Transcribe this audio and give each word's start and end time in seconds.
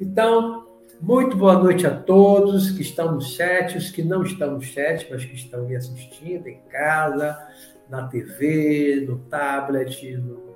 Então, 0.00 0.66
muito 1.00 1.36
boa 1.36 1.58
noite 1.58 1.84
a 1.84 1.90
todos 1.90 2.70
que 2.70 2.82
estão 2.82 3.16
no 3.16 3.20
chat, 3.20 3.76
os 3.76 3.90
que 3.90 4.00
não 4.00 4.22
estão 4.22 4.52
no 4.52 4.62
chat, 4.62 5.08
mas 5.10 5.24
que 5.24 5.34
estão 5.34 5.66
me 5.66 5.74
assistindo 5.74 6.46
em 6.46 6.60
casa, 6.70 7.36
na 7.88 8.06
TV, 8.06 9.04
no 9.08 9.18
tablet, 9.18 10.16
no, 10.16 10.54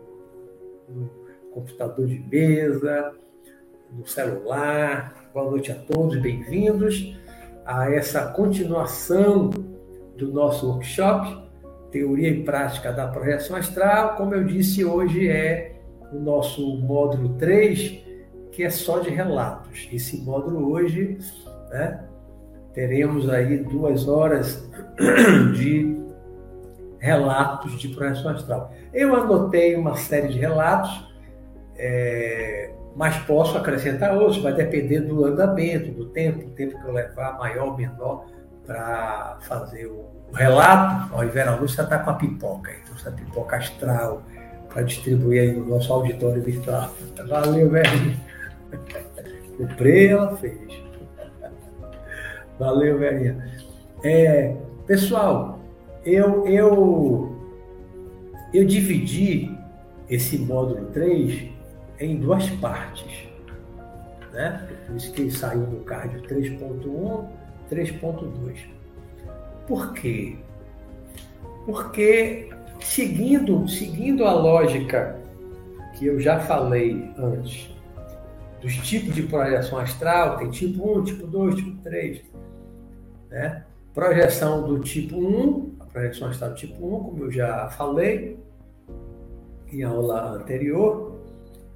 no 0.88 1.10
computador 1.50 2.06
de 2.06 2.20
mesa, 2.20 3.12
no 3.90 4.06
celular. 4.06 5.30
Boa 5.34 5.50
noite 5.50 5.72
a 5.72 5.74
todos, 5.74 6.20
bem-vindos 6.20 7.16
a 7.64 7.90
essa 7.90 8.26
continuação 8.32 9.50
do 10.26 10.32
nosso 10.32 10.68
workshop, 10.68 11.42
Teoria 11.90 12.28
e 12.28 12.42
Prática 12.42 12.92
da 12.92 13.08
Projeção 13.08 13.56
Astral. 13.56 14.16
Como 14.16 14.34
eu 14.34 14.44
disse, 14.44 14.84
hoje 14.84 15.28
é 15.28 15.76
o 16.12 16.18
nosso 16.18 16.78
módulo 16.78 17.30
3 17.34 18.02
que 18.52 18.62
é 18.62 18.70
só 18.70 19.00
de 19.00 19.10
relatos. 19.10 19.88
Esse 19.90 20.18
módulo 20.18 20.70
hoje, 20.70 21.18
né, 21.70 22.04
teremos 22.72 23.28
aí 23.28 23.58
duas 23.58 24.06
horas 24.06 24.68
de 25.56 25.98
relatos 26.98 27.80
de 27.80 27.88
projeção 27.88 28.30
astral. 28.30 28.72
Eu 28.92 29.16
anotei 29.16 29.74
uma 29.74 29.96
série 29.96 30.28
de 30.28 30.38
relatos, 30.38 31.10
é, 31.76 32.70
mas 32.94 33.16
posso 33.24 33.56
acrescentar 33.56 34.14
outros, 34.14 34.38
vai 34.38 34.52
depender 34.52 35.00
do 35.00 35.24
andamento, 35.24 35.90
do 35.90 36.10
tempo, 36.10 36.46
o 36.46 36.50
tempo 36.50 36.78
que 36.78 36.86
eu 36.86 36.92
levar, 36.92 37.38
maior 37.38 37.68
ou 37.68 37.76
menor, 37.76 38.26
para 38.66 39.38
fazer 39.42 39.86
o 39.86 40.06
relato. 40.32 41.10
Ó, 41.14 41.24
Vera 41.26 41.54
Lúcia 41.56 41.82
está 41.82 41.98
com 41.98 42.10
a 42.10 42.14
pipoca, 42.14 42.72
então 42.72 42.94
essa 42.94 43.10
pipoca 43.10 43.56
astral 43.56 44.22
para 44.68 44.82
distribuir 44.82 45.42
aí 45.42 45.52
no 45.52 45.66
nosso 45.66 45.92
auditório 45.92 46.42
virtual. 46.42 46.90
Valeu, 47.28 47.70
velho. 47.70 48.16
Comprei, 49.58 50.08
ela 50.08 50.36
fez. 50.36 50.82
Valeu, 52.58 52.98
velhinha. 52.98 53.44
É, 54.04 54.56
pessoal, 54.86 55.60
eu, 56.04 56.46
eu, 56.46 57.36
eu 58.52 58.64
dividi 58.64 59.56
esse 60.08 60.38
módulo 60.38 60.86
3 60.86 61.50
em 62.00 62.16
duas 62.18 62.48
partes. 62.50 63.28
Né? 64.32 64.68
Por 64.86 64.96
isso 64.96 65.12
que 65.12 65.30
saiu 65.30 65.60
no 65.60 65.80
card 65.84 66.20
3.1, 66.22 67.26
3.2. 67.72 68.56
Por 69.66 69.94
quê? 69.94 70.36
Porque 71.64 72.50
seguindo, 72.80 73.66
seguindo 73.68 74.24
a 74.24 74.32
lógica 74.32 75.18
que 75.94 76.06
eu 76.06 76.20
já 76.20 76.40
falei 76.40 77.10
antes, 77.16 77.70
dos 78.60 78.76
tipos 78.76 79.14
de 79.14 79.22
projeção 79.22 79.78
astral, 79.78 80.36
tem 80.36 80.50
tipo 80.50 80.98
1, 80.98 81.04
tipo 81.04 81.26
2, 81.26 81.54
tipo 81.56 81.82
3. 81.82 82.22
Né? 83.30 83.64
Projeção 83.94 84.66
do 84.66 84.80
tipo 84.80 85.16
1, 85.16 85.76
a 85.80 85.84
projeção 85.86 86.28
astral 86.28 86.54
tipo 86.54 86.74
1, 86.74 87.04
como 87.04 87.24
eu 87.24 87.30
já 87.30 87.68
falei 87.70 88.38
em 89.72 89.82
aula 89.82 90.34
anterior, 90.34 91.20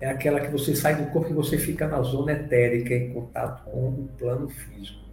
é 0.01 0.11
aquela 0.11 0.41
que 0.41 0.51
você 0.51 0.77
sai 0.77 0.95
do 0.97 1.11
corpo 1.11 1.31
e 1.31 1.35
você 1.35 1.57
fica 1.57 1.89
na 1.89 2.03
zona 2.03 2.33
etérica, 2.33 2.95
em 2.95 3.13
contato 3.13 3.65
com 3.65 3.89
o 3.89 4.09
plano 4.19 4.49
físico. 4.49 5.06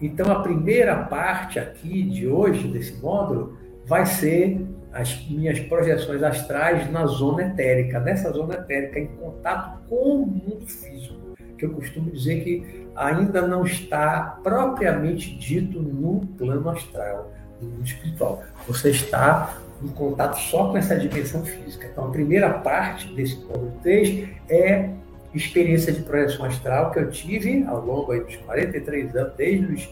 Então, 0.00 0.30
a 0.32 0.40
primeira 0.40 0.96
parte 1.04 1.58
aqui 1.58 2.02
de 2.02 2.26
hoje, 2.26 2.66
desse 2.68 2.94
módulo, 3.00 3.58
vai 3.84 4.06
ser 4.06 4.66
as 4.92 5.28
minhas 5.28 5.58
projeções 5.60 6.22
astrais 6.22 6.90
na 6.90 7.06
zona 7.06 7.42
etérica, 7.42 8.00
nessa 8.00 8.30
zona 8.32 8.54
etérica, 8.54 8.98
em 8.98 9.06
contato 9.06 9.80
com 9.88 10.22
o 10.22 10.26
mundo 10.26 10.66
físico, 10.66 11.36
que 11.56 11.64
eu 11.64 11.72
costumo 11.72 12.10
dizer 12.10 12.42
que 12.42 12.86
ainda 12.96 13.46
não 13.46 13.64
está 13.64 14.38
propriamente 14.42 15.36
dito 15.36 15.80
no 15.80 16.26
plano 16.38 16.70
astral, 16.70 17.32
no 17.60 17.68
mundo 17.68 17.84
espiritual. 17.84 18.42
Você 18.66 18.90
está 18.90 19.58
em 19.82 19.88
contato 19.88 20.36
só 20.38 20.70
com 20.70 20.76
essa 20.76 20.96
dimensão 20.96 21.44
física. 21.44 21.88
Então, 21.90 22.08
a 22.08 22.10
primeira 22.10 22.50
parte 22.50 23.12
desse 23.14 23.36
módulo 23.44 23.72
3 23.82 24.28
é 24.48 24.90
experiência 25.34 25.92
de 25.92 26.02
projeção 26.02 26.46
astral 26.46 26.90
que 26.90 26.98
eu 26.98 27.10
tive 27.10 27.64
ao 27.64 27.84
longo 27.84 28.14
dos 28.18 28.36
43 28.36 29.16
anos, 29.16 29.32
desde 29.36 29.74
os 29.74 29.88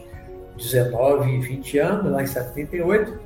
19 0.57 1.31
e 1.31 1.39
20 1.39 1.77
anos, 1.79 2.11
lá 2.11 2.23
em 2.23 2.27
78, 2.27 3.19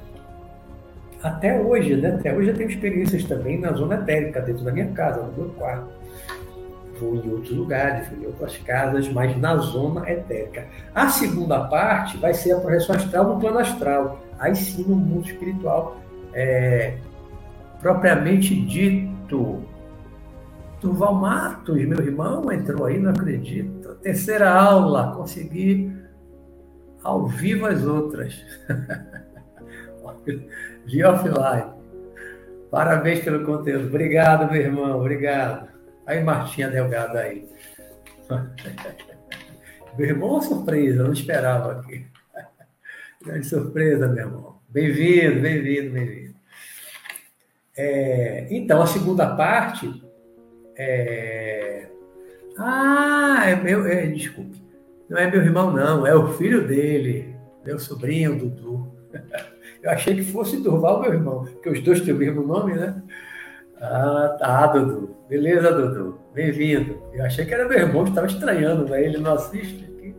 até 1.23 1.57
hoje, 1.59 1.95
né? 1.95 2.15
Até 2.15 2.33
hoje 2.33 2.49
eu 2.49 2.57
tenho 2.57 2.69
experiências 2.69 3.23
também 3.23 3.57
na 3.57 3.71
zona 3.71 3.95
etérica, 3.95 4.41
dentro 4.41 4.65
da 4.65 4.71
minha 4.73 4.87
casa, 4.87 5.21
no 5.21 5.31
meu 5.31 5.49
quarto. 5.53 5.87
Vou 6.99 7.15
em 7.15 7.31
outros 7.31 7.55
lugares, 7.55 8.09
vou 8.09 8.19
em 8.19 8.25
outras 8.27 8.57
casas, 8.57 9.07
mas 9.07 9.35
na 9.37 9.55
zona 9.57 10.09
etérica. 10.09 10.65
A 10.93 11.07
segunda 11.09 11.61
parte 11.61 12.17
vai 12.17 12.33
ser 12.33 12.51
a 12.51 12.59
projeção 12.59 12.95
astral 12.95 13.33
no 13.33 13.39
plano 13.39 13.59
astral. 13.59 14.21
Aí 14.37 14.53
sim, 14.53 14.83
no 14.83 14.95
mundo 14.95 15.25
espiritual, 15.25 15.97
é, 16.33 16.95
propriamente 17.81 18.53
dito. 18.65 19.63
Durval 20.83 21.15
Matos, 21.15 21.85
meu 21.85 22.01
irmão, 22.01 22.51
entrou 22.51 22.85
aí, 22.85 22.99
não 22.99 23.11
acredito. 23.11 23.95
Terceira 24.01 24.51
aula, 24.51 25.15
consegui 25.15 25.89
ao 27.01 27.25
vivo 27.25 27.65
as 27.65 27.85
outras. 27.85 28.45
de 30.85 31.03
offline. 31.05 31.71
Parabéns 32.69 33.23
pelo 33.23 33.45
conteúdo. 33.45 33.87
Obrigado, 33.87 34.51
meu 34.51 34.61
irmão. 34.61 34.99
Obrigado. 34.99 35.69
Aí, 36.05 36.21
Martinha 36.21 36.69
Delgado 36.69 37.17
aí. 37.17 37.47
Meu 39.97 40.07
irmão, 40.07 40.41
surpresa, 40.41 41.03
não 41.03 41.13
esperava 41.13 41.73
aqui. 41.73 42.07
Grande 43.23 43.45
surpresa, 43.45 44.07
meu 44.07 44.25
irmão. 44.25 44.59
Bem-vindo, 44.67 45.39
bem-vindo, 45.39 45.93
bem-vindo. 45.93 46.35
É, 47.77 48.47
então, 48.49 48.81
a 48.81 48.87
segunda 48.87 49.35
parte 49.35 50.03
é... 50.75 51.87
Ah, 52.57 53.43
é 53.47 53.55
meu. 53.55 53.85
É, 53.85 54.05
desculpe. 54.07 54.61
Não 55.09 55.17
é 55.17 55.29
meu 55.29 55.41
irmão, 55.41 55.71
não. 55.71 56.05
É 56.05 56.15
o 56.15 56.33
filho 56.33 56.67
dele, 56.67 57.35
meu 57.65 57.79
sobrinho, 57.79 58.37
Dudu. 58.37 58.91
Eu 59.81 59.91
achei 59.91 60.15
que 60.15 60.23
fosse 60.23 60.63
Durval, 60.63 61.01
meu 61.01 61.13
irmão, 61.13 61.43
porque 61.43 61.69
os 61.69 61.81
dois 61.81 61.99
têm 62.01 62.13
o 62.13 62.17
mesmo 62.17 62.47
nome, 62.47 62.73
né? 62.73 63.01
Ah, 63.81 64.37
tá, 64.39 64.67
Dudu. 64.67 65.15
Beleza, 65.27 65.71
Dudu. 65.73 66.19
Bem-vindo. 66.33 67.01
Eu 67.13 67.25
achei 67.25 67.45
que 67.45 67.53
era 67.53 67.67
meu 67.67 67.77
irmão 67.77 68.05
estava 68.05 68.27
estranhando, 68.27 68.87
mas 68.87 69.03
ele 69.03 69.17
não 69.17 69.33
assiste 69.33 69.83
aqui. 69.83 70.15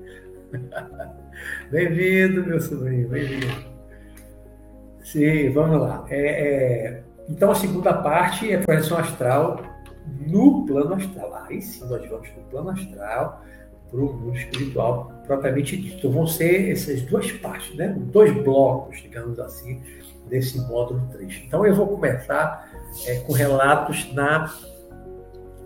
bem-vindo, 1.70 2.44
meu 2.44 2.60
sobrinho, 2.60 3.08
bem-vindo. 3.08 3.46
Sim, 5.02 5.50
vamos 5.50 5.80
lá. 5.80 6.04
É, 6.10 6.18
é... 6.18 7.02
Então, 7.28 7.50
a 7.50 7.54
segunda 7.54 7.94
parte 7.94 8.52
é 8.52 8.58
projeção 8.58 8.98
astral 8.98 9.74
no 10.26 10.66
plano 10.66 10.94
astral. 10.94 11.34
Aí 11.46 11.60
sim, 11.60 11.86
nós 11.88 12.08
vamos 12.08 12.28
no 12.36 12.42
plano 12.44 12.70
astral 12.70 13.42
para 13.90 14.00
o 14.00 14.12
mundo 14.12 14.36
espiritual 14.36 15.12
propriamente 15.26 15.76
dito. 15.76 15.98
Então, 15.98 16.10
vão 16.10 16.26
ser 16.26 16.72
essas 16.72 17.02
duas 17.02 17.30
partes, 17.32 17.74
né? 17.76 17.94
dois 18.12 18.32
blocos, 18.42 19.00
digamos 19.00 19.38
assim, 19.38 19.80
desse 20.28 20.58
módulo 20.68 21.06
3. 21.12 21.44
Então, 21.46 21.64
eu 21.66 21.74
vou 21.74 21.86
começar 21.86 22.70
é, 23.06 23.16
com 23.20 23.32
relatos 23.32 24.12
na 24.12 24.52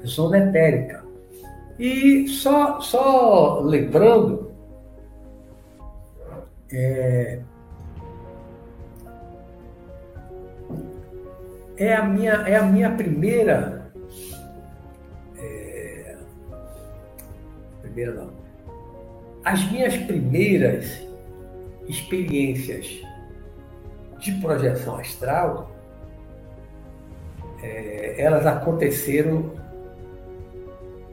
zona 0.05 0.39
etérica. 0.39 1.05
E 1.79 2.27
só, 2.29 2.81
só 2.81 3.61
lembrando, 3.61 4.53
é, 6.73 7.41
é, 11.77 11.95
a 11.95 12.05
minha, 12.05 12.33
é 12.33 12.57
a 12.57 12.63
minha 12.65 12.91
primeira 12.91 13.78
primeira. 17.99 18.29
As 19.45 19.71
minhas 19.71 19.97
primeiras 19.97 21.01
experiências 21.89 23.03
de 24.19 24.33
projeção 24.41 24.97
astral, 24.97 25.71
é, 27.63 28.15
elas 28.19 28.47
aconteceram 28.47 29.53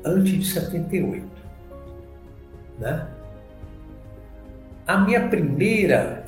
antes 0.04 0.34
de 0.34 0.46
78. 0.46 1.26
Né? 2.80 3.08
A 4.86 4.98
minha 4.98 5.28
primeira 5.28 6.26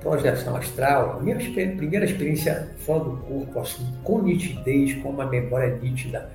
projeção 0.00 0.56
astral, 0.56 1.20
minha 1.22 1.36
primeira 1.36 2.04
experiência 2.04 2.68
fora 2.78 3.04
do 3.04 3.16
corpo, 3.18 3.60
assim, 3.60 3.86
com 4.02 4.22
nitidez, 4.22 4.94
com 5.02 5.10
uma 5.10 5.26
memória 5.26 5.76
nítida, 5.76 6.30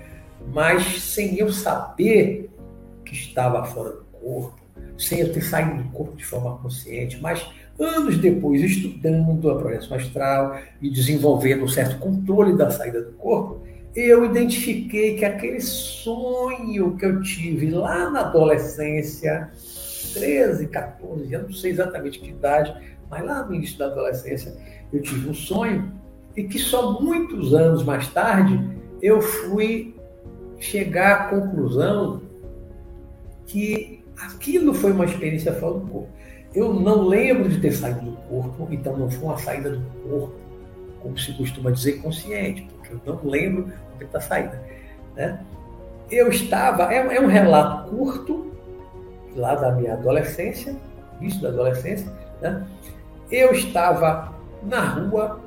mas 0.48 1.02
sem 1.02 1.38
eu 1.38 1.52
saber 1.52 2.53
que 3.14 3.28
estava 3.28 3.64
fora 3.66 3.92
do 3.92 4.04
corpo, 4.20 4.60
sem 4.98 5.20
eu 5.20 5.32
ter 5.32 5.42
saído 5.42 5.84
do 5.84 5.90
corpo 5.90 6.16
de 6.16 6.26
forma 6.26 6.58
consciente, 6.58 7.20
mas 7.22 7.48
Anos 7.80 8.20
depois, 8.20 8.62
estudando 8.62 9.50
a 9.50 9.56
projeção 9.56 9.98
astral 9.98 10.60
e 10.80 10.92
desenvolvendo 10.92 11.64
um 11.64 11.68
certo 11.68 11.98
controle 11.98 12.56
da 12.56 12.70
saída 12.70 13.02
do 13.02 13.14
corpo, 13.14 13.64
eu 13.96 14.26
identifiquei 14.26 15.18
que 15.18 15.26
aquele 15.26 15.60
sonho 15.60 16.96
que 16.96 17.06
eu 17.06 17.22
tive 17.22 17.72
lá 17.72 18.12
na 18.12 18.22
adolescência, 18.22 19.50
13, 20.14 20.68
14 20.68 21.34
anos, 21.34 21.48
não 21.48 21.56
sei 21.56 21.72
exatamente 21.72 22.20
que 22.20 22.30
idade, 22.30 22.76
mas 23.10 23.26
lá 23.26 23.44
no 23.44 23.56
início 23.56 23.78
da 23.80 23.88
adolescência, 23.88 24.56
eu 24.92 25.02
tive 25.02 25.30
um 25.30 25.34
sonho 25.34 25.92
e 26.38 26.44
que 26.44 26.60
só 26.60 27.00
muitos 27.00 27.56
anos 27.56 27.84
mais 27.84 28.08
tarde 28.08 28.60
eu 29.02 29.20
fui 29.20 29.96
chegar 30.60 31.14
à 31.14 31.24
conclusão 31.30 32.22
que 33.46 34.04
aquilo 34.18 34.74
foi 34.74 34.92
uma 34.92 35.06
experiência 35.06 35.54
fora 35.54 35.76
do 35.76 35.88
corpo. 35.88 36.10
Eu 36.54 36.74
não 36.74 37.08
lembro 37.08 37.50
de 37.50 37.60
ter 37.60 37.72
saído 37.72 38.02
do 38.02 38.18
corpo, 38.30 38.68
então 38.72 38.96
não 38.96 39.10
foi 39.10 39.24
uma 39.24 39.38
saída 39.38 39.72
do 39.72 39.82
corpo, 40.08 40.36
como 41.02 41.18
se 41.18 41.34
costuma 41.34 41.72
dizer, 41.72 42.02
consciente, 42.02 42.68
porque 42.78 42.94
eu 42.94 43.16
não 43.16 43.30
lembro 43.30 43.72
da 44.12 44.22
saída. 44.22 44.62
Né? 45.16 45.40
Eu 46.12 46.30
estava, 46.30 46.94
é, 46.94 47.16
é 47.16 47.20
um 47.20 47.28
relato 47.28 47.90
curto, 47.90 48.52
lá 49.36 49.56
da 49.56 49.72
minha 49.72 49.94
adolescência, 49.94 50.76
início 51.20 51.42
da 51.42 51.50
adolescência, 51.50 52.12
né? 52.42 52.66
eu 53.32 53.52
estava 53.52 54.34
na 54.62 54.82
rua, 54.82 55.40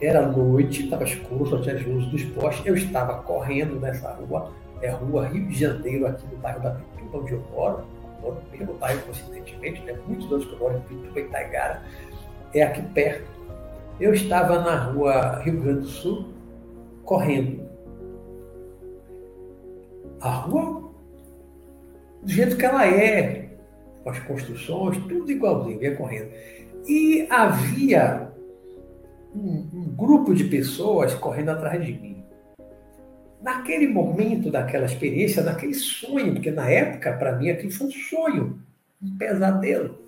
era 0.00 0.26
noite, 0.26 0.84
estava 0.84 1.04
escuro, 1.04 1.46
só 1.46 1.58
tinha 1.58 1.76
as 1.76 1.86
luzes 1.86 2.10
dos 2.10 2.24
postes, 2.24 2.66
eu 2.66 2.74
estava 2.74 3.22
correndo 3.22 3.78
nessa 3.78 4.10
rua, 4.14 4.50
é 4.82 4.90
rua 4.90 5.26
Rio 5.28 5.46
de 5.48 5.58
Janeiro, 5.58 6.06
aqui 6.06 6.26
no 6.30 6.38
bairro 6.38 6.62
da 6.62 6.70
Pituba, 6.70 7.18
onde 7.18 7.32
eu 7.32 7.44
moro, 7.52 7.84
moro 8.22 8.36
no 8.44 8.58
mesmo 8.58 8.74
bairro, 8.74 9.00
coincidentemente, 9.02 9.82
né? 9.82 9.98
muitos 10.06 10.30
anos 10.32 10.44
que 10.46 10.52
eu 10.52 10.58
moro 10.58 10.76
em 10.76 10.80
Pituba, 10.80 11.20
Itaigara, 11.20 11.82
é 12.54 12.62
aqui 12.62 12.82
perto. 12.82 13.28
Eu 14.00 14.14
estava 14.14 14.60
na 14.60 14.76
rua 14.76 15.40
Rio 15.40 15.60
Grande 15.60 15.80
do 15.80 15.86
Sul, 15.86 16.28
correndo. 17.04 17.68
A 20.20 20.30
rua, 20.30 20.90
do 22.22 22.30
jeito 22.30 22.56
que 22.56 22.64
ela 22.64 22.86
é, 22.86 23.50
com 24.02 24.10
as 24.10 24.18
construções, 24.20 24.96
tudo 25.04 25.30
igualzinho, 25.30 25.82
ia 25.82 25.96
correndo. 25.96 26.30
E 26.86 27.26
havia 27.30 28.32
um, 29.34 29.68
um 29.72 29.94
grupo 29.94 30.34
de 30.34 30.44
pessoas 30.44 31.14
correndo 31.14 31.50
atrás 31.50 31.84
de 31.84 31.92
mim. 31.92 32.19
Naquele 33.40 33.88
momento 33.88 34.50
daquela 34.50 34.84
experiência, 34.84 35.42
naquele 35.42 35.74
sonho, 35.74 36.34
porque 36.34 36.50
na 36.50 36.68
época, 36.68 37.12
para 37.14 37.36
mim, 37.36 37.48
aquilo 37.48 37.72
foi 37.72 37.86
um 37.86 37.90
sonho, 37.90 38.58
um 39.02 39.16
pesadelo. 39.16 39.98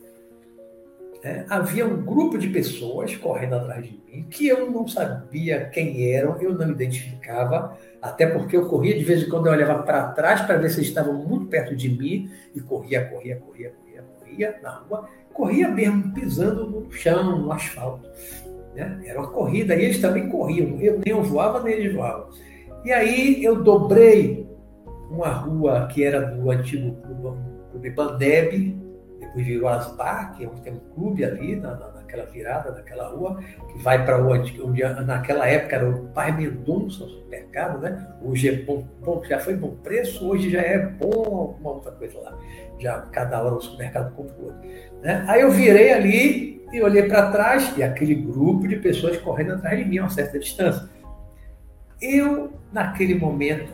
É, 1.25 1.45
havia 1.49 1.87
um 1.87 2.05
grupo 2.05 2.37
de 2.37 2.49
pessoas 2.49 3.15
correndo 3.17 3.55
atrás 3.55 3.85
de 3.85 3.93
mim 3.93 4.27
que 4.29 4.49
eu 4.49 4.69
não 4.71 4.89
sabia 4.89 5.67
quem 5.67 6.13
eram, 6.13 6.37
eu 6.43 6.53
não 6.53 6.71
identificava, 6.71 7.79
até 8.01 8.27
porque 8.27 8.57
eu 8.57 8.69
corria 8.69 8.99
de 8.99 9.05
vez 9.05 9.23
em 9.23 9.29
quando, 9.29 9.47
eu 9.47 9.53
olhava 9.53 9.83
para 9.85 10.09
trás 10.09 10.41
para 10.43 10.59
ver 10.59 10.69
se 10.69 10.79
eles 10.79 10.89
estavam 10.89 11.15
muito 11.15 11.47
perto 11.47 11.77
de 11.77 11.89
mim 11.89 12.29
e 12.55 12.61
corria, 12.61 13.05
corria, 13.05 13.37
corria, 13.37 13.71
corria, 13.71 14.05
corria 14.19 14.59
na 14.61 14.71
rua, 14.71 15.09
corria 15.33 15.69
mesmo 15.69 16.13
pisando 16.13 16.69
no 16.69 16.91
chão, 16.91 17.39
no 17.39 17.53
asfalto. 17.53 18.07
Né? 18.75 19.03
Era 19.07 19.21
uma 19.21 19.31
corrida 19.31 19.77
e 19.77 19.85
eles 19.85 20.01
também 20.01 20.29
corriam, 20.29 20.81
eu 20.81 20.99
nem 20.99 21.15
eu 21.15 21.23
voava 21.23 21.63
nem 21.63 21.75
eles 21.75 21.95
voavam. 21.95 22.31
E 22.85 22.93
aí 22.93 23.45
eu 23.45 23.63
dobrei 23.63 24.47
uma 25.11 25.29
rua 25.29 25.87
que 25.93 26.03
era 26.03 26.21
do 26.21 26.51
antigo 26.51 26.97
clube, 27.03 27.39
clube 27.71 27.91
Bandeb, 27.91 28.83
depois 29.21 29.47
virou 29.47 29.69
Asbar, 29.69 30.35
que 30.37 30.45
é 30.45 30.49
onde 30.49 30.63
tem 30.63 30.73
um 30.73 30.81
clube 30.95 31.25
ali, 31.25 31.57
na, 31.57 31.77
na, 31.77 31.93
naquela 31.93 32.25
virada 32.27 32.73
daquela 32.73 33.09
rua, 33.09 33.39
que 33.71 33.79
vai 33.83 34.05
para 34.05 34.19
onde, 34.19 34.61
onde 34.61 34.83
naquela 34.83 35.47
época 35.47 35.77
era 35.77 35.89
o 35.89 36.09
Pai 36.09 36.37
Mendonça, 36.37 37.05
o 37.05 37.09
supermercado, 37.09 37.81
né? 37.81 38.07
Hoje 38.23 38.49
é 38.49 38.53
bom, 38.63 38.85
bom, 39.01 39.23
já 39.25 39.39
foi 39.39 39.55
bom 39.55 39.77
preço, 39.77 40.27
hoje 40.29 40.51
já 40.51 40.61
é 40.61 40.79
bom 40.79 41.57
uma 41.61 41.71
outra 41.71 41.93
coisa 41.93 42.19
lá. 42.19 42.37
Já 42.79 43.01
cada 43.13 43.43
hora 43.43 43.55
o 43.55 43.61
supermercado 43.61 44.15
compra 44.15 44.35
outro. 44.43 44.61
Né? 45.03 45.25
Aí 45.29 45.41
eu 45.41 45.51
virei 45.51 45.93
ali 45.93 46.63
e 46.73 46.83
olhei 46.83 47.05
para 47.05 47.31
trás 47.31 47.77
e 47.77 47.83
aquele 47.83 48.15
grupo 48.15 48.67
de 48.67 48.77
pessoas 48.77 49.17
correndo 49.19 49.53
atrás 49.53 49.79
de 49.79 49.85
mim 49.85 49.99
a 49.99 50.03
uma 50.03 50.11
certa 50.11 50.39
distância. 50.39 50.89
Eu 52.03 52.53
naquele 52.73 53.15
momento, 53.15 53.71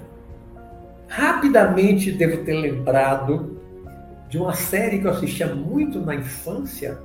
rapidamente 1.08 2.12
devo 2.12 2.44
ter 2.44 2.52
lembrado 2.52 3.58
de 4.28 4.36
uma 4.36 4.52
série 4.52 4.98
que 4.98 5.06
eu 5.06 5.12
assistia 5.12 5.46
muito 5.46 5.98
na 5.98 6.14
infância 6.14 6.98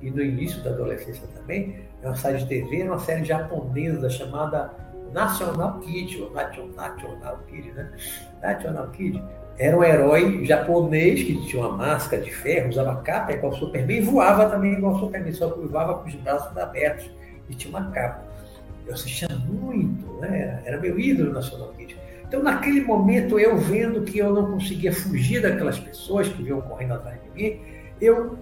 e 0.00 0.10
no 0.10 0.22
início 0.22 0.62
da 0.62 0.70
adolescência 0.70 1.28
também, 1.34 1.76
é 2.02 2.06
uma 2.06 2.16
série 2.16 2.38
de 2.38 2.46
TV, 2.46 2.84
uma 2.84 2.98
série 2.98 3.22
japonesa 3.22 4.08
chamada 4.08 4.72
National 5.12 5.78
Kid, 5.80 6.22
ou 6.22 6.32
National 6.32 7.38
Kid, 7.46 7.70
né? 7.72 7.92
National 8.42 8.88
Kid. 8.88 9.22
Era 9.58 9.76
um 9.76 9.84
herói 9.84 10.44
japonês 10.46 11.22
que 11.22 11.46
tinha 11.46 11.66
uma 11.66 11.76
máscara 11.76 12.22
de 12.22 12.34
ferro, 12.34 12.70
usava 12.70 12.96
capa 13.02 13.32
igual 13.32 13.52
o 13.52 13.56
Superman 13.56 13.98
e 13.98 14.00
voava 14.00 14.48
também 14.48 14.72
igual 14.72 14.94
o 14.94 14.98
Superman, 14.98 15.32
só 15.34 15.50
que 15.50 15.60
voava 15.68 15.98
com 15.98 16.08
os 16.08 16.14
braços 16.14 16.56
abertos 16.56 17.10
e 17.50 17.54
tinha 17.54 17.76
uma 17.76 17.90
capa 17.90 18.31
eu 18.86 18.94
assistia 18.94 19.28
muito, 19.28 20.06
né? 20.20 20.62
era 20.64 20.80
meu 20.80 20.98
ídolo 20.98 21.32
National 21.32 21.72
Kid. 21.74 21.96
Então, 22.26 22.42
naquele 22.42 22.80
momento, 22.80 23.38
eu 23.38 23.58
vendo 23.58 24.02
que 24.02 24.18
eu 24.18 24.32
não 24.32 24.52
conseguia 24.52 24.92
fugir 24.92 25.42
daquelas 25.42 25.78
pessoas 25.78 26.28
que 26.28 26.42
vinham 26.42 26.60
correndo 26.62 26.94
atrás 26.94 27.18
de 27.22 27.30
mim, 27.30 27.60
eu 28.00 28.38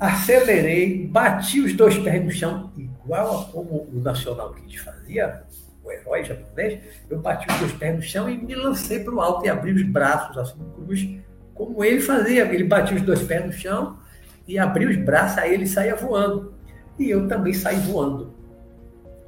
acelerei, 0.00 1.06
bati 1.06 1.60
os 1.60 1.72
dois 1.74 1.96
pés 1.98 2.24
no 2.24 2.30
chão, 2.30 2.72
igual 2.76 3.42
a 3.42 3.44
como 3.52 3.88
o 3.92 4.00
National 4.02 4.52
Kid 4.54 4.80
fazia, 4.80 5.44
o 5.84 5.90
herói 5.90 6.24
japonês, 6.24 6.80
eu 7.08 7.20
bati 7.20 7.46
os 7.48 7.58
dois 7.60 7.72
pés 7.72 7.94
no 7.94 8.02
chão 8.02 8.28
e 8.28 8.36
me 8.36 8.54
lancei 8.54 9.00
para 9.00 9.14
o 9.14 9.20
alto 9.20 9.46
e 9.46 9.48
abri 9.48 9.72
os 9.72 9.82
braços, 9.84 10.36
assim, 10.36 10.58
cruz, 10.74 11.08
como 11.54 11.84
ele 11.84 12.00
fazia. 12.00 12.44
Ele 12.44 12.64
batia 12.64 12.96
os 12.96 13.02
dois 13.02 13.22
pés 13.22 13.44
no 13.44 13.52
chão 13.52 13.98
e 14.46 14.58
abria 14.58 14.88
os 14.88 14.96
braços, 14.96 15.38
aí 15.38 15.54
ele 15.54 15.66
saía 15.66 15.94
voando. 15.94 16.54
E 16.98 17.10
eu 17.10 17.28
também 17.28 17.54
saí 17.54 17.78
voando. 17.80 18.34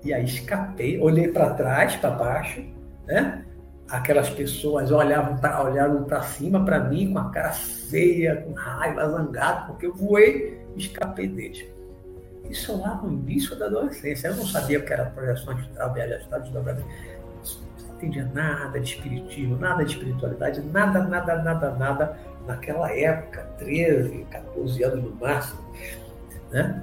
E 0.04 0.12
aí 0.12 0.24
escapei, 0.24 1.00
olhei 1.00 1.28
para 1.28 1.54
trás, 1.54 1.96
para 1.96 2.10
baixo, 2.10 2.62
né? 3.06 3.42
Aquelas 3.88 4.28
pessoas 4.28 4.90
olhavam 4.90 5.36
para 5.38 5.62
olhavam 5.62 6.04
para 6.04 6.22
cima 6.22 6.62
para 6.62 6.78
mim 6.80 7.12
com 7.12 7.18
a 7.18 7.30
cara 7.30 7.52
feia, 7.52 8.36
com 8.42 8.52
raiva, 8.52 9.08
zangado, 9.08 9.66
porque 9.68 9.86
eu 9.86 9.94
voei 9.94 10.60
e 10.76 10.80
escapei 10.80 11.26
deles. 11.26 11.64
Isso 12.50 12.78
lá 12.78 12.96
no 12.96 13.10
início 13.10 13.56
da 13.56 13.66
adolescência. 13.66 14.28
Eu 14.28 14.36
não 14.36 14.46
sabia 14.46 14.78
o 14.78 14.82
que 14.82 14.92
era 14.92 15.06
projeção 15.06 15.54
astral, 15.54 15.94
viagem 15.94 16.16
astral, 16.16 16.40
desdobramento. 16.42 16.88
Não 17.88 17.96
entendia 17.96 18.30
nada 18.34 18.78
de 18.78 18.94
espiritismo, 18.94 19.56
nada 19.56 19.84
de 19.84 19.92
espiritualidade, 19.92 20.60
nada, 20.60 21.02
nada, 21.04 21.42
nada, 21.42 21.70
nada 21.70 22.18
naquela 22.46 22.92
época, 22.92 23.48
13, 23.58 24.26
14 24.30 24.82
anos 24.84 25.04
no 25.04 25.14
máximo. 25.16 25.60
Né? 26.50 26.82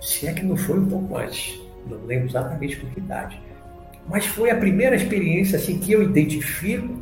Se 0.00 0.26
é 0.26 0.32
que 0.32 0.44
não 0.44 0.56
foi 0.56 0.78
um 0.78 0.88
pouco 0.88 1.18
antes 1.18 1.65
não 1.88 2.04
lembro 2.06 2.28
exatamente 2.28 2.76
com 2.76 2.88
que 2.88 3.00
idade. 3.00 3.40
Mas 4.08 4.26
foi 4.26 4.50
a 4.50 4.56
primeira 4.56 4.94
experiência 4.94 5.58
assim, 5.58 5.78
que 5.78 5.92
eu 5.92 6.02
identifico, 6.02 7.00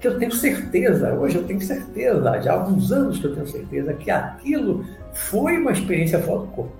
que 0.00 0.08
eu 0.08 0.18
tenho 0.18 0.32
certeza, 0.32 1.14
hoje 1.14 1.36
eu 1.36 1.44
tenho 1.44 1.60
certeza, 1.60 2.40
já 2.40 2.52
há 2.52 2.60
alguns 2.60 2.92
anos 2.92 3.18
que 3.18 3.26
eu 3.26 3.34
tenho 3.34 3.46
certeza, 3.46 3.92
que 3.94 4.10
aquilo 4.10 4.84
foi 5.12 5.58
uma 5.58 5.72
experiência 5.72 6.18
fora 6.20 6.40
do 6.40 6.46
corpo. 6.48 6.72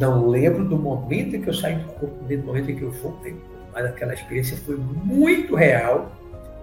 Não 0.00 0.28
lembro 0.28 0.64
do 0.64 0.76
momento 0.76 1.36
em 1.36 1.42
que 1.42 1.48
eu 1.48 1.54
saí 1.54 1.76
do 1.76 1.84
corpo, 1.92 2.24
nem 2.28 2.38
do 2.38 2.46
momento 2.46 2.70
em 2.70 2.76
que 2.76 2.82
eu 2.82 2.90
voltei, 2.90 3.36
mas 3.72 3.84
aquela 3.84 4.14
experiência 4.14 4.56
foi 4.56 4.76
muito 4.76 5.54
real 5.54 6.10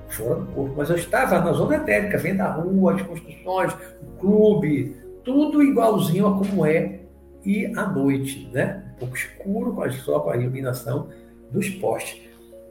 fora 0.10 0.36
do 0.36 0.46
corpo. 0.48 0.74
Mas 0.76 0.90
eu 0.90 0.96
estava 0.96 1.40
na 1.40 1.54
zona 1.54 1.76
etérica, 1.76 2.18
vendo 2.18 2.42
a 2.42 2.52
rua, 2.52 2.96
as 2.96 3.02
construções, 3.02 3.74
o 4.02 4.20
clube, 4.20 4.96
tudo 5.24 5.64
igualzinho 5.64 6.28
a 6.28 6.38
como 6.38 6.66
é 6.66 7.00
e 7.46 7.66
à 7.78 7.88
noite, 7.88 8.50
né? 8.52 8.84
Pouco 9.02 9.16
escuro, 9.16 9.92
só 9.94 10.20
com 10.20 10.30
a 10.30 10.38
iluminação 10.38 11.10
dos 11.52 11.68
postes. 11.70 12.22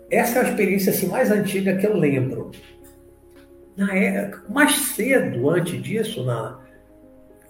Essa 0.08 0.38
é 0.38 0.42
a 0.42 0.48
experiência 0.48 0.92
assim, 0.92 1.08
mais 1.08 1.28
antiga 1.28 1.76
que 1.76 1.84
eu 1.84 1.96
lembro. 1.96 2.52
Na 3.76 3.92
época, 3.92 4.44
mais 4.48 4.72
cedo, 4.72 5.50
antes 5.50 5.82
disso, 5.82 6.24
na, 6.24 6.60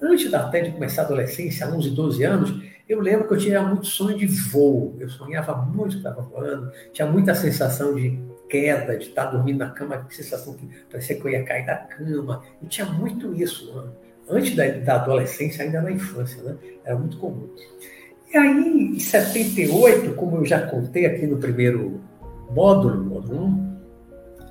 antes 0.01 0.33
até 0.33 0.63
de 0.63 0.71
começar 0.71 1.03
a 1.03 1.05
adolescência, 1.05 1.69
11, 1.69 1.91
12 1.91 2.25
anos, 2.25 2.63
eu 2.89 3.01
lembro 3.01 3.29
que 3.29 3.35
eu 3.35 3.39
tinha 3.39 3.63
muito 3.63 3.87
sonho 3.87 4.17
de 4.17 4.27
voo. 4.27 4.97
Eu 4.99 5.11
sonhava 5.11 5.55
muito 5.57 5.93
que 5.93 5.97
estava 5.99 6.23
voando, 6.23 6.73
tinha 6.95 7.07
muita 7.07 7.35
sensação 7.35 7.95
de 7.95 8.19
queda, 8.49 8.97
de 8.97 9.09
estar 9.09 9.27
dormindo 9.27 9.59
na 9.59 9.71
cama, 9.71 10.07
sensação 10.09 10.55
que 10.55 10.67
parecia 10.91 11.17
que 11.21 11.27
eu 11.27 11.31
ia 11.31 11.45
cair 11.45 11.67
da 11.67 11.77
cama. 11.77 12.43
Eu 12.63 12.69
tinha 12.69 12.87
muito 12.87 13.35
isso. 13.35 13.75
Mano 13.75 13.95
antes 14.31 14.55
da, 14.55 14.67
da 14.69 14.95
adolescência, 14.95 15.65
ainda 15.65 15.83
na 15.83 15.91
infância, 15.91 16.43
né? 16.43 16.57
Era 16.85 16.97
muito 16.97 17.19
comum. 17.19 17.49
E 18.33 18.39
aí, 18.39 18.95
em 18.95 18.99
78, 18.99 20.15
como 20.15 20.37
eu 20.37 20.45
já 20.45 20.63
contei 20.69 21.05
aqui 21.05 21.27
no 21.27 21.39
primeiro 21.39 22.01
módulo, 22.55 23.05
módulo 23.05 23.47
1, 23.47 23.77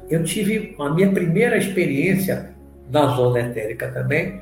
eu 0.09 0.23
tive 0.25 0.75
a 0.77 0.89
minha 0.89 1.09
primeira 1.09 1.57
experiência 1.57 2.53
na 2.91 3.07
zona 3.15 3.39
etérica 3.39 3.89
também, 3.89 4.41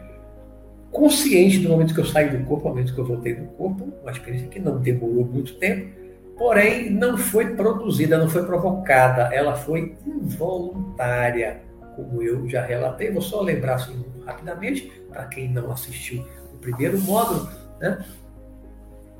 consciente 0.89 1.59
do 1.59 1.69
momento 1.69 1.93
que 1.93 1.99
eu 1.99 2.05
saí 2.05 2.35
do 2.35 2.43
corpo, 2.45 2.63
do 2.63 2.69
momento 2.69 2.95
que 2.95 2.99
eu 2.99 3.05
voltei 3.05 3.35
do 3.35 3.45
corpo, 3.49 3.93
uma 4.01 4.11
experiência 4.11 4.47
que 4.47 4.59
não 4.59 4.79
demorou 4.79 5.25
muito 5.25 5.53
tempo, 5.59 5.87
porém 6.35 6.89
não 6.89 7.15
foi 7.15 7.53
produzida, 7.55 8.17
não 8.17 8.29
foi 8.29 8.43
provocada, 8.43 9.31
ela 9.31 9.53
foi 9.53 9.95
involuntária, 10.03 11.61
como 11.95 12.23
eu 12.23 12.49
já 12.49 12.65
relatei. 12.65 13.11
Vou 13.11 13.21
só 13.21 13.41
lembrar 13.41 13.75
assim, 13.75 14.03
rapidamente, 14.25 14.91
para 15.09 15.25
quem 15.25 15.47
não 15.47 15.71
assistiu 15.71 16.25
o 16.53 16.57
primeiro 16.57 16.99
módulo, 17.01 17.47
né? 17.79 18.03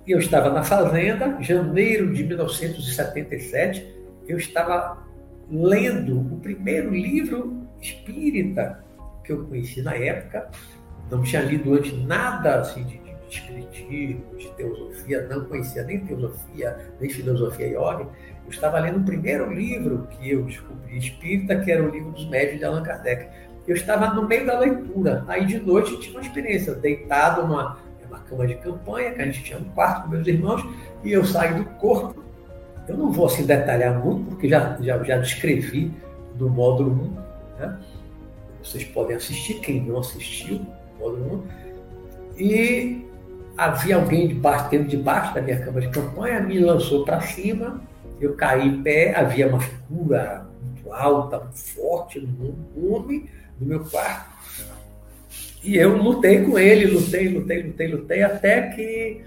Eu 0.07 0.19
estava 0.19 0.49
na 0.49 0.63
fazenda, 0.63 1.35
janeiro 1.41 2.13
de 2.13 2.23
1977, 2.23 3.93
eu 4.25 4.37
estava 4.37 5.05
lendo 5.51 6.21
o 6.33 6.39
primeiro 6.39 6.91
livro 6.91 7.67
espírita 7.81 8.81
que 9.21 9.33
eu 9.33 9.43
conheci 9.45 9.81
na 9.81 9.95
época. 9.95 10.49
Não 11.11 11.21
tinha 11.23 11.41
lido 11.41 11.73
antes 11.73 11.91
nada 12.05 12.61
assim 12.61 12.85
de, 12.85 12.99
de 12.99 13.15
espiritismo, 13.29 14.23
de 14.37 14.49
teosofia, 14.51 15.27
não 15.27 15.43
conhecia 15.43 15.83
nem 15.83 15.99
teosofia, 15.99 16.77
nem 17.01 17.09
filosofia 17.09 17.67
yoga. 17.67 18.07
Eu 18.45 18.49
estava 18.49 18.79
lendo 18.79 18.99
o 18.99 19.03
primeiro 19.03 19.53
livro 19.53 20.07
que 20.11 20.31
eu 20.31 20.43
descobri 20.43 20.99
espírita, 20.99 21.59
que 21.59 21.69
era 21.69 21.83
o 21.83 21.89
livro 21.89 22.11
dos 22.11 22.29
médios 22.29 22.59
de 22.59 22.63
Allan 22.63 22.81
Kardec. 22.81 23.27
Eu 23.67 23.75
estava 23.75 24.13
no 24.13 24.25
meio 24.25 24.45
da 24.45 24.57
leitura. 24.57 25.25
Aí 25.27 25.45
de 25.45 25.59
noite 25.59 25.99
tinha 25.99 26.17
uma 26.17 26.21
experiência, 26.21 26.73
deitado 26.75 27.45
numa 27.45 27.85
cama 28.29 28.47
de 28.47 28.55
campanha, 28.55 29.11
que 29.11 29.21
a 29.21 29.25
gente 29.25 29.43
tinha 29.43 29.59
um 29.59 29.63
quarto 29.65 30.03
com 30.03 30.09
meus 30.09 30.27
irmãos, 30.27 30.65
e 31.03 31.11
eu 31.11 31.25
saí 31.25 31.53
do 31.53 31.65
corpo. 31.77 32.23
Eu 32.87 32.97
não 32.97 33.11
vou 33.11 33.25
assim 33.25 33.45
detalhar 33.45 33.99
muito, 33.99 34.29
porque 34.29 34.47
já, 34.47 34.77
já, 34.79 35.01
já 35.03 35.17
descrevi 35.17 35.91
no 36.39 36.49
módulo 36.49 36.91
1. 36.91 37.59
Né? 37.59 37.79
Vocês 38.63 38.83
podem 38.85 39.15
assistir, 39.15 39.55
quem 39.59 39.81
não 39.81 39.99
assistiu, 39.99 40.65
módulo 40.99 41.43
1. 42.37 42.41
E 42.41 43.05
havia 43.57 43.95
alguém 43.95 44.27
debaixo, 44.27 44.69
dentro 44.69 44.87
debaixo 44.87 45.33
da 45.33 45.41
minha 45.41 45.59
cama 45.59 45.81
de 45.81 45.89
campanha, 45.89 46.39
me 46.41 46.59
lançou 46.59 47.03
para 47.03 47.19
cima, 47.21 47.81
eu 48.21 48.35
caí 48.35 48.67
em 48.67 48.83
pé, 48.83 49.15
havia 49.15 49.47
uma 49.47 49.59
figura 49.59 50.45
muito 50.61 50.93
alta, 50.93 51.39
muito 51.39 51.57
forte, 51.57 52.19
um 52.19 52.93
homem 52.93 53.27
no 53.59 53.67
meu 53.67 53.79
quarto. 53.85 54.36
E 55.63 55.75
eu 55.75 55.97
lutei 55.97 56.43
com 56.43 56.57
ele, 56.57 56.85
lutei, 56.85 57.27
lutei, 57.29 57.63
lutei, 57.63 57.87
lutei, 57.87 58.23
até 58.23 58.69
que 58.69 59.23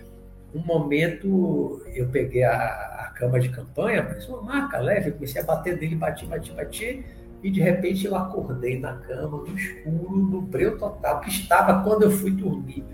um 0.54 0.60
momento 0.60 1.82
eu 1.94 2.08
peguei 2.08 2.44
a, 2.44 2.56
a 2.56 3.12
cama 3.14 3.38
de 3.38 3.48
campanha, 3.48 4.02
parecia 4.02 4.34
uma 4.34 4.42
marca 4.42 4.78
leve, 4.78 5.12
comecei 5.12 5.42
a 5.42 5.44
bater 5.44 5.78
nele, 5.78 5.96
bati, 5.96 6.26
bati, 6.26 6.52
bati, 6.52 7.04
e 7.42 7.50
de 7.50 7.60
repente 7.60 8.06
eu 8.06 8.14
acordei 8.14 8.78
na 8.78 8.94
cama, 8.94 9.38
no 9.38 9.56
escuro, 9.56 10.16
no 10.16 10.42
breu 10.42 10.76
total, 10.78 11.20
que 11.20 11.30
estava 11.30 11.82
quando 11.82 12.02
eu 12.02 12.10
fui 12.10 12.30
dormir. 12.30 12.84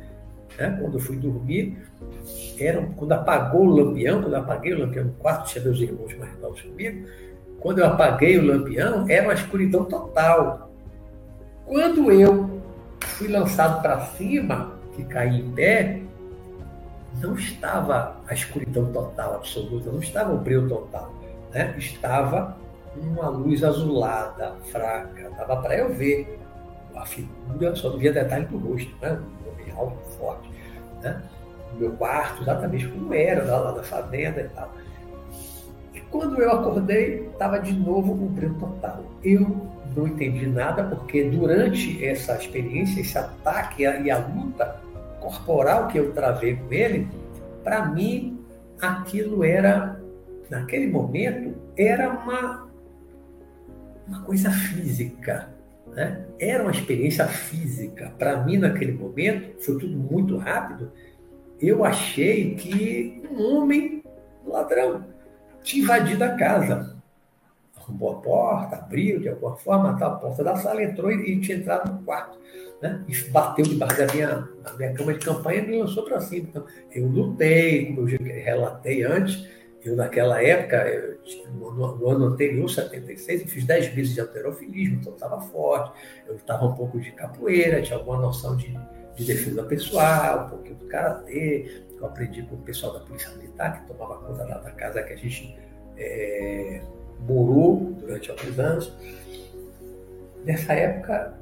Né? 0.58 0.76
Quando 0.80 0.94
eu 0.94 1.00
fui 1.00 1.16
dormir, 1.16 1.76
era, 2.58 2.82
quando 2.96 3.12
apagou 3.12 3.62
o 3.62 3.70
lampião, 3.70 4.22
quando 4.22 4.34
eu 4.34 4.40
apaguei 4.40 4.72
o 4.72 4.78
lampião 4.78 5.04
no 5.04 5.12
quarto, 5.12 5.50
tinha 5.50 5.64
meus 5.64 5.80
irmãos 5.80 6.14
mais 6.16 6.38
novos 6.40 6.62
comigo, 6.62 7.06
quando 7.60 7.80
eu 7.80 7.86
apaguei 7.86 8.38
o 8.38 8.46
lampião, 8.46 9.06
era 9.08 9.24
uma 9.24 9.34
escuridão 9.34 9.84
total. 9.84 10.70
Quando 11.64 12.12
eu 12.12 12.55
fui 13.16 13.28
lançado 13.28 13.80
para 13.80 14.00
cima, 14.00 14.72
que 14.94 15.02
caí 15.04 15.40
em 15.40 15.50
pé, 15.52 16.02
não 17.20 17.34
estava 17.34 18.16
a 18.28 18.34
escuridão 18.34 18.92
total, 18.92 19.36
absoluta, 19.36 19.90
não 19.90 20.00
estava 20.00 20.34
o 20.34 20.38
breu 20.38 20.68
total. 20.68 21.12
Né? 21.52 21.74
Estava 21.78 22.56
uma 22.94 23.28
luz 23.28 23.64
azulada, 23.64 24.54
fraca, 24.70 25.30
dava 25.36 25.56
para 25.62 25.76
eu 25.76 25.94
ver 25.94 26.38
a 26.94 27.06
figura, 27.06 27.74
só 27.74 27.90
não 27.90 27.98
via 27.98 28.12
detalhe 28.12 28.46
do 28.46 28.58
rosto, 28.58 28.94
né? 29.00 29.18
um 29.18 29.52
homem 29.52 29.72
alto, 29.74 29.96
forte. 30.18 30.50
Né? 31.02 31.22
No 31.72 31.80
meu 31.80 31.92
quarto, 31.92 32.42
exatamente 32.42 32.86
como 32.88 33.14
era, 33.14 33.44
lá, 33.44 33.72
da 33.72 33.82
fazenda 33.82 34.40
e 34.42 34.48
tal. 34.50 34.70
E 35.94 36.00
quando 36.00 36.40
eu 36.40 36.52
acordei, 36.52 37.26
estava 37.28 37.58
de 37.60 37.72
novo 37.72 38.12
o 38.12 38.28
breu 38.28 38.54
total. 38.54 39.04
Eu 39.24 39.66
não 39.96 40.06
entendi 40.06 40.46
nada, 40.46 40.84
porque 40.84 41.24
durante 41.24 42.04
essa 42.04 42.36
experiência, 42.36 43.00
esse 43.00 43.16
ataque 43.16 43.82
e 43.82 44.10
a 44.10 44.18
luta 44.18 44.78
corporal 45.18 45.88
que 45.88 45.98
eu 45.98 46.12
travei 46.12 46.56
com 46.56 46.72
ele, 46.72 47.08
para 47.64 47.86
mim, 47.86 48.38
aquilo 48.80 49.42
era, 49.42 49.98
naquele 50.50 50.86
momento, 50.88 51.54
era 51.76 52.10
uma, 52.10 52.68
uma 54.06 54.20
coisa 54.22 54.50
física. 54.50 55.48
Né? 55.88 56.26
Era 56.38 56.62
uma 56.62 56.72
experiência 56.72 57.26
física. 57.26 58.12
Para 58.18 58.44
mim, 58.44 58.58
naquele 58.58 58.92
momento, 58.92 59.62
foi 59.62 59.78
tudo 59.78 59.96
muito 59.96 60.36
rápido. 60.36 60.92
Eu 61.58 61.84
achei 61.84 62.54
que 62.54 63.22
um 63.30 63.42
homem 63.56 64.04
ladrão 64.46 65.06
tinha 65.62 65.82
invadido 65.82 66.22
a 66.22 66.28
casa 66.36 66.95
arrombou 67.86 68.12
a 68.12 68.20
porta, 68.20 68.76
abriu 68.76 69.20
de 69.20 69.28
alguma 69.28 69.56
forma, 69.56 69.96
tá, 69.96 70.06
a 70.06 70.10
porta 70.10 70.42
da 70.42 70.56
sala, 70.56 70.82
entrou 70.82 71.10
e, 71.10 71.40
tinha 71.40 71.56
entrado 71.56 71.92
no 71.92 72.02
quarto. 72.02 72.38
Né? 72.82 73.04
E 73.08 73.30
bateu 73.30 73.64
debaixo 73.64 73.96
da 73.96 74.12
minha, 74.12 74.48
da 74.62 74.72
minha 74.74 74.92
cama 74.92 75.14
de 75.14 75.24
campanha 75.24 75.60
e 75.60 75.66
me 75.66 75.78
lançou 75.80 76.04
para 76.04 76.20
cima. 76.20 76.48
Então, 76.48 76.66
eu 76.92 77.06
lutei, 77.06 77.86
como 77.86 78.08
eu 78.08 78.18
relatei 78.18 79.02
antes, 79.02 79.48
eu 79.84 79.94
naquela 79.94 80.42
época, 80.42 80.76
eu, 80.88 81.16
no, 81.54 81.96
no, 81.96 82.10
ano 82.10 82.26
anterior, 82.26 82.68
76, 82.68 83.42
eu 83.42 83.48
fiz 83.48 83.64
10 83.64 83.94
meses 83.94 84.14
de 84.14 84.20
alterofilismo, 84.20 84.96
então 84.96 85.14
estava 85.14 85.40
forte, 85.40 85.92
eu 86.26 86.34
estava 86.34 86.66
um 86.66 86.74
pouco 86.74 86.98
de 87.00 87.12
capoeira, 87.12 87.80
tinha 87.80 87.96
alguma 87.96 88.18
noção 88.18 88.56
de, 88.56 88.76
de 89.14 89.24
defesa 89.24 89.62
pessoal, 89.62 90.46
um 90.46 90.50
pouquinho 90.50 90.74
do 90.74 90.86
karatê, 90.86 91.84
eu 91.96 92.04
aprendi 92.04 92.42
com 92.42 92.56
o 92.56 92.58
pessoal 92.58 92.94
da 92.94 93.00
Polícia 93.00 93.30
Militar, 93.36 93.80
que 93.80 93.86
tomava 93.86 94.18
conta 94.18 94.44
da, 94.44 94.58
da 94.58 94.70
casa 94.72 95.02
que 95.04 95.12
a 95.12 95.16
gente 95.16 95.56
é, 95.96 96.82
morou 97.20 97.94
durante 98.00 98.30
alguns 98.30 98.58
anos. 98.58 98.92
Nessa 100.44 100.72
época, 100.74 101.34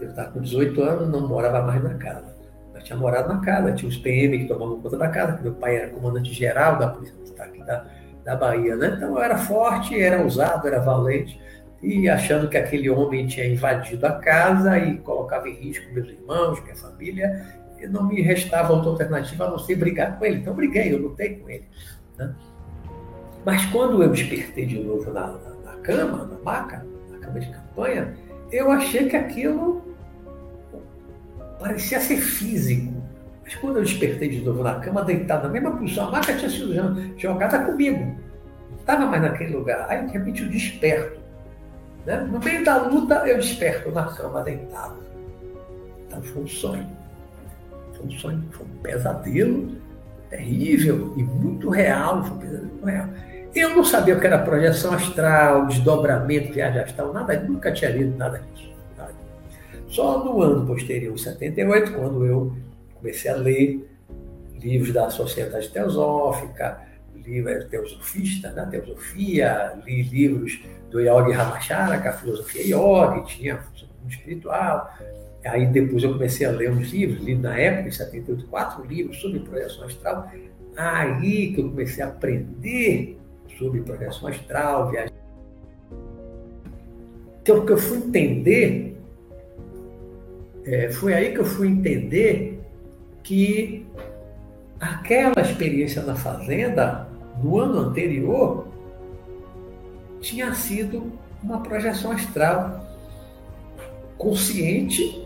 eu 0.00 0.08
estava 0.08 0.30
com 0.30 0.40
18 0.40 0.82
anos, 0.82 1.08
não 1.08 1.26
morava 1.26 1.62
mais 1.62 1.82
na 1.82 1.94
casa. 1.94 2.34
Eu 2.74 2.82
tinha 2.82 2.98
morado 2.98 3.32
na 3.32 3.40
casa, 3.40 3.72
tinha 3.72 3.88
os 3.88 3.96
PM 3.96 4.38
que 4.38 4.44
tomavam 4.46 4.80
conta 4.80 4.96
da 4.96 5.08
casa, 5.08 5.40
meu 5.42 5.54
pai 5.54 5.76
era 5.76 5.88
comandante 5.88 6.32
geral 6.32 6.78
da 6.78 6.88
Polícia 6.88 7.14
Militar 7.16 7.48
aqui 7.48 7.64
da, 7.64 7.86
da 8.24 8.36
Bahia, 8.36 8.76
né? 8.76 8.94
Então 8.96 9.10
eu 9.10 9.22
era 9.22 9.38
forte, 9.38 9.98
era 9.98 10.22
ousado, 10.22 10.66
era 10.66 10.80
valente, 10.80 11.40
e 11.82 12.08
achando 12.08 12.48
que 12.48 12.56
aquele 12.56 12.88
homem 12.90 13.26
tinha 13.26 13.46
invadido 13.46 14.06
a 14.06 14.12
casa 14.12 14.78
e 14.78 14.98
colocava 14.98 15.48
em 15.48 15.54
risco 15.54 15.92
meus 15.92 16.08
irmãos, 16.08 16.62
minha 16.62 16.76
família, 16.76 17.46
não 17.90 18.04
me 18.04 18.20
restava 18.22 18.72
outra 18.72 18.90
alternativa 18.90 19.46
a 19.46 19.50
não 19.50 19.58
ser 19.58 19.76
brigar 19.76 20.18
com 20.18 20.24
ele. 20.24 20.38
Então 20.38 20.54
briguei, 20.54 20.92
eu 20.92 20.98
lutei 20.98 21.36
com 21.36 21.48
ele. 21.50 21.68
Né? 22.18 22.34
Mas 23.46 23.64
quando 23.66 24.02
eu 24.02 24.10
despertei 24.10 24.66
de 24.66 24.80
novo 24.80 25.08
na, 25.12 25.28
na, 25.28 25.50
na 25.64 25.78
cama, 25.80 26.24
na 26.24 26.38
maca, 26.44 26.84
na 27.12 27.18
cama 27.18 27.38
de 27.38 27.48
campanha, 27.48 28.12
eu 28.50 28.72
achei 28.72 29.08
que 29.08 29.14
aquilo 29.14 29.82
parecia 31.60 32.00
ser 32.00 32.16
físico. 32.16 32.92
Mas 33.44 33.54
quando 33.54 33.76
eu 33.76 33.84
despertei 33.84 34.28
de 34.28 34.40
novo 34.40 34.64
na 34.64 34.80
cama, 34.80 35.04
deitado 35.04 35.46
na 35.46 35.52
mesma 35.52 35.76
posição, 35.76 36.08
a 36.08 36.10
maca 36.10 36.34
tinha 36.34 36.50
sido 36.50 37.16
jogada 37.16 37.60
comigo. 37.60 38.16
Não 38.68 38.78
estava 38.80 39.06
mais 39.06 39.22
naquele 39.22 39.54
lugar. 39.54 39.88
Aí, 39.88 40.04
de 40.04 40.12
repente, 40.12 40.42
eu 40.42 40.48
desperto. 40.48 41.20
Né? 42.04 42.16
No 42.28 42.40
meio 42.40 42.64
da 42.64 42.82
luta, 42.82 43.14
eu 43.28 43.36
desperto 43.36 43.92
na 43.92 44.06
cama, 44.06 44.42
deitado. 44.42 44.96
Então, 46.08 46.20
foi 46.20 46.42
um 46.42 46.48
sonho. 46.48 46.88
Foi 47.94 48.06
um 48.06 48.10
sonho, 48.10 48.44
foi 48.50 48.66
um 48.66 48.82
pesadelo 48.82 49.70
terrível 50.30 51.14
e 51.16 51.22
muito 51.22 51.70
real. 51.70 52.24
Foi 52.24 52.36
um 52.36 52.38
pesadelo 52.40 52.66
muito 52.66 52.86
real. 52.86 53.08
Eu 53.56 53.70
não 53.70 53.82
sabia 53.82 54.14
o 54.14 54.20
que 54.20 54.26
era 54.26 54.38
projeção 54.38 54.92
astral, 54.92 55.66
desdobramento, 55.66 56.52
viagem 56.52 56.78
astral, 56.78 57.10
nada, 57.10 57.40
nunca 57.40 57.72
tinha 57.72 57.90
lido 57.90 58.14
nada 58.14 58.38
disso. 58.52 58.70
Nada. 58.98 59.14
Só 59.88 60.22
no 60.22 60.42
ano 60.42 60.66
posterior, 60.66 61.18
78, 61.18 61.94
quando 61.94 62.26
eu 62.26 62.54
comecei 62.96 63.30
a 63.30 63.34
ler 63.34 63.88
livros 64.60 64.92
da 64.92 65.08
Sociedade 65.08 65.70
Teosófica, 65.70 66.82
livros 67.14 67.64
teosofista, 67.70 68.50
né, 68.50 68.68
teosofia, 68.70 69.72
li 69.86 70.02
livros 70.02 70.62
do 70.90 71.00
Yogi 71.00 71.32
Ramachara, 71.32 71.98
que 71.98 72.08
é 72.08 72.10
a 72.10 72.14
filosofia 72.14 72.62
yoga, 72.62 73.22
tinha 73.22 73.58
um 74.04 74.08
espiritual. 74.08 74.92
Aí 75.46 75.64
depois 75.64 76.04
eu 76.04 76.12
comecei 76.12 76.46
a 76.46 76.50
ler 76.50 76.70
uns 76.70 76.92
livros, 76.92 77.24
li 77.24 77.34
na 77.34 77.58
época, 77.58 77.88
em 77.88 77.92
78, 77.92 78.46
quatro 78.48 78.84
livros 78.84 79.18
sobre 79.18 79.40
projeção 79.40 79.84
astral. 79.86 80.30
Aí 80.76 81.54
que 81.54 81.60
eu 81.62 81.70
comecei 81.70 82.04
a 82.04 82.08
aprender 82.08 83.16
sobre 83.58 83.80
projeção 83.80 84.28
astral, 84.28 84.90
viagem. 84.90 85.14
Então, 87.42 87.58
o 87.58 87.66
que 87.66 87.72
eu 87.72 87.78
fui 87.78 87.98
entender, 87.98 88.96
é, 90.64 90.90
foi 90.90 91.14
aí 91.14 91.32
que 91.32 91.38
eu 91.38 91.44
fui 91.44 91.68
entender 91.68 92.60
que 93.22 93.86
aquela 94.80 95.40
experiência 95.40 96.02
na 96.02 96.16
fazenda, 96.16 97.08
no 97.42 97.58
ano 97.58 97.78
anterior, 97.78 98.66
tinha 100.20 100.52
sido 100.54 101.12
uma 101.42 101.60
projeção 101.62 102.10
astral 102.10 102.84
consciente, 104.18 105.24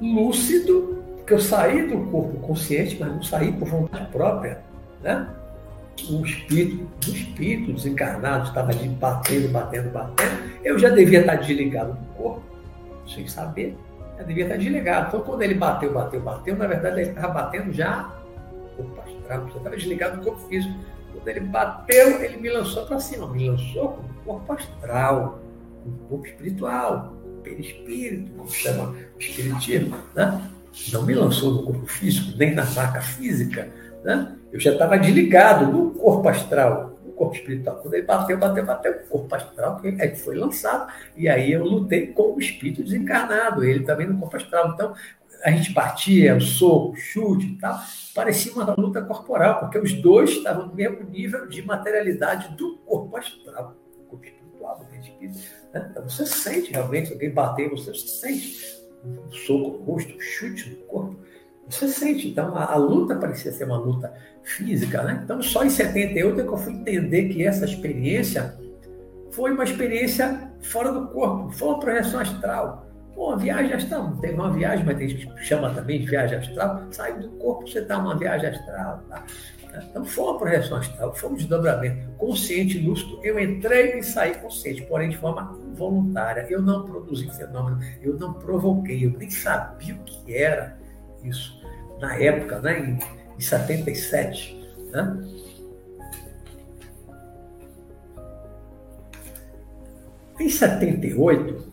lúcido, 0.00 1.02
Porque 1.16 1.32
eu 1.32 1.40
saí 1.40 1.88
do 1.88 2.10
corpo 2.10 2.38
consciente, 2.40 2.98
mas 3.00 3.08
não 3.08 3.22
saí 3.22 3.50
por 3.50 3.66
vontade 3.66 4.06
própria. 4.12 4.62
Né? 5.02 5.26
O 6.10 6.24
espírito, 6.24 6.88
o 7.06 7.10
espírito 7.10 7.72
desencarnado 7.72 8.48
estava 8.48 8.70
ali 8.70 8.88
batendo, 8.88 9.48
batendo, 9.48 9.90
batendo. 9.90 10.50
Eu 10.62 10.78
já 10.78 10.90
devia 10.90 11.20
estar 11.20 11.36
desligado 11.36 11.92
do 11.92 12.06
corpo, 12.14 12.42
sem 13.06 13.26
saber. 13.28 13.76
Eu 14.18 14.24
devia 14.26 14.44
estar 14.44 14.56
desligado. 14.56 15.08
Então, 15.08 15.20
quando 15.20 15.42
ele 15.42 15.54
bateu, 15.54 15.92
bateu, 15.92 16.20
bateu, 16.20 16.56
na 16.56 16.66
verdade 16.66 17.00
ele 17.00 17.10
estava 17.10 17.32
batendo 17.32 17.72
já 17.72 18.10
astral, 19.24 19.48
já 19.48 19.56
estava 19.56 19.76
desligado 19.76 20.16
do 20.18 20.24
corpo 20.24 20.48
físico. 20.48 20.74
Quando 21.12 21.28
ele 21.28 21.40
bateu, 21.40 22.22
ele 22.22 22.36
me 22.38 22.50
lançou 22.50 22.86
para 22.86 23.00
cima, 23.00 23.26
me 23.28 23.48
lançou 23.48 23.88
com 23.92 24.02
o 24.02 24.14
corpo 24.24 24.52
astral, 24.52 25.40
com 25.82 25.90
o 25.90 26.08
corpo 26.08 26.26
espiritual, 26.26 27.14
perispírito, 27.42 28.32
como 28.32 28.50
chama 28.50 28.94
o 29.14 29.18
espiritismo, 29.18 29.96
né? 30.14 30.50
Não 30.92 31.02
me 31.02 31.14
lançou 31.14 31.52
no 31.52 31.62
corpo 31.64 31.86
físico, 31.86 32.36
nem 32.36 32.54
na 32.54 32.64
vaca 32.64 33.00
física, 33.00 33.70
né? 34.02 34.36
Eu 34.54 34.60
já 34.60 34.70
estava 34.70 34.96
desligado 34.96 35.66
no 35.66 35.90
corpo 35.90 36.28
astral, 36.28 36.96
no 37.04 37.12
corpo 37.12 37.34
espiritual. 37.34 37.74
Quando 37.78 37.94
ele 37.94 38.04
bateu, 38.04 38.38
bateu, 38.38 38.64
bateu, 38.64 38.92
o 38.92 39.08
corpo 39.08 39.34
astral 39.34 39.80
aí 39.82 40.14
foi 40.14 40.36
lançado, 40.36 40.92
e 41.16 41.28
aí 41.28 41.50
eu 41.50 41.64
lutei 41.64 42.06
com 42.06 42.36
o 42.36 42.38
espírito 42.38 42.84
desencarnado, 42.84 43.64
ele 43.64 43.82
também 43.82 44.06
no 44.06 44.16
corpo 44.16 44.36
astral. 44.36 44.70
Então, 44.72 44.94
a 45.42 45.50
gente 45.50 45.72
batia, 45.72 46.36
o 46.36 46.40
soco, 46.40 46.92
o 46.92 46.94
chute 46.94 47.46
e 47.46 47.58
tal, 47.58 47.76
parecia 48.14 48.52
uma 48.52 48.72
luta 48.78 49.02
corporal, 49.02 49.58
porque 49.58 49.76
os 49.76 49.92
dois 49.92 50.30
estavam 50.30 50.68
no 50.68 50.74
mesmo 50.74 51.02
nível 51.02 51.48
de 51.48 51.60
materialidade 51.60 52.56
do 52.56 52.76
corpo 52.86 53.16
astral, 53.16 53.74
do 53.92 54.04
corpo 54.04 54.24
espiritual, 54.24 54.78
do 54.78 54.96
espírito. 55.00 55.38
Né? 55.72 55.88
Então 55.90 56.08
você 56.08 56.24
sente 56.24 56.70
realmente, 56.70 57.08
se 57.08 57.12
alguém 57.12 57.30
bater, 57.30 57.68
você 57.68 57.92
sente 57.92 58.78
um 59.04 59.32
soco 59.32 59.78
no 59.78 59.84
rosto, 59.84 60.16
um 60.16 60.20
chute 60.20 60.70
no 60.70 60.76
corpo. 60.86 61.33
Você 61.68 61.88
sente, 61.88 62.28
então 62.28 62.54
a, 62.56 62.72
a, 62.72 62.76
luta 62.76 63.16
parecia 63.16 63.50
ser 63.50 63.64
uma 63.64 63.78
luta 63.78 64.12
física, 64.42 65.02
né? 65.02 65.20
Então 65.24 65.42
só 65.42 65.64
em 65.64 65.70
78 65.70 66.40
é 66.40 66.42
que 66.42 66.48
eu 66.48 66.56
fui 66.58 66.72
entender 66.74 67.28
que 67.28 67.44
essa 67.44 67.64
experiência 67.64 68.54
foi 69.30 69.52
uma 69.52 69.64
experiência 69.64 70.50
fora 70.60 70.92
do 70.92 71.08
corpo, 71.08 71.50
foi 71.50 71.68
uma 71.68 71.80
projeção 71.80 72.20
astral. 72.20 72.86
Pô, 73.14 73.36
viagem 73.36 73.72
astral, 73.72 74.16
tem 74.20 74.34
uma 74.34 74.52
viagem, 74.52 74.84
mas 74.84 74.98
tem 74.98 75.08
gente 75.08 75.26
que 75.26 75.44
chama 75.44 75.70
também 75.70 76.00
de 76.00 76.06
viagem 76.06 76.38
astral. 76.38 76.82
Sai 76.90 77.18
do 77.18 77.28
corpo, 77.30 77.66
você 77.66 77.78
está 77.78 77.98
uma 77.98 78.16
viagem 78.18 78.50
astral. 78.50 79.02
Tá? 79.08 79.24
Então 79.90 80.04
foi 80.04 80.24
uma 80.24 80.38
projeção 80.38 80.78
astral, 80.78 81.14
foi 81.14 81.30
um 81.30 81.34
desdobramento 81.34 82.10
consciente, 82.18 82.78
lúcido. 82.78 83.18
Eu 83.22 83.38
entrei 83.38 83.98
e 83.98 84.02
saí 84.02 84.34
consciente, 84.34 84.82
porém 84.82 85.10
de 85.10 85.16
forma 85.16 85.58
involuntária. 85.70 86.46
Eu 86.48 86.60
não 86.60 86.84
produzi 86.84 87.28
fenômeno, 87.30 87.78
eu 88.02 88.14
não 88.18 88.34
provoquei, 88.34 89.06
eu 89.06 89.10
nem 89.10 89.30
sabia 89.30 89.94
o 89.94 89.98
que 90.04 90.34
era 90.34 90.76
isso 91.24 91.64
na 92.00 92.16
época, 92.16 92.60
né, 92.60 92.78
em, 92.80 92.98
em 93.36 93.40
77. 93.40 94.74
Né? 94.92 95.24
Em 100.38 100.48
78, 100.48 101.72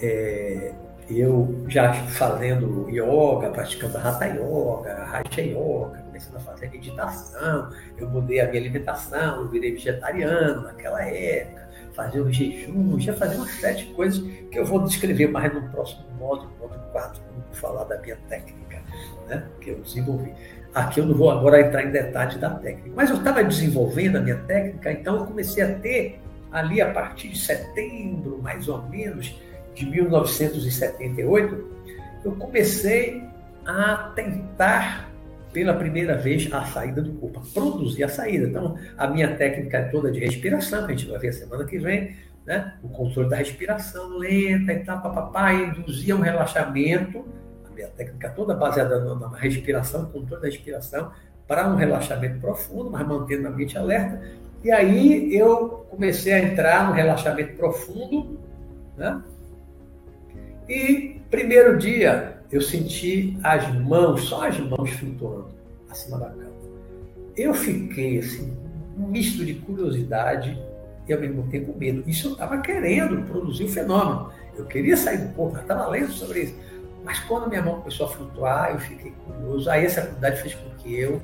é, 0.00 0.74
eu 1.10 1.64
já 1.68 1.92
fazendo 1.92 2.88
yoga, 2.90 3.50
praticando 3.50 3.98
Hatha 3.98 4.26
Yoga, 4.26 5.04
Raja 5.04 5.40
Yoga, 5.40 6.02
começando 6.06 6.36
a 6.36 6.40
fazer 6.40 6.70
meditação, 6.70 7.70
eu 7.96 8.08
mudei 8.08 8.40
a 8.40 8.48
minha 8.48 8.60
alimentação, 8.60 9.48
virei 9.48 9.72
vegetariano 9.72 10.62
naquela 10.62 11.02
época, 11.02 11.67
fazia 11.98 12.22
um 12.22 12.32
jejum, 12.32 13.00
já 13.00 13.12
fazia 13.12 13.38
uma 13.38 13.48
série 13.48 13.78
de 13.78 13.86
coisas 13.86 14.22
que 14.52 14.56
eu 14.56 14.64
vou 14.64 14.84
descrever 14.84 15.26
mais 15.26 15.52
no 15.52 15.68
próximo 15.70 16.04
módulo, 16.16 16.48
módulo 16.60 16.80
4, 16.92 17.20
quando 17.20 17.44
eu 17.48 17.54
falar 17.56 17.84
da 17.84 18.00
minha 18.00 18.16
técnica, 18.28 18.80
né, 19.26 19.44
que 19.60 19.70
eu 19.70 19.80
desenvolvi. 19.80 20.32
Aqui 20.72 21.00
eu 21.00 21.06
não 21.06 21.14
vou 21.16 21.28
agora 21.28 21.60
entrar 21.60 21.82
em 21.82 21.90
detalhes 21.90 22.36
da 22.36 22.50
técnica, 22.50 22.90
mas 22.94 23.10
eu 23.10 23.16
estava 23.16 23.42
desenvolvendo 23.42 24.14
a 24.14 24.20
minha 24.20 24.36
técnica, 24.36 24.92
então 24.92 25.16
eu 25.16 25.26
comecei 25.26 25.60
a 25.60 25.74
ter 25.74 26.20
ali 26.52 26.80
a 26.80 26.92
partir 26.92 27.30
de 27.30 27.38
setembro, 27.38 28.38
mais 28.40 28.68
ou 28.68 28.80
menos, 28.82 29.36
de 29.74 29.84
1978, 29.84 31.78
eu 32.24 32.32
comecei 32.32 33.24
a 33.66 34.12
tentar 34.14 35.10
pela 35.52 35.74
primeira 35.74 36.16
vez 36.16 36.52
a 36.52 36.64
saída 36.64 37.02
do 37.02 37.12
corpo, 37.14 37.40
a 37.40 37.52
produzir 37.52 38.04
a 38.04 38.08
saída. 38.08 38.46
Então, 38.46 38.76
a 38.96 39.06
minha 39.06 39.34
técnica 39.36 39.78
é 39.78 39.82
toda 39.84 40.10
de 40.10 40.20
respiração, 40.20 40.86
que 40.86 40.92
a 40.92 40.96
gente 40.96 41.10
vai 41.10 41.18
ver 41.18 41.32
semana 41.32 41.64
que 41.64 41.78
vem, 41.78 42.16
né? 42.46 42.74
o 42.82 42.88
controle 42.88 43.28
da 43.28 43.36
respiração 43.36 44.18
lenta 44.18 44.72
e 44.72 44.80
tal, 44.80 45.02
papapá, 45.02 45.52
induzia 45.52 46.16
um 46.16 46.20
relaxamento, 46.20 47.26
a 47.70 47.74
minha 47.74 47.88
técnica 47.88 48.30
toda 48.30 48.54
baseada 48.54 49.14
na 49.14 49.36
respiração, 49.36 50.06
controle 50.06 50.42
da 50.42 50.48
respiração, 50.48 51.12
para 51.46 51.66
um 51.66 51.76
relaxamento 51.76 52.38
profundo, 52.40 52.90
mas 52.90 53.06
mantendo 53.06 53.48
a 53.48 53.50
mente 53.50 53.76
alerta. 53.78 54.20
E 54.62 54.70
aí 54.70 55.34
eu 55.34 55.86
comecei 55.88 56.32
a 56.32 56.40
entrar 56.40 56.88
no 56.88 56.92
relaxamento 56.92 57.56
profundo, 57.56 58.38
né? 58.96 59.22
E 60.68 61.20
primeiro 61.30 61.78
dia 61.78 62.37
eu 62.50 62.60
senti 62.60 63.36
as 63.42 63.68
mãos, 63.74 64.22
só 64.22 64.48
as 64.48 64.58
mãos 64.58 64.90
flutuando 64.90 65.48
acima 65.90 66.18
da 66.18 66.30
cama. 66.30 66.48
Eu 67.36 67.54
fiquei 67.54 68.18
assim, 68.18 68.56
um 68.96 69.06
misto 69.08 69.44
de 69.44 69.54
curiosidade 69.54 70.58
e 71.06 71.12
ao 71.12 71.20
mesmo 71.20 71.46
tempo 71.48 71.76
medo. 71.76 72.02
Isso 72.06 72.28
eu 72.28 72.32
estava 72.32 72.58
querendo 72.58 73.22
produzir 73.26 73.64
o 73.64 73.68
fenômeno. 73.68 74.30
Eu 74.56 74.64
queria 74.64 74.96
sair 74.96 75.18
do 75.18 75.34
corpo, 75.34 75.56
eu 75.56 75.62
estava 75.62 75.88
lendo 75.88 76.10
sobre 76.10 76.44
isso. 76.44 76.54
Mas 77.04 77.20
quando 77.20 77.48
minha 77.48 77.62
mão 77.62 77.80
começou 77.80 78.06
a 78.06 78.10
flutuar, 78.10 78.72
eu 78.72 78.78
fiquei 78.80 79.12
curioso. 79.24 79.70
Aí 79.70 79.84
essa 79.84 80.00
curiosidade 80.02 80.42
fez 80.42 80.54
com 80.54 80.70
que 80.76 80.98
eu 80.98 81.22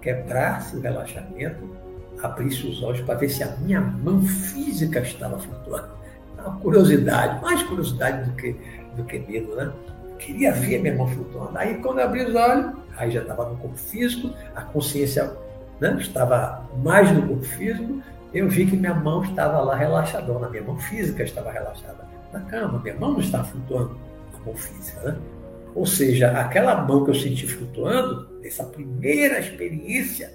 quebrasse 0.00 0.76
o 0.76 0.80
relaxamento, 0.80 1.68
abrisse 2.22 2.66
os 2.66 2.82
olhos 2.82 3.00
para 3.02 3.14
ver 3.14 3.28
se 3.28 3.42
a 3.42 3.56
minha 3.58 3.80
mão 3.80 4.22
física 4.22 5.00
estava 5.00 5.38
flutuando 5.38 5.98
uma 6.40 6.56
curiosidade, 6.60 7.40
mais 7.42 7.62
curiosidade 7.64 8.30
do 8.30 8.36
que, 8.36 8.56
do 8.96 9.04
que 9.04 9.18
medo, 9.18 9.54
né? 9.54 9.72
Queria 10.18 10.52
ver 10.52 10.80
minha 10.80 10.96
mão 10.96 11.06
flutuando. 11.06 11.56
Aí, 11.56 11.76
quando 11.76 12.00
eu 12.00 12.04
abri 12.04 12.24
os 12.24 12.34
olhos, 12.34 12.74
aí 12.96 13.10
já 13.10 13.22
estava 13.22 13.48
no 13.48 13.56
corpo 13.56 13.76
físico, 13.76 14.34
a 14.54 14.62
consciência 14.62 15.32
né, 15.80 15.96
estava 16.00 16.68
mais 16.82 17.10
no 17.12 17.26
corpo 17.26 17.44
físico, 17.44 18.02
eu 18.34 18.48
vi 18.48 18.66
que 18.66 18.76
minha 18.76 18.94
mão 18.94 19.22
estava 19.22 19.60
lá 19.60 19.74
relaxadona, 19.76 20.48
minha 20.48 20.62
mão 20.62 20.76
física 20.78 21.22
estava 21.22 21.50
relaxada 21.52 22.06
na 22.32 22.40
cama, 22.40 22.80
minha 22.80 22.96
mão 22.96 23.12
não 23.12 23.20
estava 23.20 23.44
flutuando, 23.44 23.96
a 24.34 24.44
mão 24.44 24.54
física, 24.54 25.00
né? 25.02 25.16
Ou 25.74 25.86
seja, 25.86 26.32
aquela 26.32 26.82
mão 26.82 27.04
que 27.04 27.10
eu 27.10 27.14
senti 27.14 27.46
flutuando, 27.46 28.28
essa 28.42 28.64
primeira 28.64 29.38
experiência 29.38 30.32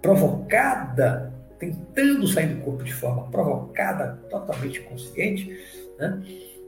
provocada 0.00 1.32
tentando 1.58 2.26
sair 2.26 2.48
do 2.54 2.60
corpo 2.62 2.82
de 2.82 2.92
forma 2.92 3.22
provocada, 3.30 4.18
totalmente 4.28 4.80
consciente, 4.80 5.56
né, 5.96 6.20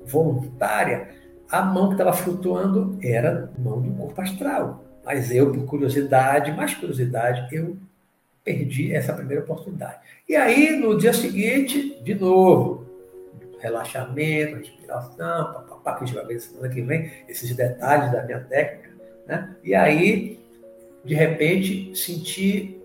voluntária, 0.07 1.09
a 1.51 1.63
mão 1.63 1.89
que 1.89 1.95
estava 1.95 2.13
flutuando 2.13 2.99
era 3.03 3.51
mão 3.59 3.81
do 3.81 3.91
corpo 3.93 4.21
astral. 4.21 4.85
Mas 5.05 5.31
eu, 5.31 5.53
por 5.53 5.65
curiosidade, 5.67 6.53
mais 6.53 6.75
curiosidade, 6.75 7.55
eu 7.55 7.77
perdi 8.43 8.95
essa 8.95 9.13
primeira 9.13 9.43
oportunidade. 9.43 9.99
E 10.29 10.35
aí, 10.37 10.77
no 10.77 10.97
dia 10.99 11.13
seguinte, 11.13 12.01
de 12.03 12.15
novo, 12.15 12.87
relaxamento, 13.59 14.57
respiração, 14.57 15.53
papapá, 15.53 15.97
que 15.97 16.05
a 16.05 16.07
gente 16.07 16.17
vai 16.17 16.27
ver 16.27 16.41
semana 16.41 16.69
que 16.69 16.83
vem, 16.83 17.11
esses 17.29 17.55
detalhes 17.55 18.13
da 18.13 18.23
minha 18.23 18.41
técnica. 18.41 18.91
Né? 19.27 19.57
E 19.63 19.75
aí, 19.75 20.41
de 21.05 21.15
repente, 21.15 21.95
senti 21.97 22.81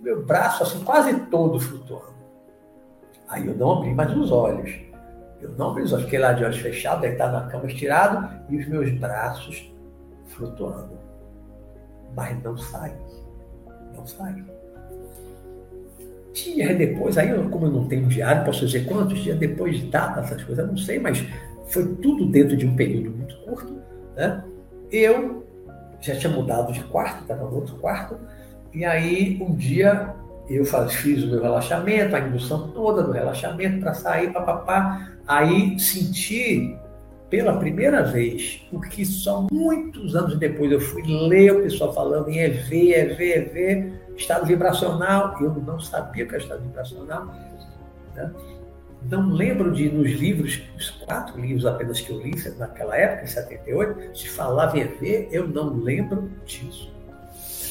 meu 0.00 0.22
braço 0.22 0.62
assim 0.62 0.82
quase 0.84 1.14
todo 1.26 1.60
flutuando. 1.60 2.14
Aí 3.28 3.46
eu 3.46 3.54
não 3.54 3.72
abri 3.72 3.94
mais 3.94 4.14
os 4.16 4.30
olhos. 4.30 4.70
Eu 5.44 5.52
não 5.58 5.74
olhos, 5.74 5.92
fiquei 5.92 6.18
lá 6.18 6.32
de 6.32 6.42
olhos 6.42 6.58
fechados, 6.58 7.02
deitado 7.02 7.32
na 7.32 7.46
cama 7.46 7.66
estirado 7.66 8.28
e 8.48 8.56
os 8.56 8.66
meus 8.66 8.90
braços 8.92 9.70
flutuando. 10.28 10.98
Mas 12.16 12.42
não 12.42 12.56
saí. 12.56 12.92
Não 13.94 14.06
saí. 14.06 14.42
Dias 16.32 16.76
depois, 16.76 17.18
aí 17.18 17.28
como 17.50 17.66
eu 17.66 17.70
não 17.70 17.86
tenho 17.86 18.06
diário, 18.06 18.44
posso 18.44 18.66
dizer 18.66 18.86
quantos 18.86 19.18
dias 19.18 19.38
depois 19.38 19.78
de 19.78 19.86
data, 19.86 20.20
essas 20.20 20.42
coisas, 20.42 20.64
eu 20.64 20.70
não 20.70 20.76
sei, 20.76 20.98
mas 20.98 21.24
foi 21.68 21.94
tudo 21.96 22.26
dentro 22.26 22.56
de 22.56 22.66
um 22.66 22.74
período 22.74 23.16
muito 23.16 23.36
curto. 23.42 23.74
Né? 24.16 24.42
Eu 24.90 25.46
já 26.00 26.16
tinha 26.16 26.32
mudado 26.32 26.72
de 26.72 26.82
quarto, 26.84 27.22
estava 27.22 27.44
no 27.44 27.54
outro 27.54 27.76
quarto, 27.76 28.16
e 28.72 28.84
aí, 28.84 29.40
um 29.40 29.54
dia, 29.54 30.12
eu 30.48 30.64
fiz 30.64 31.22
o 31.24 31.28
meu 31.28 31.42
relaxamento, 31.42 32.14
a 32.14 32.20
indução 32.20 32.68
toda 32.68 33.02
do 33.02 33.12
relaxamento 33.12 33.80
para 33.80 33.94
sair, 33.94 34.32
papapá. 34.32 35.12
Aí 35.26 35.78
senti 35.78 36.76
pela 37.30 37.58
primeira 37.58 38.02
vez, 38.02 38.62
o 38.70 38.80
que 38.80 39.04
só 39.04 39.46
muitos 39.50 40.14
anos 40.14 40.38
depois 40.38 40.70
eu 40.70 40.80
fui 40.80 41.02
ler 41.02 41.52
o 41.52 41.62
pessoal 41.62 41.92
falando 41.92 42.28
em 42.28 42.38
EV, 42.38 42.92
EV, 42.92 43.22
EV, 43.22 43.92
estado 44.16 44.46
vibracional. 44.46 45.34
Eu 45.40 45.50
não 45.54 45.80
sabia 45.80 46.26
que 46.26 46.34
era 46.34 46.42
estado 46.42 46.62
vibracional. 46.62 47.26
Né? 48.14 48.30
Não 49.10 49.30
lembro 49.30 49.72
de, 49.72 49.90
nos 49.90 50.12
livros, 50.12 50.62
os 50.78 50.90
quatro 50.90 51.40
livros 51.40 51.66
apenas 51.66 52.00
que 52.00 52.10
eu 52.10 52.20
li 52.20 52.32
naquela 52.56 52.96
época, 52.96 53.24
em 53.24 53.26
78, 53.26 54.16
se 54.16 54.28
falava 54.28 54.78
em 54.78 54.82
EV, 54.82 55.28
eu 55.32 55.48
não 55.48 55.74
lembro 55.74 56.30
disso. 56.46 56.93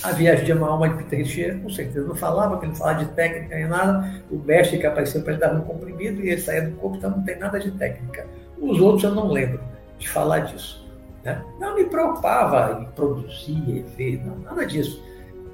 A 0.03 0.11
viagem 0.11 0.45
de 0.45 0.51
uma 0.51 0.67
alma 0.67 0.89
de 0.89 0.95
Peter 0.95 1.19
Teixeira, 1.19 1.57
com 1.59 1.69
certeza 1.69 2.05
não 2.05 2.15
falava, 2.15 2.51
porque 2.51 2.65
ele 2.65 2.73
não 2.73 2.79
falava 2.79 3.05
de 3.05 3.11
técnica 3.11 3.55
nem 3.55 3.67
nada. 3.67 4.21
O 4.29 4.37
mestre 4.37 4.77
que 4.77 4.85
apareceu 4.85 5.21
para 5.21 5.33
ele 5.33 5.41
dar 5.41 5.55
um 5.55 5.61
comprimido 5.61 6.21
e 6.21 6.29
ele 6.29 6.41
saía 6.41 6.63
do 6.63 6.75
corpo, 6.75 6.97
então 6.97 7.11
não 7.11 7.23
tem 7.23 7.39
nada 7.39 7.59
de 7.59 7.71
técnica. 7.71 8.27
Os 8.59 8.79
outros 8.81 9.03
eu 9.03 9.15
não 9.15 9.31
lembro 9.31 9.61
de 9.97 10.09
falar 10.09 10.39
disso. 10.39 10.85
Né? 11.23 11.41
Não 11.59 11.75
me 11.75 11.85
preocupava 11.85 12.81
em 12.81 12.85
produzir, 12.91 13.85
EV, 13.97 14.21
não, 14.25 14.39
nada 14.39 14.65
disso. 14.65 15.01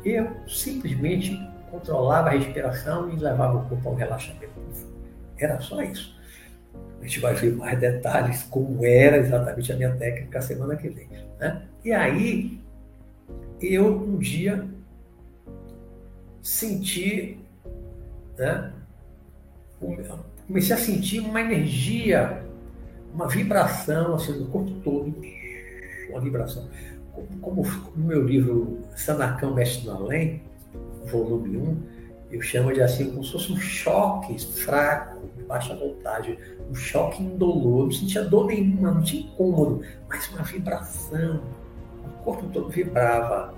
Eu 0.04 0.28
simplesmente 0.48 1.40
controlava 1.70 2.30
a 2.30 2.32
respiração 2.32 3.10
e 3.12 3.16
levava 3.18 3.58
o 3.58 3.70
corpo 3.70 3.90
ao 3.90 3.96
relaxamento. 3.96 4.50
Era 5.38 5.60
só 5.60 5.82
isso. 5.82 6.18
A 7.00 7.04
gente 7.04 7.20
vai 7.20 7.34
ver 7.34 7.56
mais 7.56 7.80
detalhes 7.80 8.44
como 8.44 8.86
era 8.86 9.18
exatamente 9.18 9.72
a 9.72 9.76
minha 9.76 9.92
técnica 9.92 10.42
semana 10.42 10.76
que 10.76 10.90
vem. 10.90 11.08
Né? 11.40 11.62
E 11.86 11.94
aí, 11.94 12.59
eu 13.62 13.88
um 13.88 14.18
dia 14.18 14.68
senti, 16.42 17.38
né, 18.38 18.72
comecei 20.48 20.76
a 20.76 20.80
sentir 20.80 21.20
uma 21.20 21.42
energia, 21.42 22.44
uma 23.14 23.28
vibração 23.28 24.16
assim, 24.16 24.34
no 24.40 24.48
corpo 24.48 24.72
todo, 24.84 25.14
uma 26.10 26.22
vibração. 26.22 26.68
Como 27.42 27.64
no 27.96 28.06
meu 28.06 28.26
livro 28.26 28.80
Sanacão 28.96 29.54
Mestre 29.54 29.86
do 29.86 29.92
Além, 29.92 30.42
volume 31.06 31.58
1, 31.58 31.78
eu 32.32 32.42
chamo 32.42 32.72
de 32.74 32.82
assim, 32.82 33.10
como 33.10 33.24
se 33.24 33.32
fosse 33.32 33.52
um 33.52 33.58
choque 33.58 34.40
fraco, 34.64 35.28
de 35.36 35.44
baixa 35.44 35.76
voltagem, 35.76 36.38
um 36.70 36.76
choque 36.76 37.24
indolor, 37.24 37.86
não 37.86 37.92
sentia 37.92 38.24
dor 38.24 38.48
nenhuma, 38.48 38.92
não 38.92 39.02
tinha 39.02 39.24
incômodo, 39.24 39.82
mas 40.08 40.30
uma 40.30 40.44
vibração, 40.44 41.42
o 42.20 42.24
corpo 42.24 42.48
todo 42.48 42.70
vibrava. 42.70 43.54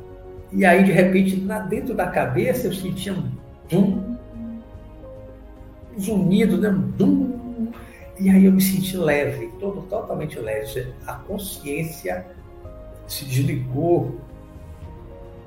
E 0.52 0.66
aí, 0.66 0.84
de 0.84 0.92
repente, 0.92 1.40
lá 1.46 1.60
dentro 1.60 1.94
da 1.94 2.08
cabeça, 2.08 2.68
eu 2.68 2.74
sentia 2.74 3.14
um 3.14 3.32
dum, 3.70 4.18
um 5.96 6.00
zunido, 6.00 6.58
né? 6.58 6.70
um 6.70 6.92
dum, 6.92 7.72
e 8.20 8.30
aí 8.30 8.46
eu 8.46 8.52
me 8.52 8.62
senti 8.62 8.98
leve, 8.98 9.52
todo 9.60 9.82
totalmente 9.84 10.38
leve. 10.40 10.94
A 11.08 11.14
consciência 11.14 12.26
se 13.08 13.26
desligou 13.26 14.20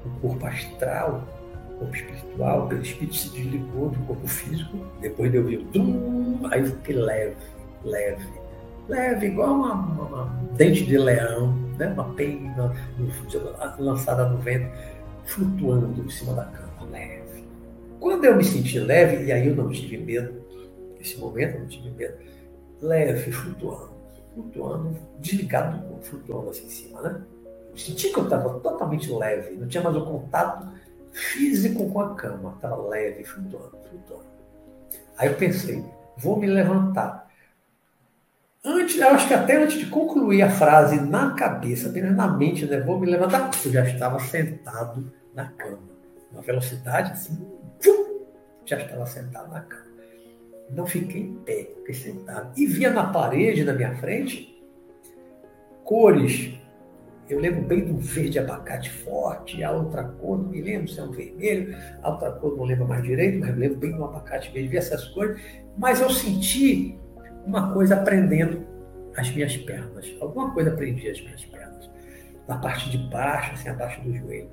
do 0.04 0.10
corpo 0.20 0.46
astral, 0.46 1.22
do 1.68 1.78
corpo 1.78 1.96
espiritual, 1.96 2.68
o 2.68 2.74
espírito 2.82 3.14
se 3.14 3.28
desligou 3.30 3.90
do 3.90 3.98
corpo 4.06 4.26
físico, 4.26 4.78
depois 5.00 5.30
de 5.30 5.36
eu 5.36 5.42
ouvir 5.42 5.58
o 5.58 6.48
aí 6.50 6.60
eu 6.60 6.66
fiquei 6.66 6.96
leve, 6.96 7.36
leve 7.84 8.43
leve, 8.88 9.26
igual 9.26 9.54
uma, 9.54 9.72
uma, 9.74 10.04
uma, 10.04 10.24
dente 10.52 10.84
de 10.84 10.98
leão, 10.98 11.54
né? 11.78 11.88
uma 11.88 12.14
pena 12.14 12.72
lançada 13.78 14.28
no 14.28 14.38
vento, 14.38 14.70
flutuando 15.24 16.02
em 16.02 16.10
cima 16.10 16.34
da 16.34 16.44
cama, 16.44 16.90
leve. 16.90 17.44
Quando 17.98 18.24
eu 18.24 18.36
me 18.36 18.44
senti 18.44 18.78
leve, 18.78 19.24
e 19.24 19.32
aí 19.32 19.48
eu 19.48 19.56
não 19.56 19.70
tive 19.70 19.96
medo, 19.98 20.34
nesse 20.98 21.18
momento 21.18 21.54
eu 21.54 21.60
não 21.60 21.68
tive 21.68 21.90
medo, 21.90 22.14
leve, 22.80 23.32
flutuando, 23.32 23.92
flutuando, 24.34 24.98
desligado 25.18 25.82
flutuando 26.02 26.50
assim 26.50 26.66
em 26.66 26.70
cima, 26.70 27.00
né? 27.00 27.22
Eu 27.70 27.78
senti 27.78 28.10
que 28.10 28.18
eu 28.18 28.24
estava 28.24 28.60
totalmente 28.60 29.10
leve, 29.10 29.56
não 29.56 29.66
tinha 29.66 29.82
mais 29.82 29.96
o 29.96 30.04
contato 30.04 30.68
físico 31.12 31.90
com 31.90 32.00
a 32.00 32.14
cama, 32.14 32.52
estava 32.54 32.88
leve, 32.88 33.24
flutuando, 33.24 33.78
flutuando. 33.88 34.24
Aí 35.16 35.28
eu 35.28 35.34
pensei, 35.34 35.84
vou 36.18 36.38
me 36.38 36.46
levantar 36.46 37.23
Antes, 38.66 38.98
eu 38.98 39.08
acho 39.08 39.28
que 39.28 39.34
até 39.34 39.62
antes 39.62 39.78
de 39.78 39.86
concluir 39.86 40.40
a 40.40 40.48
frase 40.48 40.98
na 40.98 41.34
cabeça, 41.34 41.90
apenas 41.90 42.16
na 42.16 42.26
mente, 42.26 42.64
né? 42.64 42.80
Vou 42.80 42.98
me 42.98 43.06
levantar, 43.06 43.50
eu 43.62 43.70
já 43.70 43.84
estava 43.84 44.18
sentado 44.18 45.12
na 45.34 45.48
cama. 45.48 45.82
Uma 46.32 46.40
velocidade 46.40 47.12
assim, 47.12 47.46
já 48.64 48.78
estava 48.78 49.04
sentado 49.04 49.52
na 49.52 49.60
cama. 49.60 49.84
Não 50.70 50.86
fiquei 50.86 51.20
em 51.20 51.34
pé, 51.34 51.68
fiquei 51.76 51.94
sentado. 51.94 52.58
E 52.58 52.66
via 52.66 52.90
na 52.90 53.12
parede, 53.12 53.64
na 53.64 53.74
minha 53.74 53.94
frente, 53.96 54.58
cores. 55.84 56.54
Eu 57.28 57.40
lembro 57.40 57.60
bem 57.62 57.84
de 57.84 57.92
um 57.92 57.98
verde 57.98 58.38
abacate 58.38 58.90
forte, 58.90 59.62
a 59.62 59.72
outra 59.72 60.04
cor, 60.04 60.38
não 60.38 60.48
me 60.48 60.62
lembro 60.62 60.88
se 60.88 61.00
é 61.00 61.02
um 61.02 61.10
vermelho, 61.10 61.76
a 62.02 62.10
outra 62.10 62.32
cor 62.32 62.56
não 62.56 62.64
lembro 62.64 62.88
mais 62.88 63.02
direito, 63.02 63.40
mas 63.40 63.50
eu 63.50 63.56
lembro 63.56 63.78
bem 63.78 63.92
de 63.92 63.98
um 63.98 64.04
abacate 64.04 64.50
verde, 64.52 64.68
vi 64.68 64.76
essas 64.78 65.04
cores. 65.08 65.38
Mas 65.76 66.00
eu 66.00 66.08
senti 66.08 66.98
uma 67.46 67.72
coisa 67.72 67.96
prendendo 67.98 68.64
as 69.16 69.30
minhas 69.30 69.56
pernas. 69.56 70.14
Alguma 70.20 70.50
coisa 70.52 70.70
prendia 70.72 71.12
as 71.12 71.20
minhas 71.20 71.44
pernas. 71.44 71.90
Na 72.48 72.58
parte 72.58 72.90
de 72.90 72.98
baixo, 73.08 73.52
assim, 73.52 73.68
abaixo 73.68 74.00
do 74.02 74.14
joelho. 74.14 74.48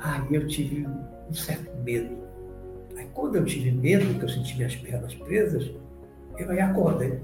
Aí 0.00 0.34
eu 0.34 0.46
tive 0.46 0.86
um 0.86 1.34
certo 1.34 1.70
medo. 1.82 2.18
Aí 2.96 3.06
quando 3.14 3.36
eu 3.36 3.44
tive 3.44 3.70
medo, 3.70 4.18
que 4.18 4.24
eu 4.24 4.28
senti 4.28 4.56
minhas 4.56 4.74
pernas 4.76 5.14
presas, 5.14 5.70
eu 6.38 6.50
aí 6.50 6.60
acordei. 6.60 7.20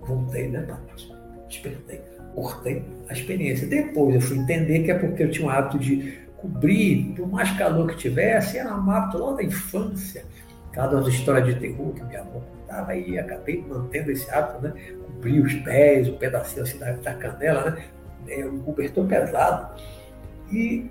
Voltei, 0.00 0.48
né, 0.48 0.62
Patrícia? 0.62 1.16
Despertei. 1.48 2.00
Cortei 2.34 2.84
a 3.08 3.12
experiência. 3.12 3.66
Depois 3.66 4.14
eu 4.14 4.20
fui 4.20 4.38
entender 4.38 4.82
que 4.82 4.90
é 4.90 4.98
porque 4.98 5.22
eu 5.22 5.30
tinha 5.30 5.46
o 5.46 5.50
hábito 5.50 5.78
de 5.78 6.20
cobrir, 6.38 7.14
por 7.14 7.28
mais 7.28 7.50
calor 7.56 7.88
que 7.88 7.96
tivesse, 7.96 8.58
era 8.58 8.74
um 8.74 8.90
hábito 8.90 9.18
lá 9.18 9.36
da 9.36 9.44
infância. 9.44 10.24
Cada 10.72 11.06
história 11.08 11.42
de 11.42 11.60
terror 11.60 11.92
que 11.92 12.02
minha 12.02 12.20
avó 12.20 12.42
estava 12.72 12.96
e 12.96 13.18
acabei 13.18 13.62
mantendo 13.68 14.10
esse 14.10 14.28
hábito, 14.30 14.62
né? 14.62 14.72
Cobrir 15.06 15.40
os 15.40 15.54
pés, 15.56 16.08
o 16.08 16.12
um 16.12 16.16
pedacinho 16.16 16.62
assim 16.62 16.78
da, 16.78 16.92
da 16.92 17.14
canela, 17.14 17.70
né? 17.70 17.84
É 18.28 18.46
um 18.46 18.58
cobertor 18.60 19.06
pesado. 19.06 19.80
E 20.50 20.90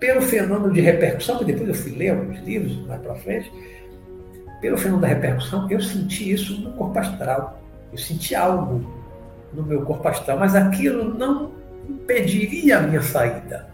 pelo 0.00 0.20
fenômeno 0.20 0.72
de 0.72 0.80
repercussão, 0.80 1.38
que 1.38 1.44
depois 1.44 1.68
eu 1.68 1.74
fui 1.74 1.92
ler 1.92 2.10
alguns 2.10 2.40
livros 2.40 2.76
mais 2.86 3.00
para 3.00 3.14
frente, 3.16 3.52
pelo 4.60 4.76
fenômeno 4.76 5.02
da 5.02 5.08
repercussão, 5.08 5.70
eu 5.70 5.80
senti 5.80 6.32
isso 6.32 6.60
no 6.60 6.72
corpo 6.72 6.98
astral. 6.98 7.60
Eu 7.92 7.98
senti 7.98 8.34
algo 8.34 8.84
no 9.52 9.62
meu 9.62 9.82
corpo 9.82 10.08
astral, 10.08 10.38
mas 10.38 10.54
aquilo 10.54 11.14
não 11.16 11.52
impediria 11.88 12.78
a 12.78 12.82
minha 12.82 13.02
saída. 13.02 13.71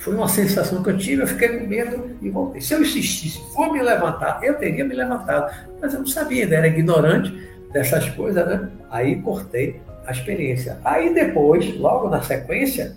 Foi 0.00 0.14
uma 0.14 0.28
sensação 0.28 0.82
que 0.82 0.88
eu 0.88 0.96
tive, 0.96 1.22
eu 1.22 1.26
fiquei 1.26 1.58
com 1.58 1.66
medo 1.66 2.16
e 2.22 2.30
voltei. 2.30 2.62
Se 2.62 2.72
eu 2.72 2.80
insistisse, 2.80 3.38
for 3.52 3.70
me 3.70 3.82
levantar, 3.82 4.42
eu 4.42 4.54
teria 4.54 4.82
me 4.82 4.94
levantado. 4.94 5.54
Mas 5.78 5.92
eu 5.92 6.00
não 6.00 6.06
sabia, 6.06 6.44
ainda 6.44 6.56
era 6.56 6.68
ignorante 6.68 7.30
dessas 7.70 8.08
coisas, 8.08 8.46
né? 8.46 8.70
Aí 8.90 9.20
cortei 9.20 9.78
a 10.06 10.10
experiência. 10.10 10.80
Aí 10.82 11.12
depois, 11.12 11.76
logo 11.76 12.08
na 12.08 12.22
sequência, 12.22 12.96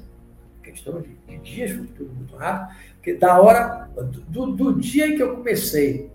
questão 0.64 1.02
de, 1.02 1.10
de 1.28 1.38
dias, 1.40 1.72
foi 1.72 1.88
tudo 1.88 2.14
muito 2.16 2.38
rápido, 2.38 2.74
que 3.02 3.14
da 3.16 3.38
hora, 3.38 3.90
do, 4.30 4.54
do 4.54 4.80
dia 4.80 5.08
em 5.08 5.18
que 5.18 5.24
eu 5.24 5.36
comecei 5.36 6.10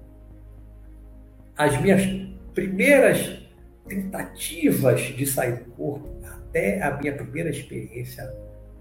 as 1.55 1.79
minhas 1.83 2.01
primeiras 2.55 3.43
tentativas 3.87 5.03
de 5.03 5.27
sair 5.27 5.57
do 5.57 5.71
corpo, 5.73 6.09
até 6.25 6.83
a 6.83 6.97
minha 6.97 7.13
primeira 7.13 7.51
experiência 7.51 8.33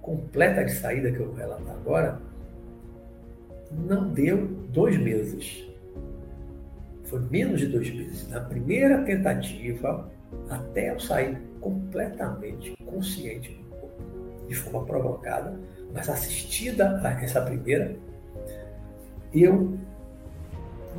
completa 0.07 0.63
de 0.63 0.71
saída 0.71 1.11
que 1.11 1.19
eu 1.19 1.25
vou 1.25 1.35
relatar 1.35 1.75
agora, 1.75 2.21
não 3.69 4.07
deu 4.07 4.47
dois 4.69 4.97
meses. 4.97 5.67
Foi 7.03 7.19
menos 7.29 7.59
de 7.59 7.67
dois 7.67 7.93
meses. 7.93 8.25
Na 8.29 8.39
primeira 8.39 9.03
tentativa, 9.03 10.09
até 10.49 10.91
eu 10.91 10.99
sair 11.01 11.37
completamente 11.59 12.73
consciente 12.85 13.61
de 14.47 14.55
forma 14.55 14.85
provocada, 14.85 15.59
mas 15.93 16.07
assistida 16.07 17.01
a 17.03 17.21
essa 17.21 17.41
primeira, 17.41 17.93
eu 19.33 19.77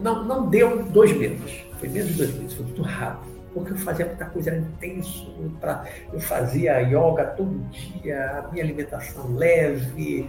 não, 0.03 0.23
não 0.23 0.51
deu 0.51 0.85
dois 0.85 1.17
meses. 1.17 1.65
Foi 1.79 1.89
menos 1.89 2.11
de 2.11 2.19
dois 2.19 2.35
meses, 2.35 2.53
foi 2.53 2.67
muito 2.67 2.83
rápido 2.83 3.38
porque 3.53 3.73
eu 3.73 3.77
fazia 3.77 4.07
muita 4.07 4.27
coisa, 4.27 4.51
era 4.51 4.59
intenso. 4.59 5.33
Pra, 5.61 5.85
eu 6.13 6.21
fazia 6.21 6.81
yoga 6.81 7.25
todo 7.37 7.59
dia, 7.71 8.39
a 8.39 8.53
minha 8.53 8.65
alimentação 8.65 9.35
leve, 9.35 10.29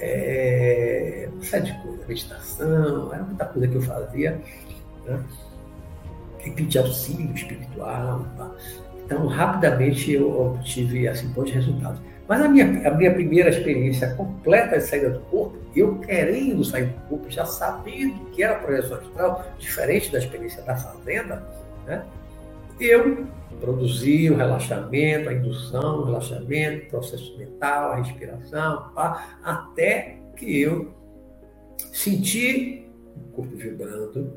é, 0.00 1.28
uma 1.32 1.42
série 1.42 1.64
de 1.64 1.82
coisas, 1.82 2.06
meditação, 2.06 3.12
era 3.12 3.22
muita 3.22 3.44
coisa 3.46 3.68
que 3.68 3.74
eu 3.74 3.82
fazia. 3.82 4.40
Né? 5.06 5.22
E 6.44 6.50
pedir 6.50 6.78
auxílio 6.78 7.34
espiritual. 7.34 8.26
Tá? 8.36 8.50
Então, 9.04 9.26
rapidamente 9.26 10.12
eu 10.12 10.40
obtive 10.40 11.08
assim, 11.08 11.28
bons 11.28 11.50
resultados. 11.50 12.00
Mas 12.26 12.40
a 12.40 12.48
minha, 12.48 12.88
a 12.88 12.90
minha 12.92 13.12
primeira 13.12 13.50
experiência 13.50 14.14
completa 14.14 14.78
de 14.78 14.84
saída 14.84 15.10
do 15.10 15.20
corpo, 15.20 15.58
eu 15.76 15.98
querendo 15.98 16.64
sair 16.64 16.86
do 16.86 17.08
corpo, 17.08 17.30
já 17.30 17.44
sabendo 17.44 18.24
que 18.30 18.42
era 18.42 18.54
projeção 18.54 18.96
astral, 18.96 19.44
diferente 19.58 20.10
da 20.10 20.18
experiência 20.18 20.62
da 20.62 20.74
fazenda, 20.74 21.46
né? 21.86 22.02
Eu 22.80 23.26
produzi 23.60 24.30
o 24.30 24.36
relaxamento, 24.36 25.28
a 25.28 25.32
indução, 25.32 26.00
o 26.00 26.04
relaxamento, 26.04 26.86
o 26.86 26.90
processo 26.90 27.36
mental, 27.38 27.92
a 27.92 27.96
respiração, 27.96 28.90
pá, 28.94 29.38
até 29.42 30.18
que 30.36 30.60
eu 30.60 30.92
senti 31.92 32.86
o 33.16 33.32
corpo 33.32 33.56
vibrando, 33.56 34.32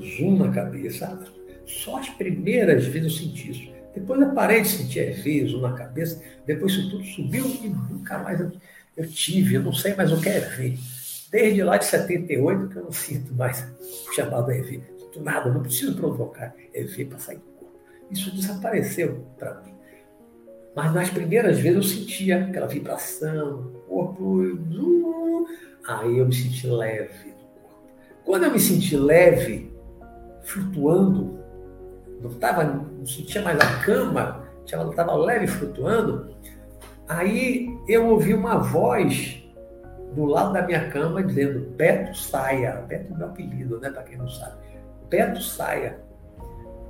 zoom 0.00 0.38
na 0.38 0.50
cabeça, 0.50 1.18
Só 1.64 1.98
as 1.98 2.08
primeiras 2.10 2.86
vezes 2.86 3.12
eu 3.12 3.26
senti 3.26 3.50
isso. 3.50 3.72
Depois 3.94 4.20
eu 4.20 4.32
parei 4.32 4.62
de 4.62 4.68
sentir 4.68 5.00
EV, 5.00 5.60
na 5.60 5.72
cabeça, 5.72 6.20
depois 6.46 6.72
isso 6.72 6.90
tudo 6.90 7.04
subiu 7.04 7.46
e 7.46 7.68
nunca 7.68 8.18
mais 8.18 8.40
eu, 8.40 8.50
eu 8.96 9.06
tive, 9.06 9.54
eu 9.54 9.62
não 9.62 9.72
sei 9.72 9.94
mais 9.94 10.10
o 10.12 10.20
que 10.20 10.28
é 10.28 10.38
EV. 10.38 10.78
Desde 11.30 11.62
lá 11.62 11.76
de 11.76 11.84
78 11.84 12.68
que 12.68 12.76
eu 12.76 12.84
não 12.84 12.92
sinto 12.92 13.34
mais 13.34 13.66
o 14.08 14.12
chamado 14.12 14.50
EV. 14.50 14.82
Nada, 15.20 15.50
não 15.50 15.62
preciso 15.62 15.94
provocar 15.94 16.54
EV 16.74 17.04
para 17.04 17.18
sair. 17.18 17.51
Isso 18.12 18.34
desapareceu 18.34 19.26
para 19.38 19.54
mim. 19.62 19.74
Mas 20.76 20.94
nas 20.94 21.10
primeiras 21.10 21.58
vezes 21.58 21.76
eu 21.76 21.82
sentia 21.82 22.44
aquela 22.44 22.66
vibração, 22.66 23.72
o 23.88 24.08
corpo. 24.08 25.46
Aí 25.86 26.18
eu 26.18 26.26
me 26.26 26.32
senti 26.32 26.68
leve 26.68 27.34
Quando 28.24 28.44
eu 28.44 28.52
me 28.52 28.60
senti 28.60 28.96
leve, 28.96 29.72
flutuando, 30.42 31.40
não, 32.20 32.30
tava, 32.34 32.62
não 32.62 33.04
sentia 33.04 33.42
mais 33.42 33.58
a 33.58 33.82
cama, 33.84 34.46
estava 34.64 35.14
leve 35.16 35.48
flutuando, 35.48 36.32
aí 37.08 37.66
eu 37.88 38.06
ouvi 38.08 38.32
uma 38.32 38.58
voz 38.58 39.42
do 40.14 40.24
lado 40.24 40.52
da 40.52 40.62
minha 40.62 40.88
cama 40.90 41.22
dizendo 41.22 41.60
Beto 41.76 42.16
saia. 42.16 42.84
Beto 42.86 43.12
é 43.12 43.16
meu 43.16 43.26
apelido, 43.26 43.80
né? 43.80 43.90
Para 43.90 44.02
quem 44.04 44.18
não 44.18 44.28
sabe. 44.28 44.56
Beto 45.08 45.42
saia. 45.42 45.98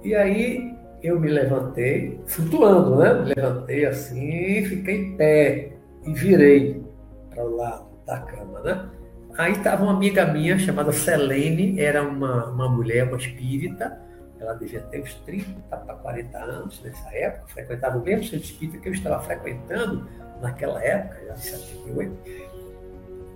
E 0.02 0.14
aí 0.14 0.76
eu 1.02 1.18
me 1.18 1.28
levantei, 1.28 2.20
flutuando, 2.26 2.96
né? 2.96 3.14
Me 3.14 3.34
levantei 3.34 3.84
assim, 3.84 4.64
fiquei 4.64 4.96
em 4.96 5.16
pé 5.16 5.72
e 6.04 6.12
virei 6.12 6.82
para 7.30 7.44
o 7.44 7.56
lado 7.56 7.86
da 8.06 8.20
cama, 8.20 8.60
né? 8.60 8.88
Aí 9.36 9.52
estava 9.52 9.82
uma 9.82 9.92
amiga 9.92 10.26
minha 10.26 10.58
chamada 10.58 10.92
Selene, 10.92 11.80
era 11.80 12.02
uma, 12.02 12.50
uma 12.50 12.68
mulher, 12.68 13.08
uma 13.08 13.16
espírita, 13.16 13.98
ela 14.38 14.54
devia 14.54 14.80
ter 14.82 15.00
uns 15.00 15.14
30 15.24 15.46
para 15.68 15.94
40 15.94 16.38
anos 16.38 16.82
nessa 16.82 17.08
época, 17.16 17.48
frequentava 17.48 17.98
o 17.98 18.02
mesmo 18.02 18.24
centro 18.24 18.44
espírita 18.44 18.78
que 18.78 18.88
eu 18.88 18.92
estava 18.92 19.22
frequentando 19.22 20.06
naquela 20.40 20.82
época, 20.84 21.16
já 21.26 21.34
em 21.34 21.38
78. 21.38 22.18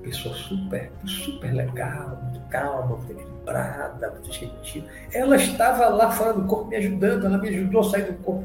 Pessoa 0.02 0.34
super, 0.34 0.90
super 1.04 1.52
legal, 1.52 2.20
muito 2.22 2.40
calma, 2.48 2.96
muito 2.96 3.35
equilibrada, 3.46 4.10
muito 4.10 4.32
gentil. 4.32 4.84
Ela 5.12 5.36
estava 5.36 5.88
lá 5.88 6.10
fora 6.10 6.32
do 6.32 6.44
corpo 6.44 6.68
me 6.68 6.76
ajudando, 6.76 7.26
ela 7.26 7.38
me 7.38 7.48
ajudou 7.48 7.80
a 7.80 7.84
sair 7.84 8.04
do 8.04 8.14
corpo 8.22 8.44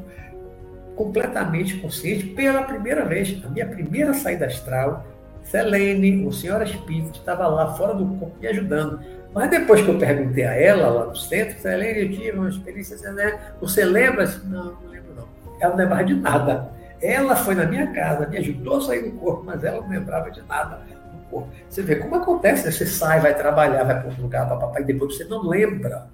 completamente 0.96 1.78
consciente 1.78 2.26
pela 2.28 2.64
primeira 2.64 3.06
vez. 3.06 3.42
A 3.44 3.50
minha 3.50 3.66
primeira 3.66 4.14
saída 4.14 4.46
astral, 4.46 5.06
Selene, 5.44 6.26
o 6.26 6.32
senhor 6.32 6.62
Espírito, 6.62 7.20
estava 7.20 7.48
lá 7.48 7.74
fora 7.74 7.94
do 7.94 8.06
corpo 8.18 8.36
me 8.40 8.48
ajudando. 8.48 9.00
Mas 9.34 9.50
depois 9.50 9.82
que 9.82 9.90
eu 9.90 9.98
perguntei 9.98 10.44
a 10.44 10.54
ela 10.54 10.90
lá 10.90 11.06
no 11.06 11.16
centro, 11.16 11.60
Selene, 11.60 12.02
eu 12.02 12.12
tive 12.12 12.32
uma 12.32 12.50
experiência, 12.50 13.12
né? 13.14 13.40
você 13.60 13.84
lembra? 13.84 14.28
Não, 14.46 14.66
não 14.66 14.90
lembro 14.90 15.16
não. 15.16 15.28
Ela 15.60 15.72
não 15.72 15.78
lembrava 15.78 16.04
de 16.04 16.16
nada. 16.16 16.70
Ela 17.02 17.36
foi 17.36 17.56
na 17.56 17.66
minha 17.66 17.88
casa, 17.94 18.28
me 18.28 18.38
ajudou 18.38 18.78
a 18.78 18.82
sair 18.82 19.10
do 19.10 19.18
corpo, 19.18 19.44
mas 19.44 19.64
ela 19.64 19.82
não 19.82 19.90
lembrava 19.90 20.30
de 20.30 20.42
nada 20.44 20.82
corpo. 21.32 21.50
Você 21.70 21.82
vê 21.82 21.96
como 21.96 22.16
acontece, 22.16 22.66
né? 22.66 22.72
você 22.72 22.86
sai, 22.86 23.20
vai 23.20 23.36
trabalhar, 23.36 23.84
vai 23.84 24.00
para 24.00 24.10
outro 24.10 24.22
lugar, 24.22 24.48
papapá, 24.48 24.82
e 24.82 24.84
depois 24.84 25.16
você 25.16 25.24
não 25.24 25.48
lembra. 25.48 26.10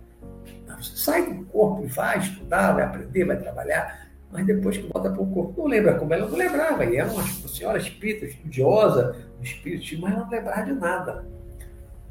Você 0.80 0.96
sai 0.96 1.34
do 1.34 1.44
corpo 1.46 1.84
e 1.84 1.88
vai 1.88 2.20
estudar, 2.20 2.74
vai 2.74 2.84
aprender, 2.84 3.26
vai 3.26 3.38
trabalhar, 3.38 4.08
mas 4.32 4.46
depois 4.46 4.78
que 4.78 4.88
volta 4.94 5.10
para 5.10 5.22
o 5.22 5.28
corpo, 5.28 5.62
não 5.62 5.68
lembra 5.68 5.96
como 5.96 6.14
ela 6.14 6.28
não 6.28 6.38
lembrava. 6.38 6.86
E 6.86 6.98
era 6.98 7.10
uma 7.10 7.24
senhora 7.24 7.80
espírita, 7.80 8.26
estudiosa, 8.26 9.16
do 9.38 9.44
espírito, 9.44 10.00
mas 10.00 10.14
ela 10.14 10.24
não 10.24 10.30
lembrava 10.30 10.64
de 10.64 10.74
nada 10.74 11.26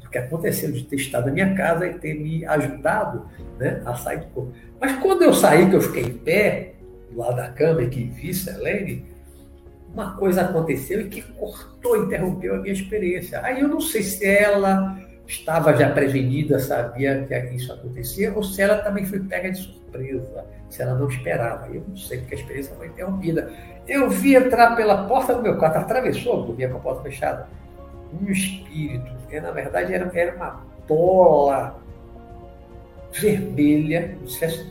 do 0.01 0.09
que 0.09 0.17
aconteceu, 0.17 0.71
de 0.71 0.83
ter 0.83 0.97
estado 0.97 1.27
na 1.27 1.31
minha 1.31 1.55
casa 1.55 1.87
e 1.87 1.93
ter 1.93 2.13
me 2.13 2.45
ajudado 2.45 3.27
né, 3.57 3.81
a 3.85 3.95
sair 3.95 4.19
do 4.19 4.27
corpo. 4.27 4.53
Mas 4.79 4.97
quando 4.99 5.21
eu 5.21 5.33
saí, 5.33 5.69
que 5.69 5.75
eu 5.75 5.81
fiquei 5.81 6.03
em 6.03 6.17
pé, 6.17 6.73
do 7.11 7.19
lado 7.19 7.35
da 7.37 7.49
cama 7.49 7.83
e 7.83 7.89
que 7.89 8.03
vi 8.03 8.33
Selene, 8.33 9.05
uma 9.97 10.15
coisa 10.15 10.41
aconteceu 10.41 11.01
e 11.01 11.09
que 11.09 11.23
cortou, 11.23 12.03
interrompeu 12.03 12.55
a 12.55 12.57
minha 12.59 12.73
experiência. 12.73 13.41
Aí 13.43 13.61
eu 13.61 13.67
não 13.67 13.81
sei 13.81 14.03
se 14.03 14.23
ela 14.23 14.95
estava 15.25 15.75
já 15.75 15.89
prevenida, 15.89 16.59
sabia 16.59 17.25
que 17.27 17.55
isso 17.55 17.73
acontecia, 17.73 18.31
ou 18.33 18.43
se 18.43 18.61
ela 18.61 18.77
também 18.77 19.05
foi 19.05 19.19
pega 19.19 19.51
de 19.51 19.57
surpresa, 19.57 20.45
se 20.69 20.81
ela 20.83 20.93
não 20.93 21.07
esperava. 21.09 21.67
Eu 21.67 21.83
não 21.87 21.97
sei, 21.97 22.19
porque 22.19 22.35
a 22.35 22.37
experiência 22.37 22.75
foi 22.75 22.87
interrompida. 22.87 23.51
Eu 23.87 24.07
vi 24.09 24.35
entrar 24.35 24.75
pela 24.75 25.07
porta 25.07 25.33
do 25.33 25.41
meu 25.41 25.57
quarto, 25.57 25.77
atravessou, 25.77 26.45
dormia 26.45 26.69
com 26.69 26.77
a 26.77 26.81
porta 26.81 27.01
fechada, 27.01 27.47
um 28.21 28.31
espírito, 28.31 29.11
que 29.27 29.39
na 29.39 29.51
verdade 29.51 29.93
era, 29.93 30.09
era 30.13 30.35
uma 30.35 30.61
bola 30.87 31.79
vermelha, 33.11 34.15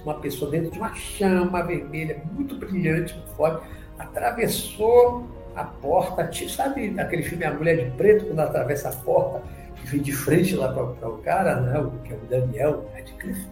uma 0.05 0.15
pessoa 0.15 0.51
dentro 0.51 0.71
de 0.71 0.79
uma 0.79 0.95
chama 0.95 1.62
vermelha, 1.62 2.23
muito 2.33 2.57
brilhante, 2.57 3.15
muito 3.15 3.31
forte, 3.31 3.67
atravessou 3.98 5.26
a 5.54 5.64
porta, 5.64 6.30
sabe 6.48 6.94
aquele 6.98 7.22
filme 7.22 7.44
A 7.44 7.54
Mulher 7.54 7.76
de 7.76 7.90
Preto, 7.96 8.26
quando 8.26 8.40
atravessa 8.40 8.90
a 8.90 8.92
porta 8.92 9.42
e 9.82 9.87
vem 9.87 10.02
de 10.02 10.12
frente 10.12 10.54
lá 10.54 10.72
para 10.72 11.09
o 11.09 11.18
cara, 11.18 11.61
né, 11.61 11.90
que 12.04 12.12
é 12.12 12.16
o 12.16 12.20
Daniel 12.28 12.90
Radcliffe, 12.94 13.48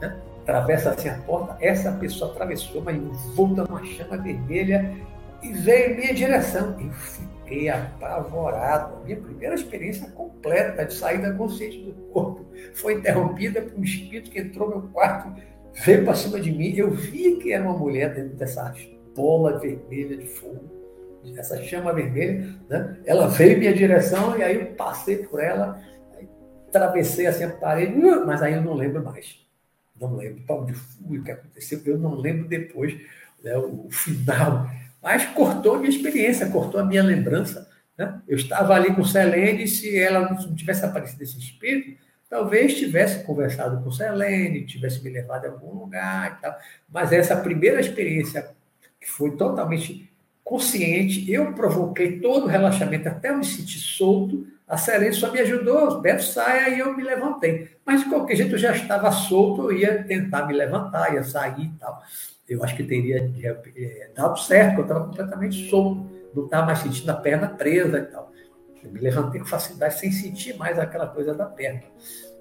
né, 0.00 0.16
atravessa 0.42 0.90
assim 0.90 1.08
a 1.08 1.18
porta, 1.18 1.56
essa 1.60 1.92
pessoa 1.92 2.30
atravessou, 2.30 2.80
mas 2.80 2.96
volta 3.34 3.64
numa 3.64 3.84
chama 3.84 4.16
vermelha 4.16 4.94
e 5.42 5.52
veio 5.52 5.92
em 5.92 5.96
minha 5.96 6.14
direção. 6.14 6.76
Eu 6.80 6.90
fiquei 6.92 7.68
apavorado. 7.68 8.96
A 8.96 9.04
minha 9.04 9.16
primeira 9.16 9.54
experiência 9.54 10.08
completa 10.10 10.84
de 10.84 10.94
saída 10.94 11.32
consciente 11.34 11.78
do 11.82 11.92
corpo 12.12 12.46
foi 12.74 12.94
interrompida 12.94 13.62
por 13.62 13.78
um 13.78 13.84
espírito 13.84 14.30
que 14.30 14.40
entrou 14.40 14.70
no 14.70 14.80
meu 14.80 14.88
quarto, 14.90 15.32
veio 15.84 16.04
para 16.04 16.14
cima 16.14 16.40
de 16.40 16.50
mim. 16.50 16.74
Eu 16.74 16.90
vi 16.90 17.36
que 17.36 17.52
era 17.52 17.62
uma 17.62 17.76
mulher 17.76 18.14
dentro 18.14 18.36
dessa 18.36 18.62
bola 19.18 19.58
vermelha 19.58 20.16
de 20.16 20.26
fogo, 20.26 20.64
essa 21.36 21.60
chama 21.62 21.92
vermelha. 21.92 22.54
Né? 22.68 22.98
Ela 23.04 23.26
veio 23.26 23.56
em 23.56 23.58
minha 23.58 23.74
direção 23.74 24.38
e 24.38 24.42
aí 24.42 24.54
eu 24.54 24.66
passei 24.76 25.18
por 25.18 25.42
ela, 25.42 25.82
atravessei 26.68 27.26
assim 27.26 27.44
a 27.44 27.50
parede, 27.50 27.96
mas 28.24 28.42
aí 28.42 28.54
eu 28.54 28.62
não 28.62 28.74
lembro 28.74 29.04
mais. 29.04 29.44
Não 30.00 30.14
lembro 30.14 30.42
para 30.46 30.56
onde 30.56 30.74
fui, 30.74 31.18
o 31.18 31.24
que 31.24 31.32
aconteceu, 31.32 31.80
eu 31.84 31.98
não 31.98 32.14
lembro 32.14 32.46
depois 32.46 32.96
né, 33.42 33.56
o 33.56 33.88
final 33.90 34.68
mas 35.02 35.26
cortou 35.26 35.76
a 35.76 35.78
minha 35.78 35.90
experiência, 35.90 36.50
cortou 36.50 36.80
a 36.80 36.84
minha 36.84 37.02
lembrança. 37.02 37.68
Né? 37.96 38.20
Eu 38.26 38.36
estava 38.36 38.74
ali 38.74 38.94
com 38.94 39.04
Selene, 39.04 39.66
se 39.66 39.98
ela 39.98 40.28
não 40.28 40.54
tivesse 40.54 40.84
aparecido 40.84 41.22
esse 41.22 41.38
espírito, 41.38 41.98
talvez 42.28 42.76
tivesse 42.76 43.24
conversado 43.24 43.82
com 43.82 43.90
Selene, 43.90 44.66
tivesse 44.66 45.02
me 45.02 45.10
levado 45.10 45.46
a 45.46 45.50
algum 45.50 45.72
lugar 45.72 46.36
e 46.36 46.42
tal. 46.42 46.56
Mas 46.88 47.12
essa 47.12 47.36
primeira 47.36 47.80
experiência, 47.80 48.50
foi 49.08 49.32
totalmente 49.32 50.10
consciente, 50.44 51.30
eu 51.30 51.52
provoquei 51.52 52.20
todo 52.20 52.44
o 52.44 52.48
relaxamento 52.48 53.08
até 53.08 53.34
me 53.34 53.44
sentir 53.44 53.78
solto. 53.78 54.46
A 54.66 54.76
Selene 54.76 55.14
só 55.14 55.30
me 55.30 55.40
ajudou, 55.40 56.00
Beto 56.00 56.22
saia 56.22 56.70
e 56.70 56.78
eu 56.78 56.96
me 56.96 57.02
levantei. 57.02 57.68
Mas 57.84 58.02
de 58.02 58.08
qualquer 58.08 58.36
jeito 58.36 58.54
eu 58.54 58.58
já 58.58 58.72
estava 58.72 59.10
solto, 59.12 59.70
eu 59.70 59.78
ia 59.78 60.02
tentar 60.04 60.46
me 60.46 60.54
levantar, 60.54 61.14
ia 61.14 61.22
sair 61.22 61.64
e 61.64 61.78
tal 61.78 62.02
eu 62.48 62.64
acho 62.64 62.74
que 62.74 62.82
teria 62.82 63.30
é, 63.76 64.10
dado 64.14 64.38
certo, 64.38 64.78
eu 64.78 64.82
estava 64.82 65.04
completamente 65.04 65.68
solto, 65.68 66.08
não 66.34 66.46
estava 66.46 66.66
mais 66.66 66.78
sentindo 66.78 67.10
a 67.10 67.14
perna 67.14 67.48
presa 67.48 67.98
e 67.98 68.06
tal. 68.06 68.32
Eu 68.82 68.90
me 68.90 69.00
levantei 69.00 69.40
com 69.40 69.46
facilidade 69.46 69.98
sem 69.98 70.10
sentir 70.10 70.56
mais 70.56 70.78
aquela 70.78 71.06
coisa 71.06 71.34
da 71.34 71.44
perna. 71.44 71.82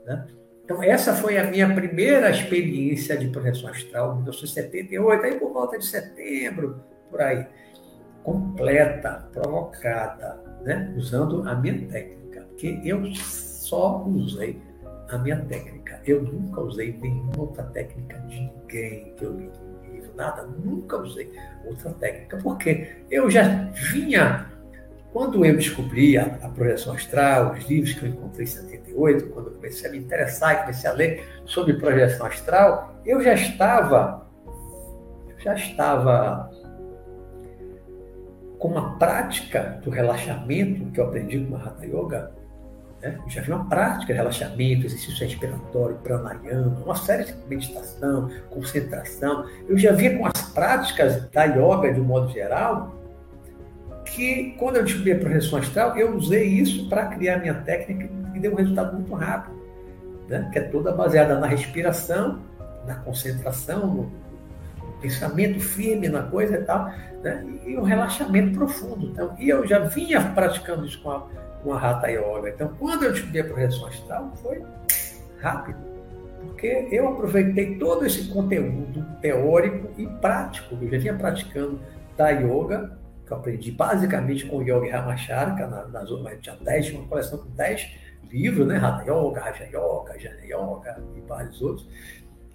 Né? 0.05 0.27
Então, 0.67 0.83
essa 0.83 1.13
foi 1.13 1.37
a 1.37 1.45
minha 1.45 1.73
primeira 1.73 2.29
experiência 2.29 3.17
de 3.17 3.29
projeção 3.29 3.69
astral, 3.69 4.11
em 4.11 4.15
1978, 4.15 5.23
aí 5.23 5.39
por 5.39 5.53
volta 5.53 5.79
de 5.79 5.85
setembro, 5.85 6.83
por 7.09 7.21
aí. 7.21 7.47
Completa, 8.21 9.29
provocada, 9.31 10.43
né? 10.65 10.93
usando 10.97 11.47
a 11.47 11.55
minha 11.55 11.87
técnica, 11.87 12.41
porque 12.41 12.81
eu 12.83 13.01
só 13.15 14.03
usei 14.05 14.61
a 15.07 15.17
minha 15.17 15.39
técnica. 15.45 16.01
Eu 16.05 16.21
nunca 16.21 16.59
usei 16.59 16.97
nenhuma 17.01 17.31
outra 17.37 17.63
técnica 17.63 18.19
de 18.27 18.35
ninguém 18.41 19.13
que 19.15 19.23
eu 19.23 19.37
li 19.37 19.49
nada, 20.17 20.43
nunca 20.43 20.97
usei 20.97 21.31
outra 21.63 21.91
técnica, 21.91 22.37
porque 22.43 22.97
eu 23.09 23.29
já 23.29 23.69
vinha, 23.93 24.51
quando 25.13 25.45
eu 25.45 25.55
descobri 25.55 26.17
a, 26.17 26.25
a 26.41 26.49
projeção 26.49 26.93
astral, 26.93 27.53
os 27.53 27.63
livros 27.69 27.93
que 27.93 28.03
eu 28.03 28.09
encontrei 28.09 28.43
em 28.43 28.49
78, 28.97 29.29
quando 29.29 29.47
eu 29.47 29.53
comecei 29.53 29.89
a 29.89 29.91
me 29.91 29.99
interessar 29.99 30.53
e 30.53 30.61
comecei 30.61 30.89
a 30.89 30.93
ler 30.93 31.27
sobre 31.45 31.73
projeção 31.73 32.25
astral, 32.25 32.95
eu 33.05 33.21
já 33.21 33.33
estava, 33.33 34.27
já 35.37 35.53
estava 35.53 36.51
com 38.59 38.69
uma 38.69 38.97
prática 38.97 39.79
do 39.83 39.89
relaxamento 39.89 40.91
que 40.91 40.99
eu 40.99 41.05
aprendi 41.05 41.39
com 41.45 41.53
o 41.53 41.57
Hatha 41.57 41.85
Yoga 41.85 42.37
né? 43.01 43.19
Eu 43.23 43.29
já 43.29 43.41
vi 43.41 43.51
uma 43.51 43.65
prática 43.65 44.07
de 44.07 44.13
relaxamento, 44.13 44.85
exercício 44.85 45.19
respiratório, 45.19 45.95
pranayama, 45.97 46.77
uma 46.83 46.95
série 46.95 47.25
de 47.25 47.33
meditação, 47.47 48.29
concentração. 48.49 49.45
Eu 49.67 49.77
já 49.77 49.91
vi 49.91 50.17
com 50.17 50.25
as 50.25 50.41
práticas 50.53 51.29
da 51.29 51.43
yoga 51.45 51.93
de 51.93 51.99
um 51.99 52.03
modo 52.03 52.29
geral 52.29 52.95
que 54.11 54.55
quando 54.57 54.77
eu 54.77 54.83
descobri 54.83 55.11
a 55.13 55.19
projeção 55.19 55.59
astral, 55.59 55.97
eu 55.97 56.15
usei 56.15 56.45
isso 56.45 56.87
para 56.89 57.07
criar 57.07 57.39
minha 57.39 57.53
técnica 57.53 58.09
e 58.33 58.39
deu 58.39 58.53
um 58.53 58.55
resultado 58.55 58.93
muito 58.93 59.13
rápido, 59.13 59.57
né? 60.27 60.49
que 60.51 60.59
é 60.59 60.61
toda 60.63 60.91
baseada 60.91 61.39
na 61.39 61.47
respiração, 61.47 62.39
na 62.85 62.95
concentração, 62.95 63.87
no, 63.87 64.11
pensamento 65.01 65.59
firme 65.59 66.09
na 66.09 66.23
coisa 66.23 66.57
e 66.57 66.63
tal, 66.63 66.91
né? 67.23 67.45
e 67.65 67.77
um 67.77 67.83
relaxamento 67.83 68.57
profundo. 68.57 69.07
Então, 69.07 69.35
e 69.37 69.49
eu 69.49 69.65
já 69.67 69.79
vinha 69.79 70.21
praticando 70.33 70.85
isso 70.85 71.01
com 71.01 71.11
a, 71.11 71.27
com 71.63 71.73
a 71.73 71.79
Hatha 71.79 72.07
Yoga. 72.07 72.49
Então, 72.49 72.73
quando 72.79 73.03
eu 73.03 73.11
descobri 73.11 73.39
a 73.39 73.43
projeção 73.43 73.87
astral, 73.87 74.33
foi 74.41 74.63
rápido, 75.39 75.77
porque 76.41 76.87
eu 76.91 77.09
aproveitei 77.09 77.75
todo 77.75 78.05
esse 78.05 78.27
conteúdo 78.29 79.05
teórico 79.21 79.89
e 79.97 80.07
prático. 80.07 80.77
Eu 80.81 80.89
já 80.89 80.97
vinha 80.97 81.13
praticando 81.13 81.79
da 82.15 82.29
yoga, 82.29 82.97
que 83.27 83.33
eu 83.33 83.37
aprendi 83.37 83.71
basicamente 83.71 84.45
com 84.45 84.57
o 84.57 84.61
Yogi 84.61 84.89
Ramacharaka, 84.89 85.67
na, 85.67 85.99
outras, 86.09 86.39
tinha 86.39 86.55
10, 86.55 86.91
uma 86.93 87.07
coleção 87.07 87.37
com 87.39 87.49
10 87.49 87.91
livros, 88.31 88.65
né? 88.67 88.77
Hatha 88.77 89.03
Yoga, 89.03 89.41
Raja 89.41 89.65
Yoga, 89.65 90.17
Jana 90.17 90.43
Yoga 90.43 91.03
e 91.15 91.21
vários 91.27 91.61
outros. 91.61 91.87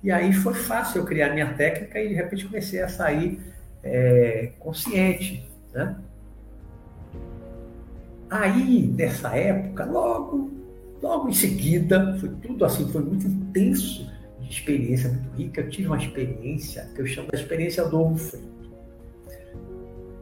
E 0.02 0.10
aí 0.10 0.32
foi 0.32 0.54
fácil 0.54 1.02
eu 1.02 1.04
criar 1.04 1.32
minha 1.32 1.54
técnica 1.54 2.00
e 2.00 2.08
de 2.08 2.14
repente 2.14 2.46
comecei 2.46 2.82
a 2.82 2.88
sair 2.88 3.38
é, 3.82 4.52
consciente, 4.58 5.48
né? 5.72 5.96
Aí, 8.30 8.90
nessa 8.96 9.36
época, 9.36 9.84
logo, 9.84 10.50
logo 11.02 11.28
em 11.28 11.34
seguida, 11.34 12.16
foi 12.18 12.30
tudo 12.42 12.64
assim, 12.64 12.88
foi 12.88 13.02
muito 13.02 13.26
intenso 13.26 14.10
de 14.40 14.50
experiência, 14.50 15.10
muito 15.10 15.36
rica. 15.36 15.60
Eu 15.60 15.68
tive 15.68 15.88
uma 15.88 15.98
experiência 15.98 16.88
que 16.94 17.02
eu 17.02 17.06
chamo 17.06 17.30
da 17.30 17.38
experiência 17.38 17.84
do 17.84 18.00
ovo 18.00 18.16
frito. 18.16 18.61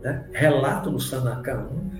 Né? 0.02 0.24
Relato 0.32 0.90
no 0.90 1.00
Sanacan 1.00 1.68
1, 1.70 1.90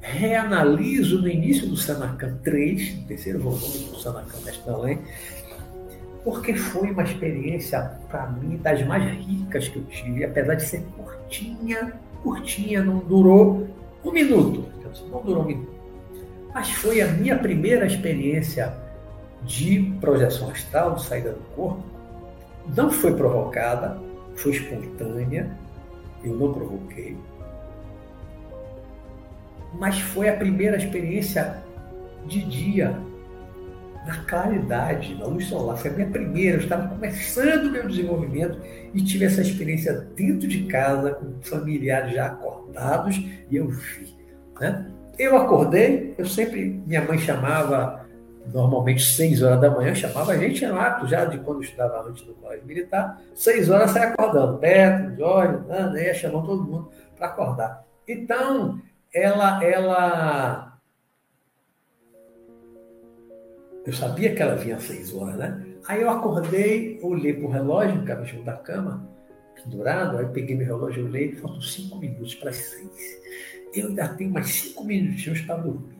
reanaliso 0.00 1.20
no 1.20 1.28
início 1.28 1.68
do 1.68 1.76
Sanacan 1.76 2.36
3, 2.42 3.04
terceiro 3.06 3.40
volume 3.40 3.90
do 3.90 4.00
Sanacan 4.00 4.38
Mestre 4.44 4.98
porque 6.22 6.54
foi 6.54 6.90
uma 6.90 7.02
experiência, 7.02 7.82
para 8.08 8.26
mim, 8.28 8.56
das 8.56 8.82
mais 8.86 9.04
ricas 9.26 9.68
que 9.68 9.76
eu 9.76 9.84
tive, 9.84 10.24
apesar 10.24 10.54
de 10.54 10.64
ser 10.64 10.82
curtinha, 10.96 11.92
curtinha, 12.22 12.82
não 12.82 13.00
durou 13.00 13.68
um 14.02 14.10
minuto 14.10 14.74
não 15.10 15.22
durou 15.22 15.42
um 15.42 15.46
minuto. 15.46 15.74
Mas 16.52 16.70
foi 16.70 17.00
a 17.00 17.08
minha 17.08 17.38
primeira 17.38 17.86
experiência 17.86 18.72
de 19.42 19.92
projeção 20.00 20.50
astral, 20.50 20.94
de 20.94 21.04
saída 21.04 21.32
do 21.32 21.40
corpo. 21.56 21.82
Não 22.76 22.90
foi 22.90 23.14
provocada, 23.14 23.98
foi 24.36 24.52
espontânea, 24.52 25.50
eu 26.22 26.34
não 26.36 26.52
provoquei. 26.52 27.16
Mas 29.78 29.98
foi 30.00 30.28
a 30.28 30.36
primeira 30.36 30.76
experiência 30.76 31.62
de 32.26 32.42
dia, 32.42 32.96
na 34.06 34.16
claridade, 34.24 35.14
na 35.14 35.26
luz 35.26 35.46
solar. 35.46 35.76
Foi 35.76 35.90
a 35.90 35.94
minha 35.94 36.08
primeira, 36.08 36.58
eu 36.58 36.62
estava 36.62 36.88
começando 36.88 37.66
o 37.66 37.70
meu 37.70 37.88
desenvolvimento 37.88 38.58
e 38.92 39.02
tive 39.02 39.24
essa 39.24 39.40
experiência 39.40 39.92
dentro 40.14 40.46
de 40.46 40.64
casa, 40.64 41.12
com 41.14 41.34
familiares 41.42 42.12
já 42.14 42.26
acordados, 42.26 43.16
e 43.50 43.56
eu 43.56 43.68
vi 43.68 44.14
né? 44.60 44.86
Eu 45.18 45.36
acordei, 45.36 46.14
eu 46.18 46.26
sempre, 46.26 46.82
minha 46.86 47.02
mãe 47.02 47.18
chamava, 47.18 48.04
normalmente 48.52 49.02
seis 49.02 49.42
horas 49.42 49.60
da 49.60 49.70
manhã, 49.70 49.94
chamava 49.94 50.32
a 50.32 50.36
gente 50.36 50.66
no 50.66 50.78
ato 50.78 51.06
já 51.06 51.24
de 51.24 51.38
quando 51.38 51.58
eu 51.58 51.62
estudava 51.62 52.08
antes 52.08 52.24
do 52.24 52.34
colégio 52.34 52.66
militar, 52.66 53.20
seis 53.34 53.70
horas 53.70 53.92
saia 53.92 54.08
acordando, 54.08 54.58
Beto, 54.58 55.16
Jorge, 55.16 55.58
Ana, 55.68 56.00
ia 56.00 56.14
chamando 56.14 56.46
todo 56.46 56.64
mundo 56.64 56.90
para 57.16 57.28
acordar. 57.28 57.84
Então, 58.08 58.80
ela, 59.14 59.64
ela. 59.64 60.80
Eu 63.86 63.92
sabia 63.92 64.34
que 64.34 64.42
ela 64.42 64.56
vinha 64.56 64.76
às 64.76 64.82
seis 64.82 65.14
horas, 65.14 65.36
né? 65.36 65.66
Aí 65.86 66.00
eu 66.00 66.10
acordei, 66.10 66.98
olhei 67.02 67.34
para 67.34 67.46
o 67.46 67.50
relógio, 67.50 67.96
no 67.96 68.06
cabeção 68.06 68.42
da 68.42 68.54
cama, 68.54 69.06
pendurado, 69.54 70.16
aí 70.16 70.26
peguei 70.26 70.56
meu 70.56 70.66
relógio, 70.66 71.04
olhei, 71.04 71.32
faltam 71.32 71.60
cinco 71.60 71.98
minutos 71.98 72.34
para 72.34 72.48
as 72.48 72.56
seis 72.56 73.22
eu 73.74 73.88
ainda 73.88 74.08
tenho 74.08 74.30
mais 74.30 74.46
cinco 74.46 74.84
minutinhos 74.84 75.40
para 75.42 75.56
dormir. 75.56 75.98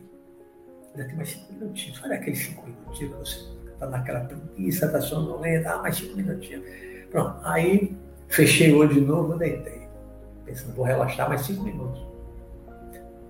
Ainda 0.91 1.05
tenho 1.05 1.17
mais 1.17 1.29
cinco 1.29 1.53
minutinhos. 1.53 2.01
Olha 2.03 2.15
aqueles 2.15 2.39
cinco 2.39 2.65
minutinhos 2.65 3.13
que 3.13 3.19
você 3.19 3.73
está 3.73 3.87
naquela 3.87 4.21
preguiça, 4.21 4.85
está 4.85 5.01
sonolenta, 5.01 5.71
ah, 5.71 5.81
mais 5.81 5.97
cinco 5.97 6.15
minutinhos. 6.15 6.63
Pronto, 7.11 7.37
aí 7.43 7.95
fechei 8.29 8.71
o 8.73 8.77
olho 8.77 8.93
de 8.93 9.01
novo, 9.01 9.37
deitei. 9.37 9.81
Pensando, 10.45 10.75
vou 10.75 10.85
relaxar 10.85 11.27
mais 11.27 11.41
cinco 11.41 11.63
minutos. 11.63 12.14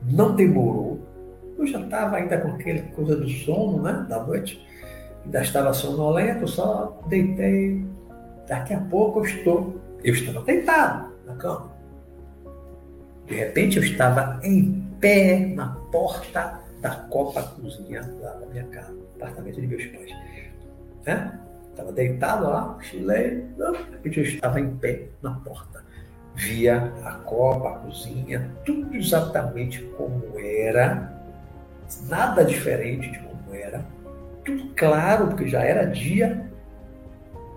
Não 0.05 0.35
demorou. 0.35 0.99
Eu 1.57 1.65
já 1.67 1.79
estava 1.79 2.17
ainda 2.17 2.37
com 2.39 2.49
aquela 2.49 2.81
coisa 2.93 3.15
do 3.15 3.27
sono, 3.29 3.81
né, 3.81 4.05
da 4.07 4.23
noite. 4.23 4.65
Ainda 5.23 5.41
estava 5.41 5.73
sonolento, 5.73 6.47
só 6.47 7.01
deitei. 7.07 7.83
Daqui 8.47 8.73
a 8.73 8.79
pouco 8.81 9.19
eu 9.19 9.25
estou, 9.25 9.81
eu 10.03 10.13
estava 10.13 10.41
deitado 10.45 11.11
na 11.25 11.35
cama. 11.35 11.71
De 13.25 13.35
repente 13.35 13.77
eu 13.77 13.83
estava 13.83 14.39
em 14.43 14.85
pé 14.99 15.47
na 15.55 15.69
porta 15.91 16.59
da 16.81 16.95
copa 17.09 17.41
cozinha 17.41 18.01
da 18.01 18.45
minha 18.51 18.65
casa, 18.65 18.93
apartamento 19.15 19.59
de 19.59 19.67
meus 19.67 19.85
pais. 19.85 20.11
Né? 21.05 21.39
Estava 21.71 21.91
deitado 21.91 22.45
lá, 22.45 22.75
cochilei, 22.75 23.41
de 23.57 23.91
repente 23.91 24.19
eu 24.19 24.25
estava 24.25 24.59
em 24.59 24.75
pé 24.75 25.07
na 25.23 25.31
porta. 25.31 25.74
Via 26.35 26.91
a 27.03 27.11
copa, 27.11 27.69
a 27.69 27.73
cozinha, 27.79 28.51
tudo 28.65 28.95
exatamente 28.95 29.81
como 29.97 30.21
era, 30.37 31.13
nada 32.09 32.43
diferente 32.43 33.09
de 33.09 33.19
como 33.19 33.55
era, 33.55 33.85
tudo 34.43 34.69
claro, 34.75 35.27
porque 35.27 35.47
já 35.47 35.63
era 35.63 35.85
dia, 35.85 36.45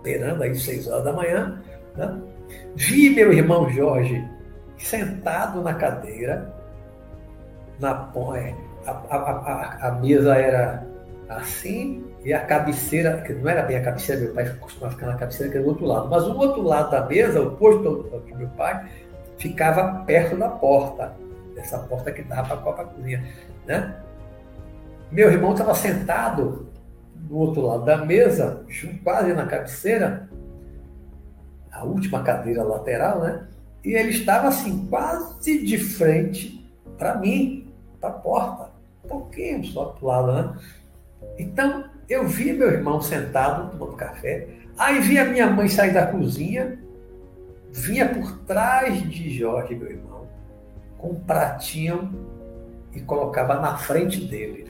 beirando 0.03 0.43
aí 0.43 0.55
seis 0.55 0.87
horas 0.87 1.05
da 1.05 1.13
manhã. 1.13 1.61
Né? 1.97 2.21
Vi 2.77 3.11
meu 3.11 3.33
irmão 3.33 3.69
Jorge 3.71 4.25
sentado 4.79 5.61
na 5.61 5.75
cadeira, 5.75 6.55
na 7.81 8.11
é, 8.37 8.55
a, 8.87 8.91
a, 8.91 9.17
a, 9.17 9.89
a, 9.89 9.93
mesa 9.93 10.37
era 10.37 10.87
assim 11.29 12.05
e 12.29 12.35
a 12.35 12.45
cabeceira, 12.45 13.23
que 13.23 13.33
não 13.33 13.49
era 13.49 13.63
bem 13.63 13.79
a 13.79 13.83
cabeceira, 13.83 14.21
meu 14.21 14.35
pai 14.35 14.55
costumava 14.61 14.95
ficar 14.95 15.07
na 15.07 15.17
cabeceira, 15.17 15.51
que 15.51 15.57
era 15.57 15.65
do 15.65 15.71
outro 15.71 15.87
lado, 15.87 16.11
mas 16.11 16.25
o 16.25 16.37
outro 16.37 16.61
lado 16.61 16.91
da 16.91 17.07
mesa, 17.07 17.41
o 17.41 17.57
posto 17.57 18.03
do 18.03 18.37
meu 18.37 18.49
pai, 18.49 18.87
ficava 19.39 20.05
perto 20.05 20.37
da 20.37 20.51
porta, 20.51 21.17
dessa 21.55 21.79
porta 21.79 22.13
que 22.13 22.21
dava 22.21 22.59
para 22.59 22.83
a 22.83 22.85
cozinha, 22.85 23.27
né? 23.67 23.97
Meu 25.11 25.33
irmão 25.33 25.53
estava 25.53 25.75
sentado 25.75 26.69
do 27.15 27.39
outro 27.39 27.63
lado 27.63 27.87
da 27.87 27.97
mesa, 28.05 28.63
quase 29.03 29.33
na 29.33 29.47
cabeceira, 29.47 30.29
a 31.73 31.83
última 31.83 32.23
cadeira 32.23 32.63
lateral, 32.63 33.21
né? 33.21 33.49
E 33.83 33.95
ele 33.95 34.11
estava 34.11 34.49
assim, 34.49 34.87
quase 34.91 35.65
de 35.65 35.79
frente 35.79 36.71
para 36.99 37.15
mim, 37.15 37.73
para 37.99 38.11
a 38.11 38.13
porta, 38.13 38.71
um 39.03 39.09
pouquinho 39.09 39.65
só 39.65 39.87
para 39.87 40.05
o 40.05 40.09
lado, 40.09 40.33
né? 40.35 40.57
Então, 41.39 41.88
eu 42.09 42.27
vi 42.27 42.53
meu 42.53 42.71
irmão 42.71 43.01
sentado 43.01 43.71
tomando 43.71 43.97
café, 43.97 44.49
aí 44.77 45.01
vi 45.01 45.19
a 45.19 45.25
minha 45.25 45.49
mãe 45.49 45.69
sair 45.69 45.93
da 45.93 46.07
cozinha, 46.07 46.79
vinha 47.71 48.09
por 48.09 48.39
trás 48.41 49.03
de 49.09 49.31
Jorge, 49.31 49.75
meu 49.75 49.91
irmão, 49.91 50.27
com 50.97 51.11
um 51.11 51.21
pratinho 51.21 52.11
e 52.95 53.01
colocava 53.01 53.61
na 53.61 53.77
frente 53.77 54.25
dele. 54.25 54.67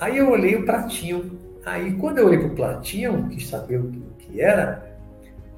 Aí 0.00 0.16
eu 0.16 0.30
olhei 0.30 0.56
o 0.56 0.64
pratinho. 0.64 1.38
Aí 1.66 1.92
quando 1.94 2.18
eu 2.18 2.26
olhei 2.26 2.38
para 2.38 2.48
o 2.48 2.54
pratinho, 2.54 3.28
quis 3.28 3.48
saber 3.48 3.78
o 3.78 3.92
que 4.18 4.40
era, 4.40 4.88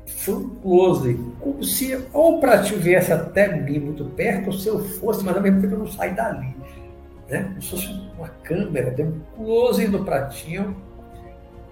foi 0.07 0.35
um 0.35 0.49
close, 0.57 1.19
como 1.39 1.63
se 1.63 1.97
ou 2.13 2.39
o 2.39 2.41
pratinho 2.41 2.81
viesse 2.81 3.13
até 3.13 3.57
mim 3.57 3.79
muito 3.79 4.05
perto, 4.05 4.49
ou 4.49 4.53
se 4.53 4.69
eu 4.69 4.81
fosse, 4.81 5.25
mas 5.25 5.37
ao 5.37 5.43
mesmo 5.43 5.61
tempo 5.61 5.75
eu 5.75 5.79
não 5.79 5.87
saí 5.87 6.13
dali. 6.15 6.55
Né? 7.29 7.45
Como 7.45 7.63
se 7.63 7.71
fosse 7.71 8.10
uma 8.21 8.29
câmera, 8.43 8.91
deu 8.91 9.07
um 9.07 9.21
close 9.37 9.89
no 9.89 10.05
pratinho, 10.05 10.77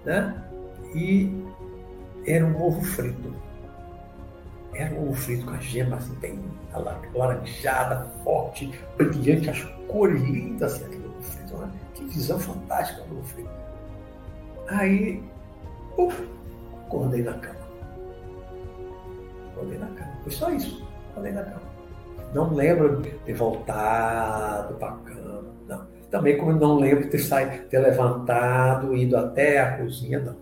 né? 0.03 0.43
e 0.95 1.31
era 2.25 2.45
um 2.45 2.61
ovo 2.61 2.81
frito. 2.81 3.33
Era 4.73 4.93
um 4.95 5.09
ovo 5.09 5.13
frito 5.13 5.45
com 5.45 5.51
a 5.51 5.57
gema 5.57 5.97
assim, 5.97 6.13
bem 6.15 6.43
alaranjada, 7.13 8.07
forte, 8.23 8.71
brilhante, 8.97 9.49
as 9.49 9.63
cores 9.87 10.21
lindas 10.23 10.73
assim, 10.73 10.85
aquele 10.85 11.05
ovo 11.05 11.21
frito. 11.21 11.57
Né? 11.57 11.71
Que 11.93 12.05
visão 12.05 12.39
fantástica 12.39 13.03
do 13.03 13.17
ovo 13.17 13.27
frito. 13.27 13.49
Aí, 14.67 15.23
uf, 15.97 16.27
acordei 16.85 17.23
na 17.23 17.33
cama. 17.33 17.59
Falei 19.55 19.77
na 19.77 19.87
cama. 19.87 20.11
Foi 20.23 20.31
só 20.31 20.51
isso. 20.51 20.87
Falei 21.13 21.31
na 21.31 21.43
cama. 21.43 21.69
Não 22.33 22.53
lembro 22.53 23.01
de 23.01 23.09
ter 23.09 23.33
voltado 23.33 24.75
para 24.75 24.93
a 24.93 24.97
cama. 24.97 25.58
Não. 26.11 26.19
Também 26.19 26.37
como 26.37 26.51
não 26.53 26.77
lembro 26.77 27.09
de 27.09 27.09
ter 27.09 27.67
ter 27.69 27.79
levantado, 27.79 28.95
ido 28.95 29.17
até 29.17 29.59
a 29.59 29.77
cozinha, 29.77 30.19
não. 30.19 30.35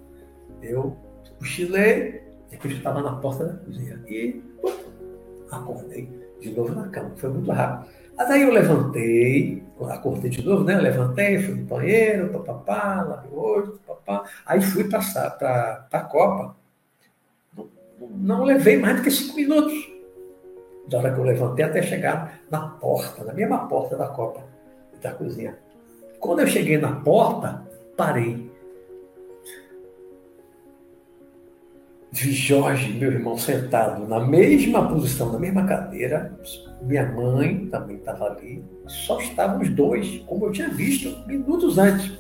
Eu 0.62 0.98
cochilei, 1.38 2.24
depois 2.50 2.74
eu 2.74 2.78
estava 2.78 3.02
na 3.02 3.16
porta 3.18 3.46
da 3.46 3.54
cozinha. 3.54 4.00
E 4.08 4.42
acordei 5.52 6.10
de 6.40 6.52
novo 6.52 6.74
na 6.74 6.88
cama. 6.90 7.12
Foi 7.16 7.30
muito 7.30 7.52
rápido. 7.52 7.90
Mas 8.18 8.32
aí 8.32 8.42
eu 8.42 8.52
levantei, 8.52 9.64
acordei 9.90 10.32
de 10.32 10.44
novo, 10.44 10.64
né? 10.64 10.76
Eu 10.76 10.82
levantei, 10.82 11.40
fui 11.40 11.54
no 11.54 11.66
banheiro, 11.66 12.30
papapá, 12.30 13.04
lavei 13.04 13.32
o 13.32 13.40
olho. 13.40 13.80
Aí 14.46 14.62
fui 14.62 14.86
passar 14.86 15.32
para 15.38 15.88
a 15.92 16.00
Copa 16.02 16.56
não 18.18 18.44
levei 18.44 18.78
mais 18.78 18.98
do 18.98 19.04
que 19.04 19.12
cinco 19.12 19.36
minutos. 19.36 19.74
Da 20.88 21.00
hora 21.00 21.14
que 21.14 21.20
eu 21.20 21.24
levantei 21.24 21.66
até 21.66 21.82
chegar 21.82 22.40
na 22.50 22.68
porta, 22.68 23.24
na 23.24 23.34
mesma 23.34 23.68
porta 23.68 23.98
da 23.98 24.08
copa 24.08 24.42
da 25.02 25.12
cozinha. 25.12 25.58
Quando 26.20 26.40
eu 26.40 26.48
cheguei 26.48 26.78
na 26.78 26.94
porta, 26.94 27.64
parei. 27.96 28.48
Vi 32.12 32.32
Jorge, 32.32 32.94
meu 32.94 33.12
irmão, 33.12 33.38
sentado 33.38 34.08
na 34.08 34.20
mesma 34.20 34.88
posição, 34.88 35.32
na 35.32 35.40
mesma 35.40 35.66
cadeira. 35.66 36.38
Minha 36.82 37.12
mãe 37.12 37.68
também 37.68 37.98
estava 37.98 38.26
ali. 38.26 38.64
Só 38.88 39.20
estavam 39.20 39.62
os 39.62 39.70
dois, 39.70 40.24
como 40.26 40.46
eu 40.46 40.52
tinha 40.52 40.70
visto 40.70 41.28
minutos 41.28 41.78
antes. 41.78 42.18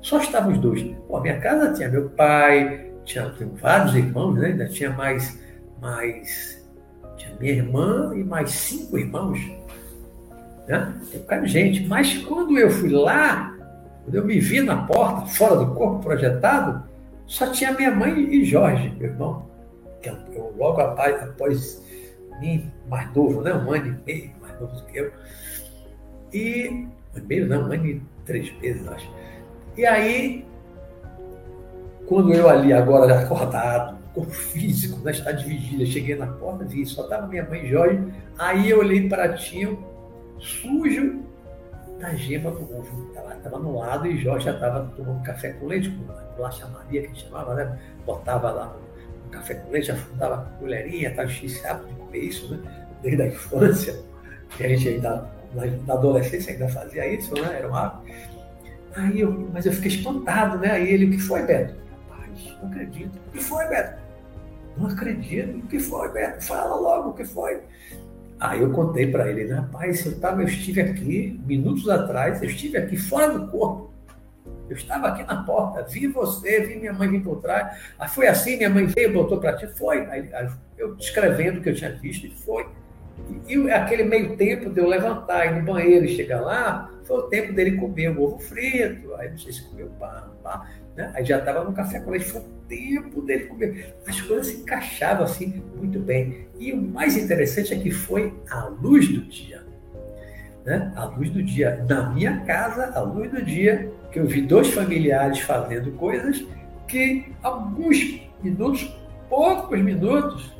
Só 0.00 0.18
estavam 0.18 0.52
os 0.52 0.58
dois. 0.58 0.82
Pô, 1.06 1.18
a 1.18 1.20
minha 1.20 1.38
casa 1.40 1.72
tinha 1.74 1.88
meu 1.88 2.08
pai, 2.10 2.92
tinha, 3.04 3.30
tinha 3.30 3.48
vários 3.60 3.94
irmãos, 3.94 4.34
né? 4.34 4.48
ainda 4.48 4.68
tinha 4.68 4.90
mais, 4.90 5.38
mais. 5.80 6.66
Tinha 7.16 7.36
minha 7.38 7.52
irmã 7.52 8.12
e 8.16 8.24
mais 8.24 8.50
cinco 8.50 8.98
irmãos. 8.98 9.38
Né? 10.66 10.94
Tem 11.28 11.38
um 11.38 11.42
de 11.42 11.48
gente. 11.48 11.86
Mas 11.86 12.18
quando 12.18 12.58
eu 12.58 12.70
fui 12.70 12.90
lá, 12.90 13.56
quando 14.04 14.14
eu 14.14 14.24
me 14.24 14.38
vi 14.40 14.60
na 14.60 14.86
porta, 14.86 15.26
fora 15.26 15.56
do 15.56 15.74
corpo 15.74 16.00
projetado, 16.00 16.82
só 17.26 17.50
tinha 17.50 17.72
minha 17.72 17.90
mãe 17.90 18.18
e 18.32 18.44
Jorge, 18.44 18.92
meu 18.98 19.10
irmão. 19.10 19.46
Que 20.00 20.10
eu, 20.10 20.16
eu 20.32 20.54
logo 20.56 20.80
após, 20.80 21.22
após 21.22 21.86
mim, 22.40 22.70
mais 22.88 23.12
novo, 23.14 23.42
né? 23.42 23.52
um 23.52 23.72
ano 23.72 23.86
e 23.86 24.06
meio 24.06 24.30
mais 24.40 24.60
novo 24.60 24.74
do 24.74 24.84
que 24.86 24.98
eu. 24.98 25.12
E. 26.32 26.86
Meio 27.26 27.48
não, 27.48 27.62
um 27.62 27.72
ano 27.72 27.86
e 27.86 28.02
três 28.26 28.52
meses, 28.60 28.86
acho. 28.88 29.10
E 29.76 29.86
aí, 29.86 30.44
quando 32.06 32.32
eu 32.32 32.48
ali 32.48 32.74
agora 32.74 33.20
acordado, 33.20 33.96
corpo 34.14 34.30
físico, 34.30 35.02
na 35.02 35.10
estado 35.10 35.38
de 35.38 35.44
vigília, 35.44 35.86
cheguei 35.86 36.14
na 36.14 36.26
porta, 36.26 36.64
vi, 36.64 36.84
só 36.84 37.04
estava 37.04 37.26
minha 37.26 37.44
mãe 37.44 37.64
e 37.64 37.70
Jorge. 37.70 38.02
Aí 38.38 38.68
eu 38.68 38.80
olhei 38.80 39.08
para 39.08 39.32
tio 39.32 39.95
sujo 40.38 41.22
da 41.98 42.14
gema 42.14 42.50
do 42.50 42.62
ovo. 42.62 43.10
Estava 43.36 43.58
no 43.58 43.78
lado 43.78 44.06
e 44.06 44.18
Jorge 44.18 44.46
já 44.46 44.54
estava 44.54 44.90
tomando 44.96 45.22
café 45.22 45.50
com 45.50 45.66
leite, 45.66 45.90
com 45.90 46.04
bolacha 46.36 46.66
Maria, 46.66 47.02
que 47.02 47.06
a 47.06 47.10
gente 47.10 47.24
chamava, 47.24 47.54
né? 47.54 47.78
Botava 48.04 48.50
lá 48.50 48.76
no, 49.24 49.30
café 49.30 49.54
com 49.54 49.70
leite, 49.70 49.90
afundava 49.90 50.44
com 50.44 50.58
colherinha, 50.58 51.10
estava 51.10 51.28
chato 51.28 51.86
de 51.86 51.94
comer 51.94 52.18
isso, 52.18 52.54
né? 52.54 52.86
Desde 53.02 53.22
a 53.22 53.26
infância, 53.26 53.98
que 54.56 54.64
a 54.64 54.68
gente 54.68 54.88
ainda, 54.88 55.28
na, 55.54 55.66
na 55.86 55.94
adolescência 55.94 56.52
ainda 56.52 56.68
fazia 56.68 57.06
isso, 57.06 57.34
né? 57.34 57.58
Era 57.58 57.70
um. 57.70 57.76
Aí 58.96 59.20
eu, 59.20 59.50
mas 59.52 59.66
eu 59.66 59.72
fiquei 59.72 59.90
espantado, 59.90 60.58
né? 60.58 60.70
Aí 60.70 60.90
ele, 60.90 61.06
o 61.06 61.10
que 61.10 61.18
foi, 61.18 61.42
Beto? 61.42 61.74
Rapaz, 62.08 62.56
não 62.62 62.68
acredito. 62.68 63.18
O 63.28 63.30
que 63.32 63.44
foi, 63.44 63.68
Beto? 63.68 64.02
Não 64.76 64.86
acredito. 64.88 65.58
O 65.58 65.66
que 65.66 65.78
foi, 65.78 66.12
Beto? 66.12 66.44
Fala 66.44 66.74
logo 66.76 67.10
o 67.10 67.12
que 67.12 67.24
foi. 67.24 67.60
Aí 68.38 68.60
eu 68.60 68.70
contei 68.70 69.06
para 69.06 69.30
ele, 69.30 69.50
rapaz, 69.50 70.04
eu, 70.04 70.20
tava, 70.20 70.42
eu 70.42 70.46
estive 70.46 70.80
aqui 70.82 71.40
minutos 71.46 71.88
atrás, 71.88 72.42
eu 72.42 72.48
estive 72.48 72.76
aqui 72.76 72.96
fora 72.96 73.38
do 73.38 73.48
corpo. 73.48 73.90
Eu 74.68 74.76
estava 74.76 75.08
aqui 75.08 75.22
na 75.22 75.42
porta, 75.44 75.82
vi 75.84 76.06
você, 76.08 76.60
vi 76.60 76.76
minha 76.76 76.92
mãe 76.92 77.08
vir 77.08 77.22
por 77.22 77.40
trás. 77.40 77.78
Aí 77.98 78.08
foi 78.08 78.26
assim, 78.26 78.56
minha 78.56 78.68
mãe 78.68 78.84
veio, 78.86 79.12
botou 79.12 79.38
para 79.38 79.56
ti, 79.56 79.66
foi. 79.68 80.04
Aí, 80.06 80.28
eu 80.76 80.94
descrevendo 80.96 81.60
o 81.60 81.62
que 81.62 81.70
eu 81.70 81.74
tinha 81.74 81.92
visto, 81.92 82.30
foi. 82.44 82.66
E, 83.48 83.56
e 83.56 83.70
aquele 83.70 84.04
meio 84.04 84.36
tempo 84.36 84.68
de 84.68 84.80
eu 84.80 84.86
levantar, 84.86 85.46
ir 85.46 85.54
no 85.54 85.62
banheiro 85.64 86.04
e 86.04 86.16
chegar 86.16 86.40
lá, 86.40 86.90
foi 87.04 87.18
o 87.18 87.22
tempo 87.22 87.52
dele 87.52 87.76
comer 87.76 88.10
o 88.10 88.22
ovo 88.22 88.38
frito, 88.38 89.14
aí 89.14 89.30
não 89.30 89.38
sei 89.38 89.52
se 89.52 89.62
comeu 89.62 89.88
pão, 89.98 90.32
pá, 90.42 90.68
né? 90.96 91.10
aí 91.14 91.24
já 91.24 91.38
estava 91.38 91.62
no 91.62 91.72
café 91.72 92.00
com 92.00 92.10
leite, 92.10 92.26
foi 92.26 92.40
o 92.40 92.44
tempo 92.66 93.20
dele 93.22 93.44
comer. 93.44 93.94
As 94.06 94.20
coisas 94.20 94.46
se 94.46 94.56
encaixavam 94.56 95.24
assim 95.24 95.62
muito 95.76 95.98
bem. 96.00 96.48
E 96.58 96.72
o 96.72 96.80
mais 96.80 97.16
interessante 97.16 97.74
é 97.74 97.78
que 97.78 97.90
foi 97.90 98.34
a 98.50 98.64
luz 98.64 99.08
do 99.08 99.20
dia. 99.20 99.62
Né? 100.64 100.92
A 100.96 101.04
luz 101.04 101.30
do 101.30 101.42
dia. 101.42 101.84
Na 101.88 102.10
minha 102.10 102.40
casa, 102.40 102.92
a 102.94 103.00
luz 103.00 103.30
do 103.30 103.44
dia, 103.44 103.92
que 104.10 104.18
eu 104.18 104.26
vi 104.26 104.40
dois 104.40 104.72
familiares 104.72 105.40
fazendo 105.40 105.92
coisas 105.92 106.44
que 106.88 107.26
alguns 107.42 108.22
minutos, 108.42 108.90
poucos 109.28 109.80
minutos, 109.80 110.56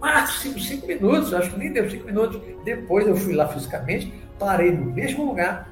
máximo 0.00 0.58
cinco 0.58 0.86
minutos, 0.86 1.34
acho 1.34 1.50
que 1.50 1.58
nem 1.58 1.72
deu 1.72 1.90
cinco 1.90 2.06
minutos. 2.06 2.40
Depois 2.64 3.06
eu 3.06 3.16
fui 3.16 3.34
lá 3.34 3.48
fisicamente, 3.48 4.12
parei 4.38 4.72
no 4.72 4.86
mesmo 4.92 5.26
lugar, 5.26 5.68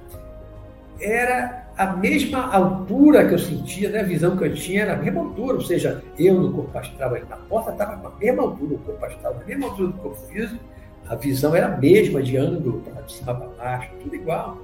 era 1.01 1.70
a 1.81 1.97
mesma 1.97 2.53
altura 2.53 3.27
que 3.27 3.33
eu 3.33 3.39
sentia, 3.39 3.89
né? 3.89 4.01
a 4.01 4.03
visão 4.03 4.37
que 4.37 4.45
eu 4.45 4.55
tinha 4.55 4.83
era 4.83 4.93
a 4.93 4.97
mesma 4.97 5.23
altura, 5.23 5.55
ou 5.55 5.63
seja, 5.63 6.05
eu 6.19 6.39
no 6.39 6.53
corpo 6.53 6.77
astral 6.77 7.15
ali 7.15 7.25
na 7.27 7.39
porta 7.39 7.71
estava 7.71 7.97
na 7.97 8.11
mesma 8.19 8.43
altura, 8.43 8.75
o 8.75 8.79
corpo 8.81 9.07
astral 9.07 9.35
na 9.39 9.45
mesma 9.47 9.67
altura 9.69 9.89
do 9.89 9.95
corpo 9.95 10.19
físico, 10.27 10.63
a 11.09 11.15
visão 11.15 11.57
era 11.57 11.69
a 11.73 11.79
mesma 11.79 12.23
de 12.23 12.37
ângulo, 12.37 12.85
de 13.07 13.13
cima 13.15 13.35
para 13.35 13.49
baixo, 13.49 13.93
tudo 14.03 14.15
igual. 14.15 14.61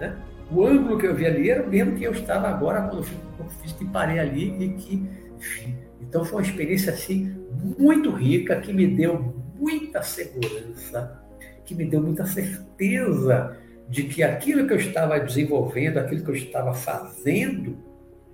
Né? 0.00 0.16
O 0.50 0.64
ângulo 0.64 0.96
que 0.96 1.06
eu 1.06 1.14
vi 1.14 1.26
ali 1.26 1.50
era 1.50 1.62
o 1.62 1.68
mesmo 1.68 1.94
que 1.94 2.04
eu 2.04 2.12
estava 2.12 2.48
agora 2.48 2.80
quando 2.84 3.00
eu 3.00 3.04
fui 3.04 3.18
no 3.18 3.36
corpo 3.36 3.52
físico 3.60 3.84
e 3.84 3.86
parei 3.88 4.18
ali 4.18 4.64
e 4.64 4.68
que, 4.70 5.06
enfim. 5.36 5.76
Então 6.00 6.24
foi 6.24 6.38
uma 6.38 6.48
experiência 6.48 6.90
assim 6.90 7.36
muito 7.78 8.10
rica 8.10 8.56
que 8.62 8.72
me 8.72 8.86
deu 8.86 9.34
muita 9.58 10.02
segurança, 10.02 11.22
que 11.66 11.74
me 11.74 11.84
deu 11.84 12.00
muita 12.00 12.24
certeza 12.24 13.58
de 13.88 14.04
que 14.04 14.22
aquilo 14.22 14.66
que 14.66 14.72
eu 14.72 14.78
estava 14.78 15.18
desenvolvendo, 15.20 15.98
aquilo 15.98 16.24
que 16.24 16.30
eu 16.30 16.34
estava 16.34 16.72
fazendo, 16.74 17.76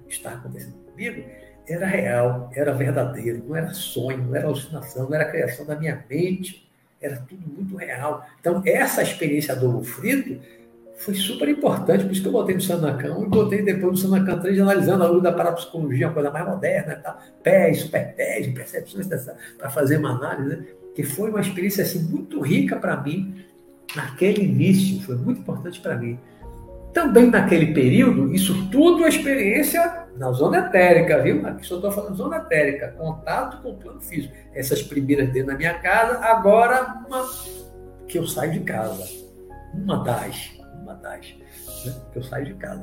está 0.09 0.33
acontecendo 0.33 0.75
comigo, 0.85 1.25
era 1.69 1.87
real, 1.87 2.51
era 2.55 2.73
verdadeiro, 2.73 3.45
não 3.47 3.57
era 3.57 3.73
sonho, 3.73 4.19
não 4.19 4.35
era 4.35 4.47
alucinação, 4.47 5.09
não 5.09 5.15
era 5.15 5.31
criação 5.31 5.65
da 5.65 5.77
minha 5.77 6.05
mente, 6.09 6.69
era 7.01 7.17
tudo 7.17 7.49
muito 7.49 7.77
real. 7.77 8.27
Então, 8.41 8.63
essa 8.67 9.03
experiência 9.03 9.55
do 9.55 9.69
ovo 9.69 9.85
frito 9.85 10.41
foi 10.97 11.15
super 11.15 11.49
importante, 11.49 12.05
por 12.05 12.13
isso 12.13 12.21
que 12.21 12.29
eu 12.29 12.33
botei 12.33 12.55
no 12.55 12.61
Sanacão 12.61 13.25
e 13.25 13.29
botei 13.29 13.63
depois 13.63 13.93
no 13.93 13.97
Sanacan 13.97 14.39
3, 14.39 14.61
analisando 14.61 15.03
a 15.03 15.09
luz 15.09 15.23
da 15.23 15.33
parapsicologia, 15.33 16.09
uma 16.09 16.13
coisa 16.13 16.31
mais 16.31 16.47
moderna, 16.47 16.97
tá? 16.97 17.19
pés, 17.43 17.81
super 17.81 18.15
pés, 18.15 18.47
percepções 18.49 19.07
para 19.57 19.71
fazer 19.71 19.97
uma 19.97 20.11
análise, 20.11 20.57
né? 20.57 20.67
que 20.95 21.03
foi 21.03 21.31
uma 21.31 21.41
experiência 21.41 21.83
assim, 21.83 22.03
muito 22.03 22.41
rica 22.41 22.77
para 22.77 23.01
mim, 23.01 23.43
naquele 23.95 24.45
início, 24.45 25.01
foi 25.03 25.17
muito 25.17 25.41
importante 25.41 25.81
para 25.81 25.97
mim. 25.97 26.19
Também 26.93 27.31
naquele 27.31 27.73
período, 27.73 28.35
isso 28.35 28.69
tudo 28.71 29.05
é 29.05 29.09
experiência 29.09 30.07
na 30.17 30.33
zona 30.33 30.59
etérica, 30.59 31.23
viu? 31.23 31.47
Aqui 31.47 31.65
só 31.65 31.77
estou 31.77 31.93
falando 31.93 32.17
zona 32.17 32.39
etérica, 32.39 32.89
contato 32.99 33.63
com 33.63 33.71
o 33.71 33.77
plano 33.77 34.01
físico. 34.01 34.35
Essas 34.53 34.83
primeiras 34.83 35.31
dentro 35.31 35.53
da 35.53 35.57
minha 35.57 35.79
casa, 35.79 36.19
agora 36.19 37.05
uma 37.07 37.29
que 38.09 38.19
eu 38.19 38.27
saio 38.27 38.53
de 38.53 38.61
casa. 38.61 39.09
Uma 39.73 40.03
das, 40.03 40.51
uma 40.83 40.95
das, 40.95 41.33
né? 41.87 41.95
que 42.13 42.19
eu 42.19 42.23
saio 42.25 42.47
de 42.47 42.55
casa. 42.55 42.83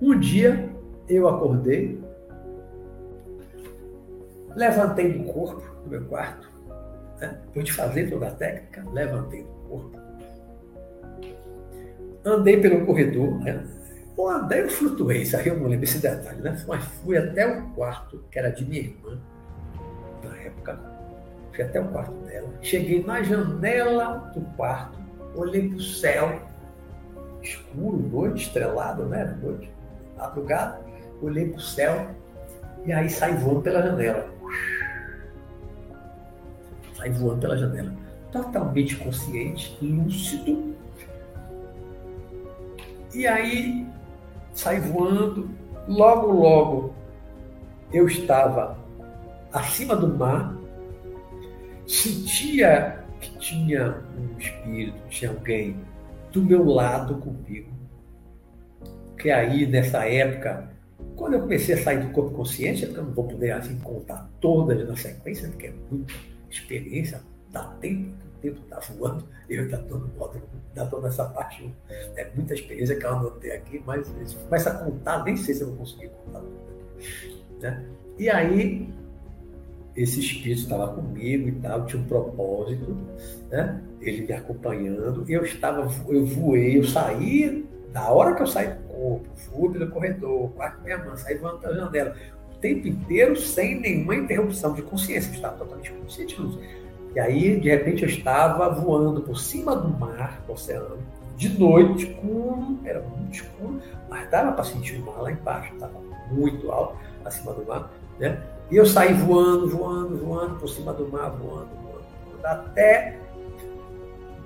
Um 0.00 0.18
dia 0.20 0.68
eu 1.08 1.26
acordei, 1.26 1.98
levantei 4.54 5.12
do 5.12 5.24
corpo 5.24 5.62
do 5.84 5.88
meu 5.88 6.04
quarto, 6.04 6.50
né? 7.18 7.40
depois 7.46 7.64
de 7.64 7.72
fazer 7.72 8.10
toda 8.10 8.28
a 8.28 8.30
técnica, 8.32 8.84
levantei 8.92 9.42
do 9.42 9.68
corpo 9.68 10.05
andei 12.26 12.60
pelo 12.60 12.84
corredor, 12.84 13.38
né? 13.40 13.64
Ou 14.16 14.30
andei 14.30 14.62
ou 14.62 14.70
flutuei, 14.70 15.22
aí 15.34 15.46
eu 15.46 15.58
não 15.58 15.68
lembro 15.68 15.84
esse 15.84 15.98
detalhe, 15.98 16.40
né? 16.40 16.56
Mas 16.66 16.84
fui 16.84 17.16
até 17.16 17.46
o 17.46 17.62
quarto, 17.70 18.24
que 18.30 18.38
era 18.38 18.50
de 18.50 18.64
minha 18.64 18.82
irmã, 18.82 19.18
na 20.24 20.36
época. 20.38 20.80
Fui 21.52 21.64
até 21.64 21.80
o 21.80 21.88
quarto 21.88 22.12
dela. 22.26 22.48
Cheguei 22.62 23.04
na 23.04 23.22
janela 23.22 24.30
do 24.34 24.40
quarto, 24.56 24.98
olhei 25.34 25.68
para 25.68 25.76
o 25.76 25.82
céu, 25.82 26.42
escuro, 27.42 27.98
noite, 27.98 28.46
estrelado, 28.46 29.04
né? 29.06 29.36
Noite, 29.42 29.70
madrugada. 30.16 30.80
Olhei 31.22 31.48
para 31.48 31.58
o 31.58 31.60
céu 31.60 32.10
e 32.84 32.92
aí 32.92 33.08
saí 33.08 33.34
voando 33.36 33.62
pela 33.62 33.82
janela. 33.82 34.28
Saí 36.94 37.10
voando 37.10 37.40
pela 37.40 37.56
janela. 37.56 37.92
Totalmente 38.32 38.96
consciente, 38.96 39.78
lúcido, 39.80 40.75
e 43.16 43.26
aí 43.26 43.86
saí 44.52 44.78
voando. 44.80 45.48
Logo, 45.88 46.32
logo 46.32 46.94
eu 47.92 48.06
estava 48.06 48.76
acima 49.52 49.94
do 49.96 50.08
mar, 50.08 50.54
sentia 51.86 53.04
que 53.20 53.38
tinha 53.38 54.02
um 54.18 54.38
espírito, 54.38 54.98
tinha 55.08 55.30
alguém 55.30 55.76
do 56.32 56.42
meu 56.42 56.64
lado 56.64 57.16
comigo. 57.16 57.70
Que 59.16 59.30
aí, 59.30 59.66
nessa 59.66 60.04
época, 60.04 60.68
quando 61.14 61.34
eu 61.34 61.40
comecei 61.40 61.74
a 61.74 61.82
sair 61.82 62.00
do 62.00 62.10
corpo 62.10 62.32
consciente, 62.32 62.84
eu 62.84 62.92
não 62.92 63.12
vou 63.12 63.24
poder 63.24 63.52
assim, 63.52 63.78
contar 63.78 64.28
todas 64.40 64.86
na 64.86 64.96
sequência, 64.96 65.48
porque 65.48 65.68
é 65.68 65.74
muita 65.90 66.12
experiência, 66.50 67.22
dá 67.50 67.64
tempo 67.80 68.25
tempo 68.40 68.60
está 68.62 68.78
voando, 68.94 69.24
eu 69.48 69.62
ainda 69.62 69.76
estou 69.76 69.98
no 69.98 70.08
módulo, 70.08 70.44
ainda 70.68 70.84
estou 70.84 71.02
nessa 71.02 71.24
parte. 71.26 71.74
É 72.16 72.30
muita 72.34 72.54
experiência 72.54 72.96
que 72.96 73.04
eu 73.04 73.10
anotei 73.10 73.52
aqui, 73.52 73.82
mas 73.84 74.08
começa 74.44 74.70
a 74.70 74.74
contar, 74.84 75.24
nem 75.24 75.36
sei 75.36 75.54
se 75.54 75.62
eu 75.62 75.68
vou 75.68 75.78
conseguir 75.78 76.08
contar 76.08 76.40
tudo. 76.40 77.60
Né? 77.60 77.84
E 78.18 78.28
aí 78.30 78.88
esse 79.96 80.20
espírito 80.20 80.60
estava 80.60 80.88
comigo 80.88 81.48
e 81.48 81.52
tal, 81.52 81.86
tinha 81.86 82.00
um 82.02 82.04
propósito, 82.04 82.96
né? 83.50 83.80
Ele 84.00 84.26
me 84.26 84.32
acompanhando. 84.34 85.24
Eu 85.26 85.42
estava, 85.42 85.90
eu 86.08 86.26
voei, 86.26 86.78
eu 86.78 86.84
saí, 86.84 87.66
da 87.92 88.10
hora 88.10 88.34
que 88.34 88.42
eu 88.42 88.46
saí 88.46 88.68
do 88.68 88.82
corpo, 88.88 89.28
fui 89.34 89.72
pelo 89.72 89.90
corredor, 89.90 90.50
quarto 90.50 90.82
minha 90.82 90.98
mãe, 90.98 91.16
saí 91.16 91.36
voando 91.38 91.58
pela 91.60 91.74
janela, 91.76 92.14
o 92.54 92.58
tempo 92.58 92.86
inteiro 92.86 93.34
sem 93.36 93.80
nenhuma 93.80 94.14
interrupção 94.14 94.74
de 94.74 94.82
consciência, 94.82 95.30
eu 95.30 95.34
estava 95.34 95.56
totalmente 95.56 95.90
consciente. 95.92 96.36
E 97.16 97.18
aí, 97.18 97.58
de 97.58 97.70
repente, 97.70 98.02
eu 98.02 98.08
estava 98.10 98.68
voando 98.68 99.22
por 99.22 99.38
cima 99.38 99.74
do 99.74 99.88
mar, 99.88 100.42
do 100.46 100.52
oceano, 100.52 100.98
de 101.34 101.48
noite, 101.58 102.08
escuro, 102.10 102.78
era 102.84 103.00
muito 103.00 103.36
escuro, 103.36 103.80
mas 104.06 104.30
dava 104.30 104.52
para 104.52 104.64
sentir 104.64 105.00
o 105.00 105.06
mar 105.06 105.22
lá 105.22 105.32
embaixo, 105.32 105.72
estava 105.72 105.98
muito 106.30 106.70
alto, 106.70 106.94
acima 107.24 107.54
do 107.54 107.64
mar, 107.64 107.90
né? 108.20 108.38
E 108.70 108.76
eu 108.76 108.84
saí 108.84 109.14
voando, 109.14 109.66
voando, 109.66 110.18
voando 110.18 110.56
por 110.56 110.68
cima 110.68 110.92
do 110.92 111.08
mar, 111.08 111.30
voando, 111.30 111.70
voando, 111.82 112.04
voando 112.26 112.46
até 112.46 113.18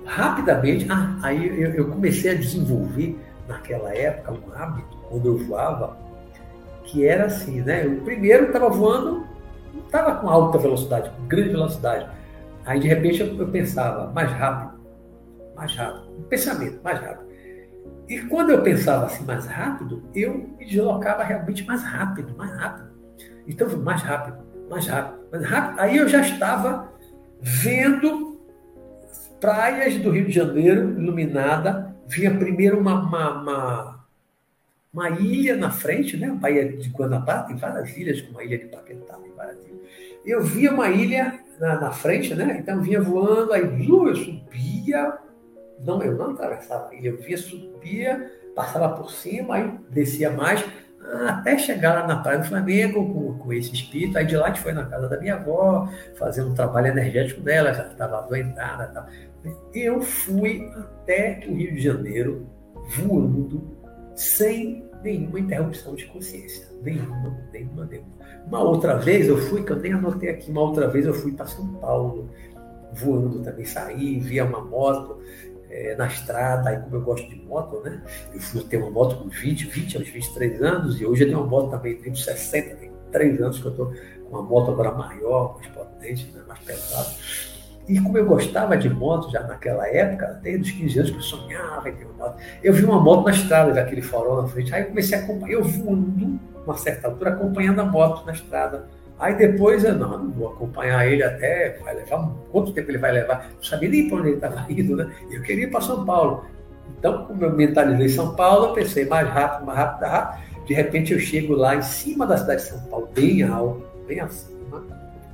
rapidamente. 0.05 0.87
Ah, 0.89 1.17
aí 1.23 1.45
eu, 1.61 1.73
eu, 1.73 1.89
comecei 1.89 2.31
a 2.31 2.35
desenvolver 2.35 3.19
naquela 3.49 3.93
época 3.93 4.31
um 4.31 4.55
hábito, 4.55 4.97
quando 5.09 5.25
eu 5.25 5.37
voava, 5.39 5.97
que 6.85 7.05
era 7.05 7.25
assim, 7.25 7.59
né? 7.63 7.85
Eu 7.85 7.97
primeiro 7.97 8.45
estava 8.45 8.69
voando, 8.69 9.27
estava 9.85 10.15
com 10.15 10.29
alta 10.29 10.57
velocidade, 10.57 11.09
com 11.09 11.27
grande 11.27 11.49
velocidade. 11.49 12.20
Aí 12.65 12.79
de 12.79 12.87
repente 12.87 13.21
eu, 13.21 13.47
pensava 13.47 14.11
mais 14.11 14.31
rápido, 14.31 14.79
mais 15.55 15.75
rápido, 15.75 16.19
um 16.19 16.23
pensamento 16.23 16.81
mais 16.83 16.99
rápido. 16.99 17.31
E 18.07 18.19
quando 18.21 18.49
eu 18.51 18.61
pensava 18.61 19.05
assim 19.05 19.23
mais 19.23 19.45
rápido, 19.45 20.03
eu 20.13 20.33
me 20.33 20.65
deslocava 20.65 21.23
realmente 21.23 21.65
mais 21.65 21.81
rápido, 21.83 22.35
mais 22.35 22.51
rápido. 22.51 22.91
Então, 23.47 23.67
mais 23.77 24.01
rápido, 24.01 24.37
mais 24.69 24.85
rápido, 24.85 25.19
mais 25.31 25.45
rápido. 25.45 25.79
Aí 25.79 25.97
eu 25.97 26.07
já 26.07 26.21
estava 26.21 26.91
vendo 27.39 28.39
praias 29.39 29.97
do 29.97 30.11
Rio 30.11 30.25
de 30.25 30.31
Janeiro 30.31 30.91
iluminada. 30.99 31.95
Vinha 32.07 32.37
primeiro 32.37 32.79
uma, 32.79 33.01
uma, 33.01 33.41
uma, 33.41 34.05
uma 34.93 35.09
ilha 35.09 35.55
na 35.55 35.71
frente, 35.71 36.17
né? 36.17 36.29
Baía 36.29 36.71
de 36.71 36.89
Guanabara, 36.89 37.43
tem 37.43 37.55
várias 37.55 37.95
ilhas, 37.97 38.21
como 38.21 38.39
a 38.39 38.43
ilha 38.43 38.59
de 38.59 38.65
Paquetá, 38.65 39.15
tem 39.15 39.31
várias 39.31 39.57
ilhas. 39.65 39.79
Eu 40.25 40.43
via 40.43 40.71
uma 40.71 40.89
ilha 40.89 41.39
na, 41.61 41.79
na 41.79 41.91
frente, 41.91 42.33
né? 42.33 42.57
Então 42.59 42.81
vinha 42.81 42.99
voando, 42.99 43.53
aí 43.53 43.61
eu 43.61 44.15
subia. 44.15 45.13
Não, 45.79 46.01
eu 46.01 46.17
não 46.17 46.31
atravessava 46.31 46.89
eu 46.93 47.17
via, 47.17 47.37
subia, 47.37 48.31
passava 48.55 48.89
por 48.89 49.11
cima, 49.11 49.55
aí 49.55 49.71
descia 49.89 50.31
mais 50.31 50.63
até 51.27 51.57
chegar 51.57 51.93
lá 51.93 52.07
na 52.07 52.21
Praia 52.21 52.39
do 52.39 52.45
Flamengo 52.45 53.13
com, 53.13 53.37
com 53.37 53.53
esse 53.53 53.73
espírito. 53.73 54.17
Aí 54.17 54.25
de 54.25 54.35
lá 54.35 54.45
a 54.45 54.49
gente 54.49 54.61
foi 54.61 54.73
na 54.73 54.85
casa 54.85 55.07
da 55.07 55.19
minha 55.19 55.35
avó, 55.35 55.87
fazer 56.15 56.41
um 56.41 56.53
trabalho 56.53 56.87
energético 56.87 57.41
dela, 57.41 57.73
já 57.73 57.87
estava 57.87 58.19
adoentada. 58.19 58.87
Tal. 58.87 59.05
Eu 59.73 60.01
fui 60.01 60.67
até 60.75 61.43
o 61.47 61.55
Rio 61.55 61.75
de 61.75 61.81
Janeiro 61.81 62.47
voando 62.97 63.77
sem 64.15 64.83
nenhuma 65.03 65.39
interrupção 65.39 65.95
de 65.95 66.05
consciência. 66.07 66.67
Nenhuma, 66.81 67.37
nenhuma, 67.51 67.85
nenhuma. 67.85 68.20
Uma 68.47 68.61
outra 68.61 68.97
vez 68.97 69.27
eu 69.27 69.37
fui, 69.37 69.63
que 69.63 69.71
eu 69.71 69.77
nem 69.77 69.93
anotei 69.93 70.29
aqui, 70.29 70.51
uma 70.51 70.61
outra 70.61 70.87
vez 70.87 71.05
eu 71.05 71.13
fui 71.13 71.31
para 71.31 71.45
São 71.45 71.67
Paulo, 71.75 72.29
voando 72.93 73.39
também, 73.39 73.65
saí, 73.65 74.19
via 74.19 74.43
uma 74.43 74.61
moto, 74.61 75.19
é, 75.69 75.95
na 75.95 76.05
estrada, 76.07 76.69
aí 76.69 76.77
como 76.77 76.95
eu 76.97 77.01
gosto 77.01 77.29
de 77.29 77.35
moto, 77.35 77.81
né? 77.81 78.01
Eu 78.33 78.39
fui 78.41 78.61
ter 78.63 78.77
uma 78.77 78.91
moto 78.91 79.15
com 79.15 79.29
20, 79.29 79.67
20 79.67 79.97
aos 79.97 80.09
23 80.09 80.61
anos, 80.61 80.99
e 80.99 81.05
hoje 81.05 81.23
eu 81.23 81.27
tenho 81.27 81.39
uma 81.39 81.47
moto 81.47 81.71
também, 81.71 81.95
tenho 81.95 82.15
60, 82.15 82.75
tem 82.75 82.91
3 83.11 83.41
anos 83.41 83.59
que 83.59 83.65
eu 83.65 83.71
estou 83.71 83.93
com 84.29 84.37
uma 84.37 84.43
moto 84.43 84.71
agora 84.71 84.91
maior, 84.91 85.55
mais 85.55 85.67
potente, 85.67 86.29
né? 86.33 86.41
mais 86.47 86.59
pesada. 86.59 87.09
E 87.87 87.99
como 87.99 88.17
eu 88.17 88.25
gostava 88.25 88.77
de 88.77 88.89
moto 88.89 89.31
já 89.31 89.43
naquela 89.43 89.87
época, 89.87 90.39
desde 90.43 90.71
os 90.71 90.77
15 90.77 90.99
anos 90.99 91.11
que 91.11 91.17
eu 91.17 91.21
sonhava 91.21 91.89
em 91.89 91.93
ter 91.93 92.05
uma 92.05 92.27
moto, 92.27 92.37
eu 92.61 92.73
vi 92.73 92.83
uma 92.83 92.99
moto 92.99 93.25
na 93.25 93.31
estrada, 93.31 93.73
daquele 93.73 94.01
farol 94.01 94.41
na 94.41 94.47
frente, 94.47 94.73
aí 94.73 94.83
eu 94.83 94.87
comecei 94.89 95.17
a 95.17 95.21
acompanhar, 95.21 95.53
eu 95.53 95.63
voando, 95.63 96.39
uma 96.65 96.77
certa 96.77 97.07
altura, 97.07 97.31
acompanhando 97.31 97.81
a 97.81 97.85
moto 97.85 98.25
na 98.25 98.33
estrada 98.33 98.87
Aí 99.21 99.35
depois 99.35 99.83
eu 99.83 99.93
não, 99.93 100.17
não 100.17 100.31
vou 100.31 100.47
acompanhar 100.47 101.05
ele 101.05 101.21
até, 101.21 101.77
vai 101.83 101.93
levar, 101.93 102.27
quanto 102.51 102.73
tempo 102.73 102.89
ele 102.89 102.97
vai 102.97 103.11
levar? 103.11 103.51
Não 103.55 103.63
sabia 103.63 103.87
nem 103.87 104.09
para 104.09 104.17
onde 104.17 104.29
ele 104.29 104.35
estava 104.37 104.65
indo, 104.67 104.95
né? 104.95 105.13
Eu 105.29 105.43
queria 105.43 105.65
ir 105.65 105.69
para 105.69 105.79
São 105.79 106.03
Paulo. 106.03 106.43
Então, 106.97 107.25
como 107.25 107.45
eu 107.45 107.55
mentalizei 107.55 108.09
São 108.09 108.35
Paulo, 108.35 108.69
eu 108.69 108.73
pensei 108.73 109.05
mais 109.05 109.29
rápido, 109.29 109.67
mais 109.67 109.77
rápido, 109.77 110.01
mais 110.01 110.11
rápido. 110.11 110.65
De 110.65 110.73
repente 110.73 111.13
eu 111.13 111.19
chego 111.19 111.53
lá 111.53 111.75
em 111.75 111.83
cima 111.83 112.25
da 112.25 112.35
cidade 112.35 112.63
de 112.63 112.69
São 112.69 112.79
Paulo, 112.85 113.09
bem 113.13 113.43
alto, 113.43 113.85
bem 114.07 114.19
acima, 114.19 114.83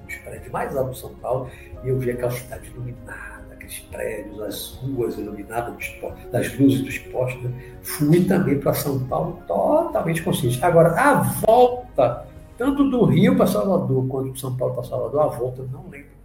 os 0.06 0.16
prédios 0.18 0.52
mais 0.52 0.76
altos 0.76 0.96
de 0.96 1.02
São 1.02 1.14
Paulo, 1.16 1.50
e 1.82 1.88
eu 1.88 1.98
vi 1.98 2.12
aquela 2.12 2.32
cidade 2.32 2.68
iluminada, 2.68 3.37
aqueles 3.68 3.80
prédios, 3.92 4.42
as 4.42 4.68
ruas 4.82 5.18
iluminadas 5.18 5.96
das 6.32 6.58
luzes 6.58 6.82
dos 6.82 6.98
postes. 7.00 7.52
Fui 7.82 8.24
também 8.24 8.60
para 8.60 8.74
São 8.74 9.00
Paulo 9.08 9.40
totalmente 9.46 10.24
consciente. 10.24 10.64
Agora, 10.64 10.90
a 10.90 11.22
volta 11.22 12.26
tanto 12.58 12.90
do 12.90 13.06
Rio 13.06 13.36
para 13.36 13.46
Salvador 13.46 14.08
quanto 14.08 14.34
de 14.34 14.40
São 14.40 14.56
Paulo 14.56 14.74
para 14.74 14.84
Salvador, 14.84 15.22
a 15.22 15.28
volta 15.28 15.62
eu 15.62 15.68
não 15.68 15.88
lembro. 15.90 16.18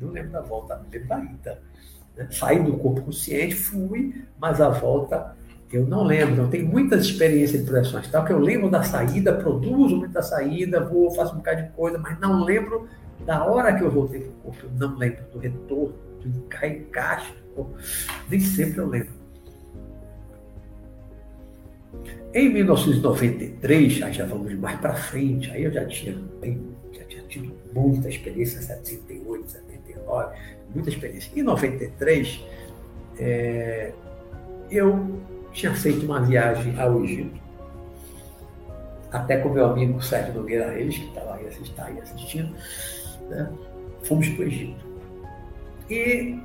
Não 0.00 0.10
lembro 0.10 0.30
da 0.30 0.40
volta, 0.40 0.80
lembro 0.90 1.08
da 1.08 1.18
ida. 1.18 1.62
Né? 2.16 2.28
Saí 2.30 2.62
do 2.62 2.72
corpo 2.74 3.02
consciente, 3.02 3.54
fui, 3.54 4.24
mas 4.40 4.60
a 4.60 4.70
volta 4.70 5.36
eu 5.70 5.84
não 5.86 6.04
lembro. 6.04 6.34
Então, 6.34 6.48
tem 6.48 6.62
muitas 6.62 7.04
experiências 7.04 7.60
de 7.60 7.70
projeção 7.70 8.00
astral 8.00 8.24
que 8.24 8.32
eu 8.32 8.38
lembro 8.38 8.70
da 8.70 8.82
saída, 8.82 9.34
produzo 9.34 9.96
muito 9.96 10.12
da 10.12 10.22
saída, 10.22 10.80
vou, 10.80 11.10
faço 11.10 11.34
um 11.34 11.38
bocado 11.38 11.64
de 11.64 11.68
coisa, 11.70 11.98
mas 11.98 12.18
não 12.18 12.44
lembro 12.44 12.88
da 13.26 13.44
hora 13.44 13.76
que 13.76 13.82
eu 13.82 13.90
voltei 13.90 14.20
para 14.20 14.30
o 14.30 14.32
corpo. 14.34 14.58
Eu 14.62 14.70
não 14.88 14.96
lembro 14.96 15.22
do 15.32 15.38
retorno, 15.38 15.94
do 16.26 16.28
encaixe. 16.64 17.34
Nem 18.28 18.40
sempre 18.40 18.78
eu 18.78 18.88
lembro. 18.88 19.18
Em 22.34 22.52
1993, 22.52 24.02
aí 24.02 24.12
já 24.12 24.26
vamos 24.26 24.52
mais 24.54 24.78
para 24.80 24.94
frente, 24.94 25.50
aí 25.50 25.64
eu 25.64 25.72
já 25.72 25.84
tinha, 25.86 26.14
já 26.92 27.04
tinha 27.04 27.22
tido 27.22 27.54
muita 27.74 28.08
experiência, 28.08 28.60
78, 28.60 29.50
79, 29.50 30.36
muita 30.74 30.90
experiência. 30.90 31.32
Em 31.34 31.42
93, 31.42 32.44
é, 33.18 33.92
eu 34.70 35.18
tinha 35.52 35.74
feito 35.74 36.04
uma 36.04 36.20
viagem 36.20 36.78
ao 36.78 37.02
Egito, 37.02 37.40
até 39.10 39.38
com 39.38 39.48
meu 39.48 39.64
amigo 39.64 40.00
Sérgio 40.02 40.34
Nogueira 40.34 40.70
Reis, 40.70 40.98
que 40.98 41.06
estava 41.06 41.34
aí, 41.34 41.46
tá 41.74 41.84
aí 41.86 41.98
assistindo, 41.98 42.54
né? 43.30 43.50
fomos 44.02 44.28
para 44.28 44.44
o 44.44 44.46
Egito. 44.46 44.87
E 45.90 46.38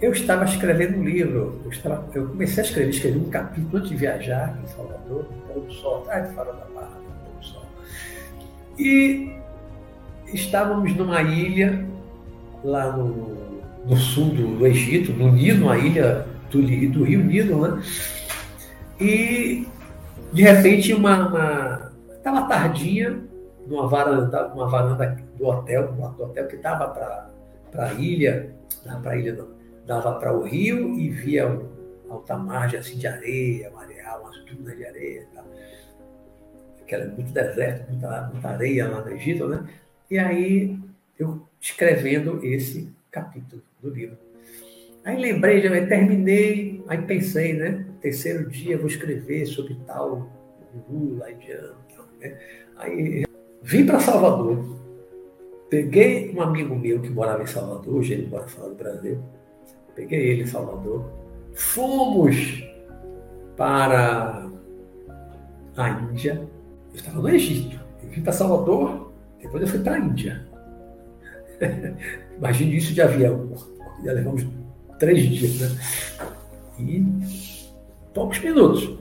eu 0.00 0.12
estava 0.12 0.44
escrevendo 0.44 0.98
um 0.98 1.04
livro, 1.04 1.60
eu, 1.64 1.70
estava, 1.70 2.04
eu 2.14 2.28
comecei 2.28 2.62
a 2.62 2.66
escrever, 2.66 2.90
escrevi 2.90 3.18
um 3.18 3.30
capítulo 3.30 3.76
antes 3.76 3.90
de 3.90 3.96
viajar 3.96 4.58
em 4.62 4.66
Salvador, 4.68 5.26
no 5.30 5.54
pôr 5.54 5.62
do 5.62 5.72
sol, 5.72 6.02
atrás 6.02 6.28
de 6.28 6.34
Farol 6.34 6.54
da 6.54 6.64
Barra, 6.74 6.96
no 6.96 7.30
pôr 7.30 7.38
do 7.38 7.44
sol. 7.44 7.62
E 8.78 9.32
estávamos 10.32 10.94
numa 10.96 11.22
ilha 11.22 11.84
lá 12.64 12.96
no, 12.96 13.36
no 13.84 13.96
sul 13.96 14.30
do, 14.30 14.58
do, 14.58 14.66
Egito, 14.66 15.12
no 15.12 15.32
Nilo, 15.32 15.66
uma 15.66 15.78
ilha 15.78 16.26
do, 16.50 16.62
do 16.62 17.04
Rio 17.04 17.22
Nilo, 17.22 17.68
né? 17.68 17.82
E 19.00 19.66
de 20.32 20.42
repente 20.42 20.92
uma, 20.92 21.28
uma 21.28 21.92
estava 22.16 22.42
tardinha 22.42 23.18
numa 23.66 23.86
varanda, 23.86 24.48
uma 24.48 24.68
varanda 24.68 25.16
do 25.38 25.46
hotel, 25.46 25.92
do 25.92 26.22
hotel 26.22 26.46
que 26.46 26.56
estava 26.56 26.88
para 26.88 27.30
a 27.78 27.94
ilha, 27.94 28.54
não 28.84 29.00
para 29.00 29.12
a 29.12 29.16
ilha 29.16 29.34
não, 29.34 29.48
dava 29.86 30.18
para 30.18 30.36
o 30.36 30.42
rio 30.42 30.98
e 30.98 31.10
via 31.10 31.46
alta 32.08 32.36
margem 32.36 32.78
assim, 32.78 32.98
de 32.98 33.06
areia, 33.06 33.70
uma 33.70 33.82
areal, 33.82 34.22
umas 34.22 34.44
dunas 34.44 34.76
de 34.76 34.84
areia 34.84 35.20
e 35.22 35.34
tal. 35.34 35.44
Que 36.86 36.94
era 36.94 37.06
muito 37.06 37.32
deserto, 37.32 37.90
muita, 37.90 38.30
muita 38.32 38.48
areia 38.48 38.88
lá 38.88 39.04
no 39.04 39.12
Egito, 39.12 39.48
né? 39.48 39.68
E 40.10 40.18
aí 40.18 40.76
eu 41.18 41.46
escrevendo 41.60 42.44
esse 42.44 42.92
capítulo 43.10 43.62
do 43.80 43.90
livro. 43.90 44.16
Aí 45.04 45.16
lembrei, 45.16 45.62
já 45.62 45.86
terminei, 45.86 46.82
aí 46.88 47.00
pensei, 47.02 47.54
né? 47.54 47.86
Terceiro 48.00 48.48
dia 48.50 48.76
vou 48.76 48.86
escrever 48.86 49.46
sobre 49.46 49.74
tal 49.86 50.28
Lula, 50.88 51.30
indiano, 51.30 51.76
né? 52.20 52.38
Aí 52.76 53.24
vim 53.62 53.86
para 53.86 54.00
Salvador, 54.00 54.79
peguei 55.70 56.34
um 56.34 56.42
amigo 56.42 56.74
meu 56.74 57.00
que 57.00 57.08
morava 57.08 57.44
em 57.44 57.46
Salvador, 57.46 57.94
hoje 57.94 58.14
ele 58.14 58.26
mora 58.26 58.46
fora 58.48 58.68
do 58.68 58.74
Brasil, 58.74 59.22
peguei 59.94 60.30
ele 60.30 60.42
em 60.42 60.46
Salvador, 60.46 61.08
fomos 61.54 62.64
para 63.56 64.50
a 65.76 65.88
Índia. 65.88 66.48
Eu 66.90 66.96
estava 66.96 67.20
no 67.20 67.28
Egito. 67.28 67.78
Eu 68.02 68.10
vim 68.10 68.22
para 68.22 68.32
Salvador, 68.32 69.12
depois 69.40 69.62
eu 69.62 69.68
fui 69.68 69.78
para 69.78 69.94
a 69.94 69.98
Índia. 69.98 70.44
Imagine 72.36 72.76
isso 72.76 72.92
de 72.92 73.02
avião. 73.02 73.48
Já 74.04 74.12
levamos 74.12 74.44
três 74.98 75.22
dias, 75.22 75.60
né? 75.60 75.78
E 76.78 77.04
poucos 78.12 78.40
minutos. 78.40 78.98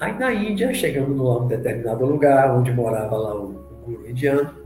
Aí 0.00 0.18
na 0.18 0.34
Índia, 0.34 0.74
chegamos 0.74 1.16
num 1.16 1.46
determinado 1.46 2.04
lugar 2.04 2.54
onde 2.54 2.72
morava 2.72 3.16
lá 3.16 3.34
o, 3.34 3.50
o 3.50 3.86
guru 3.86 4.10
indiano. 4.10 4.63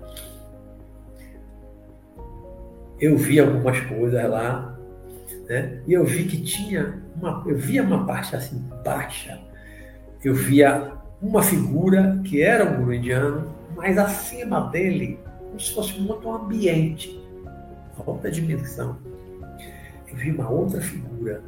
Eu 3.01 3.17
vi 3.17 3.39
algumas 3.41 3.81
coisas 3.81 4.29
lá, 4.29 4.77
né? 5.49 5.81
E 5.87 5.93
eu 5.93 6.05
vi 6.05 6.25
que 6.25 6.43
tinha 6.43 7.03
uma, 7.17 7.43
eu 7.47 7.57
via 7.57 7.83
uma 7.83 8.07
parte 8.07 8.35
assim 8.35 8.59
baixa. 8.85 9.39
Eu 10.23 10.35
via 10.35 10.93
uma 11.23 11.43
figura 11.43 12.21
que 12.25 12.43
era 12.43 12.65
um 12.65 12.77
guru 12.79 12.95
indiano, 12.95 13.55
mas 13.77 13.99
acima 13.99 14.69
dele, 14.71 15.19
como 15.47 15.61
se 15.61 15.75
fosse 15.75 16.01
um 16.01 16.09
outro 16.09 16.33
ambiente, 16.33 17.19
outra 18.07 18.31
dimensão. 18.31 18.97
Eu 20.09 20.17
vi 20.17 20.31
uma 20.31 20.49
outra 20.49 20.81
figura 20.81 21.43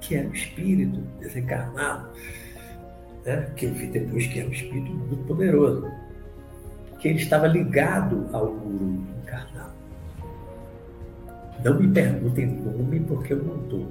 que 0.00 0.14
era 0.14 0.28
o 0.28 0.32
espírito 0.32 1.00
desencarnado, 1.20 2.08
né? 3.24 3.50
que 3.56 3.66
eu 3.66 3.74
vi 3.74 3.86
depois 3.86 4.26
que 4.26 4.40
era 4.40 4.48
um 4.48 4.52
espírito 4.52 4.90
muito 4.90 5.24
poderoso, 5.24 5.90
que 6.98 7.08
ele 7.08 7.18
estava 7.18 7.46
ligado 7.46 8.28
ao 8.32 8.52
guru 8.54 9.04
encarnado. 9.22 9.77
Não 11.64 11.80
me 11.80 11.88
perguntem 11.88 12.46
nome 12.46 13.00
porque 13.00 13.32
eu 13.32 13.42
não 13.42 13.58
dou. 13.68 13.88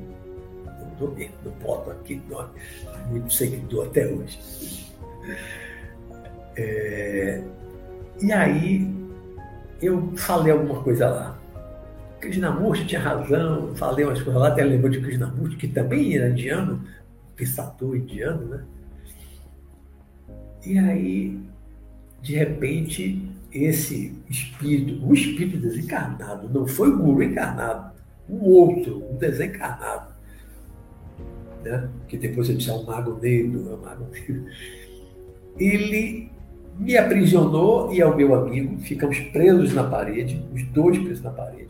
Não 0.65 0.95
dou 0.99 1.15
mesmo, 1.15 1.35
não 1.45 1.51
boto 1.53 1.91
aqui 1.91 2.21
nome. 2.29 2.49
Muito 3.09 3.33
seguidor 3.33 3.87
até 3.87 4.07
hoje. 4.07 4.87
É... 6.55 7.43
E 8.21 8.31
aí 8.31 8.91
eu 9.81 10.11
falei 10.15 10.51
alguma 10.51 10.81
coisa 10.81 11.09
lá. 11.09 11.39
Krishnamurti 12.19 12.85
tinha 12.85 13.01
razão, 13.01 13.75
falei 13.75 14.03
umas 14.03 14.21
coisas 14.21 14.41
lá, 14.41 14.47
até 14.47 14.63
lembrou 14.63 14.89
de 14.89 14.99
Krishnamurti, 14.99 15.55
que 15.55 15.67
também 15.67 16.17
era 16.17 16.29
indiano, 16.29 16.83
pensador 17.35 17.95
indiano, 17.95 18.45
né? 18.47 18.63
E 20.65 20.77
aí, 20.79 21.39
de 22.21 22.35
repente, 22.35 23.26
esse 23.51 24.13
espírito, 24.29 25.05
o 25.05 25.13
espírito 25.13 25.57
desencarnado, 25.57 26.49
não 26.49 26.67
foi 26.67 26.89
o 26.89 26.97
guru 26.97 27.23
encarnado, 27.23 27.91
o 28.29 28.49
outro, 28.49 29.03
o 29.09 29.13
desencarnado, 29.13 30.13
né? 31.63 31.89
que 32.07 32.17
depois 32.17 32.49
ele 32.49 32.57
disse, 32.57 32.69
é 32.69 32.73
um 32.73 32.83
mago 32.83 33.17
negro, 33.21 33.69
é 33.71 33.73
um 33.73 33.81
mago 33.81 34.05
negro. 34.11 34.45
Ele 35.57 36.29
me 36.77 36.97
aprisionou 36.97 37.91
e 37.93 38.01
ao 38.01 38.15
meu 38.15 38.35
amigo, 38.35 38.77
ficamos 38.79 39.19
presos 39.19 39.73
na 39.73 39.83
parede, 39.83 40.43
os 40.53 40.63
dois 40.67 40.97
presos 40.97 41.23
na 41.23 41.31
parede. 41.31 41.67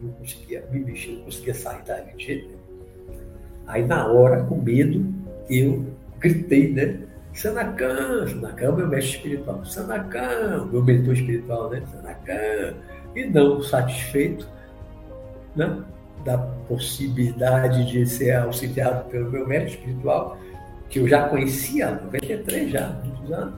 Não 0.00 0.12
conseguia 0.12 0.64
me 0.70 0.78
mexer, 0.78 1.12
não 1.12 1.22
conseguia 1.22 1.54
sair 1.54 1.82
dali 1.84 2.12
de 2.16 2.24
jeito 2.24 2.46
nenhum. 2.46 2.58
Aí, 3.66 3.84
na 3.84 4.06
hora, 4.06 4.44
com 4.44 4.62
medo, 4.62 5.12
eu 5.50 5.84
gritei, 6.20 6.72
né? 6.72 7.00
Sanacan, 7.34 8.26
Sanacan 8.26 8.64
é 8.64 8.70
o 8.70 8.76
meu 8.76 8.88
mestre 8.88 9.16
espiritual. 9.16 9.64
Sanacan, 9.64 10.68
meu 10.72 10.82
mentor 10.82 11.14
espiritual, 11.14 11.70
né? 11.70 11.82
Sanacan. 11.92 12.74
E 13.14 13.24
não 13.26 13.62
satisfeito 13.62 14.46
né? 15.54 15.82
da 16.24 16.38
possibilidade 16.38 17.90
de 17.90 18.06
ser 18.06 18.36
auxiliado 18.36 19.08
pelo 19.08 19.30
meu 19.30 19.46
mestre 19.46 19.78
espiritual, 19.78 20.38
que 20.88 20.98
eu 21.00 21.08
já 21.08 21.28
conhecia 21.28 21.88
há 21.88 21.90
93 21.92 22.70
já, 22.70 22.88
muitos 23.04 23.32
anos. 23.32 23.54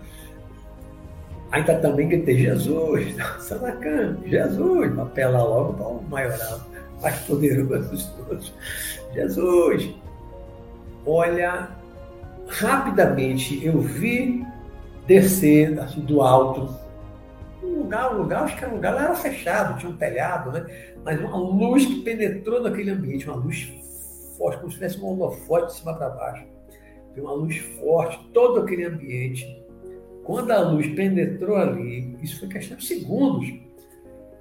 Ainda 1.52 1.74
também 1.76 2.08
gritei, 2.08 2.38
Jesus, 2.38 3.16
Sanacan, 3.40 4.18
Jesus, 4.26 4.98
apelar 4.98 5.42
logo 5.42 5.72
para 5.74 5.86
o 5.86 6.02
maioral, 6.08 6.60
mais 7.02 7.18
poderoso 7.20 7.96
de 7.96 8.08
todos. 8.10 8.52
Jesus, 9.14 9.90
olha 11.04 11.79
rapidamente 12.50 13.64
eu 13.64 13.80
vi 13.80 14.44
descer 15.06 15.78
assim, 15.80 16.00
do 16.00 16.20
alto 16.20 16.78
um 17.62 17.82
lugar, 17.82 18.14
um 18.14 18.18
lugar, 18.22 18.44
acho 18.44 18.56
que 18.56 18.64
era 18.64 18.72
um 18.72 18.76
lugar, 18.76 18.94
era 18.94 19.14
fechado, 19.14 19.78
tinha 19.78 19.92
um 19.92 19.96
telhado, 19.96 20.50
né? 20.50 20.66
Mas 21.04 21.20
uma 21.20 21.36
luz 21.36 21.84
que 21.84 22.00
penetrou 22.02 22.62
naquele 22.62 22.90
ambiente, 22.90 23.28
uma 23.28 23.36
luz 23.36 23.70
forte, 24.36 24.58
como 24.58 24.70
se 24.70 24.76
tivesse 24.76 24.98
um 24.98 25.06
holofote 25.06 25.66
de 25.66 25.78
cima 25.78 25.94
para 25.94 26.08
baixo. 26.08 26.46
Tem 27.14 27.22
uma 27.22 27.32
luz 27.32 27.58
forte, 27.78 28.18
todo 28.32 28.60
aquele 28.60 28.84
ambiente. 28.84 29.62
Quando 30.24 30.50
a 30.52 30.60
luz 30.60 30.86
penetrou 30.94 31.56
ali, 31.56 32.16
isso 32.22 32.40
foi 32.40 32.48
questão 32.48 32.76
de 32.76 32.84
segundos, 32.86 33.52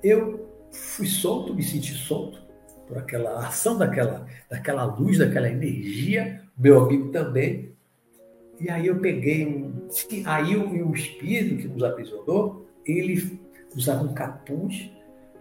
eu 0.04 0.48
fui 0.72 1.08
solto, 1.08 1.54
me 1.54 1.64
senti 1.64 1.94
solto 1.94 2.42
por 2.88 2.98
aquela 2.98 3.46
ação 3.46 3.78
daquela, 3.78 4.26
daquela 4.50 4.84
luz, 4.84 5.18
daquela 5.18 5.50
energia, 5.50 6.42
meu 6.58 6.84
amigo 6.84 7.10
também, 7.10 7.69
e 8.60 8.70
aí 8.70 8.88
eu 8.88 9.00
peguei 9.00 9.48
um. 9.48 9.88
Aí 10.26 10.56
o, 10.56 10.94
espírito 10.94 11.62
que 11.62 11.68
nos 11.68 11.84
aprisionou, 11.84 12.68
ele 12.86 13.40
usava 13.76 14.04
um 14.04 14.14
capuz, 14.14 14.92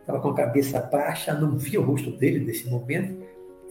estava 0.00 0.20
com 0.20 0.28
a 0.28 0.34
cabeça 0.34 0.80
baixa, 0.80 1.34
não 1.34 1.58
via 1.58 1.80
o 1.80 1.84
rosto 1.84 2.12
dele 2.12 2.44
nesse 2.44 2.68
momento, 2.68 3.22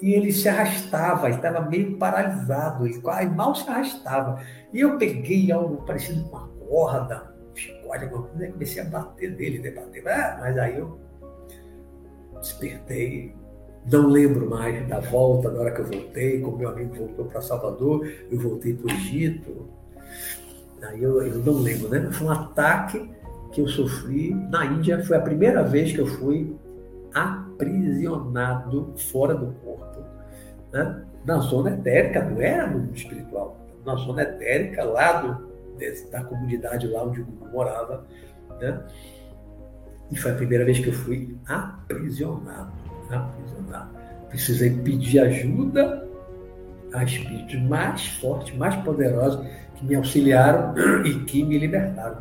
e 0.02 0.14
ele 0.14 0.32
se 0.32 0.48
arrastava, 0.48 1.30
estava 1.30 1.62
meio 1.62 1.98
paralisado, 1.98 2.86
ele 2.86 3.00
quase 3.00 3.30
mal 3.30 3.56
se 3.56 3.68
arrastava. 3.70 4.41
E 4.74 4.82
eu 4.82 4.98
peguei 4.98 5.52
algo 5.52 5.84
parecido 5.86 6.24
com 6.26 6.36
uma 6.36 6.48
corda, 6.48 7.34
um 7.52 7.56
chicote, 7.56 8.04
alguma 8.04 8.24
coisa, 8.24 8.48
e 8.48 8.52
comecei 8.52 8.82
a 8.82 8.86
bater 8.86 9.32
nele, 9.32 9.60
debater. 9.60 10.04
Né, 10.04 10.12
ah, 10.12 10.38
mas 10.39 10.58
aí 10.58 10.78
eu 10.78 11.00
despertei, 12.39 13.34
não 13.89 14.07
lembro 14.07 14.49
mais 14.49 14.88
da 14.88 14.99
volta, 14.99 15.49
da 15.49 15.61
hora 15.61 15.71
que 15.71 15.81
eu 15.81 15.85
voltei, 15.85 16.41
como 16.41 16.57
meu 16.57 16.69
amigo 16.69 16.95
voltou 16.95 17.25
para 17.25 17.41
Salvador, 17.41 18.07
eu 18.29 18.39
voltei 18.39 18.73
para 18.73 18.88
o 18.88 18.95
Egito. 18.95 19.67
Aí 20.81 21.01
eu, 21.01 21.21
eu 21.21 21.39
não 21.39 21.59
lembro, 21.59 21.89
né? 21.89 22.09
Foi 22.11 22.27
um 22.27 22.31
ataque 22.31 23.09
que 23.51 23.61
eu 23.61 23.67
sofri 23.67 24.33
na 24.33 24.65
Índia. 24.65 25.03
Foi 25.03 25.17
a 25.17 25.21
primeira 25.21 25.63
vez 25.63 25.91
que 25.91 25.99
eu 25.99 26.07
fui 26.07 26.55
aprisionado 27.13 28.93
fora 29.11 29.33
do 29.33 29.47
corpo, 29.63 30.01
né? 30.71 31.03
na 31.25 31.39
zona 31.39 31.71
etérica, 31.71 32.23
não 32.23 32.41
era 32.41 32.67
no 32.67 32.93
espiritual, 32.93 33.57
na 33.85 33.95
zona 33.95 34.21
etérica 34.21 34.83
lá 34.83 35.21
do, 35.21 35.47
da 36.09 36.23
comunidade 36.23 36.88
lá 36.88 37.03
onde 37.03 37.21
eu 37.21 37.27
morava. 37.51 38.05
Né? 38.61 38.81
E 40.11 40.15
foi 40.15 40.31
a 40.31 40.35
primeira 40.35 40.63
vez 40.63 40.79
que 40.79 40.88
eu 40.88 40.93
fui 40.93 41.35
aprisionado 41.45 42.76
aprisionar. 43.16 43.91
Precisei 44.30 44.72
pedir 44.72 45.20
ajuda 45.20 46.08
a 46.93 47.03
espíritos 47.03 47.62
mais 47.64 48.05
fortes, 48.20 48.55
mais 48.55 48.76
poderosos, 48.78 49.45
que 49.76 49.86
me 49.86 49.95
auxiliaram 49.95 50.74
e 51.05 51.14
que 51.26 51.43
me 51.43 51.58
libertaram. 51.58 52.18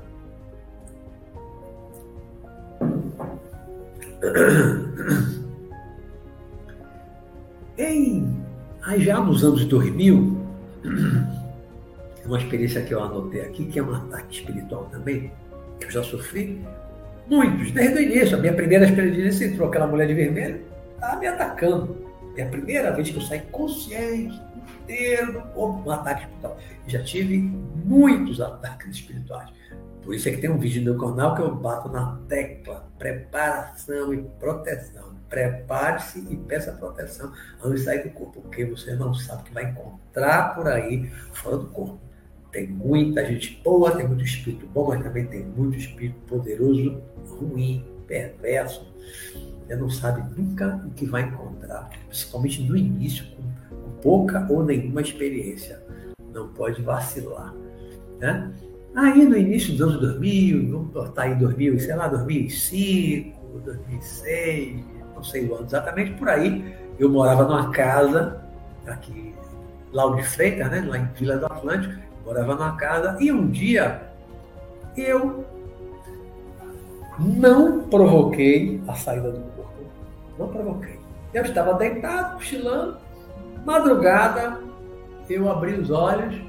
Em, 7.78 8.34
já 8.98 9.20
nos 9.20 9.44
anos 9.44 9.66
2000, 9.66 10.34
uma 12.24 12.38
experiência 12.38 12.82
que 12.82 12.94
eu 12.94 13.02
anotei 13.02 13.42
aqui, 13.42 13.66
que 13.66 13.78
é 13.78 13.82
um 13.82 13.94
ataque 13.94 14.36
espiritual 14.36 14.88
também, 14.90 15.30
que 15.78 15.86
eu 15.86 15.90
já 15.90 16.02
sofri, 16.02 16.60
muitos, 17.28 17.70
desde 17.72 17.98
o 17.98 18.00
início. 18.00 18.36
A 18.38 18.40
minha 18.40 18.54
primeira 18.54 18.86
experiência 18.86 19.44
entrou 19.44 19.68
aquela 19.68 19.86
mulher 19.86 20.06
de 20.06 20.14
vermelho, 20.14 20.60
estava 20.96 21.20
me 21.20 21.26
atacando. 21.26 22.06
É 22.36 22.42
a 22.42 22.48
primeira 22.48 22.92
vez 22.92 23.10
que 23.10 23.16
eu 23.16 23.22
saí 23.22 23.40
consciente, 23.50 24.40
inteiro 24.82 25.32
do 25.32 25.40
corpo, 25.48 25.88
um 25.88 25.92
ataque 25.92 26.22
espiritual. 26.22 26.58
Já 26.86 27.02
tive 27.02 27.38
muitos 27.38 28.40
ataques 28.40 28.96
espirituais. 28.96 29.50
Por 30.02 30.14
isso 30.14 30.28
é 30.28 30.32
que 30.32 30.38
tem 30.38 30.50
um 30.50 30.58
vídeo 30.58 30.82
no 30.82 30.92
meu 30.92 31.08
canal 31.08 31.34
que 31.34 31.42
eu 31.42 31.54
bato 31.54 31.88
na 31.88 32.16
tecla 32.28 32.88
preparação 32.96 34.14
e 34.14 34.22
proteção. 34.38 35.16
Prepare-se 35.28 36.20
e 36.30 36.36
peça 36.36 36.70
proteção 36.72 37.32
antes 37.64 37.80
de 37.80 37.84
sair 37.84 38.04
do 38.04 38.10
corpo, 38.10 38.40
porque 38.40 38.64
você 38.64 38.94
não 38.94 39.12
sabe 39.12 39.42
o 39.42 39.44
que 39.46 39.52
vai 39.52 39.64
encontrar 39.64 40.54
por 40.54 40.68
aí 40.68 41.10
fora 41.32 41.56
do 41.56 41.66
corpo. 41.66 41.98
Tem 42.52 42.68
muita 42.68 43.26
gente 43.26 43.60
boa, 43.64 43.90
tem 43.90 44.06
muito 44.06 44.22
espírito 44.22 44.66
bom, 44.68 44.88
mas 44.88 45.02
também 45.02 45.26
tem 45.26 45.44
muito 45.44 45.76
espírito 45.76 46.20
poderoso, 46.28 47.02
ruim, 47.28 47.84
perverso, 48.06 48.86
você 49.66 49.76
não 49.76 49.90
sabe 49.90 50.22
nunca 50.36 50.80
o 50.86 50.90
que 50.90 51.04
vai 51.06 51.22
encontrar, 51.22 51.90
principalmente 52.06 52.62
no 52.62 52.76
início, 52.76 53.26
com 53.34 53.90
pouca 54.00 54.46
ou 54.48 54.64
nenhuma 54.64 55.00
experiência. 55.00 55.82
Não 56.32 56.48
pode 56.48 56.80
vacilar. 56.82 57.52
Né? 58.20 58.52
Aí 58.94 59.24
no 59.24 59.36
início 59.36 59.72
dos 59.72 59.82
anos 59.82 60.00
2000, 60.00 60.70
vamos 60.70 60.92
botar 60.92 61.22
aí 61.22 61.34
2000, 61.34 61.80
sei 61.80 61.96
lá, 61.96 62.06
2005, 62.08 63.60
2006, 63.64 64.84
não 65.14 65.24
sei 65.24 65.46
o 65.46 65.54
ano 65.54 65.66
exatamente, 65.66 66.12
por 66.12 66.28
aí, 66.28 66.74
eu 66.98 67.10
morava 67.10 67.44
numa 67.44 67.70
casa, 67.72 68.40
aqui, 68.86 69.34
lá 69.92 70.14
de 70.14 70.22
Freitas, 70.22 70.70
né, 70.70 70.84
lá 70.88 70.98
em 70.98 71.06
Vila 71.14 71.36
do 71.36 71.46
Atlântico, 71.46 71.94
morava 72.24 72.54
numa 72.54 72.76
casa, 72.76 73.16
e 73.20 73.32
um 73.32 73.50
dia 73.50 74.02
eu 74.96 75.44
não 77.18 77.82
provoquei 77.88 78.80
a 78.86 78.94
saída 78.94 79.30
do 79.30 79.55
não 80.38 80.48
provoquei. 80.48 80.98
Eu 81.32 81.42
estava 81.42 81.74
deitado, 81.74 82.34
cochilando. 82.34 82.96
Madrugada, 83.64 84.60
eu 85.28 85.50
abri 85.50 85.74
os 85.74 85.90
olhos 85.90 86.40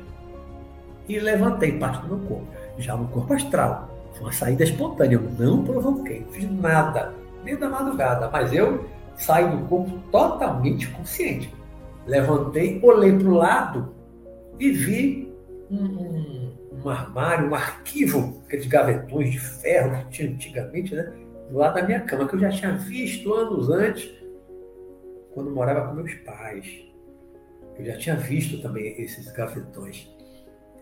e 1.08 1.20
levantei 1.20 1.78
parte 1.78 2.06
do 2.06 2.16
meu 2.16 2.28
corpo. 2.28 2.48
Já 2.78 2.96
no 2.96 3.08
corpo 3.08 3.34
astral. 3.34 3.90
Foi 4.14 4.22
uma 4.22 4.32
saída 4.32 4.64
espontânea. 4.64 5.16
Eu 5.16 5.22
não 5.38 5.64
provoquei, 5.64 6.22
não 6.22 6.32
fiz 6.32 6.52
nada. 6.52 7.14
meio 7.44 7.60
da 7.60 7.70
madrugada, 7.70 8.30
mas 8.32 8.54
eu 8.54 8.86
saí 9.16 9.50
do 9.50 9.66
corpo 9.66 9.98
totalmente 10.12 10.88
consciente. 10.90 11.54
Levantei, 12.06 12.80
olhei 12.84 13.18
para 13.18 13.28
o 13.28 13.34
lado 13.34 13.94
e 14.60 14.72
vi 14.72 15.34
um, 15.70 15.84
um, 15.84 16.54
um, 16.84 16.90
armário, 16.90 17.50
um 17.50 17.56
arquivo, 17.56 18.42
aqueles 18.46 18.68
gavetões 18.68 19.32
de 19.32 19.40
ferro 19.40 20.06
que 20.06 20.10
tinha 20.10 20.30
antigamente, 20.30 20.96
né? 20.96 21.12
Do 21.50 21.58
lado 21.58 21.76
da 21.76 21.84
minha 21.84 22.02
cama, 22.02 22.28
que 22.28 22.36
eu 22.36 22.40
já 22.40 22.50
tinha 22.50 22.74
visto 22.74 23.34
anos 23.34 23.70
antes, 23.70 24.12
quando 25.34 25.52
morava 25.52 25.88
com 25.88 25.96
meus 25.96 26.14
pais. 26.16 26.86
Eu 27.78 27.86
já 27.86 27.98
tinha 27.98 28.16
visto 28.16 28.62
também 28.62 29.00
esses 29.02 29.32
gavetões, 29.32 30.10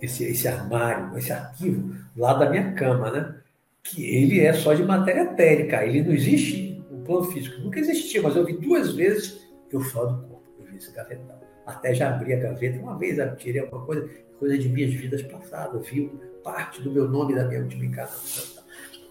esse, 0.01 0.23
esse 0.23 0.47
armário, 0.47 1.17
esse 1.17 1.31
arquivo, 1.31 1.95
lá 2.15 2.33
da 2.33 2.49
minha 2.49 2.73
cama, 2.73 3.11
né? 3.11 3.35
Que 3.83 4.03
ele 4.03 4.39
é 4.39 4.53
só 4.53 4.73
de 4.73 4.83
matéria 4.83 5.23
etérica, 5.23 5.85
ele 5.85 6.01
não 6.03 6.13
existe 6.13 6.83
no 6.89 7.03
plano 7.03 7.25
físico, 7.25 7.61
nunca 7.61 7.79
existiu, 7.79 8.23
mas 8.23 8.35
eu 8.35 8.45
vi 8.45 8.53
duas 8.53 8.95
vezes 8.95 9.45
eu 9.75 9.81
falo 9.81 10.13
do 10.13 10.27
corpo, 10.27 10.49
eu 10.59 10.65
vi 10.65 10.77
esse 10.77 10.91
gavetão. 10.91 11.39
Até 11.65 11.93
já 11.93 12.09
abri 12.09 12.33
a 12.33 12.39
gaveta, 12.39 12.79
uma 12.79 12.97
vez 12.97 13.17
tirei 13.37 13.61
alguma 13.61 13.85
coisa, 13.85 14.09
coisa 14.39 14.57
de 14.57 14.69
minhas 14.69 14.93
vidas 14.93 15.21
passadas, 15.23 15.87
viu 15.87 16.19
parte 16.43 16.81
do 16.81 16.91
meu 16.91 17.09
nome 17.09 17.35
da 17.35 17.45
minha 17.45 17.61
última 17.61 17.85
encarnação. 17.85 18.54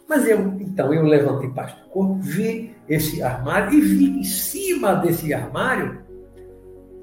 Mas 0.09 0.29
eu, 0.29 0.39
então, 0.61 0.93
eu 0.93 1.03
levantei 1.03 1.49
parte 1.51 1.81
do 1.83 1.89
corpo, 1.89 2.15
vi 2.21 2.75
esse 2.89 3.23
armário 3.23 3.73
e 3.73 3.81
vi 3.81 4.19
em 4.19 4.25
cima 4.25 4.95
desse 4.95 5.33
armário 5.33 6.03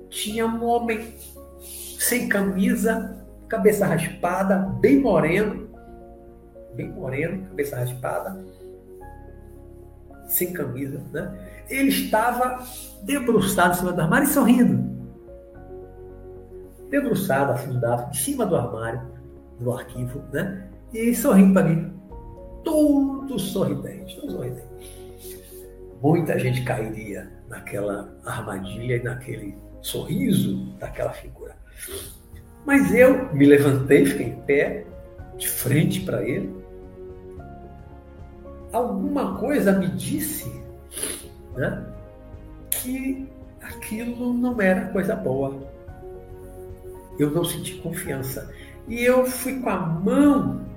tinha 0.10 0.46
um 0.46 0.64
homem 0.64 1.16
sem 1.98 2.28
camisa, 2.28 3.26
cabeça 3.48 3.86
raspada, 3.86 4.58
bem 4.80 5.00
moreno, 5.00 5.70
bem 6.76 6.92
moreno, 6.92 7.48
cabeça 7.48 7.78
raspada, 7.78 8.44
sem 10.28 10.52
camisa, 10.52 11.02
né? 11.12 11.64
Ele 11.70 11.90
estava 11.90 12.64
debruçado 13.04 13.74
em 13.74 13.78
cima 13.78 13.94
do 13.94 14.02
armário 14.02 14.26
e 14.26 14.30
sorrindo. 14.30 14.92
Debruçado, 16.90 17.54
afundado, 17.54 18.10
em 18.10 18.14
cima 18.14 18.46
do 18.46 18.56
armário, 18.56 19.02
do 19.60 19.72
arquivo, 19.72 20.22
né? 20.34 20.68
E 20.94 21.16
sorrindo 21.16 21.54
para 21.54 21.64
mim. 21.68 22.01
Todo 22.64 23.40
sorridente, 23.40 24.20
todo 24.20 24.32
sorridente. 24.32 24.72
Muita 26.02 26.38
gente 26.40 26.64
cairia 26.64 27.32
naquela 27.48 28.14
armadilha 28.26 28.96
e 28.98 29.04
naquele 29.04 29.58
sorriso 29.82 30.74
daquela 30.80 31.12
figura. 31.12 31.56
Mas 32.66 32.94
eu 32.94 33.34
me 33.34 33.46
levantei, 33.46 34.06
fiquei 34.06 34.28
em 34.28 34.42
pé, 34.42 34.86
de 35.38 35.48
frente 35.48 36.02
para 36.02 36.24
ele. 36.24 36.54
Alguma 38.72 39.38
coisa 39.38 39.74
me 39.74 39.88
disse 39.90 40.50
né, 41.56 41.86
que 42.70 43.28
aquilo 43.62 44.34
não 44.34 44.60
era 44.62 44.88
coisa 44.90 45.16
boa. 45.16 45.56
Eu 47.20 47.32
não 47.32 47.44
senti 47.44 47.76
confiança. 47.76 48.54
E 48.88 49.04
eu 49.04 49.26
fui 49.26 49.60
com 49.60 49.70
a 49.70 49.78
mão 49.78 50.71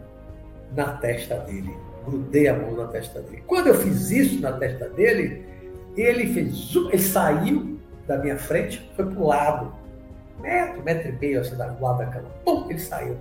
na 0.75 0.97
testa 0.99 1.39
dele. 1.41 1.75
Grudei 2.07 2.49
a 2.49 2.57
mão 2.57 2.77
na 2.77 2.87
testa 2.89 3.21
dele. 3.21 3.43
Quando 3.47 3.69
eu 3.69 3.75
fiz 3.75 4.11
isso 4.11 4.41
na 4.41 4.53
testa 4.53 4.89
dele, 4.91 5.45
ele 5.97 6.33
fez. 6.33 6.75
Ele 6.75 6.99
saiu 6.99 7.79
da 8.07 8.19
minha 8.19 8.37
frente, 8.37 8.91
foi 8.95 9.07
para 9.07 9.19
o 9.19 9.27
lado, 9.27 9.75
metro, 10.41 10.83
metro 10.83 11.09
e 11.09 11.13
meio 11.13 11.41
assim, 11.41 11.57
do 11.57 11.59
lado 11.59 11.99
da 11.99 12.07
cama. 12.07 12.29
Pum, 12.45 12.67
ele 12.69 12.79
saiu. 12.79 13.17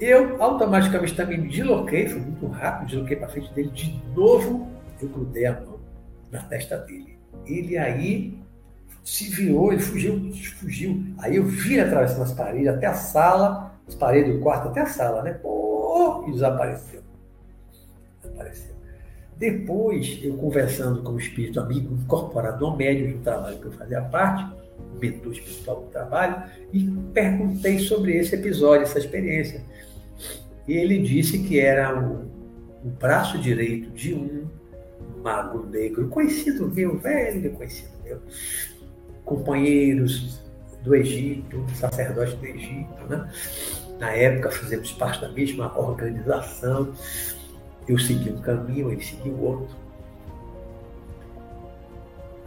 Eu 0.00 0.40
automaticamente 0.40 1.14
também 1.14 1.38
me 1.38 1.48
desloquei, 1.48 2.08
foi 2.08 2.20
muito 2.20 2.46
rápido, 2.46 2.88
desloquei 2.88 3.16
para 3.16 3.28
frente 3.28 3.52
dele 3.52 3.70
de 3.70 4.00
novo, 4.14 4.68
eu 5.02 5.08
grudei 5.08 5.46
a 5.46 5.60
mão 5.60 5.80
na 6.30 6.40
testa 6.42 6.78
dele. 6.78 7.18
Ele 7.44 7.76
aí 7.76 8.38
se 9.04 9.28
virou, 9.30 9.72
ele 9.72 9.80
fugiu, 9.80 10.32
fugiu. 10.60 11.04
Aí 11.18 11.36
eu 11.36 11.44
vi 11.44 11.80
atravessando 11.80 12.22
as 12.22 12.32
paredes 12.32 12.68
até 12.68 12.86
a 12.86 12.94
sala, 12.94 13.67
as 13.88 13.94
paredes 13.94 14.34
do 14.34 14.40
quarto 14.40 14.68
até 14.68 14.82
a 14.82 14.86
sala, 14.86 15.22
né? 15.22 15.32
Pô, 15.32 16.24
e 16.28 16.32
desapareceu. 16.32 17.00
Desapareceu. 18.22 18.74
Depois, 19.36 20.18
eu 20.22 20.36
conversando 20.36 21.02
com 21.02 21.12
o 21.12 21.18
espírito 21.18 21.60
amigo, 21.60 21.94
incorporado 21.94 22.66
no 22.66 22.76
médio 22.76 23.16
do 23.16 23.22
trabalho 23.22 23.58
que 23.58 23.66
eu 23.66 23.72
fazia 23.72 24.02
parte, 24.02 24.52
mentor 25.00 25.32
espiritual 25.32 25.82
do 25.82 25.86
trabalho, 25.90 26.42
e 26.72 26.84
perguntei 27.14 27.78
sobre 27.78 28.16
esse 28.16 28.34
episódio, 28.34 28.82
essa 28.82 28.98
experiência. 28.98 29.64
E 30.66 30.72
ele 30.72 30.98
disse 30.98 31.38
que 31.38 31.58
era 31.58 31.98
o, 31.98 32.24
o 32.84 32.90
braço 32.98 33.38
direito 33.38 33.90
de 33.90 34.12
um 34.12 34.46
mago 35.22 35.64
negro, 35.66 36.08
conhecido 36.08 36.68
meu, 36.68 36.98
velho 36.98 37.50
conhecido 37.52 37.90
meu, 38.04 38.20
companheiros 39.24 40.47
do 40.88 40.94
Egito, 40.94 41.64
sacerdote 41.74 42.34
do 42.36 42.46
Egito, 42.46 43.04
né? 43.08 43.30
Na 44.00 44.10
época 44.10 44.50
fizemos 44.50 44.92
parte 44.92 45.20
da 45.20 45.28
mesma 45.28 45.78
organização. 45.78 46.92
Eu 47.86 47.98
segui 47.98 48.30
um 48.30 48.40
caminho, 48.40 48.90
ele 48.90 49.02
seguiu 49.02 49.38
outro. 49.40 49.76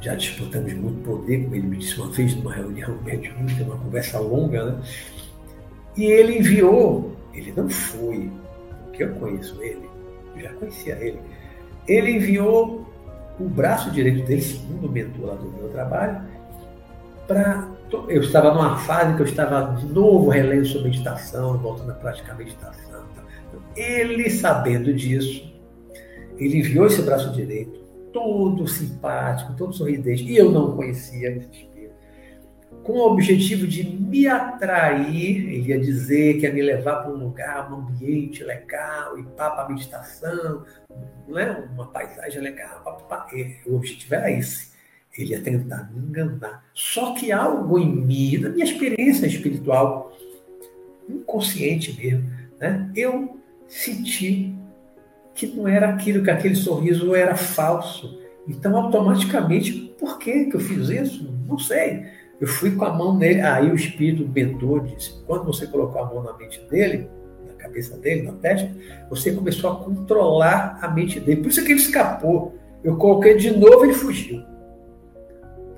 Já 0.01 0.15
disputamos 0.15 0.73
muito 0.73 1.03
poder, 1.03 1.43
como 1.43 1.55
ele 1.55 1.67
me 1.67 1.77
disse 1.77 1.99
uma 1.99 2.09
vez 2.09 2.35
numa 2.35 2.53
reunião 2.53 2.97
mediúnica, 3.03 3.63
uma 3.63 3.77
conversa 3.77 4.19
longa, 4.19 4.71
né? 4.71 4.81
E 5.95 6.05
ele 6.05 6.39
enviou, 6.39 7.15
ele 7.33 7.53
não 7.55 7.69
foi, 7.69 8.31
porque 8.85 9.03
eu 9.03 9.13
conheço 9.15 9.61
ele, 9.61 9.87
eu 10.35 10.41
já 10.41 10.53
conhecia 10.53 10.95
ele. 10.95 11.19
Ele 11.87 12.11
enviou 12.13 12.87
o 13.39 13.43
braço 13.49 13.91
direito 13.91 14.25
dele, 14.25 14.41
segundo 14.41 14.87
o 14.87 14.91
mentor 14.91 15.25
lá 15.27 15.35
do 15.35 15.51
meu 15.51 15.69
trabalho, 15.69 16.21
para. 17.27 17.80
Eu 17.91 18.21
estava 18.21 18.53
numa 18.53 18.77
fase 18.77 19.15
que 19.15 19.21
eu 19.21 19.25
estava 19.25 19.75
de 19.75 19.85
novo 19.85 20.29
relendo 20.29 20.65
sobre 20.65 20.89
meditação, 20.89 21.57
voltando 21.57 21.91
a 21.91 21.95
praticar 21.95 22.37
meditação. 22.37 23.03
Então, 23.47 23.61
ele, 23.75 24.29
sabendo 24.29 24.93
disso, 24.93 25.53
ele 26.37 26.59
enviou 26.59 26.87
esse 26.87 27.01
braço 27.01 27.31
direito, 27.31 27.79
todo 28.13 28.67
simpático, 28.67 29.53
todo 29.57 29.73
sorridente, 29.73 30.23
e 30.23 30.37
eu 30.37 30.51
não 30.51 30.75
conhecia 30.75 31.31
esse 31.31 31.49
espírito, 31.51 31.71
com 32.83 32.93
o 32.93 33.11
objetivo 33.11 33.67
de 33.67 33.83
me 33.83 34.27
atrair, 34.27 35.53
ele 35.53 35.69
ia 35.69 35.79
dizer 35.79 36.39
que 36.39 36.45
ia 36.45 36.53
me 36.53 36.61
levar 36.61 37.03
para 37.03 37.11
um 37.11 37.17
lugar, 37.17 37.71
um 37.71 37.75
ambiente 37.75 38.43
legal, 38.43 39.19
e 39.19 39.23
para 39.23 39.69
meditação, 39.69 40.65
né? 41.27 41.69
uma 41.73 41.87
paisagem 41.87 42.41
legal. 42.41 42.81
Pá, 42.83 42.93
pá. 42.93 43.27
O 43.67 43.75
objetivo 43.75 44.15
era 44.15 44.31
esse. 44.31 44.70
Ele 45.17 45.31
ia 45.31 45.41
tentar 45.41 45.91
me 45.93 45.99
enganar. 46.07 46.65
Só 46.73 47.13
que 47.13 47.31
algo 47.31 47.77
em 47.77 47.93
mim, 47.93 48.37
na 48.37 48.49
minha 48.49 48.63
experiência 48.63 49.25
espiritual, 49.25 50.11
inconsciente 51.09 51.97
mesmo, 51.97 52.29
né? 52.59 52.89
eu 52.95 53.37
senti 53.67 54.55
que 55.33 55.47
não 55.47 55.67
era 55.67 55.89
aquilo, 55.89 56.23
que 56.23 56.31
aquele 56.31 56.55
sorriso 56.55 57.15
era 57.15 57.35
falso. 57.35 58.19
Então, 58.47 58.75
automaticamente, 58.75 59.93
por 59.99 60.17
que, 60.17 60.45
que 60.45 60.55
eu 60.55 60.59
fiz 60.59 60.89
isso? 60.89 61.33
Não 61.47 61.59
sei. 61.59 62.05
Eu 62.39 62.47
fui 62.47 62.71
com 62.71 62.85
a 62.85 62.93
mão 62.93 63.17
nele, 63.17 63.41
aí 63.41 63.69
o 63.69 63.75
espírito 63.75 64.27
mentor 64.27 64.85
disse: 64.85 65.13
quando 65.27 65.45
você 65.45 65.67
colocou 65.67 66.01
a 66.01 66.05
mão 66.05 66.23
na 66.23 66.33
mente 66.37 66.59
dele, 66.69 67.07
na 67.47 67.53
cabeça 67.53 67.97
dele, 67.97 68.23
na 68.23 68.33
testa, 68.33 68.71
você 69.09 69.31
começou 69.31 69.71
a 69.71 69.75
controlar 69.75 70.79
a 70.81 70.87
mente 70.87 71.19
dele. 71.19 71.41
Por 71.41 71.49
isso 71.49 71.63
que 71.63 71.71
ele 71.71 71.79
escapou. 71.79 72.55
Eu 72.83 72.97
coloquei 72.97 73.37
de 73.37 73.51
novo, 73.51 73.85
ele 73.85 73.93
fugiu. 73.93 74.43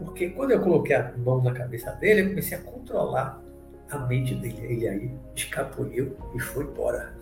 Porque 0.04 0.30
quando 0.30 0.52
eu 0.52 0.62
coloquei 0.62 0.96
a 0.96 1.14
mão 1.18 1.42
na 1.42 1.52
cabeça 1.52 1.92
dele, 1.94 2.22
eu 2.22 2.30
comecei 2.30 2.58
a 2.58 2.62
controlar 2.62 3.42
a 3.90 3.98
mente 4.00 4.36
dele. 4.36 4.60
Ele 4.62 4.88
aí 4.88 5.12
escapuliu 5.36 6.16
e 6.36 6.40
foi 6.40 6.64
embora. 6.64 7.14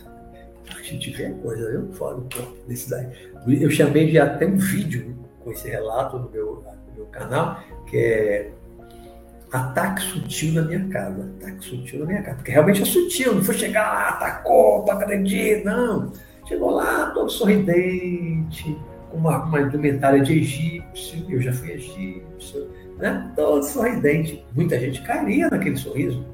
A 0.75 0.81
gente 0.81 1.09
vê 1.11 1.29
coisa, 1.41 1.63
eu 1.69 1.91
falo 1.93 2.27
desse 2.67 2.89
daí. 2.89 3.07
Eu 3.47 3.69
chamei 3.69 4.09
de 4.09 4.19
até 4.19 4.45
um 4.45 4.55
vídeo 4.55 5.17
com 5.43 5.51
esse 5.51 5.67
relato 5.69 6.17
no 6.17 6.29
meu, 6.29 6.63
no 6.87 6.95
meu 6.95 7.05
canal, 7.07 7.59
que 7.87 7.97
é 7.97 8.51
ataque 9.51 10.01
sutil 10.01 10.53
na 10.53 10.61
minha 10.61 10.87
casa. 10.87 11.29
Ataque 11.39 11.65
sutil 11.65 11.99
na 11.99 12.05
minha 12.05 12.21
casa. 12.21 12.37
Porque 12.37 12.51
realmente 12.51 12.81
é 12.81 12.85
sutil, 12.85 13.35
não 13.35 13.43
foi 13.43 13.55
chegar 13.55 13.91
lá, 13.91 14.09
atacou, 14.09 14.83
para 14.85 14.95
acreditar, 14.95 15.65
não. 15.65 16.11
Chegou 16.47 16.71
lá 16.71 17.11
todo 17.11 17.29
sorridente, 17.29 18.77
uma, 19.13 19.43
uma 19.43 19.61
indumentária 19.61 20.21
de 20.21 20.39
egípcio, 20.39 21.25
eu 21.29 21.41
já 21.41 21.51
fui 21.53 21.71
egípcio, 21.71 22.69
né? 22.97 23.31
todo 23.35 23.63
sorridente. 23.63 24.45
Muita 24.53 24.79
gente 24.79 25.01
cairia 25.01 25.49
naquele 25.49 25.77
sorriso, 25.77 26.25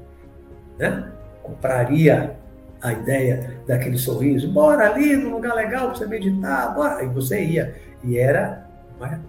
né? 0.78 1.12
compraria 1.42 2.36
a 2.80 2.92
ideia 2.92 3.58
daquele 3.66 3.98
sorriso, 3.98 4.52
bora 4.52 4.92
ali 4.92 5.16
no 5.16 5.30
lugar 5.30 5.54
legal 5.54 5.88
para 5.88 5.98
você 5.98 6.06
meditar, 6.06 6.74
bora. 6.74 7.02
E 7.02 7.08
você 7.08 7.42
ia. 7.42 7.74
E 8.04 8.18
era 8.18 8.64
uma 8.96 9.20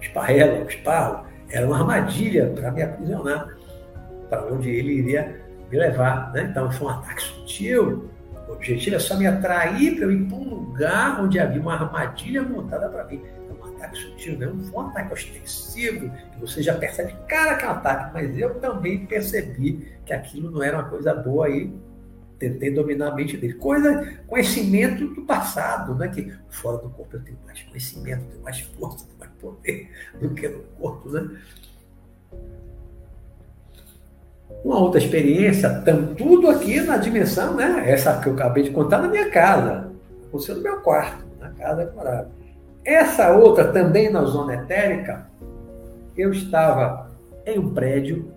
esparrela, 0.00 0.62
um 0.62 0.68
esparro, 0.68 1.26
era 1.50 1.66
uma 1.66 1.78
armadilha 1.78 2.52
para 2.54 2.70
me 2.70 2.82
aprisionar, 2.82 3.48
para 4.28 4.46
onde 4.46 4.70
ele 4.70 4.92
iria 4.92 5.40
me 5.70 5.78
levar. 5.78 6.32
Né? 6.32 6.46
Então 6.50 6.70
foi 6.70 6.86
um 6.86 6.90
ataque 6.90 7.22
sutil. 7.22 8.10
O 8.48 8.52
objetivo 8.52 8.96
é 8.96 8.98
só 8.98 9.16
me 9.16 9.26
atrair 9.26 9.96
para 9.96 10.04
eu 10.04 10.12
ir 10.12 10.24
para 10.26 10.36
um 10.36 10.48
lugar 10.48 11.22
onde 11.22 11.38
havia 11.38 11.60
uma 11.60 11.74
armadilha 11.74 12.42
montada 12.42 12.88
para 12.88 13.04
mim. 13.04 13.20
É 13.24 13.52
um 13.52 13.74
ataque 13.74 13.98
sutil, 13.98 14.38
né? 14.38 14.46
não 14.46 14.64
foi 14.64 14.84
um 14.84 14.88
ataque 14.88 15.12
ostensivo, 15.12 16.10
que 16.10 16.40
você 16.40 16.62
já 16.62 16.74
percebe, 16.74 17.14
cara, 17.28 17.56
que 17.56 17.64
é 17.64 17.68
um 17.68 17.72
ataque, 17.72 18.14
mas 18.14 18.38
eu 18.38 18.54
também 18.60 19.04
percebi 19.06 19.92
que 20.04 20.12
aquilo 20.12 20.50
não 20.50 20.62
era 20.62 20.78
uma 20.78 20.88
coisa 20.88 21.12
boa 21.12 21.46
aí, 21.46 21.72
tentei 22.38 22.70
dominar 22.70 23.08
a 23.08 23.14
mente 23.14 23.36
dele. 23.36 23.54
Coisa, 23.54 24.18
conhecimento 24.26 25.06
do 25.08 25.22
passado, 25.22 25.94
né? 25.94 26.08
Que 26.08 26.32
fora 26.48 26.78
do 26.78 26.90
corpo 26.90 27.16
eu 27.16 27.22
tenho 27.22 27.38
mais 27.44 27.62
conhecimento, 27.62 28.24
tenho 28.26 28.42
mais 28.42 28.60
força, 28.60 29.06
tenho 29.06 29.18
mais 29.18 29.32
poder 29.40 29.90
do 30.20 30.30
que 30.30 30.48
no 30.48 30.62
corpo, 30.78 31.10
né? 31.10 31.30
Uma 34.66 34.80
outra 34.80 34.98
experiência, 34.98 35.80
tudo 36.18 36.50
aqui 36.50 36.80
na 36.80 36.96
dimensão, 36.96 37.54
né? 37.54 37.88
Essa 37.88 38.18
que 38.18 38.28
eu 38.28 38.32
acabei 38.32 38.64
de 38.64 38.70
contar 38.70 38.98
na 38.98 39.06
minha 39.06 39.30
casa. 39.30 39.92
Aconteceu 40.26 40.56
no 40.56 40.62
meu 40.62 40.80
quarto, 40.80 41.24
na 41.38 41.50
casa 41.50 41.92
morava. 41.94 42.28
Essa 42.84 43.32
outra, 43.32 43.70
também 43.70 44.10
na 44.10 44.24
zona 44.24 44.54
etérica, 44.54 45.30
eu 46.16 46.32
estava 46.32 47.08
em 47.46 47.60
um 47.60 47.72
prédio, 47.72 48.28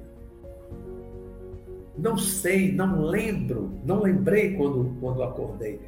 não 1.97 2.15
sei, 2.15 2.73
não 2.73 3.01
lembro, 3.01 3.71
não 3.83 3.99
lembrei 4.03 4.55
quando, 4.55 4.95
quando 5.01 5.23
acordei. 5.23 5.81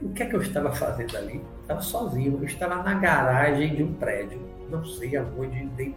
O 0.00 0.08
que 0.08 0.22
é 0.22 0.26
que 0.26 0.34
eu 0.34 0.40
estava 0.40 0.72
fazendo 0.72 1.18
ali? 1.18 1.38
Estava 1.60 1.82
sozinho, 1.82 2.38
eu 2.40 2.44
estava 2.46 2.82
na 2.82 2.94
garagem 2.94 3.74
de 3.74 3.82
um 3.82 3.92
prédio. 3.92 4.40
Não 4.70 4.82
sei 4.86 5.18
aonde 5.18 5.68
nem 5.76 5.94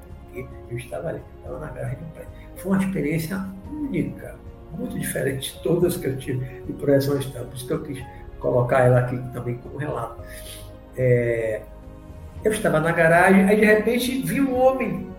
eu 0.69 0.77
estava 0.77 1.09
ali. 1.09 1.21
Estava 1.38 1.59
na 1.59 1.67
garagem 1.67 1.97
um 2.01 2.09
prédio. 2.11 2.31
Foi 2.57 2.71
uma 2.71 2.83
experiência 2.83 3.45
única, 3.71 4.36
muito 4.77 4.97
diferente 4.97 5.53
de 5.53 5.63
todas 5.63 5.97
que 5.97 6.07
eu 6.07 6.17
tive 6.17 6.45
de 6.61 6.73
projeção 6.73 7.17
astral. 7.17 7.45
Por 7.45 7.55
isso 7.55 7.67
que 7.67 7.73
eu 7.73 7.83
quis 7.83 8.03
colocar 8.39 8.81
ela 8.81 8.99
aqui 8.99 9.17
também 9.33 9.57
como 9.57 9.77
relato. 9.77 10.21
É, 10.97 11.61
eu 12.43 12.51
estava 12.51 12.79
na 12.79 12.91
garagem, 12.91 13.43
aí 13.45 13.57
de 13.57 13.65
repente 13.65 14.21
vi 14.21 14.41
um 14.41 14.55
homem 14.55 15.09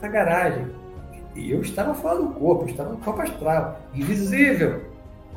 na 0.00 0.08
garagem. 0.08 0.66
E 1.34 1.50
eu 1.50 1.62
estava 1.62 1.94
fora 1.94 2.18
do 2.18 2.28
corpo, 2.30 2.64
eu 2.64 2.68
estava 2.68 2.90
no 2.90 2.98
corpo 2.98 3.22
astral, 3.22 3.80
invisível, 3.94 4.82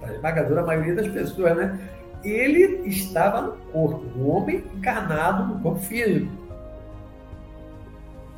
a 0.01 0.11
esmagadora 0.11 0.63
maioria 0.63 0.95
das 0.95 1.07
pessoas, 1.07 1.55
né? 1.55 1.79
Ele 2.23 2.87
estava 2.87 3.41
no 3.41 3.53
corpo, 3.71 4.05
um 4.17 4.29
homem 4.29 4.63
encarnado 4.75 5.53
no 5.53 5.59
corpo 5.61 5.79
físico. 5.79 6.31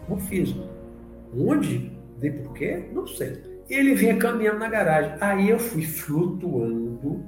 No 0.08 0.18
físico. 0.18 0.73
Onde? 1.38 1.92
Nem 2.20 2.32
porquê? 2.32 2.86
Não 2.92 3.08
sei. 3.08 3.42
Ele 3.70 3.96
vinha 3.96 4.18
caminhando 4.18 4.60
na 4.60 4.70
garagem. 4.70 5.16
Aí 5.20 5.50
eu 5.50 5.60
fui 5.60 5.84
flutuando 5.84 7.24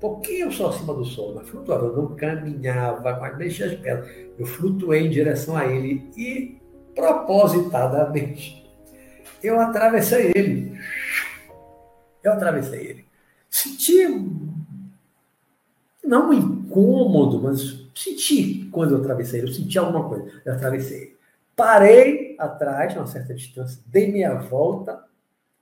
pouquinho 0.00 0.50
só 0.52 0.68
acima 0.68 0.94
do 0.94 1.04
sol, 1.04 1.34
mas 1.34 1.48
flutuava, 1.48 1.86
eu 1.86 1.96
não 1.96 2.16
caminhava, 2.16 3.18
mas 3.20 3.36
mexia 3.36 3.66
as 3.66 3.74
pernas. 3.74 4.08
Eu 4.38 4.46
flutuei 4.46 5.06
em 5.06 5.10
direção 5.10 5.56
a 5.56 5.66
ele 5.66 6.10
e, 6.16 6.60
propositadamente, 6.94 8.64
eu 9.42 9.60
atravessei 9.60 10.32
ele. 10.34 10.78
Eu 12.22 12.32
atravessei 12.32 12.80
ele. 12.80 13.04
Senti, 13.50 14.06
não 16.04 16.30
um 16.30 16.32
incômodo, 16.32 17.42
mas 17.42 17.88
senti 17.94 18.68
quando 18.70 18.94
eu 18.94 19.00
atravessei 19.00 19.40
ele, 19.40 19.48
eu 19.48 19.54
senti 19.54 19.78
alguma 19.78 20.08
coisa. 20.08 20.30
Eu 20.44 20.52
atravessei 20.52 21.17
Parei 21.58 22.36
atrás, 22.38 22.94
uma 22.94 23.08
certa 23.08 23.34
distância, 23.34 23.82
dei 23.84 24.12
minha 24.12 24.32
volta, 24.34 25.04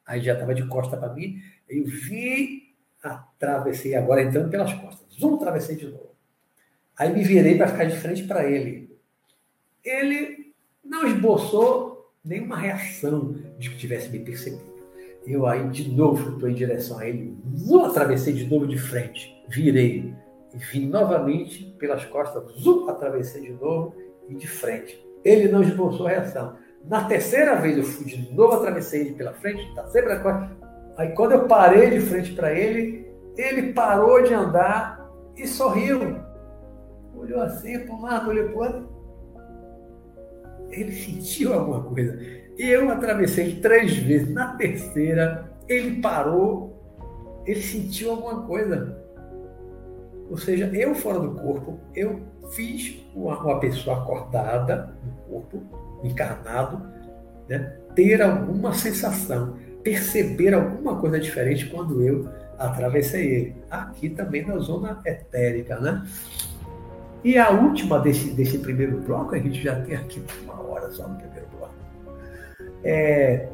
aí 0.04 0.20
já 0.20 0.34
estava 0.34 0.54
de 0.54 0.66
costa 0.66 0.94
para 0.94 1.14
mim, 1.14 1.40
eu 1.66 1.86
vi 1.86 2.76
atravessei 3.02 3.94
agora 3.94 4.22
entrando 4.22 4.50
pelas 4.50 4.74
costas. 4.74 5.06
Zum, 5.18 5.36
atravessei 5.36 5.74
de 5.74 5.86
novo. 5.86 6.14
Aí 6.98 7.10
me 7.14 7.22
virei 7.22 7.56
para 7.56 7.68
ficar 7.68 7.84
de 7.84 7.96
frente 7.96 8.24
para 8.24 8.44
ele. 8.44 8.94
Ele 9.82 10.52
não 10.84 11.06
esboçou 11.06 12.12
nenhuma 12.22 12.58
reação 12.58 13.34
de 13.58 13.70
que 13.70 13.78
tivesse 13.78 14.10
me 14.10 14.18
percebido. 14.18 14.76
Eu 15.24 15.46
aí 15.46 15.66
de 15.70 15.90
novo 15.90 16.38
fui 16.38 16.50
em 16.50 16.54
direção 16.54 16.98
a 16.98 17.08
ele, 17.08 17.34
zum, 17.54 17.86
atravessei 17.86 18.34
de 18.34 18.46
novo 18.46 18.66
de 18.66 18.76
frente, 18.78 19.34
virei 19.48 20.14
e 20.52 20.58
vim 20.58 20.88
novamente 20.88 21.64
pelas 21.78 22.04
costas, 22.04 22.52
zum, 22.52 22.86
atravessei 22.86 23.40
de 23.40 23.52
novo 23.52 23.96
e 24.28 24.34
de 24.34 24.46
frente. 24.46 25.05
Ele 25.26 25.48
não 25.48 25.60
esboçou 25.60 26.06
reação. 26.06 26.54
Na 26.88 27.02
terceira 27.04 27.56
vez 27.56 27.76
eu 27.76 27.82
fui 27.82 28.06
de 28.06 28.32
novo, 28.32 28.54
atravessei 28.54 29.00
ele 29.00 29.14
pela 29.14 29.32
frente, 29.32 29.74
tá 29.74 29.84
sempre 29.88 30.14
na 30.14 30.50
Aí 30.96 31.08
quando 31.08 31.32
eu 31.32 31.48
parei 31.48 31.90
de 31.90 32.00
frente 32.00 32.32
para 32.32 32.52
ele, 32.52 33.04
ele 33.36 33.72
parou 33.72 34.22
de 34.22 34.32
andar 34.32 35.04
e 35.36 35.44
sorriu. 35.48 36.20
Olhou 37.16 37.42
assim 37.42 37.80
para 37.80 37.94
um 37.94 38.02
lado, 38.02 38.30
olhou 38.30 38.48
para 38.50 38.56
o 38.56 38.58
outro. 38.60 38.88
Ele 40.70 40.92
sentiu 40.92 41.54
alguma 41.54 41.82
coisa. 41.82 42.16
Eu 42.56 42.88
atravessei 42.88 43.56
três 43.56 43.96
vezes. 43.96 44.32
Na 44.32 44.54
terceira, 44.56 45.50
ele 45.68 46.00
parou, 46.00 47.42
ele 47.44 47.60
sentiu 47.60 48.12
alguma 48.12 48.42
coisa. 48.42 48.96
Ou 50.30 50.36
seja, 50.36 50.70
eu 50.72 50.94
fora 50.94 51.18
do 51.18 51.32
corpo, 51.32 51.80
eu 51.94 52.20
fiz 52.52 53.04
uma, 53.14 53.58
pessoa 53.58 53.98
acordada 53.98 54.95
corpo, 55.28 55.62
encarnado, 56.02 56.82
né, 57.48 57.76
ter 57.94 58.22
alguma 58.22 58.74
sensação 58.74 59.56
perceber 59.86 60.52
alguma 60.52 60.98
coisa 60.98 61.20
diferente 61.20 61.66
quando 61.66 62.02
eu 62.02 62.28
atravessei 62.58 63.24
ele. 63.24 63.56
Aqui 63.70 64.10
também 64.10 64.44
na 64.44 64.58
zona 64.58 65.00
etérica, 65.06 65.78
né? 65.78 66.04
E 67.22 67.38
a 67.38 67.50
última 67.50 68.00
desse, 68.00 68.32
desse 68.32 68.58
primeiro 68.58 68.98
bloco, 68.98 69.36
a 69.36 69.38
gente 69.38 69.62
já 69.62 69.80
tem 69.82 69.94
aqui 69.94 70.20
uma 70.42 70.60
hora 70.60 70.90
só 70.90 71.06
no 71.06 71.16
primeiro 71.16 71.46
bloco. 71.56 71.74
É, 72.82 73.48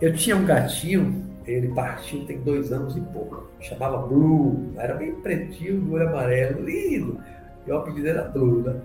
eu 0.00 0.14
tinha 0.14 0.36
um 0.36 0.46
gatinho, 0.46 1.22
ele 1.46 1.68
partiu 1.74 2.24
tem 2.24 2.40
dois 2.40 2.72
anos 2.72 2.96
e 2.96 3.02
pouco, 3.02 3.46
chamava 3.60 4.06
Blue, 4.06 4.72
era 4.78 4.94
bem 4.94 5.14
pretinho, 5.16 5.82
do 5.82 5.92
olho 5.92 6.08
amarelo, 6.08 6.64
lindo. 6.64 7.20
E 7.66 7.70
o 7.70 7.76
apelido 7.76 8.08
era 8.08 8.22
Blue, 8.22 8.62
né? 8.62 8.80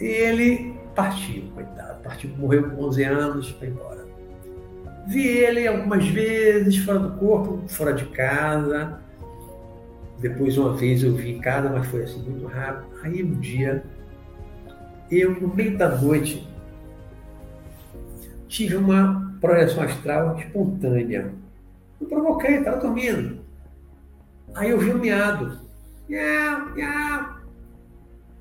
E 0.00 0.04
ele 0.04 0.74
partiu, 0.94 1.44
coitado, 1.54 2.02
partiu, 2.02 2.30
morreu 2.36 2.70
com 2.70 2.84
11 2.84 3.04
anos, 3.04 3.50
foi 3.50 3.68
embora. 3.68 4.06
Vi 5.06 5.26
ele 5.26 5.66
algumas 5.66 6.06
vezes 6.08 6.78
fora 6.78 6.98
do 6.98 7.16
corpo, 7.18 7.62
fora 7.68 7.92
de 7.92 8.04
casa. 8.06 9.00
Depois, 10.18 10.56
uma 10.56 10.74
vez, 10.74 11.02
eu 11.02 11.14
vi 11.14 11.32
em 11.32 11.40
casa, 11.40 11.68
mas 11.68 11.86
foi 11.86 12.04
assim 12.04 12.22
muito 12.22 12.46
rápido. 12.46 12.86
Aí, 13.02 13.22
um 13.22 13.40
dia, 13.40 13.82
eu, 15.10 15.40
no 15.40 15.54
meio 15.54 15.76
da 15.76 15.88
noite, 15.88 16.46
tive 18.48 18.76
uma 18.76 19.34
projeção 19.40 19.82
astral 19.82 20.38
espontânea. 20.38 21.32
Eu 22.00 22.06
provoquei, 22.06 22.56
estava 22.56 22.78
dormindo. 22.78 23.40
Aí 24.54 24.70
eu 24.70 24.78
vi 24.78 24.92
um 24.92 24.98
miado. 24.98 25.58
Miau, 26.08 26.70
miau. 26.74 27.39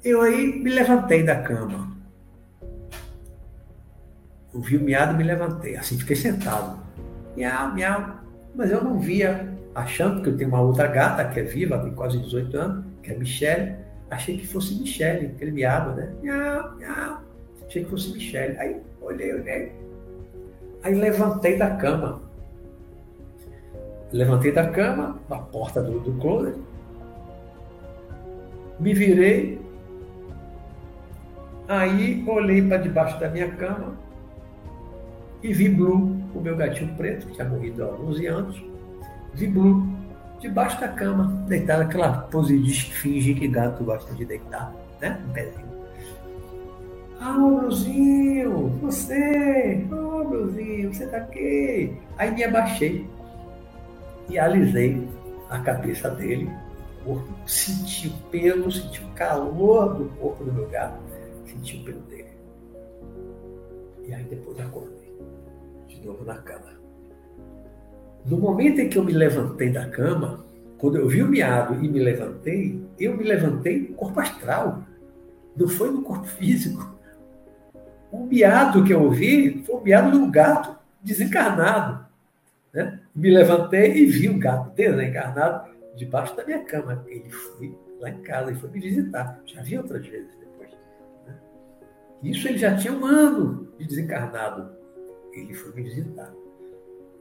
Eu 0.04 0.22
aí 0.22 0.62
me 0.62 0.70
levantei 0.70 1.24
da 1.24 1.36
cama 1.41 1.89
ouvi 4.54 4.78
o 4.78 4.82
miado 4.82 5.16
me 5.16 5.24
levantei. 5.24 5.76
Assim, 5.76 5.97
fiquei 5.97 6.16
sentado. 6.16 6.80
Miau, 7.36 7.74
miau. 7.74 8.20
Mas 8.56 8.72
eu 8.72 8.84
não 8.84 9.00
via, 9.00 9.47
achando 9.76 10.22
que 10.22 10.30
eu 10.30 10.38
tenho 10.38 10.50
uma 10.50 10.62
outra 10.62 10.88
gata 10.88 11.26
que 11.26 11.39
é 11.39 11.43
viva, 11.43 11.80
tem 11.80 11.93
quase 11.93 12.18
18 12.20 12.58
anos, 12.58 12.86
que 13.02 13.12
é 13.12 13.16
Michelle. 13.16 13.76
Achei 14.10 14.38
que 14.38 14.47
fosse 14.47 14.76
Michelle, 14.80 15.28
aquele 15.28 15.52
miado, 15.52 15.95
né? 15.95 16.12
Miau, 16.22 16.76
miau. 16.78 17.22
Achei 17.66 17.84
que 17.84 17.89
fosse 17.89 18.12
Michelle. 18.12 18.58
Aí 18.58 18.78
olhei, 19.02 19.34
olhei. 19.34 19.72
Aí 20.84 20.95
levantei 20.95 21.58
da 21.58 21.76
cama. 21.76 22.22
Levantei 24.12 24.52
da 24.52 24.68
cama, 24.68 25.20
na 25.30 25.38
porta 25.38 25.82
do, 25.82 26.00
do 26.00 26.14
closet. 26.20 26.58
Me 28.80 28.93
virei. 28.93 29.62
Aí 31.70 32.24
olhei 32.28 32.67
para 32.67 32.78
debaixo 32.78 33.20
da 33.20 33.30
minha 33.30 33.51
cama 33.51 33.93
e 35.43 35.53
vi 35.53 35.70
Blue, 35.70 36.17
o 36.34 36.41
meu 36.41 36.57
gatinho 36.57 36.95
preto, 36.95 37.28
que 37.28 37.34
tinha 37.34 37.47
morrido 37.47 37.84
há 37.84 37.89
11 37.89 38.26
anos, 38.26 38.63
vi 39.36 39.45
Blue 39.45 39.88
debaixo 40.39 40.82
da 40.82 40.88
cama, 40.88 41.26
deitado 41.47 41.84
aquela 41.84 42.24
pose 42.24 42.57
de 42.57 42.74
finge 42.74 43.36
que 43.36 43.47
gato 43.47 43.84
gosta 43.84 44.11
de 44.15 44.26
deitar, 44.26 44.74
né? 44.99 45.22
Um 45.30 45.32
pezinho. 45.32 45.70
Ah, 47.22 47.34
Bluzinho, 47.34 48.70
você! 48.82 49.86
Ah, 49.91 50.24
Bluzinho, 50.24 50.91
você 50.91 51.05
tá 51.05 51.17
aqui! 51.17 51.95
Aí 52.17 52.32
me 52.32 52.43
abaixei 52.45 53.07
e 54.28 54.39
alisei 54.39 55.07
a 55.51 55.59
cabeça 55.59 56.09
dele, 56.09 56.49
o 57.01 57.13
corpo, 57.13 57.30
senti 57.45 58.07
o 58.07 58.13
pelo, 58.32 58.72
senti 58.72 59.03
o 59.03 59.07
calor 59.09 59.93
do 59.93 60.05
corpo 60.17 60.43
do 60.43 60.51
meu 60.51 60.67
gato, 60.70 61.09
senti 61.60 61.78
o 61.78 61.84
pelo 61.84 62.01
dele. 62.01 62.30
E 64.07 64.14
aí 64.14 64.24
depois 64.24 64.60
acordei 64.60 65.14
de 65.88 66.05
novo 66.05 66.24
na 66.24 66.38
cama. 66.38 66.80
No 68.26 68.38
momento 68.38 68.80
em 68.80 68.89
que 68.89 68.97
eu 68.97 69.03
me 69.03 69.14
levantei 69.14 69.72
da 69.72 69.88
cama, 69.88 70.45
quando 70.78 70.97
eu 70.97 71.07
vi 71.07 71.22
o 71.22 71.28
miado 71.28 71.84
e 71.84 71.88
me 71.88 71.99
levantei, 71.99 72.82
eu 72.99 73.16
me 73.16 73.24
levantei 73.24 73.86
corpo 73.88 74.20
astral. 74.20 74.84
não 75.55 75.68
foi 75.68 75.91
no 75.91 76.01
corpo 76.01 76.26
físico. 76.26 76.97
O 78.12 78.26
miado 78.26 78.84
que 78.84 78.93
eu 78.93 79.03
ouvi 79.03 79.64
foi 79.66 79.76
o 79.76 79.82
miado 79.82 80.12
de 80.12 80.18
um 80.18 80.32
gato 80.32 80.78
desencarnado. 81.01 82.05
Né? 82.74 82.99
Me 83.14 83.30
levantei 83.30 83.93
e 83.97 84.05
vi 84.05 84.30
um 84.30 84.39
gato 84.39 84.72
desencarnado 84.72 85.70
debaixo 85.95 86.36
da 86.36 86.45
minha 86.45 86.64
cama. 86.64 87.03
Ele 87.07 87.30
foi 87.30 87.78
lá 87.99 88.10
em 88.10 88.22
casa, 88.22 88.49
ele 88.49 88.60
foi 88.60 88.70
me 88.70 88.80
visitar. 88.80 89.41
Já 89.45 89.62
vi 89.62 89.78
outras 89.78 90.05
vezes. 90.05 90.36
Né? 90.39 90.49
Isso 92.24 92.47
ele 92.47 92.57
já 92.57 92.76
tinha 92.76 92.93
um 92.93 93.05
ano 93.05 93.67
de 93.78 93.88
desencarnado. 93.88 94.70
Ele 95.34 95.53
foi 95.53 95.74
me 95.74 95.84
visitar. 95.84 96.34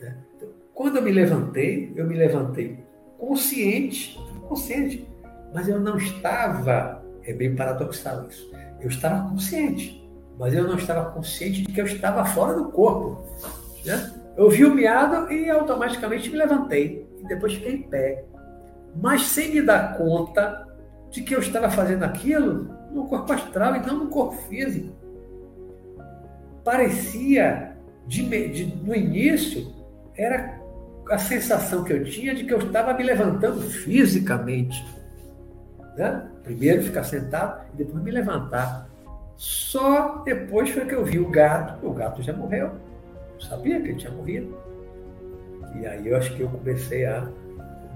Né? 0.00 0.16
Então, 0.34 0.48
quando 0.74 0.96
eu 0.96 1.02
me 1.02 1.12
levantei, 1.12 1.92
eu 1.94 2.06
me 2.06 2.16
levantei 2.16 2.78
consciente, 3.18 4.18
consciente, 4.48 5.08
mas 5.52 5.68
eu 5.68 5.80
não 5.80 5.96
estava, 5.96 7.04
é 7.24 7.32
bem 7.32 7.54
paradoxal 7.54 8.26
isso, 8.28 8.50
eu 8.80 8.88
estava 8.88 9.28
consciente, 9.28 10.08
mas 10.38 10.54
eu 10.54 10.64
não 10.64 10.76
estava 10.76 11.10
consciente 11.10 11.62
de 11.62 11.72
que 11.72 11.80
eu 11.80 11.84
estava 11.84 12.24
fora 12.24 12.54
do 12.54 12.70
corpo. 12.70 13.24
Né? 13.84 14.14
Eu 14.36 14.48
vi 14.48 14.64
o 14.64 14.74
miado 14.74 15.32
e 15.32 15.50
automaticamente 15.50 16.30
me 16.30 16.36
levantei, 16.36 17.08
e 17.18 17.26
depois 17.26 17.54
fiquei 17.54 17.74
em 17.74 17.82
pé, 17.82 18.24
mas 18.94 19.22
sem 19.22 19.52
me 19.52 19.62
dar 19.62 19.96
conta 19.98 20.66
de 21.10 21.22
que 21.22 21.34
eu 21.34 21.40
estava 21.40 21.68
fazendo 21.70 22.04
aquilo 22.04 22.77
no 22.92 23.06
corpo 23.06 23.32
astral 23.32 23.76
e 23.76 23.86
não 23.86 24.04
no 24.04 24.06
corpo 24.08 24.36
físico. 24.48 24.92
Parecia, 26.64 27.76
de, 28.06 28.22
de, 28.48 28.76
no 28.76 28.94
início, 28.94 29.72
era 30.16 30.60
a 31.10 31.18
sensação 31.18 31.84
que 31.84 31.92
eu 31.92 32.04
tinha 32.04 32.34
de 32.34 32.44
que 32.44 32.52
eu 32.52 32.58
estava 32.58 32.92
me 32.94 33.02
levantando 33.02 33.60
fisicamente. 33.62 34.84
Né? 35.96 36.28
Primeiro 36.42 36.82
ficar 36.82 37.04
sentado 37.04 37.64
e 37.72 37.76
depois 37.78 38.02
me 38.02 38.10
levantar. 38.10 38.88
Só 39.36 40.22
depois 40.24 40.70
foi 40.70 40.84
que 40.84 40.94
eu 40.94 41.04
vi 41.04 41.18
o 41.18 41.30
gato. 41.30 41.86
O 41.86 41.92
gato 41.92 42.22
já 42.22 42.32
morreu. 42.32 42.72
Eu 43.34 43.40
sabia 43.40 43.80
que 43.80 43.88
ele 43.88 43.98
tinha 43.98 44.12
morrido. 44.12 44.56
E 45.80 45.86
aí 45.86 46.06
eu 46.06 46.16
acho 46.16 46.34
que 46.34 46.42
eu 46.42 46.48
comecei 46.48 47.06
a 47.06 47.28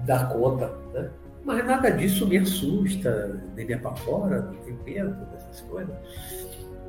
dar 0.05 0.29
conta. 0.29 0.71
Né? 0.93 1.09
Mas 1.43 1.65
nada 1.65 1.89
disso 1.91 2.25
me 2.27 2.37
assusta, 2.37 3.41
nem 3.55 3.65
me 3.65 3.73
apavora, 3.73 4.41
não 4.41 4.53
tenho 4.55 4.79
medo 4.85 5.25
dessas 5.31 5.61
coisas. 5.61 5.93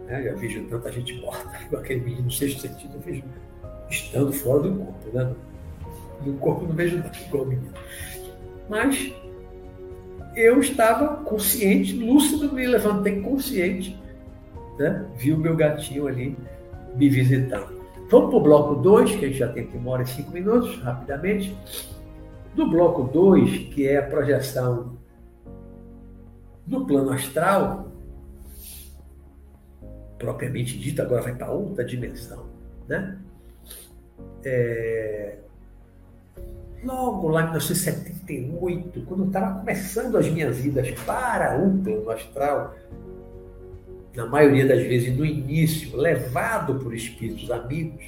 Né? 0.06 0.28
Eu 0.28 0.38
vejo 0.38 0.64
tanta 0.66 0.92
gente 0.92 1.20
morta, 1.20 1.50
igual 1.66 1.82
aquele 1.82 2.00
menino 2.00 2.22
no 2.22 2.30
sexto 2.30 2.60
sentido, 2.60 2.94
eu 2.94 3.00
vejo 3.00 3.24
estando 3.90 4.32
fora 4.32 4.62
do 4.62 4.76
corpo. 4.76 5.10
Né? 5.12 5.34
No 6.24 6.34
corpo 6.34 6.66
não 6.66 6.74
vejo 6.74 6.98
nada 6.98 7.12
igual 7.26 7.44
o 7.44 7.46
menino. 7.46 7.72
Mas 8.68 9.12
eu 10.36 10.60
estava 10.60 11.16
consciente, 11.24 11.94
lúcido, 11.96 12.52
me 12.52 12.66
levantei 12.66 13.20
consciente, 13.20 14.00
né? 14.78 15.04
vi 15.16 15.32
o 15.32 15.38
meu 15.38 15.56
gatinho 15.56 16.06
ali 16.06 16.36
me 16.96 17.08
visitando. 17.08 17.74
Vamos 18.08 18.30
para 18.30 18.38
o 18.38 18.42
bloco 18.42 18.74
2, 18.76 19.16
que 19.16 19.24
a 19.24 19.28
gente 19.28 19.38
já 19.38 19.48
tem 19.48 19.64
aqui 19.64 19.76
uma 19.76 19.92
hora 19.92 20.02
e 20.02 20.06
cinco 20.06 20.30
minutos, 20.30 20.78
rapidamente. 20.82 21.56
Do 22.54 22.70
bloco 22.70 23.04
2, 23.04 23.74
que 23.74 23.86
é 23.86 23.98
a 23.98 24.02
projeção 24.02 24.96
do 26.66 26.86
plano 26.86 27.10
astral, 27.10 27.88
propriamente 30.18 30.78
dito, 30.78 31.02
agora 31.02 31.22
vai 31.22 31.34
para 31.34 31.50
outra 31.50 31.84
dimensão. 31.84 32.46
Né? 32.88 33.18
É, 34.44 35.38
logo 36.84 37.28
lá 37.28 37.42
em 37.42 37.44
1978, 37.44 39.02
quando 39.02 39.24
eu 39.24 39.26
estava 39.26 39.58
começando 39.58 40.16
as 40.16 40.28
minhas 40.28 40.64
idas 40.64 40.90
para 41.02 41.58
o 41.58 41.78
plano 41.78 42.10
astral, 42.10 42.74
na 44.14 44.26
maioria 44.26 44.66
das 44.66 44.82
vezes 44.82 45.16
no 45.16 45.24
início, 45.24 45.96
levado 45.96 46.76
por 46.76 46.94
espíritos 46.94 47.50
amigos 47.50 48.04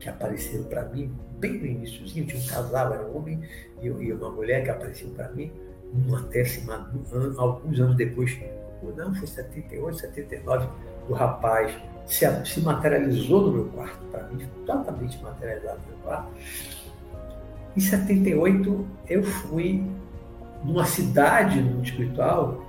que 0.00 0.08
apareceram 0.08 0.64
para 0.64 0.84
mim 0.86 1.14
bem 1.38 1.58
no 1.58 1.66
iníciozinho, 1.66 2.26
tinha 2.26 2.42
um 2.42 2.46
casal, 2.46 2.92
era 2.92 3.06
um 3.06 3.16
homem 3.16 3.40
e 3.80 4.12
uma 4.12 4.30
mulher 4.30 4.64
que 4.64 4.70
apareceu 4.70 5.08
para 5.10 5.28
mim, 5.30 5.50
uma 5.92 6.20
décima, 6.22 6.90
alguns 7.36 7.80
anos 7.80 7.96
depois, 7.96 8.36
não, 8.96 9.14
foi 9.14 9.26
78, 9.26 9.98
79, 9.98 10.68
o 11.08 11.12
rapaz 11.12 11.72
se, 12.06 12.26
se 12.44 12.60
materializou 12.60 13.42
no 13.42 13.52
meu 13.52 13.64
quarto, 13.66 14.04
para 14.10 14.24
mim, 14.24 14.46
totalmente 14.64 15.22
materializado 15.22 15.80
no 15.80 15.88
meu 15.88 15.98
quarto, 16.04 16.30
em 17.76 17.80
78, 17.80 18.86
eu 19.08 19.22
fui 19.22 19.84
numa 20.64 20.86
cidade 20.86 21.60
no 21.60 21.82
espiritual 21.82 22.64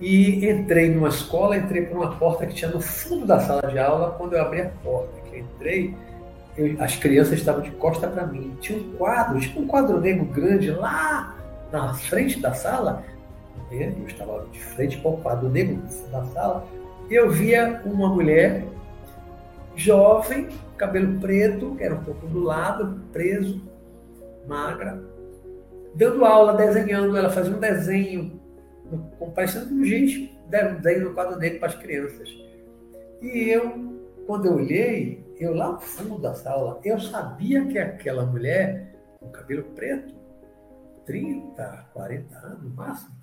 e 0.00 0.48
entrei 0.48 0.90
numa 0.90 1.08
escola, 1.08 1.56
entrei 1.56 1.82
por 1.82 1.98
uma 1.98 2.16
porta 2.16 2.46
que 2.46 2.54
tinha 2.54 2.70
no 2.70 2.80
fundo 2.80 3.26
da 3.26 3.38
sala 3.40 3.62
de 3.70 3.78
aula. 3.78 4.12
Quando 4.12 4.34
eu 4.34 4.42
abri 4.42 4.62
a 4.62 4.68
porta, 4.82 5.20
que 5.28 5.36
eu 5.36 5.40
entrei, 5.40 5.94
eu, 6.56 6.76
as 6.80 6.96
crianças 6.96 7.34
estavam 7.34 7.62
de 7.62 7.70
costa 7.72 8.08
para 8.08 8.26
mim. 8.26 8.56
Tinha 8.60 8.78
um 8.78 8.92
quadro, 8.92 9.38
tipo 9.38 9.60
um 9.60 9.66
quadro 9.66 10.00
negro 10.00 10.24
grande 10.26 10.70
lá 10.70 11.36
na 11.70 11.94
frente 11.94 12.40
da 12.40 12.54
sala. 12.54 13.04
Eu 13.70 14.06
estava 14.06 14.46
de 14.52 14.62
frente 14.62 14.98
para 14.98 15.10
o 15.10 15.16
quadro 15.18 15.48
negro 15.48 15.82
da 16.10 16.24
sala. 16.26 16.66
Eu 17.10 17.30
via 17.30 17.82
uma 17.84 18.08
mulher 18.08 18.64
jovem, 19.74 20.48
cabelo 20.76 21.18
preto, 21.20 21.74
que 21.76 21.84
era 21.84 21.94
um 21.94 22.04
pouco 22.04 22.26
do 22.26 22.40
lado, 22.40 23.00
preso, 23.12 23.60
magra, 24.48 25.02
dando 25.94 26.24
aula, 26.24 26.54
desenhando. 26.54 27.16
Ela 27.16 27.30
fazia 27.30 27.54
um 27.54 27.60
desenho, 27.60 28.40
parecendo 29.34 29.74
um 29.74 29.84
gente, 29.84 30.34
desenho 30.48 31.08
no 31.08 31.14
quadro 31.14 31.38
dele 31.38 31.58
para 31.58 31.68
as 31.68 31.74
crianças. 31.74 32.28
E 33.20 33.50
eu, 33.50 33.98
quando 34.26 34.46
eu 34.46 34.54
olhei, 34.54 35.25
eu 35.38 35.54
lá 35.54 35.72
no 35.72 35.80
fundo 35.80 36.18
da 36.18 36.34
sala, 36.34 36.80
eu 36.84 36.98
sabia 36.98 37.64
que 37.66 37.78
aquela 37.78 38.24
mulher, 38.24 38.94
com 39.20 39.30
cabelo 39.30 39.64
preto, 39.74 40.14
30, 41.04 41.86
40 41.92 42.38
anos 42.38 42.62
no 42.62 42.70
máximo, 42.70 43.14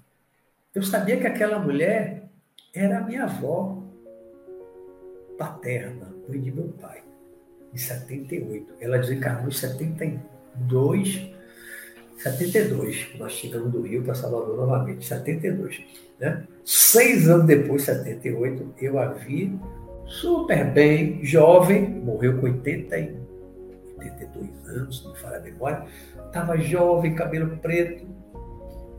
eu 0.74 0.84
sabia 0.84 1.20
que 1.20 1.28
aquela 1.28 1.59
mulher 1.59 2.30
era 2.74 3.01
minha 3.01 3.24
avó 3.24 3.84
paterna, 5.38 6.14
mãe 6.28 6.39
de 6.39 6.51
meu 6.51 6.70
pai, 6.80 7.03
em 7.74 7.78
78. 7.78 8.74
Ela 8.80 8.97
desencarnou 8.97 9.49
em 9.49 9.51
71. 9.51 10.34
2, 10.55 11.34
72, 12.18 13.09
nós 13.18 13.32
chegamos 13.34 13.72
do 13.72 13.82
Rio 13.82 14.03
para 14.03 14.14
Salvador 14.14 14.55
novamente, 14.55 15.05
72. 15.05 15.84
Né? 16.20 16.45
Seis 16.64 17.28
anos 17.28 17.47
depois, 17.47 17.84
78, 17.84 18.76
eu 18.80 18.99
a 18.99 19.07
vi 19.07 19.59
super 20.06 20.72
bem, 20.72 21.24
jovem, 21.24 21.89
morreu 21.89 22.39
com 22.39 22.45
80 22.45 22.97
e 22.97 23.16
82 23.97 24.68
anos, 24.70 24.97
se 24.97 25.04
não 25.06 25.14
me 25.14 25.20
falha 25.20 25.38
a 25.38 25.41
memória, 25.41 25.86
estava 26.26 26.58
jovem, 26.58 27.16
cabelo 27.16 27.58
preto, 27.58 28.06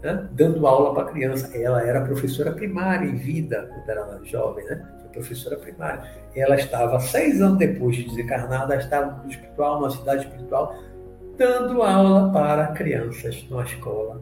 né? 0.03 0.29
dando 0.33 0.67
aula 0.67 0.95
para 0.95 1.13
criança. 1.13 1.57
Ela 1.57 1.83
era 1.83 2.01
professora 2.03 2.53
primária 2.53 3.07
em 3.07 3.17
vida, 3.17 3.69
quando 3.73 3.89
era 3.89 4.21
jovem, 4.25 4.65
né? 4.67 4.87
Foi 5.01 5.11
professora 5.11 5.57
primária. 5.57 6.03
Ela 6.35 6.57
estava, 6.57 7.01
seis 7.01 7.41
anos 7.41 7.59
depois 7.59 7.97
de 7.97 8.05
desencarnada, 8.05 8.77
estava 8.77 9.23
no 9.23 9.31
espiritual, 9.31 9.81
numa 9.81 9.91
cidade 9.91 10.25
espiritual, 10.25 10.77
dando 11.37 11.83
aula 11.83 12.33
para 12.33 12.69
crianças 12.69 13.47
numa 13.49 13.65
escola 13.65 14.21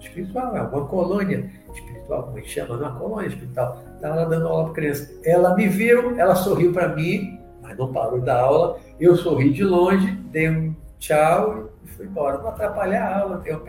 espiritual, 0.00 0.56
é 0.56 0.62
uma 0.62 0.86
colônia 0.86 1.50
espiritual, 1.72 2.24
como 2.24 2.36
a 2.36 2.40
gente 2.40 2.50
chama, 2.50 2.76
uma 2.76 2.98
colônia 2.98 3.28
espiritual. 3.28 3.82
Estava 3.94 4.14
lá 4.16 4.24
dando 4.24 4.48
aula 4.48 4.64
para 4.64 4.74
criança. 4.74 5.12
Ela 5.24 5.54
me 5.54 5.68
viu, 5.68 6.18
ela 6.18 6.34
sorriu 6.34 6.72
para 6.72 6.88
mim, 6.88 7.40
mas 7.62 7.76
não 7.76 7.92
parou 7.92 8.20
da 8.20 8.40
aula. 8.40 8.78
Eu 9.00 9.16
sorri 9.16 9.52
de 9.52 9.64
longe, 9.64 10.12
dei 10.30 10.50
um 10.50 10.74
tchau 10.98 11.70
e 11.84 11.88
fui 11.88 12.06
embora. 12.06 12.38
Não 12.38 12.48
atrapalhar 12.48 13.06
a 13.06 13.20
aula. 13.20 13.42
Eu 13.44 13.62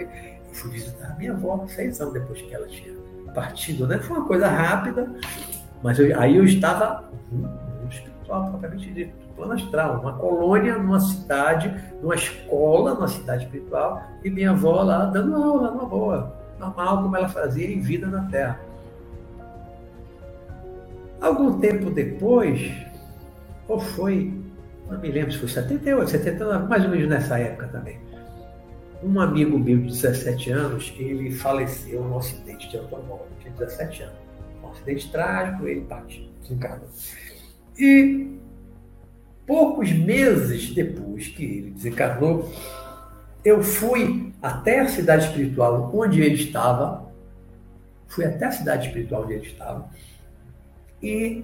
fui 0.52 0.72
visitar 0.72 1.18
minha 1.18 1.34
avó 1.34 1.66
seis 1.68 2.00
anos 2.02 2.14
depois 2.14 2.42
que 2.42 2.54
ela 2.54 2.68
tinha 2.68 2.94
partido. 3.34 3.88
Né? 3.88 3.98
Foi 4.00 4.18
uma 4.18 4.28
coisa 4.28 4.48
rápida, 4.48 5.12
mas 5.82 5.98
eu, 6.00 6.20
aí 6.20 6.38
eu 6.38 6.46
estava 6.46 7.04
no 7.32 7.90
espiritual, 7.90 8.50
propriamente 8.50 8.92
dito 8.92 9.23
plano 9.36 9.54
astral, 9.54 10.00
uma 10.02 10.14
colônia 10.14 10.78
numa 10.78 11.00
cidade, 11.00 11.74
numa 12.02 12.16
escola, 12.16 12.94
numa 12.94 13.08
cidade 13.08 13.46
espiritual, 13.46 14.02
e 14.24 14.30
minha 14.30 14.52
avó 14.52 14.82
lá 14.82 15.06
dando 15.06 15.36
aula, 15.36 15.72
numa 15.72 15.86
boa, 15.86 16.36
normal 16.60 17.04
como 17.04 17.16
ela 17.16 17.30
fazia 17.30 17.68
em 17.68 17.80
vida 17.80 18.08
na 18.08 18.24
Terra. 18.30 18.60
Algum 21.22 21.60
tempo 21.60 21.90
depois, 21.90 22.72
ou 23.68 23.80
foi, 23.80 24.34
não 24.90 25.00
me 25.00 25.10
lembro 25.10 25.32
se 25.32 25.40
foi 25.40 25.48
78, 25.48 26.10
79, 26.12 26.68
mais 26.68 26.84
ou 26.84 26.92
menos 26.92 27.08
nessa 27.08 27.40
época 27.40 27.68
também, 27.68 27.98
um 29.04 29.20
amigo 29.20 29.60
meu 29.60 29.78
de 29.80 29.88
17 29.88 30.52
anos, 30.52 30.94
ele 30.98 31.32
faleceu 31.32 32.04
num 32.04 32.18
acidente 32.18 32.70
de 32.70 32.78
automóvel, 32.78 33.28
tinha 33.42 33.54
17 33.54 34.04
anos. 34.04 34.16
Um 34.64 34.70
acidente 34.70 35.12
trágico, 35.12 35.68
ele 35.68 35.82
partiu, 35.82 36.30
desencarnou. 36.42 36.88
E 37.78 38.33
Poucos 39.46 39.92
meses 39.92 40.74
depois 40.74 41.28
que 41.28 41.44
ele 41.44 41.72
desencarnou, 41.72 42.50
eu 43.44 43.62
fui 43.62 44.34
até 44.42 44.80
a 44.80 44.88
cidade 44.88 45.26
espiritual 45.26 45.92
onde 45.94 46.22
ele 46.22 46.36
estava, 46.36 47.12
fui 48.08 48.26
até 48.26 48.46
a 48.46 48.52
cidade 48.52 48.88
espiritual 48.88 49.24
onde 49.24 49.34
ele 49.34 49.48
estava, 49.48 49.90
E 51.02 51.44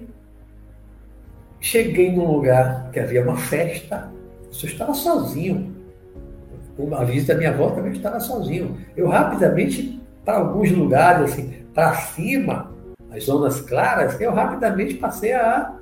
cheguei 1.60 2.10
num 2.10 2.32
lugar 2.32 2.90
que 2.90 2.98
havia 2.98 3.22
uma 3.22 3.36
festa, 3.36 4.10
eu 4.50 4.68
estava 4.68 4.94
sozinho. 4.94 5.76
A 6.96 7.04
visita 7.04 7.34
da 7.34 7.38
minha 7.38 7.50
avó 7.50 7.70
também 7.72 7.92
estava 7.92 8.18
sozinho. 8.20 8.78
Eu 8.96 9.08
rapidamente, 9.08 10.00
para 10.24 10.38
alguns 10.38 10.70
lugares, 10.70 11.32
assim, 11.32 11.66
para 11.74 11.94
cima, 11.94 12.74
as 13.10 13.24
zonas 13.24 13.60
claras, 13.60 14.18
eu 14.18 14.32
rapidamente 14.32 14.94
passei 14.94 15.34
a 15.34 15.74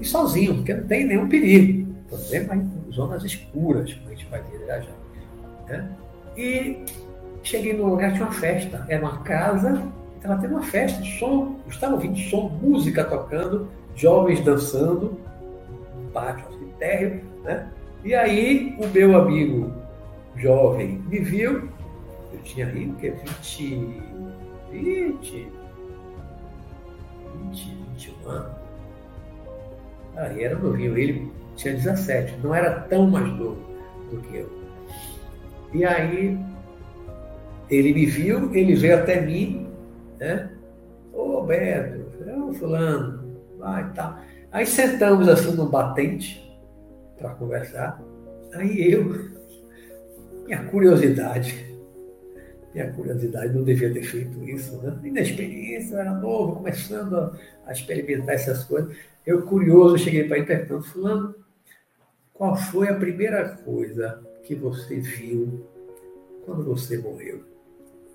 ir 0.00 0.04
sozinho, 0.04 0.56
porque 0.56 0.74
não 0.74 0.86
tem 0.86 1.06
nenhum 1.06 1.28
perigo. 1.28 1.92
Por 2.08 2.18
exemplo, 2.18 2.54
em 2.54 2.92
zonas 2.92 3.24
escuras, 3.24 3.92
como 3.94 4.08
a 4.08 4.10
gente 4.10 4.26
vai 4.26 4.42
viajar. 4.42 4.92
Né? 5.68 5.88
E 6.36 6.84
cheguei 7.42 7.72
num 7.72 7.86
lugar 7.86 8.12
tinha 8.12 8.24
uma 8.24 8.32
festa. 8.32 8.84
Era 8.88 9.02
uma 9.02 9.18
casa 9.18 9.82
estava 10.22 10.40
tendo 10.40 10.52
uma 10.52 10.62
festa, 10.62 11.02
som, 11.18 11.56
estava 11.68 11.94
ouvindo 11.94 12.16
som, 12.16 12.48
música 12.62 13.04
tocando, 13.04 13.68
jovens 13.96 14.42
dançando, 14.44 15.18
um 15.98 16.10
pátio 16.12 16.46
assim, 16.48 16.72
térreo, 16.78 17.22
né? 17.42 17.68
E 18.04 18.14
aí 18.14 18.76
o 18.78 18.86
meu 18.86 19.16
amigo 19.16 19.72
jovem 20.36 21.02
me 21.08 21.18
viu, 21.18 21.68
eu 22.32 22.38
tinha 22.44 22.66
aí 22.66 22.88
o 22.88 22.94
que, 22.94 23.10
20, 23.10 24.02
20, 24.70 25.48
20, 27.50 27.78
21 27.96 28.30
anos. 28.30 28.61
Aí 30.16 30.44
era 30.44 30.58
novinho, 30.58 30.96
ele 30.96 31.30
tinha 31.56 31.74
17, 31.74 32.38
não 32.42 32.54
era 32.54 32.80
tão 32.82 33.10
mais 33.10 33.26
novo 33.34 33.62
do 34.10 34.20
que 34.22 34.36
eu. 34.36 34.50
E 35.72 35.84
aí 35.84 36.38
ele 37.70 37.94
me 37.94 38.06
viu, 38.06 38.54
ele 38.54 38.74
veio 38.74 38.98
até 38.98 39.20
mim 39.20 39.72
né? 40.22 40.48
Ô 41.12 41.40
Roberto, 41.40 42.06
ô 42.30 42.54
fulano, 42.54 43.36
vai 43.58 43.82
e 43.82 43.92
tal. 43.92 44.18
Aí 44.52 44.64
sentamos 44.64 45.28
assim 45.28 45.52
no 45.56 45.68
batente 45.68 46.40
para 47.18 47.30
conversar. 47.30 48.00
Aí 48.54 48.92
eu, 48.92 49.32
minha 50.46 50.62
curiosidade, 50.64 51.71
minha 52.74 52.92
curiosidade, 52.92 53.54
não 53.54 53.64
devia 53.64 53.92
ter 53.92 54.02
feito 54.02 54.42
isso, 54.44 54.76
né? 54.78 54.98
Inexperiência, 55.04 55.94
eu 55.94 56.00
era 56.00 56.14
novo, 56.14 56.56
começando 56.56 57.16
a, 57.16 57.32
a 57.66 57.72
experimentar 57.72 58.34
essas 58.34 58.64
coisas. 58.64 58.96
Eu, 59.26 59.42
curioso, 59.42 59.98
cheguei 59.98 60.24
para 60.24 60.38
ele 60.38 60.46
perguntando, 60.46 60.82
fulano, 60.82 61.34
qual 62.32 62.56
foi 62.56 62.88
a 62.88 62.94
primeira 62.94 63.48
coisa 63.48 64.20
que 64.42 64.54
você 64.54 64.98
viu 65.00 65.66
quando 66.44 66.64
você 66.64 66.98
morreu? 66.98 67.44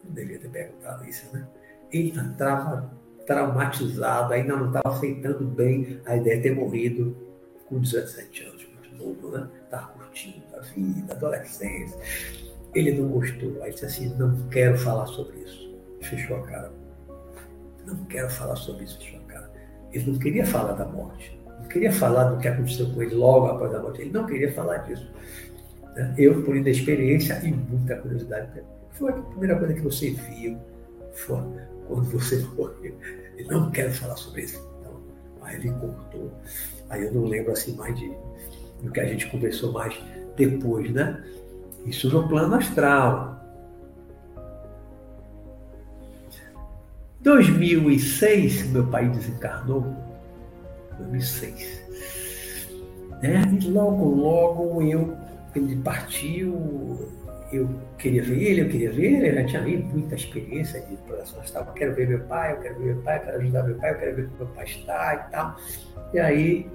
Não 0.03 0.13
devia 0.13 0.39
ter 0.39 0.49
perguntado 0.49 1.07
isso, 1.07 1.25
né? 1.33 1.47
ele 1.91 2.09
estava 2.09 2.91
traumatizado, 3.25 4.33
ainda 4.33 4.55
não 4.55 4.67
estava 4.67 4.95
aceitando 4.95 5.45
bem 5.45 5.99
a 6.05 6.15
ideia 6.15 6.37
de 6.37 6.43
ter 6.43 6.55
morrido 6.55 7.15
com 7.67 7.79
17 7.79 8.43
anos, 8.43 8.67
muito 8.73 9.03
novo, 9.03 9.29
né? 9.29 9.47
Estava 9.63 9.87
curtindo 9.87 10.43
a 10.55 10.61
vida, 10.61 11.13
adolescência. 11.13 12.46
Ele 12.75 12.91
não 12.91 13.07
gostou, 13.09 13.61
aí 13.63 13.71
disse 13.71 13.85
assim, 13.85 14.15
não 14.17 14.35
quero 14.49 14.77
falar 14.77 15.07
sobre 15.07 15.37
isso. 15.39 15.75
Fechou 16.01 16.37
a 16.37 16.41
cara. 16.43 16.71
Não 17.85 18.05
quero 18.05 18.29
falar 18.29 18.55
sobre 18.55 18.83
isso, 18.83 18.99
fechou 18.99 19.19
a 19.19 19.23
cara. 19.23 19.51
Ele 19.91 20.11
não 20.11 20.19
queria 20.19 20.45
falar 20.45 20.73
da 20.73 20.85
morte, 20.85 21.39
não 21.59 21.67
queria 21.67 21.91
falar 21.91 22.25
do 22.25 22.37
que 22.39 22.47
aconteceu 22.47 22.91
com 22.93 23.01
ele 23.01 23.15
logo 23.15 23.47
após 23.47 23.73
a 23.73 23.81
morte, 23.81 24.01
ele 24.01 24.11
não 24.11 24.25
queria 24.25 24.51
falar 24.53 24.77
disso. 24.79 25.09
Né? 25.95 26.13
Eu, 26.17 26.43
por 26.43 26.55
inexperiência 26.55 27.41
e 27.43 27.51
muita 27.51 27.95
curiosidade, 27.95 28.61
foi 28.91 29.11
a 29.11 29.13
primeira 29.15 29.57
coisa 29.57 29.73
que 29.73 29.81
você 29.81 30.11
viu, 30.11 30.57
foi 31.13 31.37
quando 31.87 32.03
você 32.11 32.37
morreu. 32.55 32.95
Ele 33.37 33.47
não 33.49 33.71
quer 33.71 33.91
falar 33.91 34.15
sobre 34.17 34.43
isso. 34.43 34.57
Então, 34.79 35.01
aí 35.41 35.55
ele 35.55 35.71
cortou. 35.71 36.31
Aí 36.89 37.03
eu 37.03 37.13
não 37.13 37.25
lembro 37.25 37.51
assim 37.51 37.75
mais 37.75 37.97
de, 37.97 38.11
do 38.81 38.91
que 38.91 38.99
a 38.99 39.05
gente 39.05 39.29
conversou 39.29 39.71
mais 39.71 39.97
depois, 40.35 40.91
né? 40.91 41.23
Isso 41.87 42.09
no 42.09 42.27
plano 42.27 42.55
astral. 42.55 43.37
2006, 47.21 48.69
meu 48.71 48.85
pai 48.87 49.09
desencarnou. 49.09 49.95
2006. 50.97 51.87
Né? 53.21 53.41
E 53.61 53.67
logo, 53.69 54.05
logo 54.05 54.81
eu, 54.81 55.17
ele 55.55 55.77
partiu, 55.77 57.09
eu 57.51 57.69
queria 57.97 58.23
ver 58.23 58.43
ele, 58.43 58.61
eu 58.61 58.69
queria 58.69 58.91
ver 58.91 59.13
ele, 59.13 59.29
eu 59.29 59.35
já 59.35 59.45
tinha 59.45 59.61
aí 59.63 59.77
muita 59.77 60.15
experiência 60.15 60.81
de 60.81 60.93
exploração 60.93 61.39
astral. 61.39 61.65
Eu 61.67 61.73
quero 61.73 61.95
ver 61.95 62.07
meu 62.07 62.19
pai, 62.21 62.53
eu 62.53 62.57
quero 62.57 62.79
ver 62.79 62.85
meu 62.95 63.03
pai, 63.03 63.17
eu 63.17 63.21
quero 63.21 63.37
ajudar 63.37 63.63
meu 63.63 63.75
pai, 63.75 63.91
eu 63.91 63.95
quero 63.97 64.15
ver 64.15 64.27
como 64.27 64.37
meu 64.45 64.47
pai 64.55 64.65
está 64.65 65.15
e 65.15 65.31
tal. 65.31 65.55
E 66.13 66.19
aí, 66.19 66.69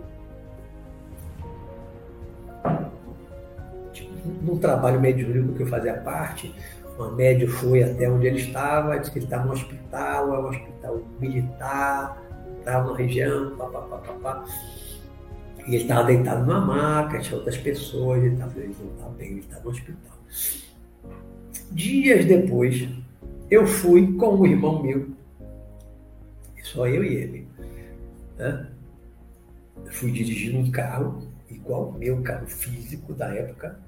no 4.24 4.58
trabalho 4.58 5.00
mediúnico 5.00 5.54
que 5.54 5.62
eu 5.62 5.66
fazia 5.66 5.94
parte, 5.94 6.54
uma 6.96 7.10
médio 7.12 7.48
foi 7.48 7.82
até 7.82 8.10
onde 8.10 8.26
ele 8.26 8.40
estava, 8.40 8.98
disse 8.98 9.10
que 9.10 9.18
ele 9.18 9.26
estava 9.26 9.46
no 9.46 9.52
hospital, 9.52 10.34
é 10.34 10.38
um 10.38 10.48
hospital 10.48 11.02
militar, 11.20 12.22
estava 12.58 12.90
na 12.90 12.96
região, 12.96 13.56
papapá, 13.56 13.98
papá. 13.98 14.44
E 15.66 15.74
ele 15.74 15.84
estava 15.84 16.04
deitado 16.04 16.44
numa 16.44 16.60
maca, 16.60 17.18
tinha 17.20 17.36
outras 17.36 17.56
pessoas, 17.56 18.22
ele 18.22 18.34
estava 18.34 18.58
ele 18.58 18.74
não 18.80 18.92
estava 18.92 19.10
bem, 19.10 19.30
ele 19.30 19.40
estava 19.40 19.64
no 19.64 19.70
hospital. 19.70 20.18
Dias 21.70 22.24
depois, 22.24 22.88
eu 23.50 23.66
fui 23.66 24.14
com 24.14 24.36
um 24.36 24.46
irmão 24.46 24.82
meu, 24.82 25.08
só 26.62 26.86
eu 26.86 27.04
e 27.04 27.14
ele. 27.14 27.48
Né? 28.38 28.66
Fui 29.90 30.10
dirigindo 30.10 30.58
um 30.58 30.70
carro, 30.70 31.28
igual 31.50 31.88
o 31.88 31.98
meu 31.98 32.22
carro 32.22 32.46
físico 32.46 33.12
da 33.12 33.34
época. 33.34 33.78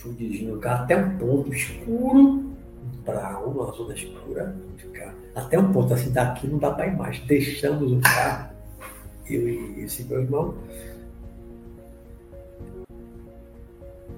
Fui 0.00 0.14
dirigindo 0.14 0.56
um 0.56 0.60
carro 0.60 0.84
até 0.84 0.96
um 0.96 1.18
ponto 1.18 1.52
escuro, 1.52 2.50
para 3.04 3.38
uma 3.40 3.70
zona 3.72 3.92
escura, 3.92 4.56
até 5.34 5.58
um 5.58 5.70
ponto 5.70 5.92
assim, 5.92 6.10
daqui 6.10 6.46
não 6.46 6.58
dá 6.58 6.70
para 6.70 6.86
ir 6.86 6.96
mais. 6.96 7.18
Deixamos 7.20 7.92
o 7.92 8.00
carro, 8.00 8.50
eu 9.28 9.46
e 9.46 9.82
esse 9.82 10.04
meu 10.04 10.22
irmão. 10.22 10.54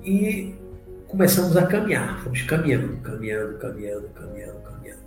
E 0.04 0.54
começamos 1.08 1.56
a 1.56 1.66
caminhar, 1.66 2.22
fomos 2.22 2.42
caminhando, 2.42 2.96
caminhando, 2.98 3.58
caminhando, 3.58 4.08
caminhando, 4.10 4.60
caminhando. 4.60 5.02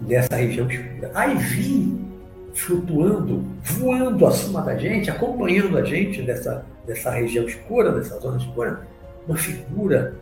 Nessa 0.00 0.36
região 0.36 0.70
escura. 0.70 1.10
Aí 1.14 1.36
vi 1.36 2.06
flutuando, 2.54 3.44
voando 3.62 4.26
acima 4.26 4.62
da 4.62 4.78
gente, 4.78 5.10
acompanhando 5.10 5.76
a 5.76 5.84
gente 5.84 6.22
dessa, 6.22 6.64
dessa 6.86 7.10
região 7.10 7.44
escura, 7.46 7.92
dessa 7.92 8.18
zona 8.20 8.38
escura, 8.38 8.86
uma 9.26 9.36
figura, 9.36 10.14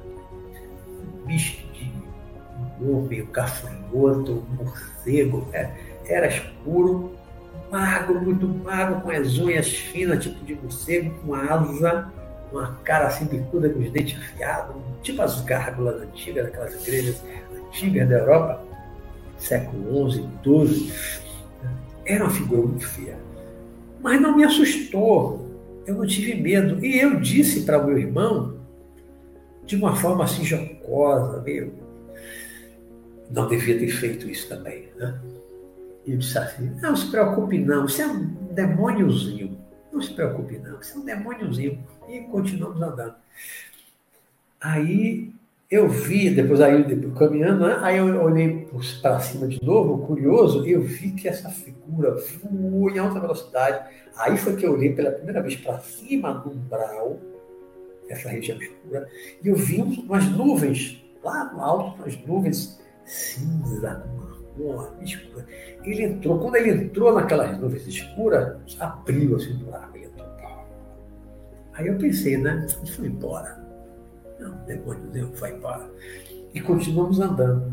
misto 1.26 1.62
de 1.72 1.92
homem, 2.82 3.22
um 3.22 3.30
gafanhoto, 3.30 4.32
um 4.32 4.64
morcego, 4.64 5.46
né? 5.52 5.74
era 6.06 6.26
escuro, 6.26 7.12
magro, 7.70 8.20
muito 8.20 8.46
magro, 8.46 9.00
com 9.00 9.10
as 9.10 9.38
unhas 9.38 9.68
finas, 9.68 10.22
tipo 10.22 10.44
de 10.44 10.54
morcego, 10.54 11.10
com 11.20 11.34
asa, 11.34 12.10
uma 12.52 12.78
cara 12.84 13.08
assim 13.08 13.26
bicuda 13.26 13.68
com 13.68 13.80
os 13.80 13.90
dentes 13.90 14.18
afiados, 14.18 14.76
tipo 15.02 15.20
as 15.22 15.40
gárgulas 15.42 16.00
antigas, 16.02 16.44
daquelas 16.44 16.74
igrejas 16.82 17.22
antigas 17.54 18.08
da 18.08 18.16
Europa, 18.16 18.64
século 19.38 20.10
XI, 20.10 20.28
XII. 20.42 20.92
Era 22.06 22.24
uma 22.24 22.32
figura 22.32 22.62
muito 22.62 22.86
feia. 22.86 23.16
Mas 24.00 24.20
não 24.20 24.36
me 24.36 24.44
assustou, 24.44 25.43
eu 25.86 25.94
não 25.94 26.06
tive 26.06 26.34
medo. 26.34 26.84
E 26.84 26.98
eu 26.98 27.20
disse 27.20 27.62
para 27.64 27.78
o 27.78 27.86
meu 27.86 27.98
irmão, 27.98 28.58
de 29.64 29.76
uma 29.76 29.96
forma 29.96 30.24
assim 30.24 30.44
jocosa, 30.44 31.40
meio. 31.42 31.72
Não 33.30 33.48
devia 33.48 33.78
ter 33.78 33.88
feito 33.88 34.28
isso 34.28 34.48
também. 34.48 34.88
Né? 34.96 35.18
E 36.06 36.12
eu 36.12 36.18
disse 36.18 36.38
assim: 36.38 36.70
não 36.80 36.94
se 36.94 37.10
preocupe, 37.10 37.58
não, 37.58 37.86
isso 37.86 38.02
é 38.02 38.06
um 38.06 38.24
demôniozinho. 38.52 39.58
Não 39.92 40.02
se 40.02 40.12
preocupe, 40.12 40.58
não, 40.58 40.80
isso 40.80 40.96
é 40.96 41.00
um 41.00 41.04
demôniozinho. 41.04 41.78
E 42.08 42.20
continuamos 42.20 42.80
andando. 42.82 43.14
Aí 44.60 45.32
eu 45.74 45.88
vi, 45.88 46.30
depois 46.30 46.60
aí 46.60 46.84
depois, 46.84 47.18
caminhando, 47.18 47.66
né? 47.66 47.76
aí 47.80 47.98
eu 47.98 48.22
olhei 48.22 48.68
para 49.02 49.18
cima 49.18 49.48
de 49.48 49.60
novo, 49.60 50.06
curioso, 50.06 50.64
eu 50.64 50.80
vi 50.82 51.10
que 51.10 51.26
essa 51.26 51.50
figura 51.50 52.16
voou 52.42 52.88
em 52.90 52.98
alta 52.98 53.18
velocidade. 53.18 53.84
Aí 54.16 54.36
foi 54.36 54.54
que 54.54 54.64
eu 54.64 54.72
olhei 54.72 54.92
pela 54.92 55.10
primeira 55.10 55.42
vez 55.42 55.56
para 55.56 55.78
cima 55.78 56.32
do 56.32 56.50
umbral, 56.50 57.18
essa 58.08 58.28
região 58.28 58.56
escura, 58.58 59.08
e 59.42 59.48
eu 59.48 59.56
vi 59.56 59.82
umas 59.82 60.24
nuvens, 60.28 61.02
lá 61.24 61.52
no 61.52 61.60
alto, 61.60 62.02
umas 62.02 62.16
nuvens 62.24 62.80
cinza, 63.04 64.06
marrom, 64.56 65.02
escura. 65.02 65.44
Ele 65.82 66.04
entrou, 66.04 66.38
quando 66.38 66.56
ele 66.56 66.70
entrou 66.70 67.12
naquelas 67.12 67.58
nuvens 67.58 67.86
escuras, 67.86 68.56
abriu 68.78 69.36
assim 69.36 69.54
o 69.54 69.64
buraco. 69.64 69.94
Aí 71.72 71.88
eu 71.88 71.98
pensei, 71.98 72.36
né? 72.36 72.64
Ele 72.80 72.92
foi 72.92 73.06
embora. 73.08 73.63
Não, 74.38 74.56
demônio 74.64 75.02
Deus 75.12 75.38
vai 75.38 75.52
embora. 75.52 75.88
E 76.52 76.60
continuamos 76.60 77.20
andando. 77.20 77.72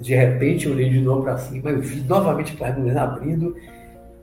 De 0.00 0.14
repente, 0.14 0.66
eu 0.66 0.72
olhei 0.72 0.90
de 0.90 1.00
novo 1.00 1.22
para 1.22 1.38
cima, 1.38 1.70
eu 1.70 1.80
vi 1.80 2.02
novamente 2.02 2.52
aquelas 2.52 2.76
nuvens 2.76 2.96
abrindo 2.96 3.56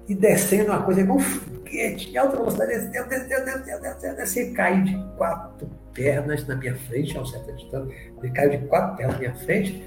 e 0.08 0.14
descendo 0.14 0.72
uma 0.72 0.84
coisa 0.84 1.02
igual 1.02 1.18
um 1.18 1.22
foguete, 1.22 2.12
em 2.12 2.18
alta 2.18 2.38
velocidade, 2.38 2.72
desceu, 2.72 3.08
desceu, 3.08 3.46
desceu, 3.46 3.80
desceu, 3.82 4.16
desceu, 4.16 4.44
e 4.44 4.54
caiu 4.54 4.84
de 4.84 4.98
quatro 5.18 5.70
pernas 5.94 6.48
na 6.48 6.56
minha 6.56 6.76
frente, 6.76 7.18
a 7.18 7.22
uma 7.22 7.28
certa 7.28 7.54
distância. 7.54 7.96
Ele 8.22 8.32
caiu 8.32 8.50
de 8.52 8.58
quatro 8.68 8.98
pernas 8.98 9.14
na 9.16 9.20
minha 9.20 9.36
frente, 9.36 9.84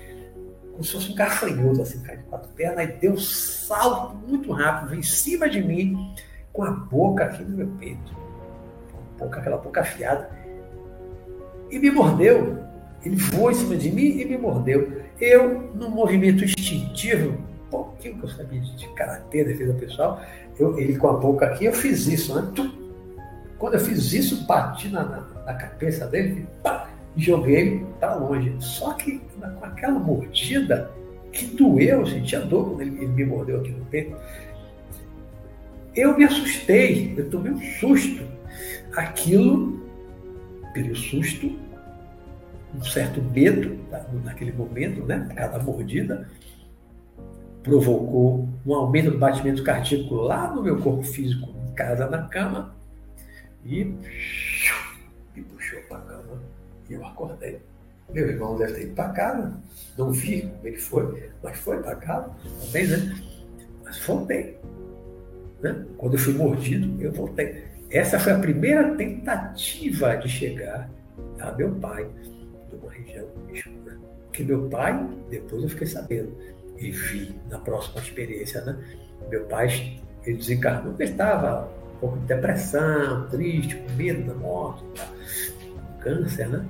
como 0.73 0.85
se 0.85 0.93
fosse 0.93 1.13
um 1.13 1.15
gafanhoto, 1.15 1.83
assim, 1.83 2.01
caiu 2.01 2.19
de 2.19 2.25
quatro 2.25 2.49
pernas, 2.53 2.89
e 2.89 2.93
deu 2.93 3.13
um 3.13 3.19
salto 3.19 4.17
muito 4.27 4.53
rápido, 4.53 4.95
em 4.95 5.03
cima 5.03 5.49
de 5.49 5.63
mim, 5.63 6.15
com 6.53 6.65
a 6.65 6.71
boca 6.71 7.25
aqui 7.25 7.45
no 7.45 7.57
meu 7.57 7.69
peito, 7.79 8.17
boca, 9.19 9.39
aquela 9.39 9.59
boca 9.59 9.83
afiada, 9.83 10.31
e 11.71 11.79
me 11.79 11.91
mordeu. 11.91 12.59
Ele 13.05 13.17
voou 13.17 13.51
em 13.51 13.55
cima 13.55 13.77
de 13.77 13.91
mim 13.91 14.21
e 14.21 14.25
me 14.25 14.37
mordeu. 14.37 15.03
Eu, 15.21 15.71
num 15.75 15.91
movimento 15.91 16.45
instintivo, 16.45 17.39
pouquinho 17.71 18.19
que 18.19 18.25
eu 18.25 18.29
sabia 18.29 18.61
de 18.61 18.89
karatê, 18.95 19.45
defesa 19.45 19.75
pessoal, 19.75 20.21
eu, 20.59 20.79
ele 20.79 20.97
com 20.97 21.09
a 21.09 21.13
boca 21.15 21.47
aqui, 21.47 21.65
eu 21.67 21.73
fiz 21.73 22.07
isso, 22.07 22.35
né? 22.35 22.53
Quando 23.59 23.75
eu 23.75 23.81
fiz 23.81 24.13
isso, 24.13 24.47
bati 24.47 24.89
na, 24.89 25.05
na, 25.05 25.21
na 25.47 25.55
cabeça 25.55 26.07
dele 26.07 26.47
pá, 26.63 26.89
joguei 27.17 27.85
para 27.99 28.15
longe. 28.15 28.55
Só 28.61 28.93
que 28.93 29.21
com 29.41 29.65
aquela 29.65 29.99
mordida 29.99 30.91
que 31.33 31.47
doeu, 31.47 32.01
eu 32.01 32.07
sentia 32.07 32.41
dor 32.41 32.71
quando 32.71 32.83
ele, 32.83 32.97
ele 32.97 33.13
me 33.13 33.25
mordeu 33.25 33.61
aqui 33.61 33.71
no 33.71 33.85
peito. 33.87 34.17
Eu 35.95 36.17
me 36.17 36.25
assustei, 36.25 37.15
eu 37.17 37.31
tomei 37.31 37.53
um 37.53 37.61
susto. 37.61 38.23
Aquilo, 38.95 39.86
pelo 40.77 40.95
susto, 40.95 41.59
um 42.75 42.85
certo 42.85 43.23
medo 43.23 43.79
naquele 44.23 44.53
momento, 44.53 45.03
né? 45.07 45.27
Cada 45.35 45.59
mordida 45.59 46.29
provocou 47.63 48.47
um 48.67 48.75
aumento 48.75 49.11
do 49.11 49.19
batimento 49.19 49.65
cardíaco 49.65 50.15
lá 50.15 50.53
no 50.55 50.63
meu 50.63 50.79
corpo 50.81 51.03
físico, 51.03 51.49
em 51.67 51.73
casa 51.73 52.09
na 52.11 52.29
cama, 52.29 52.77
e 53.65 53.85
me 55.35 55.43
puxou 55.45 55.81
para 55.89 55.97
a 55.97 56.01
cama 56.03 56.43
e 56.91 56.93
eu 56.93 57.07
acordei. 57.07 57.59
Meu 58.13 58.29
irmão 58.29 58.57
deve 58.57 58.75
ter 58.75 58.83
ido 58.83 58.95
para 58.95 59.09
casa, 59.09 59.61
não 59.97 60.13
vi 60.13 60.43
como 60.43 60.67
ele 60.67 60.77
foi, 60.77 61.31
mas 61.43 61.59
foi 61.59 61.83
para 61.83 61.97
casa 61.97 62.31
também, 62.67 62.87
né? 62.87 63.23
Mas 63.83 63.99
voltei. 64.05 64.59
Né? 65.63 65.87
Quando 65.97 66.13
eu 66.13 66.19
fui 66.19 66.35
mordido, 66.35 67.03
eu 67.03 67.13
voltei. 67.13 67.66
Essa 67.91 68.19
foi 68.19 68.33
a 68.33 68.39
primeira 68.39 68.95
tentativa 68.97 70.17
de 70.17 70.29
chegar 70.29 70.91
a 71.41 71.53
meu 71.53 71.71
pai, 71.77 72.07
numa 72.73 72.93
região 72.93 73.27
escura. 73.53 73.97
Porque 74.27 74.43
meu 74.45 74.69
pai, 74.69 75.09
depois 75.31 75.63
eu 75.63 75.69
fiquei 75.69 75.87
sabendo, 75.87 76.37
e 76.79 76.91
vi 76.91 77.35
na 77.49 77.59
próxima 77.59 78.01
experiência, 78.01 78.61
né? 78.63 78.77
Meu 79.31 79.45
pai, 79.45 80.01
ele 80.25 80.37
desencarnou, 80.37 80.95
ele 80.99 81.11
estava 81.11 81.69
um 81.95 81.99
pouco 81.99 82.19
de 82.19 82.27
depressão, 82.27 83.29
triste, 83.29 83.77
com 83.77 83.93
medo 83.93 84.27
da 84.27 84.35
morte, 84.35 84.85
tá? 84.95 85.09
câncer, 86.01 86.49
né? 86.49 86.65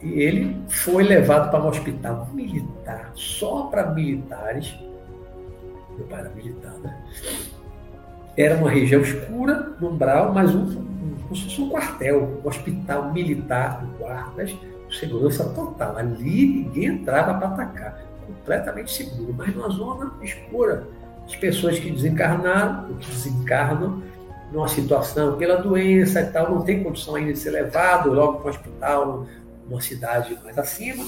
E 0.00 0.20
ele 0.20 0.60
foi 0.68 1.04
levado 1.04 1.50
para 1.50 1.62
um 1.62 1.68
hospital 1.68 2.28
militar, 2.32 3.12
só 3.14 3.64
para 3.64 3.90
militares. 3.90 4.74
Meu 5.96 6.06
pai 6.08 6.20
era 6.20 6.30
militar, 6.30 6.72
né? 6.78 7.04
Era 8.36 8.56
uma 8.56 8.70
região 8.70 9.02
escura, 9.02 9.74
no 9.80 9.90
umbral, 9.90 10.32
mas 10.32 10.54
um, 10.54 10.60
um, 10.60 11.16
um, 11.30 11.64
um 11.64 11.68
quartel, 11.68 12.40
um 12.42 12.48
hospital 12.48 13.12
militar 13.12 13.80
com 13.80 14.04
guardas, 14.04 14.54
segurança 14.90 15.44
total. 15.50 15.96
Ali 15.96 16.46
ninguém 16.46 16.86
entrava 16.86 17.34
para 17.34 17.48
atacar 17.48 18.02
completamente 18.26 18.92
seguro, 18.92 19.34
mas 19.36 19.54
numa 19.54 19.68
zona 19.68 20.12
escura. 20.22 20.86
As 21.26 21.36
pessoas 21.36 21.78
que 21.78 21.90
desencarnaram, 21.90 22.90
ou 22.90 22.96
que 22.96 23.10
desencarnam, 23.10 24.02
numa 24.52 24.68
situação 24.68 25.36
pela 25.36 25.56
doença 25.56 26.20
e 26.20 26.26
tal, 26.26 26.50
não 26.50 26.62
tem 26.62 26.82
condição 26.82 27.14
ainda 27.14 27.32
de 27.32 27.38
ser 27.38 27.50
levado 27.50 28.12
logo 28.12 28.38
para 28.38 28.46
o 28.46 28.50
hospital, 28.50 29.26
numa 29.68 29.80
cidade 29.80 30.38
mais 30.44 30.58
acima, 30.58 31.04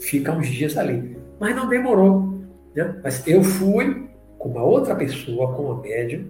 fica 0.00 0.32
uns 0.32 0.48
dias 0.48 0.76
ali. 0.76 1.18
Mas 1.38 1.54
não 1.54 1.68
demorou. 1.68 2.40
Né? 2.74 2.94
Mas 3.02 3.26
eu 3.26 3.42
fui 3.42 4.08
com 4.44 4.50
uma 4.50 4.62
outra 4.62 4.94
pessoa, 4.94 5.54
com 5.54 5.62
uma 5.62 5.80
médium, 5.80 6.26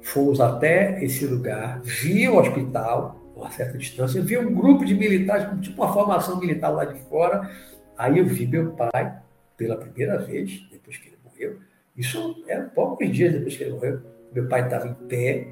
fomos 0.00 0.40
até 0.40 1.02
esse 1.02 1.26
lugar, 1.26 1.80
vi 1.82 2.28
o 2.28 2.38
hospital, 2.38 3.20
uma 3.34 3.50
certa 3.50 3.76
distância, 3.76 4.22
vi 4.22 4.38
um 4.38 4.54
grupo 4.54 4.84
de 4.84 4.94
militares, 4.94 5.60
tipo 5.60 5.82
uma 5.82 5.92
formação 5.92 6.38
militar 6.38 6.70
lá 6.70 6.84
de 6.84 7.00
fora, 7.00 7.50
Aí 7.98 8.18
eu 8.18 8.26
vi 8.26 8.46
meu 8.46 8.72
pai 8.72 9.20
pela 9.56 9.76
primeira 9.76 10.18
vez, 10.18 10.68
depois 10.70 10.98
que 10.98 11.08
ele 11.08 11.18
morreu. 11.24 11.58
Isso 11.96 12.44
era 12.46 12.64
poucos 12.64 13.10
dias 13.10 13.32
depois 13.32 13.56
que 13.56 13.64
ele 13.64 13.72
morreu. 13.72 14.02
Meu 14.32 14.46
pai 14.48 14.64
estava 14.64 14.86
em 14.86 14.94
pé, 14.94 15.48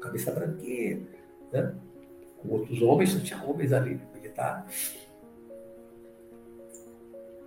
cabeça 0.00 0.32
branquinha, 0.32 1.00
né? 1.52 1.72
com 2.42 2.48
outros 2.48 2.82
homens, 2.82 3.14
não 3.14 3.22
tinha 3.22 3.42
homens 3.44 3.72
ali 3.72 4.00
militar. 4.12 4.66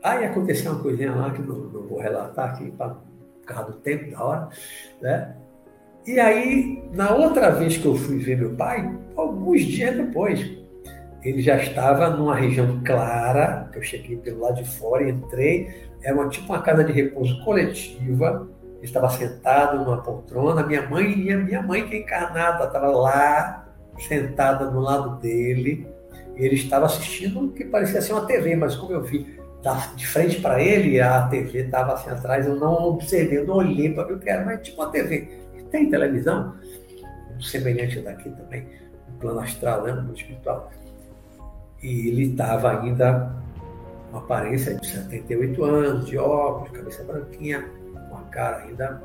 Aí 0.01 0.25
aconteceu 0.25 0.71
uma 0.71 0.81
coisinha 0.81 1.13
lá 1.13 1.31
que 1.31 1.41
não, 1.41 1.57
não 1.57 1.83
vou 1.83 1.99
relatar 1.99 2.53
aqui 2.53 2.71
para 2.71 2.95
causa 3.53 3.71
do 3.71 3.77
tempo, 3.77 4.11
da 4.11 4.23
hora, 4.23 4.49
né? 5.01 5.35
E 6.05 6.19
aí, 6.19 6.83
na 6.93 7.13
outra 7.13 7.51
vez 7.51 7.77
que 7.77 7.85
eu 7.85 7.95
fui 7.95 8.17
ver 8.17 8.37
meu 8.37 8.55
pai, 8.55 8.91
alguns 9.15 9.61
dias 9.61 9.95
depois, 9.95 10.39
ele 11.23 11.41
já 11.41 11.57
estava 11.57 12.09
numa 12.09 12.35
região 12.35 12.81
clara, 12.83 13.69
que 13.71 13.77
eu 13.77 13.83
cheguei 13.83 14.17
pelo 14.17 14.41
lado 14.41 14.55
de 14.55 14.67
fora 14.67 15.07
entrei, 15.07 15.69
era 16.01 16.15
uma, 16.15 16.27
tipo 16.27 16.51
uma 16.51 16.61
casa 16.61 16.83
de 16.83 16.91
repouso 16.91 17.43
coletiva, 17.43 18.47
ele 18.77 18.85
estava 18.85 19.09
sentado 19.09 19.83
numa 19.85 20.01
poltrona, 20.01 20.65
minha 20.65 20.89
mãe, 20.89 21.11
e 21.11 21.35
minha 21.35 21.61
mãe 21.61 21.87
que 21.87 21.95
é 21.95 21.99
encarnada, 21.99 22.65
estava 22.65 22.87
lá, 22.87 23.67
sentada 23.99 24.65
do 24.65 24.79
lado 24.79 25.19
dele, 25.19 25.87
e 26.35 26.43
ele 26.43 26.55
estava 26.55 26.87
assistindo 26.87 27.45
o 27.45 27.51
que 27.51 27.65
parecia 27.65 28.01
ser 28.01 28.13
uma 28.13 28.25
TV, 28.25 28.55
mas 28.55 28.75
como 28.75 28.91
eu 28.91 29.03
vi 29.03 29.39
de 29.95 30.07
frente 30.07 30.41
para 30.41 30.61
ele, 30.61 30.99
a 30.99 31.27
TV 31.27 31.65
estava 31.65 31.93
assim 31.93 32.09
atrás, 32.09 32.47
eu 32.47 32.55
não 32.55 32.73
observei, 32.89 33.39
eu 33.39 33.45
não 33.45 33.57
olhei 33.57 33.93
para 33.93 34.05
ver 34.05 34.13
o 34.13 34.19
que 34.19 34.29
era, 34.29 34.43
mas 34.43 34.61
tipo 34.61 34.81
uma 34.81 34.91
TV. 34.91 35.29
Tem 35.69 35.89
televisão, 35.89 36.55
semelhante 37.39 37.99
daqui 37.99 38.29
também, 38.31 38.67
no 39.07 39.19
plano 39.19 39.39
astral, 39.39 39.83
né, 39.83 39.93
no 39.93 40.13
espiritual 40.13 40.69
e 41.83 42.09
ele 42.09 42.23
estava 42.31 42.79
ainda 42.79 43.31
com 44.11 44.17
aparência 44.17 44.75
de 44.75 44.87
78 44.87 45.63
anos, 45.63 46.05
de 46.05 46.17
óculos, 46.17 46.71
cabeça 46.71 47.03
branquinha, 47.03 47.65
com 48.09 48.17
a 48.17 48.21
cara 48.23 48.57
ainda. 48.57 49.01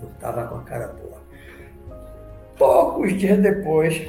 Não 0.00 0.08
estava 0.08 0.46
com 0.46 0.56
a 0.56 0.62
cara 0.62 0.88
boa. 0.88 1.20
Poucos 2.56 3.18
dias 3.18 3.38
depois, 3.38 4.00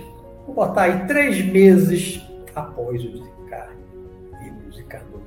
vou 0.46 0.56
botar 0.56 0.84
aí 0.84 1.08
três 1.08 1.44
meses 1.46 2.22
após 2.56 3.04
o 3.04 3.12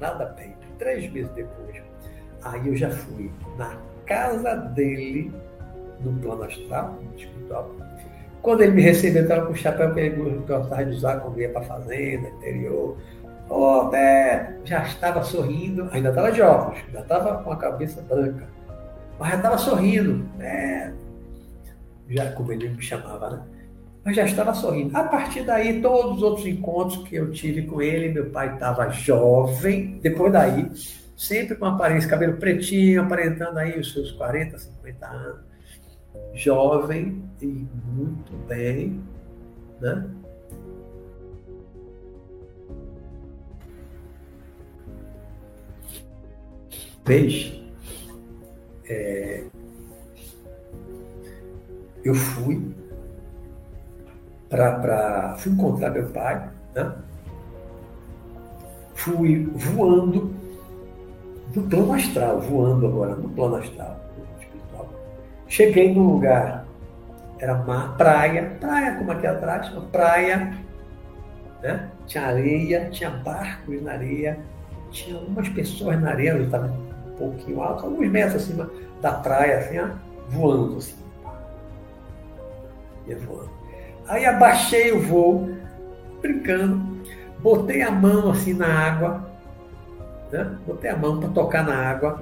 nada 0.01 0.27
bem, 0.37 0.55
três 0.79 1.11
meses 1.13 1.31
depois, 1.33 1.83
aí 2.43 2.69
eu 2.69 2.77
já 2.77 2.91
fui 2.91 3.31
na 3.57 3.77
casa 4.07 4.55
dele, 4.55 5.33
no 6.01 6.13
plano 6.21 6.45
astral, 6.45 6.99
no 7.03 7.17
espiritual, 7.17 7.71
quando 8.45 8.61
ele 8.61 8.73
me 8.73 8.83
recebeu, 8.83 9.23
estava 9.23 9.47
com 9.47 9.53
o 9.53 9.57
chapéu 9.57 9.95
que 9.95 10.01
ele 10.01 10.45
gostava 10.47 10.85
de 10.85 10.91
usar 10.91 11.19
quando 11.21 11.41
ia 11.41 11.49
para 11.49 11.63
a 11.63 11.65
fazenda, 11.65 12.29
interior. 12.29 12.95
Ô, 13.49 13.55
oh, 13.55 13.85
Beto, 13.89 14.67
já 14.67 14.83
estava 14.83 15.23
sorrindo, 15.23 15.89
ainda 15.91 16.11
estava 16.11 16.29
óculos, 16.29 16.79
já 16.93 17.01
estava 17.01 17.43
com 17.43 17.51
a 17.51 17.57
cabeça 17.57 18.03
branca, 18.03 18.47
mas 19.19 19.31
já 19.31 19.37
estava 19.37 19.57
sorrindo, 19.57 20.29
né? 20.37 20.93
Já 22.11 22.33
como 22.33 22.53
ele 22.53 22.69
me 22.69 22.83
chamava, 22.83 23.31
né? 23.31 23.43
Mas 24.05 24.17
já 24.17 24.25
estava 24.25 24.53
sorrindo. 24.53 24.97
A 24.97 25.05
partir 25.05 25.45
daí, 25.45 25.81
todos 25.81 26.19
os 26.19 26.23
outros 26.23 26.47
encontros 26.47 27.09
que 27.09 27.17
eu 27.17 27.31
tive 27.31 27.63
com 27.63 27.81
ele, 27.81 28.13
meu 28.13 28.31
pai 28.31 28.55
estava 28.55 28.91
jovem, 28.91 29.99
depois 30.03 30.33
daí, 30.33 30.71
sempre 31.17 31.55
com 31.55 31.65
aparência, 31.65 32.11
cabelo 32.11 32.37
pretinho, 32.37 33.03
aparentando 33.03 33.59
aí 33.59 33.79
os 33.79 33.93
seus 33.93 34.13
40, 34.13 34.59
50 34.59 35.07
anos 35.07 35.55
jovem 36.35 37.23
e 37.41 37.47
muito 37.47 38.33
bem, 38.47 39.01
né? 39.81 40.11
Vez, 47.07 47.61
é, 48.89 49.45
eu 52.03 52.15
fui 52.15 52.75
para 54.57 55.35
fui 55.39 55.53
encontrar 55.53 55.91
meu 55.91 56.07
pai, 56.11 56.49
né? 56.75 56.93
fui 58.95 59.45
voando 59.55 60.35
do 61.53 61.63
plano 61.63 61.93
astral, 61.95 62.41
voando 62.41 62.87
agora 62.87 63.15
no 63.15 63.29
plano 63.31 63.57
astral 63.57 64.05
Cheguei 65.55 65.95
num 65.95 66.15
lugar, 66.15 66.67
era 67.39 67.55
praia, 67.97 68.57
praia 68.59 68.97
como 68.97 69.13
aqui 69.13 69.25
atrás, 69.25 69.71
uma 69.71 69.83
praia, 69.83 70.53
né? 71.63 71.91
tinha 72.07 72.27
areia, 72.27 72.91
tinha 72.91 73.11
barcos 73.11 73.81
na 73.81 73.93
areia, 73.93 74.39
tinha 74.91 75.17
algumas 75.17 75.49
pessoas 75.51 76.01
na 76.03 76.11
areia, 76.11 76.31
eu 76.31 76.45
estava 76.45 76.67
um 76.67 77.17
pouquinho 77.17 77.63
alto, 77.63 77.85
alguns 77.85 78.09
metros 78.09 78.43
acima 78.43 78.69
da 79.01 79.13
praia, 79.13 79.59
assim, 79.59 79.79
ó, 79.79 79.91
voando 80.31 80.79
assim. 80.79 80.97
Ia 83.07 83.19
voando. 83.19 83.64
Aí 84.07 84.27
abaixei 84.27 84.93
o 84.93 85.01
voo, 85.01 85.49
brincando, 86.21 87.03
botei 87.41 87.83
a 87.83 87.91
mão 87.91 88.31
assim 88.31 88.53
na 88.53 88.67
água, 88.67 89.25
né? 90.31 90.59
botei 90.67 90.91
a 90.91 90.97
mão 90.97 91.21
para 91.21 91.29
tocar 91.31 91.65
na 91.65 91.75
água, 91.75 92.21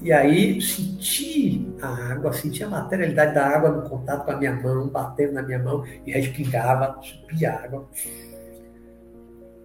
e 0.00 0.12
aí 0.12 0.60
senti 0.60 1.68
a 1.82 2.12
água, 2.12 2.32
senti 2.32 2.62
a 2.62 2.68
materialidade 2.68 3.34
da 3.34 3.46
água 3.46 3.70
no 3.70 3.88
contato 3.88 4.24
com 4.24 4.30
a 4.30 4.36
minha 4.36 4.54
mão, 4.54 4.86
batendo 4.86 5.32
na 5.32 5.42
minha 5.42 5.58
mão, 5.58 5.84
e 6.06 6.12
respingava, 6.12 7.00
subia 7.02 7.52
a 7.52 7.64
água. 7.64 7.88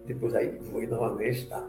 Depois 0.06 0.34
aí 0.34 0.58
voei 0.72 0.88
novamente, 0.88 1.46
tá? 1.46 1.64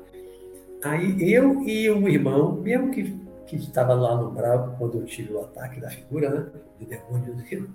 Aí 0.83 1.31
eu 1.31 1.61
e 1.63 1.89
um 1.91 2.07
irmão, 2.07 2.53
mesmo 2.53 2.91
que, 2.91 3.03
que 3.45 3.55
estava 3.55 3.93
lá 3.93 4.15
no 4.15 4.31
Bravo, 4.31 4.75
quando 4.77 4.99
eu 4.99 5.05
tive 5.05 5.33
o 5.33 5.41
ataque 5.41 5.79
da 5.79 5.89
figura, 5.89 6.29
né? 6.29 6.45
Do 6.79 6.85
demônio, 6.85 7.37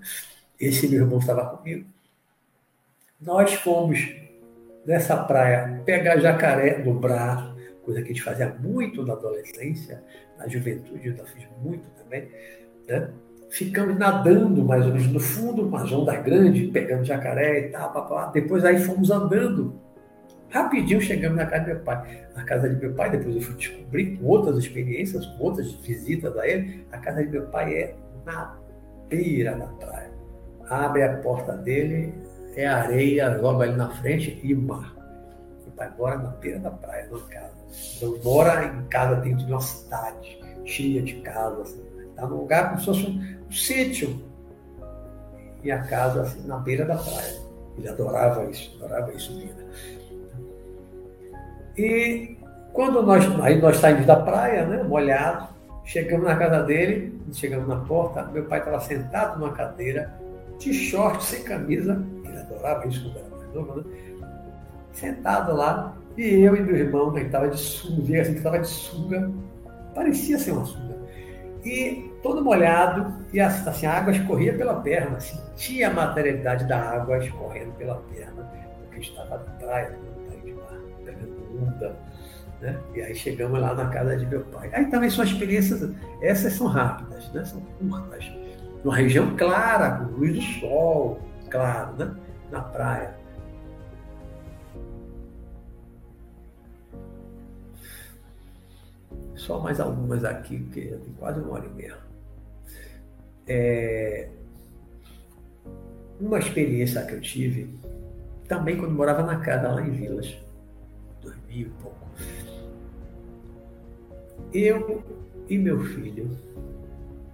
esse 0.59 0.87
meu 0.89 1.01
irmão 1.01 1.19
estava 1.19 1.57
comigo. 1.57 1.85
Nós 3.21 3.53
fomos 3.53 3.99
nessa 4.83 5.15
praia 5.15 5.79
pegar 5.85 6.17
jacaré 6.17 6.79
no 6.83 6.99
braço, 6.99 7.55
coisa 7.83 8.01
que 8.01 8.07
a 8.07 8.13
gente 8.13 8.23
fazia 8.23 8.49
muito 8.59 9.05
na 9.05 9.13
adolescência, 9.13 10.03
na 10.39 10.47
juventude 10.47 11.15
eu 11.15 11.25
fiz 11.27 11.47
muito 11.61 11.87
também, 11.91 12.27
né? 12.87 13.11
Ficamos 13.51 13.95
nadando 13.99 14.63
mais 14.63 14.85
ou 14.87 14.93
menos 14.93 15.07
no 15.07 15.19
fundo, 15.19 15.67
uma 15.67 15.83
onda 15.83 16.15
grande, 16.15 16.67
pegando 16.67 17.03
jacaré 17.03 17.67
e 17.67 17.69
tal, 17.69 18.31
depois 18.31 18.65
aí 18.65 18.79
fomos 18.79 19.11
andando. 19.11 19.79
Rapidinho 20.49 20.99
chegamos 20.99 21.37
na 21.37 21.45
casa 21.45 21.65
do 21.65 21.67
meu 21.67 21.79
pai. 21.81 22.25
Na 22.35 22.43
casa 22.43 22.69
de 22.69 22.75
meu 22.75 22.93
pai, 22.93 23.11
depois 23.11 23.35
eu 23.35 23.41
fui 23.41 23.55
descobrir 23.55 24.17
com 24.17 24.25
outras 24.25 24.57
experiências, 24.57 25.25
com 25.25 25.43
outras 25.43 25.71
visitas 25.75 26.35
a 26.37 26.47
ele, 26.47 26.87
a 26.91 26.97
casa 26.97 27.23
de 27.23 27.29
meu 27.29 27.45
pai 27.47 27.73
é 27.75 27.95
na 28.25 28.57
beira 29.09 29.55
da 29.55 29.67
praia. 29.67 30.11
Abre 30.69 31.03
a 31.03 31.17
porta 31.17 31.53
dele, 31.57 32.13
é 32.55 32.67
areia 32.67 33.37
logo 33.37 33.61
ali 33.61 33.75
na 33.75 33.89
frente 33.89 34.39
e 34.43 34.53
mar. 34.53 34.93
Meu 35.63 35.71
pai 35.75 35.91
mora 35.97 36.17
na 36.17 36.29
beira 36.29 36.59
da 36.59 36.71
praia, 36.71 37.07
numa 37.07 37.21
casa. 37.27 37.53
Então, 37.97 38.17
mora 38.23 38.65
em 38.65 38.83
casa 38.87 39.15
dentro 39.15 39.45
de 39.45 39.51
uma 39.51 39.61
cidade, 39.61 40.39
cheia 40.65 41.01
de 41.01 41.13
casas. 41.21 41.79
Está 42.09 42.25
num 42.27 42.37
lugar 42.37 42.69
como 42.69 42.79
se 42.79 42.85
fosse 42.85 43.05
um, 43.05 43.47
um 43.47 43.51
sítio. 43.51 44.21
E 45.63 45.71
a 45.71 45.83
casa 45.83 46.23
assim, 46.23 46.45
na 46.47 46.57
beira 46.57 46.85
da 46.85 46.97
praia. 46.97 47.41
Ele 47.77 47.87
adorava 47.87 48.45
isso, 48.45 48.75
adorava 48.77 49.13
isso 49.13 49.37
vida. 49.39 49.65
E 51.77 52.37
quando 52.73 53.01
nós, 53.01 53.23
aí 53.41 53.61
nós 53.61 53.77
saímos 53.77 54.05
da 54.05 54.15
praia, 54.15 54.65
né, 54.65 54.83
molhados, 54.83 55.49
chegamos 55.85 56.25
na 56.25 56.35
casa 56.35 56.63
dele, 56.63 57.19
chegamos 57.33 57.67
na 57.67 57.77
porta, 57.77 58.23
meu 58.25 58.45
pai 58.45 58.59
estava 58.59 58.79
sentado 58.81 59.39
numa 59.39 59.53
cadeira, 59.53 60.13
de 60.59 60.73
short, 60.73 61.23
sem 61.23 61.43
camisa, 61.43 62.01
ele 62.31 62.39
adorava 62.39 62.87
isso 62.87 63.03
quando 63.03 63.17
era 63.17 63.35
mais 63.35 63.53
novo, 63.53 63.75
né? 63.75 63.83
Sentado 64.93 65.55
lá, 65.55 65.95
e 66.17 66.41
eu 66.41 66.55
e 66.55 66.61
meu 66.61 66.75
irmão, 66.75 67.13
que 67.13 67.21
estava 67.21 67.47
de 67.47 67.57
sunga, 67.57 68.21
assim, 68.21 68.33
estava 68.33 68.59
de 68.59 68.67
sunga, 68.67 69.31
parecia 69.95 70.37
ser 70.37 70.51
uma 70.51 70.65
sunga. 70.65 70.95
E 71.63 72.11
todo 72.21 72.43
molhado, 72.43 73.13
e 73.31 73.39
assim, 73.39 73.85
a 73.85 73.93
água 73.93 74.11
escorria 74.11 74.53
pela 74.53 74.81
perna, 74.81 75.19
sentia 75.19 75.89
a 75.89 75.93
materialidade 75.93 76.67
da 76.67 76.77
água 76.77 77.17
escorrendo 77.19 77.71
pela 77.73 77.95
perna, 77.95 78.43
porque 78.81 78.99
estava 78.99 79.37
praia, 79.59 79.91
no 79.91 80.25
praia 80.25 80.41
de 80.41 80.53
mar, 80.53 80.79
pegando 81.05 81.63
onda. 81.63 81.95
Né? 82.59 82.77
E 82.93 83.01
aí 83.01 83.15
chegamos 83.15 83.59
lá 83.59 83.73
na 83.73 83.87
casa 83.87 84.17
de 84.17 84.25
meu 84.25 84.41
pai. 84.45 84.69
Aí 84.73 84.85
também 84.87 85.09
são 85.09 85.23
experiências, 85.23 85.89
essas 86.21 86.53
são 86.53 86.67
rápidas, 86.67 87.31
né? 87.31 87.45
são 87.45 87.61
curtas. 87.79 88.31
Numa 88.83 88.95
região 88.95 89.35
clara, 89.35 89.91
com 89.91 90.05
luz 90.15 90.33
do 90.33 90.41
sol, 90.59 91.19
claro, 91.51 91.93
né? 91.97 92.15
na 92.49 92.61
praia. 92.61 93.15
Só 99.35 99.59
mais 99.59 99.79
algumas 99.79 100.23
aqui, 100.23 100.59
porque 100.59 100.81
tem 100.81 101.13
quase 101.17 101.39
uma 101.39 101.53
hora 101.53 101.65
e 101.65 101.69
meia. 101.69 101.97
É... 103.47 104.29
Uma 106.19 106.37
experiência 106.37 107.03
que 107.05 107.13
eu 107.13 107.21
tive, 107.21 107.73
também 108.47 108.77
quando 108.77 108.93
morava 108.93 109.23
na 109.23 109.39
casa 109.39 109.71
lá 109.71 109.81
em 109.81 109.89
Vilas, 109.89 110.37
2000 111.21 111.67
e 111.67 111.69
pouco. 111.81 112.07
Eu 114.53 115.03
e 115.49 115.57
meu 115.57 115.79
filho, 115.85 116.37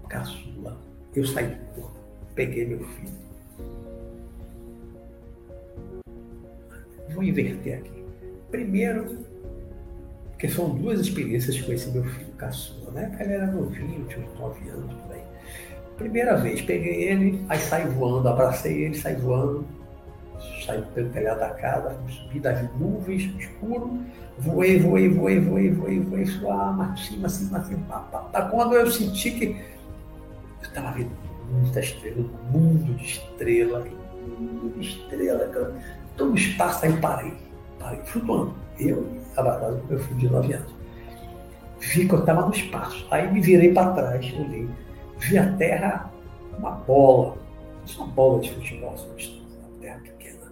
caçula, 0.08 0.78
eu 1.14 1.26
saí 1.26 1.48
do 1.48 1.82
corpo, 1.82 2.00
peguei 2.34 2.66
meu 2.66 2.80
filho. 2.80 3.27
Vou 7.18 7.24
inverter 7.24 7.80
aqui. 7.80 8.06
Primeiro, 8.52 9.18
porque 10.30 10.48
são 10.48 10.70
duas 10.70 11.00
experiências 11.00 11.60
com 11.60 11.74
esse 11.74 11.90
meu 11.90 12.04
filho 12.04 12.32
caçula. 12.38 13.02
Época 13.02 13.24
ele 13.24 13.34
era 13.34 13.48
novinho, 13.48 14.06
tinha 14.08 14.24
uns 14.24 14.40
9 14.40 14.70
anos 14.70 14.94
por. 14.94 15.18
Primeira 15.98 16.36
vez, 16.38 16.62
peguei 16.62 17.06
ele, 17.06 17.44
aí 17.50 17.58
saí 17.58 17.88
voando, 17.88 18.30
abracei 18.30 18.84
ele, 18.84 18.96
saí 18.96 19.16
voando, 19.16 19.66
saí 20.64 20.80
pelo 20.94 21.10
telhado 21.10 21.40
da 21.40 21.50
casa, 21.50 21.98
subi 22.08 22.40
das 22.40 22.72
nuvens, 22.76 23.24
escuro, 23.40 24.00
voei, 24.38 24.80
voei, 24.80 25.10
voei, 25.10 25.40
voei, 25.40 25.72
voei, 25.72 26.00
voei, 26.00 26.26
suar, 26.28 26.96
cima, 27.00 27.26
acima, 27.26 27.58
acima, 27.58 28.00
pá. 28.12 28.44
Quando 28.52 28.76
eu 28.76 28.86
senti 28.92 29.32
que 29.32 29.46
eu 29.46 30.68
estava 30.68 30.92
vendo 30.92 31.10
muita 31.50 31.80
estrela, 31.80 32.20
um 32.20 32.52
mundo 32.52 32.94
de 32.94 33.04
estrela, 33.04 33.88
um 34.14 34.44
mundo 34.44 34.80
de 34.80 34.88
estrela, 34.88 35.52
todo 36.18 36.32
o 36.32 36.36
espaço, 36.36 36.86
aí 36.86 36.98
parei, 36.98 37.34
parei, 37.80 38.00
flutuando. 38.06 38.54
Eu 38.80 39.08
abraçado 39.36 39.78
com 39.82 39.88
meu 39.88 40.00
filho 40.00 40.20
de 40.20 40.30
9 40.30 40.54
anos. 40.54 40.76
Vi 41.80 42.08
que 42.08 42.14
eu 42.14 42.20
estava 42.20 42.46
no 42.46 42.54
espaço. 42.54 43.08
Aí 43.12 43.32
me 43.32 43.40
virei 43.40 43.74
para 43.74 43.94
trás, 43.94 44.34
olhei. 44.34 44.68
Vi 45.20 45.38
a 45.38 45.52
Terra 45.54 46.12
uma 46.58 46.72
bola, 46.72 47.38
uma 47.98 48.08
bola 48.08 48.40
de 48.42 48.54
futebol, 48.54 48.96
uma 48.96 49.80
terra 49.80 50.00
pequena, 50.00 50.52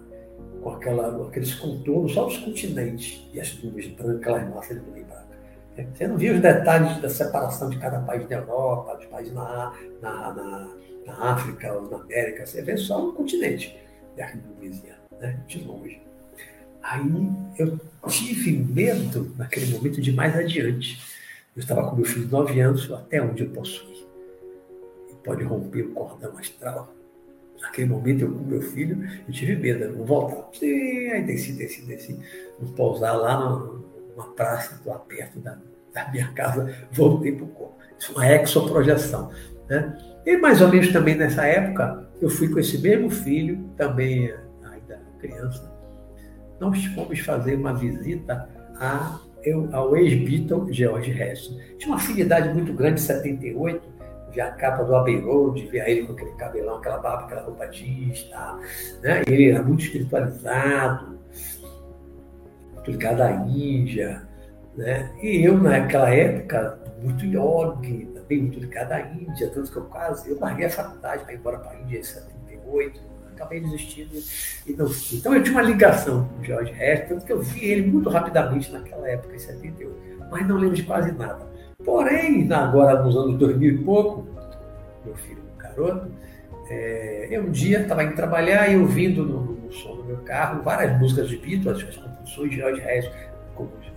com 0.62 0.70
aquela, 0.70 1.26
aqueles 1.26 1.54
contornos, 1.54 2.14
só 2.14 2.26
os 2.26 2.38
continentes 2.38 3.28
e 3.32 3.40
as 3.40 3.62
nuvens 3.62 3.88
brancas, 3.88 4.20
aquelas 4.20 4.54
massas 4.54 4.80
de 4.80 4.86
nuvem 4.86 5.04
branca. 5.04 5.26
Você 5.94 6.08
não 6.08 6.16
viu 6.16 6.34
os 6.34 6.40
detalhes 6.40 7.00
da 7.02 7.08
separação 7.08 7.68
de 7.68 7.78
cada 7.78 8.00
país 8.00 8.26
da 8.28 8.36
Europa, 8.36 8.96
dos 8.96 9.06
países 9.06 9.34
na, 9.34 9.72
na, 10.00 10.32
na, 10.32 10.68
na 11.06 11.32
África 11.32 11.72
ou 11.72 11.90
na 11.90 11.98
América, 11.98 12.46
você 12.46 12.62
vê 12.62 12.76
só 12.76 13.08
um 13.08 13.12
continente, 13.12 13.76
e 14.16 14.22
as 14.22 14.34
nuvens, 14.34 14.82
né, 15.20 15.38
de 15.46 15.58
longe. 15.60 16.00
Aí 16.82 17.02
eu 17.58 17.78
tive 18.08 18.52
medo, 18.52 19.34
naquele 19.36 19.66
momento, 19.72 20.00
de 20.00 20.12
mais 20.12 20.36
adiante. 20.36 21.02
Eu 21.56 21.60
estava 21.60 21.88
com 21.88 21.96
meu 21.96 22.04
filho 22.04 22.26
de 22.26 22.32
9 22.32 22.60
anos, 22.60 22.92
até 22.92 23.20
onde 23.20 23.42
eu 23.42 23.50
posso 23.50 23.84
ir? 23.90 24.06
Pode 25.24 25.42
romper 25.42 25.82
o 25.82 25.90
cordão 25.90 26.38
astral. 26.38 26.94
Naquele 27.60 27.88
momento, 27.88 28.22
eu 28.22 28.32
com 28.32 28.44
meu 28.44 28.62
filho, 28.62 29.02
eu 29.26 29.32
tive 29.32 29.56
medo, 29.56 29.96
não 29.96 30.04
voltar. 30.04 30.48
Sim, 30.52 31.08
aí 31.10 31.24
desci, 31.24 31.52
desci, 31.52 31.82
desci. 31.82 32.16
Vou 32.60 32.72
pousar 32.74 33.14
lá 33.16 33.40
numa 33.40 34.28
praça, 34.34 34.80
lá 34.86 34.98
perto 34.98 35.40
da, 35.40 35.58
da 35.92 36.08
minha 36.12 36.28
casa, 36.32 36.72
voltei 36.92 37.32
para 37.32 37.44
o 37.44 37.48
corpo. 37.48 37.74
Isso 37.98 38.12
é 38.12 38.14
uma 38.14 38.42
exoprojeção. 38.42 39.32
Né? 39.68 39.98
E 40.24 40.36
mais 40.36 40.60
ou 40.60 40.68
menos 40.68 40.92
também 40.92 41.16
nessa 41.16 41.44
época, 41.46 42.06
eu 42.20 42.28
fui 42.28 42.48
com 42.48 42.60
esse 42.60 42.78
mesmo 42.78 43.10
filho, 43.10 43.68
também 43.76 44.32
criança, 45.26 45.72
nós 46.60 46.84
fomos 46.86 47.18
fazer 47.20 47.56
uma 47.56 47.74
visita 47.74 48.48
a, 48.78 49.20
eu, 49.42 49.68
ao 49.72 49.96
ex-Beatle 49.96 50.72
George 50.72 51.10
Harrison. 51.12 51.58
Tinha 51.78 51.88
uma 51.88 51.96
afinidade 51.96 52.52
muito 52.52 52.72
grande 52.72 53.00
em 53.00 53.04
78, 53.04 53.82
ver 54.32 54.40
a 54.40 54.50
capa 54.52 54.84
do 54.84 54.94
Abbey 54.94 55.20
Road, 55.20 55.66
ver 55.66 55.88
ele 55.88 56.06
com 56.06 56.12
aquele 56.12 56.32
cabelão, 56.32 56.76
aquela 56.76 56.98
barba, 56.98 57.24
aquela 57.24 57.42
roupa 57.42 57.66
jeans, 57.66 58.24
tá? 58.24 58.58
né? 59.02 59.22
ele 59.26 59.50
era 59.50 59.62
muito 59.62 59.84
espiritualizado, 59.84 61.18
muito 62.74 62.90
ligado 62.90 63.22
à 63.22 63.32
Índia, 63.32 64.22
né? 64.76 65.10
e 65.22 65.44
eu 65.44 65.56
naquela 65.58 66.10
época, 66.10 66.78
muito 67.02 67.24
yogi, 67.24 68.06
também 68.14 68.42
muito 68.42 68.58
ligado 68.58 68.92
à 68.92 69.00
Índia, 69.00 69.50
tanto 69.50 69.70
que 69.70 69.76
eu 69.76 69.84
quase, 69.84 70.30
eu 70.30 70.38
larguei 70.38 70.66
a 70.66 70.70
faculdade 70.70 71.24
para 71.24 71.32
ir 71.32 71.36
embora 71.36 71.58
para 71.58 71.72
a 71.72 71.80
Índia 71.80 71.98
em 71.98 72.02
78, 72.02 73.15
acabei 73.36 73.60
desistindo 73.60 74.10
e 74.66 74.72
não 74.72 74.88
fui. 74.88 75.18
Então 75.18 75.34
eu 75.34 75.42
tinha 75.42 75.54
uma 75.54 75.62
ligação 75.62 76.28
com 76.28 76.40
o 76.40 76.44
George 76.44 76.72
Harrison, 76.72 77.08
tanto 77.08 77.26
que 77.26 77.32
eu 77.32 77.40
vi 77.40 77.64
ele 77.64 77.90
muito 77.90 78.08
rapidamente 78.08 78.72
naquela 78.72 79.08
época, 79.08 79.36
em 79.36 79.38
78, 79.38 79.94
mas 80.30 80.48
não 80.48 80.56
lembro 80.56 80.74
de 80.74 80.82
quase 80.82 81.12
nada. 81.12 81.46
Porém, 81.84 82.50
agora 82.52 83.02
nos 83.02 83.14
anos 83.16 83.38
2000 83.38 83.74
e 83.74 83.78
pouco, 83.78 84.26
meu 85.04 85.14
filho, 85.14 85.42
um 85.54 85.58
garoto, 85.58 86.10
é, 86.68 87.28
eu 87.30 87.44
um 87.44 87.50
dia 87.50 87.82
estava 87.82 88.02
indo 88.02 88.14
trabalhar 88.14 88.68
e 88.68 88.76
ouvindo 88.76 89.24
no, 89.24 89.40
no, 89.40 89.72
som 89.72 89.94
do 89.96 90.04
meu 90.04 90.16
carro 90.18 90.62
várias 90.62 90.98
músicas 90.98 91.28
de 91.28 91.36
Beatles, 91.36 91.84
as 91.84 91.96
composições 91.96 92.50
de 92.50 92.56
George 92.56 92.80
Harrison, 92.80 93.10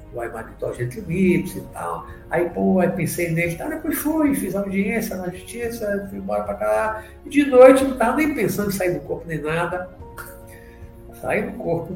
como 0.09 0.19
o 0.19 0.21
Aimaritó 0.21 0.73
Gentilípsis 0.73 1.57
e 1.57 1.65
tal. 1.73 2.07
Aí, 2.29 2.49
pô, 2.49 2.79
aí 2.79 2.89
pensei 2.89 3.31
nele, 3.31 3.55
tá? 3.55 3.67
depois 3.67 3.97
fui, 3.97 4.35
fiz 4.35 4.55
audiência 4.55 5.15
na 5.15 5.29
justiça, 5.29 6.07
fui 6.09 6.19
embora 6.19 6.43
para 6.43 6.55
cá. 6.55 7.03
E 7.25 7.29
de 7.29 7.45
noite 7.45 7.83
não 7.83 7.93
estava 7.93 8.17
nem 8.17 8.33
pensando 8.33 8.69
em 8.69 8.73
sair 8.73 8.93
do 8.93 8.99
corpo 9.01 9.25
nem 9.27 9.41
nada. 9.41 9.89
Saí 11.21 11.43
do 11.43 11.57
corpo, 11.57 11.95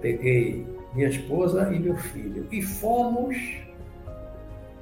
peguei 0.00 0.66
minha 0.94 1.08
esposa 1.08 1.70
e 1.72 1.78
meu 1.78 1.96
filho 1.96 2.46
e 2.50 2.62
fomos 2.62 3.36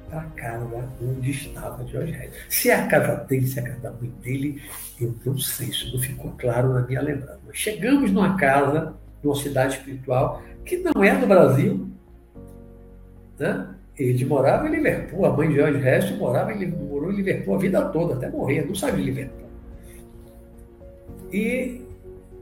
para 0.09 0.23
casa 0.35 0.67
onde 1.01 1.31
estava 1.31 1.87
Jorge 1.87 2.11
Reis. 2.11 2.33
Se 2.49 2.69
é 2.69 2.75
a 2.75 2.87
casa 2.87 3.15
dele, 3.23 3.47
se 3.47 3.59
é 3.59 3.63
a 3.63 3.65
casa 3.65 3.79
da 3.79 3.91
mãe 3.91 4.13
dele, 4.21 4.61
eu 4.99 5.15
não 5.25 5.37
sei, 5.37 5.69
isso 5.69 5.91
não 5.93 6.01
ficou 6.01 6.33
claro 6.37 6.73
na 6.73 6.81
minha 6.81 7.01
lembrança. 7.01 7.39
Chegamos 7.53 8.11
numa 8.11 8.35
casa, 8.37 8.93
numa 9.23 9.35
cidade 9.35 9.77
espiritual, 9.77 10.43
que 10.65 10.77
não 10.77 11.03
é 11.03 11.15
do 11.15 11.25
Brasil. 11.25 11.89
Né? 13.41 13.67
Ele 13.97 14.23
morava 14.25 14.67
em 14.67 14.71
Liverpool, 14.71 15.25
a 15.25 15.35
mãe 15.35 15.49
de 15.49 15.55
Jorge 15.55 15.79
Reis 15.79 16.11
morava 16.11 16.53
em, 16.53 16.67
morou 16.67 17.11
em 17.11 17.15
Liverpool 17.15 17.55
a 17.55 17.57
vida 17.57 17.81
toda, 17.89 18.13
até 18.13 18.29
morrer, 18.29 18.67
não 18.67 18.75
sabia 18.75 19.03
Liverpool. 19.03 19.49
E 21.33 21.81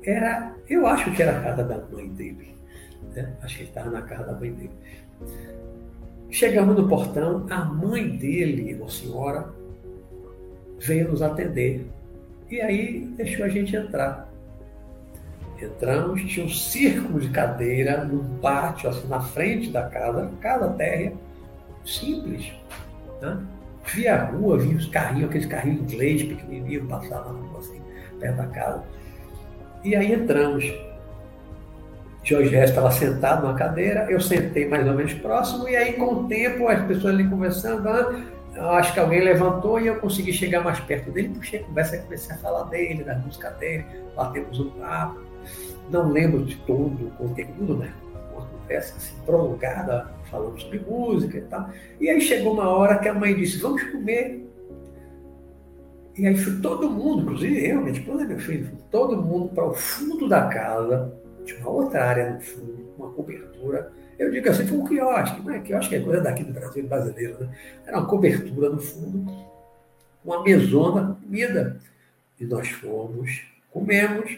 era, 0.03 0.53
eu 0.69 0.85
acho 0.85 1.09
que 1.15 1.21
era 1.21 1.39
a 1.39 1.41
casa 1.41 1.63
da 1.63 1.77
mãe 1.89 2.09
dele. 2.09 2.53
Né? 3.15 3.33
Acho 3.41 3.55
que 3.55 3.61
ele 3.61 3.69
estava 3.69 3.89
na 3.89 4.01
casa 4.01 4.25
da 4.25 4.33
mãe 4.33 4.51
dele. 4.51 4.71
Chegamos 6.29 6.75
no 6.75 6.87
portão, 6.89 7.45
a 7.49 7.63
mãe 7.63 8.17
dele, 8.17 8.75
uma 8.75 8.89
senhora, 8.89 9.49
veio 10.79 11.09
nos 11.09 11.21
atender. 11.21 11.87
E 12.51 12.59
aí 12.59 13.05
deixou 13.15 13.45
a 13.45 13.49
gente 13.49 13.73
entrar. 13.73 14.28
Entramos, 15.61 16.21
tinha 16.23 16.45
um 16.45 16.49
círculo 16.49 17.19
de 17.19 17.29
cadeira 17.29 18.03
num 18.05 18.37
pátio, 18.39 18.89
assim, 18.89 19.07
na 19.07 19.19
frente 19.19 19.69
da 19.71 19.83
casa, 19.89 20.31
casa 20.39 20.69
térrea, 20.69 21.13
simples. 21.85 22.51
Né? 23.21 23.37
Via 23.93 24.15
a 24.15 24.25
rua, 24.25 24.57
via 24.57 24.77
os 24.77 24.85
carrinhos, 24.85 25.29
aqueles 25.29 25.47
carrinhos 25.47 25.81
inglês 25.81 26.25
na 26.87 26.97
rua, 26.97 27.59
assim, 27.59 27.81
perto 28.19 28.37
da 28.37 28.47
casa. 28.47 28.83
E 29.83 29.95
aí 29.95 30.13
entramos. 30.13 30.71
Jorge 32.23 32.55
estava 32.55 32.91
sentado 32.91 33.43
numa 33.43 33.55
cadeira, 33.55 34.05
eu 34.09 34.19
sentei 34.19 34.67
mais 34.67 34.85
ou 34.87 34.93
menos 34.93 35.13
próximo, 35.15 35.67
e 35.67 35.75
aí, 35.75 35.93
com 35.93 36.13
o 36.13 36.27
tempo, 36.27 36.67
as 36.67 36.85
pessoas 36.85 37.13
ali 37.13 37.27
conversando, 37.27 37.87
ah, 37.87 38.77
acho 38.77 38.93
que 38.93 38.99
alguém 38.99 39.21
levantou 39.21 39.79
e 39.79 39.87
eu 39.87 39.95
consegui 39.95 40.33
chegar 40.33 40.61
mais 40.61 40.79
perto 40.81 41.11
dele, 41.11 41.29
puxei 41.29 41.61
a 41.61 41.63
conversa 41.63 41.95
e 41.95 41.99
comecei 41.99 42.35
a 42.35 42.37
falar 42.37 42.63
dele, 42.65 43.03
da 43.03 43.15
música 43.15 43.49
dele, 43.51 43.85
batemos 44.15 44.59
um 44.59 44.69
papo. 44.71 45.28
Não 45.89 46.11
lembro 46.11 46.45
de 46.45 46.55
todo 46.57 47.07
o 47.07 47.11
conteúdo, 47.11 47.77
né? 47.77 47.93
Uma 48.33 48.45
conversa 48.45 48.95
assim, 48.97 49.15
prolongada, 49.25 50.11
falando 50.29 50.59
sobre 50.59 50.79
música 50.79 51.37
e 51.37 51.41
tal. 51.41 51.69
E 51.99 52.09
aí 52.09 52.21
chegou 52.21 52.53
uma 52.53 52.69
hora 52.69 52.99
que 52.99 53.07
a 53.07 53.13
mãe 53.13 53.35
disse: 53.35 53.59
Vamos 53.59 53.83
comer. 53.83 54.45
E 56.17 56.27
aí 56.27 56.35
foi 56.37 56.59
todo 56.61 56.89
mundo, 56.89 57.21
inclusive 57.21 57.65
eu, 57.65 57.79
minha 57.81 57.97
esposa 57.97 58.25
meu 58.25 58.39
filho, 58.39 58.69
todo 58.91 59.21
mundo 59.21 59.49
para 59.49 59.65
o 59.65 59.73
fundo 59.73 60.27
da 60.27 60.47
casa 60.49 61.17
tinha 61.45 61.59
uma 61.61 61.69
outra 61.69 62.05
área 62.05 62.33
no 62.33 62.41
fundo, 62.41 62.93
uma 62.97 63.09
cobertura. 63.11 63.91
Eu 64.17 64.31
digo 64.31 64.49
assim, 64.49 64.67
foi 64.67 64.77
um 64.77 64.85
quiosque, 64.85 65.41
não 65.41 65.53
é 65.53 65.59
quiosque, 65.59 65.95
é 65.95 65.99
coisa 66.01 66.21
daqui 66.21 66.43
do 66.43 66.53
Brasil 66.53 66.85
brasileiro, 66.85 67.37
né? 67.39 67.49
Era 67.85 67.99
uma 67.99 68.07
cobertura 68.07 68.69
no 68.69 68.79
fundo, 68.79 69.25
uma 70.23 70.43
mesona, 70.43 71.17
comida. 71.23 71.79
E 72.39 72.45
nós 72.45 72.69
fomos, 72.69 73.45
comemos. 73.71 74.37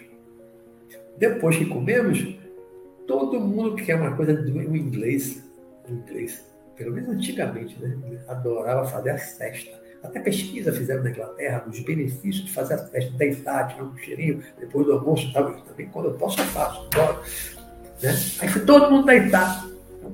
Depois 1.22 1.56
que 1.56 1.66
comemos, 1.66 2.36
todo 3.08 3.40
mundo 3.40 3.76
que 3.76 3.86
quer 3.86 3.96
uma 3.96 4.16
coisa 4.16 4.34
do 4.34 4.76
inglês, 4.76 5.42
o 5.88 5.94
inglês, 5.94 6.44
pelo 6.76 6.92
menos 6.92 7.10
antigamente, 7.10 7.80
né? 7.80 7.96
Adorava 8.28 8.88
fazer 8.88 9.12
a 9.12 9.18
festa 9.18 9.80
até 10.04 10.20
pesquisa 10.20 10.74
fizeram 10.74 11.04
na 11.04 11.12
Inglaterra 11.12 11.60
dos 11.60 11.80
benefícios 11.82 12.46
de 12.46 12.52
fazer 12.52 12.74
a 12.74 12.78
festa, 12.80 13.12
deitar, 13.18 13.68
tirar 13.68 13.84
um 13.84 13.96
cheirinho, 13.98 14.42
depois 14.60 14.86
do 14.88 14.94
almoço, 14.94 15.32
tal, 15.32 15.54
também 15.62 15.88
quando 15.90 16.06
eu 16.06 16.14
posso 16.16 16.42
eu 16.42 16.46
faço, 16.46 16.88
adoro. 16.92 17.20
Né? 18.02 18.10
Aí 18.40 18.50
foi 18.50 18.66
todo 18.66 18.92
mundo 18.92 19.06
deitar. 19.06 19.64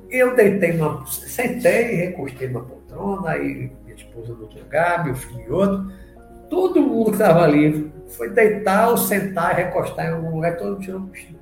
Eu 0.09 0.35
deitei 0.35 0.73
numa, 0.73 1.05
sentei, 1.07 1.95
recostei 1.95 2.49
numa 2.49 2.65
poltrona, 2.65 3.29
aí 3.29 3.71
minha 3.85 3.95
esposa 3.95 4.34
no 4.34 4.41
outro 4.41 4.59
lugar, 4.59 5.05
meu 5.05 5.15
filho 5.15 5.39
em 5.39 5.51
outro. 5.51 5.91
Todo 6.49 6.82
mundo 6.82 7.06
que 7.06 7.11
estava 7.11 7.44
ali 7.44 7.91
foi 8.07 8.30
deitar 8.30 8.90
ou 8.90 8.98
sentar, 8.98 9.56
recostar 9.56 10.07
em 10.07 10.14
algum 10.14 10.36
lugar, 10.36 10.57
todo 10.57 10.72
mundo 10.72 10.82
tirou 10.82 11.02
um 11.02 11.07
cochilo. 11.07 11.40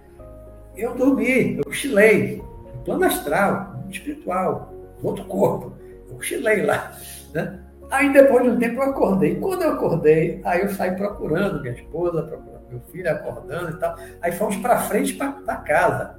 Eu 0.75 0.95
dormi, 0.95 1.57
eu 1.57 1.63
cochilei, 1.63 2.43
no 2.73 2.83
plano 2.83 3.05
astral, 3.05 3.75
espiritual, 3.89 4.73
no 5.01 5.09
outro 5.09 5.25
corpo. 5.25 5.73
Eu 6.09 6.15
cochilei 6.15 6.63
lá. 6.63 6.97
Né? 7.33 7.59
Aí 7.91 8.11
depois 8.11 8.43
de 8.43 8.49
um 8.49 8.59
tempo 8.59 8.81
eu 8.81 8.89
acordei. 8.89 9.35
Quando 9.35 9.61
eu 9.61 9.73
acordei, 9.73 10.41
aí 10.43 10.61
eu 10.61 10.69
saí 10.69 10.95
procurando 10.95 11.61
minha 11.61 11.73
esposa, 11.73 12.23
procurando 12.23 12.63
meu 12.69 12.79
filho, 12.91 13.09
acordando 13.09 13.71
e 13.71 13.79
tal. 13.79 13.95
Aí 14.21 14.31
fomos 14.31 14.57
para 14.57 14.81
frente 14.81 15.13
para 15.13 15.55
casa. 15.57 16.15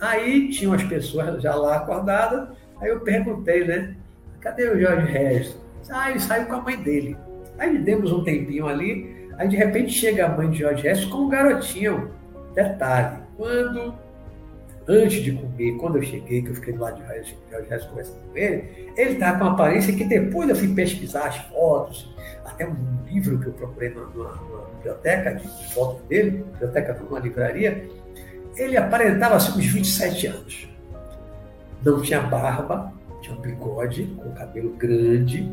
Aí 0.00 0.48
tinham 0.50 0.72
as 0.72 0.84
pessoas 0.84 1.42
já 1.42 1.54
lá 1.54 1.76
acordadas. 1.76 2.48
Aí 2.80 2.88
eu 2.88 3.00
perguntei, 3.00 3.66
né? 3.66 3.96
Cadê 4.40 4.68
o 4.68 4.80
Jorge 4.80 5.10
Regis? 5.10 5.56
Ah, 5.90 6.10
ele 6.10 6.20
saiu 6.20 6.46
com 6.46 6.54
a 6.54 6.60
mãe 6.60 6.76
dele. 6.76 7.16
Aí 7.58 7.78
demos 7.78 8.12
um 8.12 8.22
tempinho 8.22 8.66
ali. 8.66 9.28
Aí 9.36 9.48
de 9.48 9.56
repente 9.56 9.92
chega 9.92 10.26
a 10.26 10.28
mãe 10.28 10.50
de 10.50 10.58
Jorge 10.58 10.82
Regis 10.82 11.04
com 11.06 11.18
um 11.18 11.28
garotinho. 11.28 12.10
Detalhe, 12.54 13.18
quando 13.36 13.94
antes 14.88 15.22
de 15.22 15.32
comer, 15.32 15.72
quando 15.76 15.96
eu 15.98 16.02
cheguei, 16.02 16.42
que 16.42 16.48
eu 16.48 16.54
fiquei 16.54 16.72
do 16.72 16.80
lado 16.80 16.96
de 16.96 17.06
Jorge 17.50 17.68
Reis 17.68 17.84
conversando 17.84 18.18
com 18.30 18.36
ele, 18.36 18.90
ele 18.96 19.12
estava 19.12 19.38
com 19.38 19.44
uma 19.44 19.52
aparência 19.52 19.94
que 19.94 20.04
depois 20.04 20.48
eu 20.48 20.56
fui 20.56 20.74
pesquisar 20.74 21.26
as 21.26 21.36
fotos, 21.48 22.14
até 22.44 22.66
um 22.66 22.74
livro 23.06 23.38
que 23.38 23.46
eu 23.46 23.52
procurei 23.52 23.90
numa, 23.90 24.06
numa 24.06 24.64
biblioteca 24.76 25.34
de 25.34 25.74
fotos 25.74 26.00
dele, 26.08 26.44
biblioteca 26.52 26.94
numa 26.94 27.18
livraria, 27.20 27.86
ele 28.56 28.76
aparentava 28.76 29.36
assim 29.36 29.58
uns 29.58 29.66
27 29.66 30.26
anos. 30.26 30.68
Não 31.84 32.00
tinha 32.00 32.20
barba, 32.20 32.92
tinha 33.20 33.36
um 33.36 33.40
bigode, 33.40 34.04
com 34.16 34.32
cabelo 34.32 34.70
grande, 34.70 35.48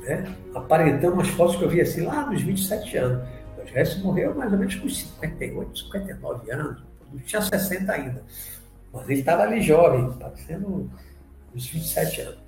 né? 0.00 0.34
aparentando 0.54 1.14
umas 1.14 1.28
fotos 1.28 1.56
que 1.56 1.64
eu 1.64 1.68
vi 1.68 1.80
assim 1.80 2.02
lá 2.02 2.26
nos 2.26 2.42
27 2.42 2.96
anos. 2.96 3.28
O 3.58 3.74
Reis 3.74 4.02
morreu 4.02 4.34
mais 4.34 4.52
ou 4.52 4.58
menos 4.58 4.74
com 4.76 4.88
58, 4.88 5.78
59 5.78 6.50
anos, 6.50 6.82
não 7.12 7.18
tinha 7.20 7.42
60 7.42 7.92
ainda. 7.92 8.22
Mas 8.92 9.08
ele 9.08 9.20
estava 9.20 9.42
ali 9.42 9.60
jovem, 9.60 10.10
parecendo 10.18 10.90
uns 11.54 11.66
27 11.66 12.20
anos. 12.22 12.38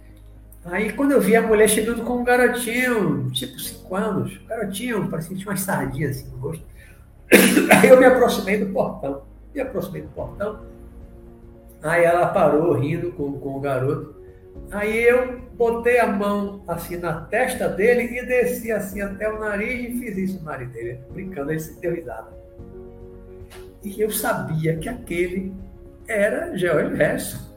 Aí 0.64 0.92
quando 0.92 1.12
eu 1.12 1.20
vi 1.20 1.36
a 1.36 1.42
mulher 1.42 1.68
chegando 1.68 2.04
com 2.04 2.18
um 2.18 2.24
garotinho, 2.24 3.30
tipo 3.30 3.58
5 3.58 3.96
anos, 3.96 4.40
um 4.42 4.46
garotinho, 4.46 5.08
parecia 5.08 5.30
que 5.30 5.42
tinha 5.42 5.50
umas 5.50 5.60
sardinhas 5.60 6.18
assim 6.18 6.30
no 6.30 6.38
rosto. 6.38 6.64
Aí 7.80 7.88
eu 7.88 7.98
me 7.98 8.06
aproximei 8.06 8.58
do 8.58 8.72
portão. 8.72 9.22
Me 9.54 9.60
aproximei 9.60 10.02
do 10.02 10.08
portão. 10.08 10.60
Aí 11.82 12.04
ela 12.04 12.26
parou 12.26 12.72
rindo 12.74 13.12
com, 13.12 13.32
com 13.38 13.56
o 13.56 13.60
garoto. 13.60 14.19
Aí 14.70 15.02
eu 15.02 15.40
botei 15.56 15.98
a 15.98 16.06
mão 16.06 16.62
assim 16.68 16.96
na 16.96 17.22
testa 17.22 17.68
dele 17.68 18.18
e 18.18 18.24
desci 18.24 18.70
assim 18.70 19.00
até 19.00 19.28
o 19.28 19.38
nariz 19.38 19.94
e 19.94 19.98
fiz 19.98 20.16
isso 20.16 20.38
no 20.38 20.44
nariz 20.44 20.70
dele, 20.70 21.00
brincando, 21.10 21.50
ele 21.50 21.60
se 21.60 21.80
deu 21.80 21.94
risada. 21.94 22.28
E 23.82 24.00
eu 24.00 24.10
sabia 24.10 24.76
que 24.76 24.88
aquele 24.88 25.52
era 26.06 26.56
George 26.56 27.02
Hess. 27.02 27.50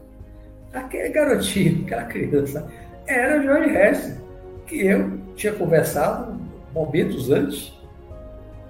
Aquele 0.73 1.09
garotinho, 1.09 1.83
aquela 1.85 2.05
criança, 2.05 2.67
era 3.05 3.41
George 3.41 3.69
Hess, 3.75 4.19
que 4.65 4.87
eu 4.87 5.19
tinha 5.35 5.53
conversado 5.53 6.39
momentos 6.73 7.29
antes, 7.29 7.73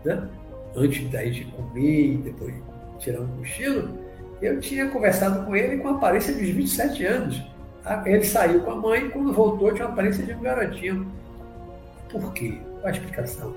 né? 0.03 0.27
antes 0.75 1.09
da 1.09 1.23
gente 1.23 1.45
comer 1.45 2.13
e 2.13 2.17
depois 2.17 2.53
tirar 2.99 3.21
um 3.21 3.27
cochilo, 3.37 3.97
eu 4.41 4.59
tinha 4.59 4.89
conversado 4.89 5.45
com 5.45 5.55
ele 5.55 5.77
com 5.77 5.89
a 5.89 5.91
aparência 5.91 6.33
de 6.33 6.51
27 6.51 7.05
anos. 7.05 7.52
Ele 8.05 8.23
saiu 8.23 8.61
com 8.61 8.71
a 8.71 8.75
mãe 8.75 9.05
e 9.05 9.09
quando 9.09 9.33
voltou 9.33 9.73
tinha 9.73 9.87
a 9.87 9.89
aparência 9.89 10.25
de 10.25 10.33
um 10.33 10.41
garotinho. 10.41 11.11
Por 12.09 12.33
quê? 12.33 12.59
Qual 12.79 12.87
a 12.87 12.91
explicação? 12.91 13.53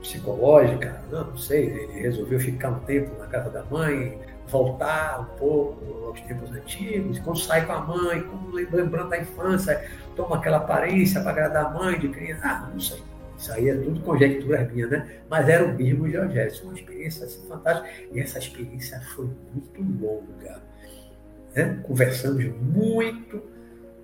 psicológica, 0.00 1.02
não, 1.10 1.24
não 1.24 1.36
sei, 1.36 1.66
ele 1.66 2.00
resolveu 2.00 2.40
ficar 2.40 2.70
um 2.70 2.80
tempo 2.80 3.16
na 3.18 3.26
casa 3.26 3.50
da 3.50 3.62
mãe, 3.64 4.18
voltar 4.48 5.20
um 5.20 5.38
pouco 5.38 6.06
aos 6.06 6.20
tempos 6.22 6.50
antigos, 6.50 7.18
quando 7.20 7.38
sai 7.38 7.66
com 7.66 7.72
a 7.72 7.80
mãe, 7.80 8.24
lembrando 8.52 9.10
da 9.10 9.18
infância, 9.18 9.88
toma 10.16 10.36
aquela 10.36 10.58
aparência 10.58 11.20
para 11.20 11.30
agradar 11.30 11.66
a 11.66 11.70
mãe 11.70 11.98
de 11.98 12.08
criança, 12.08 12.42
ah, 12.44 12.68
não 12.72 12.80
sei. 12.80 13.02
Isso 13.36 13.52
aí 13.52 13.70
é 13.70 13.74
tudo 13.74 14.00
conjectura 14.00 14.68
minha, 14.70 14.86
né? 14.86 15.08
Mas 15.30 15.48
era 15.48 15.64
o 15.64 15.74
mesmo 15.74 16.06
de 16.06 16.14
Eugênio, 16.14 16.52
uma 16.64 16.74
experiência 16.74 17.24
assim, 17.24 17.48
fantástica. 17.48 17.88
E 18.12 18.20
essa 18.20 18.38
experiência 18.38 19.00
foi 19.14 19.30
muito 19.50 20.04
longa. 20.04 20.62
Né? 21.54 21.80
Conversamos 21.82 22.44
muito, 22.60 23.42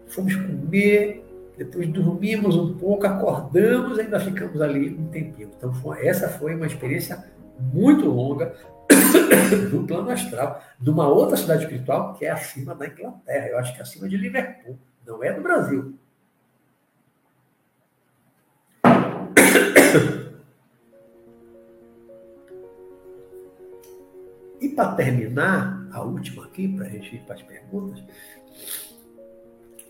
fomos 0.09 0.35
comer, 0.35 1.25
depois 1.57 1.89
dormimos 1.89 2.55
um 2.55 2.77
pouco, 2.77 3.07
acordamos, 3.07 3.99
ainda 3.99 4.21
ficamos 4.21 4.61
ali 4.61 4.91
um 4.91 5.07
tempinho. 5.09 5.51
Então, 5.57 5.73
foi, 5.75 6.07
essa 6.07 6.29
foi 6.29 6.55
uma 6.55 6.67
experiência 6.67 7.25
muito 7.73 8.07
longa 8.07 8.55
do 9.71 9.85
plano 9.85 10.11
astral 10.11 10.63
de 10.79 10.91
uma 10.91 11.09
outra 11.09 11.37
cidade 11.37 11.65
espiritual 11.65 12.15
que 12.15 12.27
é 12.27 12.31
acima 12.31 12.75
da 12.75 12.87
Inglaterra. 12.87 13.49
Eu 13.49 13.59
acho 13.59 13.73
que 13.73 13.79
é 13.79 13.83
acima 13.83 14.09
de 14.09 14.17
Liverpool, 14.17 14.79
não 15.07 15.25
é 15.25 15.33
do 15.33 15.43
Brasil. 15.43 15.95
E 24.59 24.71
para 24.71 24.95
terminar, 24.95 25.87
a 25.93 26.03
última 26.03 26.47
aqui, 26.47 26.67
para 26.67 26.87
a 26.87 26.89
gente 26.89 27.15
ir 27.15 27.21
para 27.21 27.35
as 27.35 27.43
perguntas, 27.43 28.03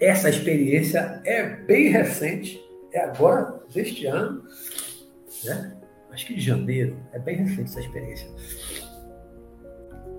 essa 0.00 0.28
experiência 0.28 1.20
é 1.24 1.42
bem 1.42 1.88
recente, 1.88 2.60
é 2.92 3.00
agora, 3.00 3.60
deste 3.72 4.06
ano, 4.06 4.42
né? 5.44 5.76
acho 6.10 6.26
que 6.26 6.34
de 6.34 6.40
janeiro, 6.40 6.96
é 7.12 7.18
bem 7.18 7.36
recente 7.36 7.70
essa 7.70 7.80
experiência. 7.80 8.28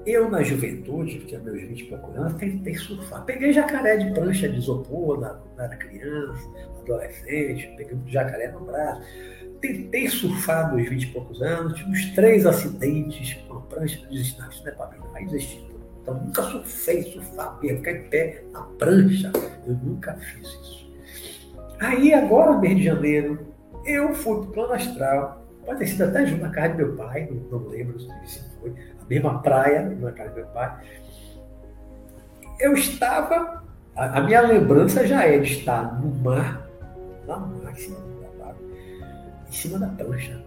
Eu, 0.05 0.29
na 0.29 0.41
juventude, 0.41 1.19
que 1.19 1.25
tinha 1.25 1.39
meus 1.41 1.61
20 1.61 1.81
e 1.81 1.85
poucos 1.85 2.15
anos, 2.15 2.33
tentei 2.35 2.75
surfar. 2.75 3.25
Peguei 3.25 3.51
jacaré 3.51 3.97
de 3.97 4.13
prancha 4.13 4.47
de 4.47 4.57
isopor, 4.57 5.19
na, 5.19 5.37
era 5.61 5.75
criança, 5.75 6.47
adolescente, 6.79 7.73
peguei 7.75 7.93
um 7.93 8.07
jacaré 8.07 8.49
no 8.51 8.61
braço. 8.61 9.01
Tentei 9.59 10.07
surfar 10.07 10.73
nos 10.73 10.87
20 10.87 11.03
e 11.03 11.07
poucos 11.07 11.41
anos, 11.41 11.73
tive 11.73 11.89
uns 11.89 12.05
três 12.15 12.45
acidentes 12.45 13.33
com 13.47 13.55
a 13.55 13.61
prancha, 13.61 14.07
desisti, 14.07 14.39
não, 14.39 14.49
isso 14.49 14.63
não 14.63 14.71
é 14.71 14.75
para 14.75 14.91
mim, 14.91 14.97
aí. 15.13 15.76
Então, 16.07 16.23
nunca 16.23 16.41
surfei, 16.43 17.03
surfar, 17.03 17.59
ficar 17.59 17.91
em 17.91 18.03
pé 18.03 18.43
na 18.53 18.61
prancha. 18.61 19.29
Eu 19.67 19.73
nunca 19.73 20.13
fiz 20.13 20.47
isso. 20.47 20.89
Aí, 21.81 22.13
agora, 22.13 22.57
mês 22.57 22.77
de 22.77 22.83
janeiro, 22.85 23.37
eu 23.85 24.13
fui 24.13 24.35
para 24.35 24.49
o 24.49 24.51
plano 24.53 24.73
astral. 24.73 25.45
Pode 25.65 25.79
ter 25.79 25.87
sido 25.87 26.05
até 26.05 26.25
junto 26.25 26.43
na 26.43 26.49
casa 26.49 26.75
do 26.75 26.77
meu 26.77 26.95
pai, 26.95 27.27
não, 27.29 27.59
não 27.59 27.67
lembro 27.67 27.99
se 27.99 28.41
foi. 28.61 28.69
A 28.69 29.05
mesma 29.09 29.41
praia, 29.41 29.81
na 29.81 30.11
casa 30.13 30.29
do 30.29 30.35
meu 30.37 30.47
pai. 30.47 30.77
Eu 32.61 32.73
estava. 32.73 33.63
A, 33.93 34.19
a 34.19 34.21
minha 34.21 34.39
lembrança 34.41 35.05
já 35.05 35.25
é 35.25 35.37
de 35.39 35.51
estar 35.51 35.99
no 35.99 36.09
mar, 36.23 36.65
cima 37.75 37.99
da, 38.39 38.55
em 39.45 39.51
cima 39.51 39.77
da 39.77 39.87
prancha, 39.87 40.41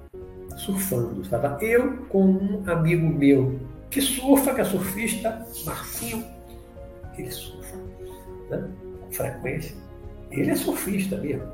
surfando. 0.57 1.21
Estava 1.21 1.59
eu 1.63 1.99
com 2.09 2.25
um 2.25 2.63
amigo 2.67 3.07
meu 3.07 3.61
que 3.91 4.01
surfa, 4.01 4.55
que 4.55 4.61
é 4.61 4.65
surfista, 4.65 5.47
Marcinho, 5.65 6.25
ele 7.19 7.31
surfa 7.31 7.77
né, 8.49 8.69
com 9.01 9.13
frequência. 9.13 9.77
Ele 10.31 10.51
é 10.51 10.57
surfista 10.57 11.17
mesmo. 11.17 11.49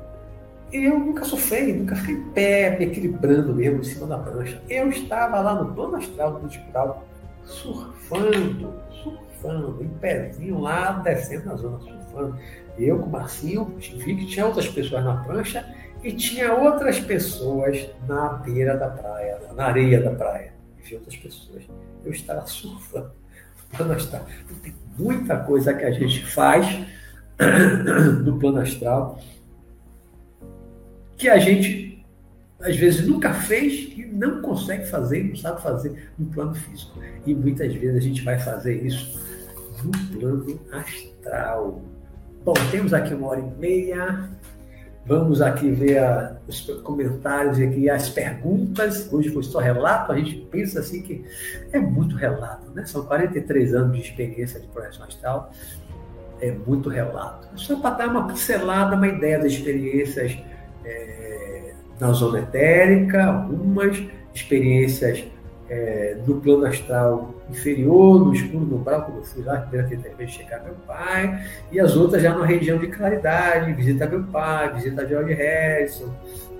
Eu 0.71 0.99
nunca 0.99 1.23
surfei, 1.23 1.73
nunca 1.73 1.95
fiquei 1.95 2.15
em 2.15 2.29
pé, 2.31 2.77
me 2.77 2.85
equilibrando 2.85 3.55
mesmo 3.55 3.79
em 3.79 3.83
cima 3.83 4.05
da 4.05 4.17
prancha. 4.17 4.61
Eu 4.69 4.89
estava 4.89 5.39
lá 5.39 5.55
no 5.63 5.73
plano 5.73 5.95
astral 5.95 6.39
do 6.39 6.45
hospital, 6.45 7.07
surfando, 7.45 8.73
surfando, 9.01 9.81
em 9.81 9.87
pezinho 9.87 10.59
lá, 10.59 10.91
descendo 10.91 11.45
na 11.45 11.55
zona, 11.55 11.79
surfando. 11.79 12.37
Eu 12.77 12.99
com 12.99 13.05
o 13.05 13.09
Marcinho, 13.09 13.73
vi 13.77 14.15
que 14.17 14.25
tinha 14.27 14.45
outras 14.45 14.67
pessoas 14.67 15.03
na 15.03 15.23
prancha 15.23 15.65
e 16.03 16.11
tinha 16.11 16.53
outras 16.53 16.99
pessoas 16.99 17.89
na 18.07 18.33
beira 18.33 18.77
da 18.77 18.89
praia, 18.89 19.39
na 19.55 19.65
areia 19.65 20.01
da 20.01 20.11
praia. 20.11 20.53
Vi 20.83 20.95
outras 20.95 21.15
pessoas 21.15 21.63
eu 22.03 22.11
estava 22.11 22.45
surfando. 22.45 23.11
Plano 23.75 23.93
astral. 23.93 24.25
Então, 24.45 24.57
tem 24.59 24.75
muita 24.97 25.37
coisa 25.37 25.73
que 25.73 25.83
a 25.83 25.91
gente 25.91 26.25
faz 26.25 26.65
no 28.23 28.39
plano 28.39 28.59
astral 28.59 29.19
que 31.17 31.27
a 31.27 31.39
gente 31.39 32.05
às 32.59 32.75
vezes 32.75 33.07
nunca 33.07 33.33
fez 33.33 33.91
e 33.97 34.05
não 34.05 34.41
consegue 34.41 34.85
fazer, 34.85 35.23
não 35.23 35.35
sabe 35.35 35.61
fazer 35.61 36.11
no 36.17 36.25
plano 36.27 36.55
físico. 36.55 36.99
E 37.25 37.33
muitas 37.33 37.73
vezes 37.73 37.97
a 37.97 37.99
gente 37.99 38.23
vai 38.23 38.39
fazer 38.39 38.83
isso 38.83 39.19
no 39.83 40.19
plano 40.19 40.59
astral. 40.71 41.81
Bom, 42.43 42.53
temos 42.71 42.93
aqui 42.93 43.13
uma 43.13 43.27
hora 43.27 43.41
e 43.41 43.59
meia. 43.59 44.29
Vamos 45.07 45.41
aqui 45.41 45.71
ver 45.71 45.99
a, 45.99 46.35
os 46.47 46.59
comentários 46.83 47.57
e 47.59 47.89
as 47.89 48.09
perguntas. 48.09 49.07
Hoje 49.11 49.29
foi 49.29 49.41
só 49.41 49.59
relato, 49.59 50.11
a 50.11 50.17
gente 50.17 50.35
pensa 50.51 50.81
assim 50.81 51.01
que 51.01 51.23
é 51.71 51.79
muito 51.79 52.17
relato, 52.17 52.69
né? 52.71 52.85
São 52.85 53.05
43 53.05 53.73
anos 53.73 53.95
de 53.95 54.03
experiência 54.03 54.59
de 54.59 54.67
projeção 54.67 55.05
astral, 55.05 55.51
é 56.41 56.51
muito 56.51 56.89
relato. 56.89 57.47
Só 57.55 57.79
para 57.79 57.95
dar 57.95 58.09
uma 58.09 58.27
pincelada, 58.27 58.97
uma 58.97 59.07
ideia 59.07 59.39
das 59.39 59.53
experiências 59.53 60.37
é, 60.83 61.73
na 62.01 62.11
zona 62.11 62.39
etérica, 62.39 63.27
algumas 63.27 64.03
experiências 64.33 65.23
é, 65.69 66.17
no 66.25 66.39
plano 66.39 66.65
astral 66.65 67.33
inferior, 67.49 68.25
no 68.25 68.33
escuro 68.33 68.75
umbral, 68.75 69.03
quando 69.03 69.17
eu 69.17 69.23
fui 69.23 69.43
lá, 69.43 69.57
primeira 69.61 69.87
tentativa 69.87 70.27
chegar 70.27 70.63
meu 70.63 70.75
pai, 70.85 71.45
e 71.71 71.79
as 71.79 71.95
outras 71.95 72.21
já 72.21 72.35
na 72.35 72.45
região 72.45 72.77
de 72.77 72.87
claridade, 72.87 73.73
visita 73.73 74.05
meu 74.07 74.23
pai, 74.23 74.73
visita 74.73 75.07
George 75.07 75.33
Harrison, 75.33 76.13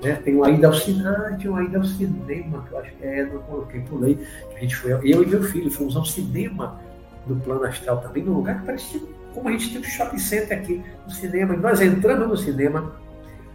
né? 0.04 0.20
tem 0.24 0.36
uma 0.36 0.50
ida 0.50 0.68
ao 0.68 0.74
cinema, 0.74 1.36
tinha 1.38 1.52
uma 1.52 1.64
ida 1.64 1.78
ao 1.78 1.84
cinema, 1.84 2.66
que 2.68 2.74
eu 2.74 2.80
acho 2.80 2.92
que 2.92 3.06
é, 3.06 3.26
não 3.26 3.40
coloquei, 3.44 3.82
pulei, 3.82 4.20
a 4.56 4.60
gente 4.60 4.76
foi, 4.76 4.94
eu 4.94 5.24
e 5.24 5.26
meu 5.26 5.44
filho 5.44 5.72
fomos 5.72 5.96
ao 5.96 6.06
cinema 6.06 6.80
no 7.26 7.36
plano 7.38 7.64
astral 7.64 8.00
também, 8.00 8.24
num 8.24 8.34
lugar 8.34 8.60
que 8.60 8.66
parecia 8.66 9.02
como 9.38 9.50
a 9.50 9.52
gente 9.52 9.70
tem 9.70 9.80
um 9.80 9.84
shopping 9.84 10.18
center 10.18 10.58
aqui 10.58 10.84
no 11.06 11.14
cinema, 11.14 11.54
e 11.54 11.58
nós 11.58 11.80
entramos 11.80 12.28
no 12.28 12.36
cinema, 12.36 12.96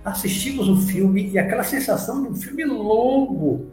assistimos 0.04 0.68
um 0.68 0.80
filme, 0.80 1.30
e 1.30 1.38
aquela 1.38 1.64
sensação 1.64 2.22
de 2.22 2.28
um 2.28 2.34
filme 2.36 2.64
longo, 2.64 3.71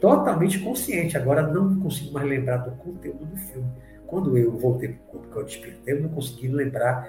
totalmente 0.00 0.58
consciente. 0.58 1.16
Agora 1.16 1.46
não 1.46 1.80
consigo 1.80 2.12
mais 2.12 2.28
lembrar 2.28 2.58
do 2.58 2.72
conteúdo 2.72 3.24
do 3.24 3.36
filme. 3.36 3.70
Quando 4.06 4.36
eu 4.38 4.56
voltei 4.56 4.90
para 4.90 5.02
o 5.02 5.06
corpo 5.06 5.28
que 5.28 5.38
eu 5.38 5.44
despertei, 5.44 5.94
eu 5.94 6.02
não 6.02 6.08
consegui 6.10 6.48
lembrar. 6.48 7.08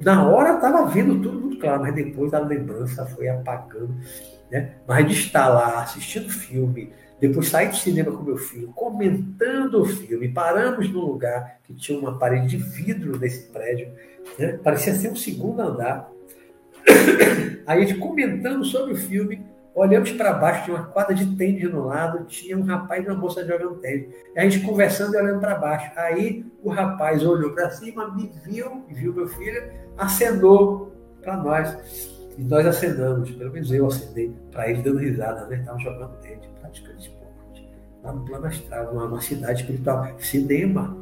Na 0.00 0.28
hora 0.28 0.54
estava 0.54 0.86
vendo 0.86 1.20
tudo 1.22 1.40
muito 1.40 1.58
claro, 1.58 1.82
mas 1.82 1.94
depois 1.94 2.34
a 2.34 2.38
lembrança 2.38 3.06
foi 3.06 3.28
apagando. 3.28 3.94
Né? 4.50 4.72
Mas 4.86 5.06
de 5.06 5.14
estar 5.14 5.48
lá 5.48 5.82
assistindo 5.82 6.26
o 6.26 6.32
filme, 6.32 6.92
depois 7.20 7.48
sair 7.48 7.68
do 7.68 7.76
cinema 7.76 8.12
com 8.12 8.22
meu 8.22 8.36
filho, 8.36 8.68
comentando 8.72 9.80
o 9.80 9.86
filme, 9.86 10.28
paramos 10.28 10.90
num 10.90 11.00
lugar 11.00 11.58
que 11.64 11.72
tinha 11.74 11.98
uma 11.98 12.18
parede 12.18 12.48
de 12.48 12.56
vidro 12.58 13.18
nesse 13.18 13.48
prédio, 13.50 13.92
né? 14.38 14.58
parecia 14.62 14.94
ser 14.94 15.10
um 15.10 15.16
segundo 15.16 15.60
andar. 15.62 16.10
Aí 17.66 17.82
a 17.82 17.86
gente 17.86 17.98
comentando 17.98 18.64
sobre 18.64 18.92
o 18.92 18.96
filme, 18.96 19.42
Olhamos 19.74 20.12
para 20.12 20.32
baixo, 20.32 20.64
tinha 20.64 20.76
uma 20.76 20.86
quadra 20.86 21.14
de 21.14 21.34
tênis 21.34 21.68
no 21.68 21.86
lado, 21.86 22.24
tinha 22.26 22.56
um 22.56 22.62
rapaz 22.62 23.04
e 23.04 23.08
uma 23.08 23.16
moça 23.16 23.44
jogando 23.44 23.74
tênis. 23.76 24.08
E 24.34 24.38
a 24.38 24.48
gente 24.48 24.64
conversando 24.64 25.14
e 25.14 25.16
olhando 25.16 25.40
para 25.40 25.56
baixo. 25.56 25.90
Aí 25.96 26.46
o 26.62 26.70
rapaz 26.70 27.24
olhou 27.26 27.50
para 27.50 27.70
cima, 27.70 28.14
me 28.14 28.30
viu, 28.44 28.84
viu 28.88 29.12
meu 29.12 29.26
filho, 29.26 29.72
acenou 29.98 30.92
para 31.20 31.36
nós. 31.36 32.14
E 32.38 32.42
nós 32.42 32.64
acenamos, 32.64 33.32
pelo 33.32 33.52
menos 33.52 33.72
eu 33.72 33.86
acenei 33.86 34.32
para 34.52 34.70
ele 34.70 34.80
dando 34.82 34.98
risada, 34.98 35.46
né? 35.46 35.56
Estavam 35.56 35.80
jogando 35.80 36.20
tênis, 36.20 36.46
praticando 36.60 36.98
esporte. 37.00 37.68
Lá 38.04 38.12
no 38.12 38.24
plano 38.24 38.46
astral, 38.46 38.94
numa, 38.94 39.20
cidade 39.20 39.62
espiritual. 39.62 40.08
Cinema, 40.18 40.96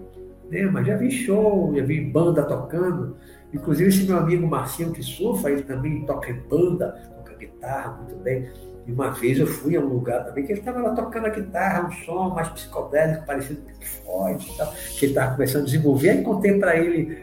cinema, 0.45 0.83
já 0.83 0.97
vi 0.97 1.11
show, 1.11 1.75
já 1.77 1.85
vi 1.85 2.01
banda 2.01 2.43
tocando. 2.43 3.17
Inclusive 3.53 3.91
esse 3.91 4.05
meu 4.05 4.17
amigo 4.17 4.47
Marcinho 4.47 4.93
que 4.93 5.03
surfa, 5.03 5.51
ele 5.51 5.63
também 5.63 6.07
toca 6.07 6.31
em 6.31 6.41
banda, 6.41 7.13
guitarra 7.47 7.93
muito 7.93 8.17
bem. 8.17 8.51
E 8.87 8.93
uma 8.93 9.11
vez 9.11 9.39
eu 9.39 9.47
fui 9.47 9.77
a 9.77 9.81
um 9.81 9.87
lugar 9.87 10.25
também 10.25 10.45
que 10.45 10.53
ele 10.53 10.61
estava 10.61 10.81
lá 10.81 10.95
tocando 10.95 11.27
a 11.27 11.31
guitarra, 11.31 11.89
um 11.89 11.93
som 12.05 12.31
mais 12.31 12.49
psicodélico, 12.49 13.25
parecido 13.25 13.63
com 13.63 13.71
o 13.71 13.87
Floyd 13.87 14.51
e 14.51 14.57
tal, 14.57 14.73
que 14.73 15.05
ele 15.05 15.13
estava 15.13 15.35
começando 15.35 15.63
a 15.63 15.65
desenvolver. 15.67 16.11
Aí 16.11 16.23
contei 16.23 16.59
para 16.59 16.77
ele 16.77 17.19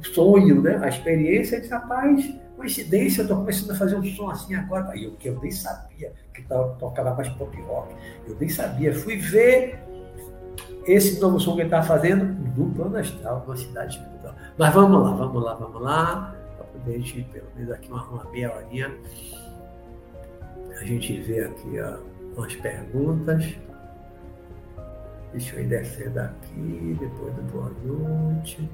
o 0.00 0.04
sonho, 0.06 0.60
né, 0.60 0.78
a 0.82 0.88
experiência, 0.88 1.56
e 1.56 1.60
disse, 1.60 1.72
rapaz, 1.72 2.34
coincidência, 2.56 3.20
eu 3.20 3.22
estou 3.22 3.38
começando 3.38 3.70
a 3.70 3.74
fazer 3.76 3.96
um 3.96 4.04
som 4.04 4.28
assim 4.28 4.54
agora. 4.54 4.90
Aí 4.90 5.04
eu, 5.04 5.12
que 5.12 5.28
eu 5.28 5.38
nem 5.40 5.52
sabia 5.52 6.12
que 6.34 6.42
tocava 6.42 7.14
mais 7.14 7.28
pop 7.30 7.56
rock, 7.62 7.94
eu 8.26 8.36
nem 8.38 8.48
sabia. 8.48 8.92
Fui 8.92 9.16
ver 9.16 9.78
esse 10.84 11.20
novo 11.20 11.38
som 11.38 11.54
que 11.54 11.60
ele 11.60 11.68
estava 11.68 11.86
fazendo 11.86 12.24
no 12.56 12.70
plano 12.74 12.96
astral, 12.96 13.44
numa 13.46 13.56
cidade 13.56 13.96
espiritual. 13.96 14.34
Mas 14.56 14.74
vamos 14.74 15.02
lá, 15.02 15.14
vamos 15.14 15.44
lá, 15.44 15.54
vamos 15.54 15.82
lá, 15.82 16.34
para 16.56 16.66
poder 16.66 16.96
a 16.96 16.98
gente, 16.98 17.22
pelo 17.32 17.46
menos 17.54 17.70
aqui 17.70 17.88
uma, 17.88 18.02
uma 18.04 18.30
meia 18.30 18.52
horinha 18.52 18.92
a 20.80 20.84
gente 20.84 21.20
vê 21.22 21.44
aqui 21.44 21.80
ó, 21.80 21.98
umas 22.36 22.54
perguntas. 22.56 23.56
Deixa 25.32 25.56
eu 25.56 25.64
ir 25.64 25.68
descendo 25.68 26.20
aqui, 26.20 26.96
depois 26.98 27.34
do 27.34 27.42
boa 27.52 27.70
noite. 27.84 28.68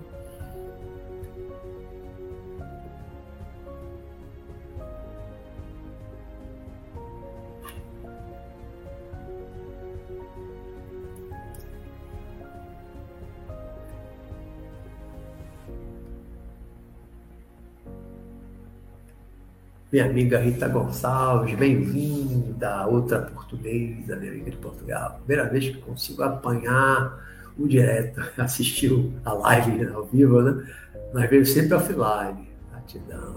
Minha 19.94 20.06
amiga 20.06 20.40
Rita 20.40 20.66
Gonçalves, 20.66 21.54
bem-vinda, 21.54 22.84
outra 22.88 23.20
portuguesa, 23.20 24.16
minha 24.16 24.32
amiga 24.32 24.50
de 24.50 24.56
Portugal. 24.56 25.20
Primeira 25.24 25.48
vez 25.48 25.68
que 25.68 25.80
consigo 25.82 26.20
apanhar 26.24 27.16
o 27.56 27.68
direto, 27.68 28.20
assistiu 28.36 29.12
a 29.24 29.32
live 29.34 29.86
ao 29.86 30.04
vivo, 30.06 30.42
né? 30.42 30.66
Mas 31.12 31.30
veio 31.30 31.46
sempre 31.46 31.74
offline. 31.74 32.48
Gratidão. 32.72 33.36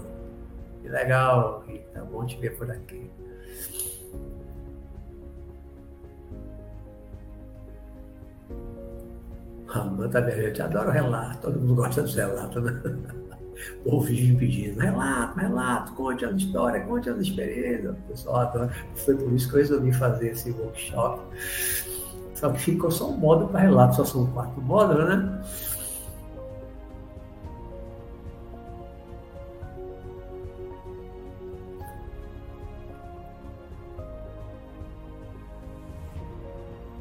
Que 0.82 0.88
legal, 0.88 1.62
Rita, 1.64 2.04
bom 2.10 2.26
te 2.26 2.36
ver 2.40 2.56
por 2.56 2.68
aqui. 2.68 3.08
Amanda 9.68 10.20
Berrete, 10.20 10.60
adoro 10.60 10.90
relato, 10.90 11.38
todo 11.42 11.60
mundo 11.60 11.76
gosta 11.76 12.02
dos 12.02 12.16
relatos, 12.16 12.60
né? 12.64 12.82
O 13.84 14.00
vídeo 14.00 14.38
pedindo, 14.38 14.80
relato, 14.80 15.38
relato, 15.38 15.92
conte 15.94 16.24
as 16.24 16.36
histórias, 16.36 16.86
conte 16.86 17.10
as 17.10 17.18
experiências. 17.18 17.92
O 17.92 18.02
pessoal 18.08 18.36
adora. 18.36 18.72
Foi 18.94 19.16
por 19.16 19.32
isso 19.32 19.48
que 19.48 19.54
eu 19.54 19.58
resolvi 19.58 19.92
fazer 19.92 20.28
esse 20.28 20.50
workshop. 20.50 21.22
Só 22.34 22.50
que 22.50 22.60
ficou 22.60 22.90
só 22.90 23.10
um 23.10 23.16
módulo 23.16 23.48
para 23.48 23.60
relato, 23.60 23.96
só 23.96 24.04
são 24.04 24.26
quatro 24.28 24.62
módulos, 24.62 25.08
né? 25.08 25.42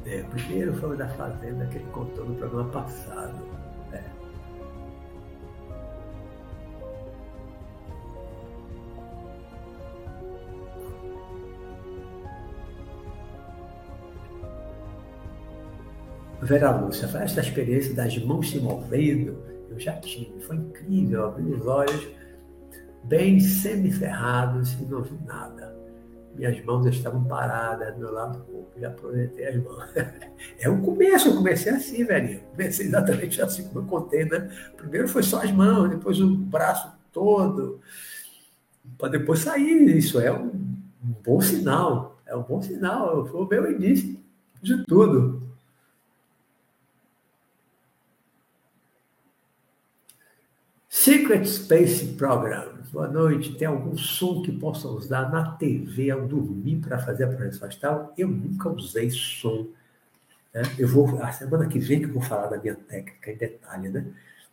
É, 0.08 0.22
o 0.22 0.26
primeiro 0.30 0.74
foi 0.76 0.96
o 0.96 0.98
da 0.98 1.08
Fazenda 1.10 1.66
que 1.68 1.78
ele 1.78 1.86
contou 1.92 2.26
no 2.26 2.36
programa 2.36 2.70
passado. 2.70 3.67
Vera 16.42 16.72
Lúcia, 16.72 17.06
essa 17.18 17.42
experiência 17.42 17.94
das 17.96 18.18
mãos 18.20 18.50
se 18.50 18.60
movendo, 18.60 19.38
eu 19.70 19.80
já 19.80 19.94
tive, 19.94 20.40
foi 20.42 20.56
incrível, 20.56 21.26
abri 21.26 21.52
os 21.52 21.66
olhos 21.66 22.08
bem 23.04 23.40
semicerrados 23.40 24.74
e 24.74 24.86
não 24.86 25.02
vi 25.02 25.18
nada. 25.26 25.76
Minhas 26.36 26.64
mãos 26.64 26.86
estavam 26.86 27.24
paradas 27.24 27.96
do 27.96 28.02
meu 28.02 28.14
lado 28.14 28.38
do 28.38 28.44
corpo, 28.46 28.80
já 28.80 28.92
projetei 28.92 29.48
as 29.48 29.64
mãos. 29.64 29.84
É 30.60 30.70
o 30.70 30.80
começo, 30.82 31.30
eu 31.30 31.36
comecei 31.36 31.72
assim, 31.72 32.04
velho. 32.04 32.40
Comecei 32.52 32.86
exatamente 32.86 33.42
assim 33.42 33.68
como 33.68 33.80
eu 33.80 33.86
contei, 33.86 34.26
né? 34.26 34.50
Primeiro 34.78 35.08
foi 35.08 35.24
só 35.24 35.42
as 35.42 35.52
mãos, 35.52 35.90
depois 35.90 36.20
o 36.22 36.36
braço 36.36 36.92
todo, 37.12 37.80
para 39.00 39.10
depois 39.10 39.40
sair. 39.40 39.98
Isso 39.98 40.20
é 40.20 40.32
um, 40.32 40.48
um 41.04 41.14
bom 41.26 41.42
sinal, 41.42 42.20
é 42.26 42.36
um 42.36 42.44
bom 42.44 42.62
sinal. 42.62 43.26
Foi 43.26 43.42
o 43.42 43.48
meu 43.48 43.72
início 43.72 44.20
de 44.62 44.84
tudo. 44.86 45.47
Secret 51.08 51.46
Space 51.46 52.06
Program. 52.18 52.80
Boa 52.92 53.08
noite. 53.08 53.56
Tem 53.56 53.66
algum 53.66 53.98
som 53.98 54.42
que 54.42 54.52
possa 54.52 54.90
usar 54.90 55.32
na 55.32 55.52
TV 55.52 56.12
ao 56.12 56.28
dormir 56.28 56.82
para 56.86 57.00
fazer 57.00 57.24
a 57.24 57.28
projeção 57.30 57.66
astral? 57.66 58.14
Eu 58.18 58.28
nunca 58.28 58.68
usei 58.68 59.10
som. 59.10 59.68
Né? 60.54 60.64
Eu 60.78 60.86
vou, 60.90 61.24
a 61.24 61.32
semana 61.32 61.66
que 61.66 61.80
vem 61.80 62.00
que 62.00 62.08
eu 62.08 62.14
vou 62.14 62.22
falar 62.22 62.48
da 62.48 62.58
minha 62.58 62.76
técnica 62.76 63.32
em 63.32 63.38
detalhe, 63.38 63.88
né? 63.88 64.06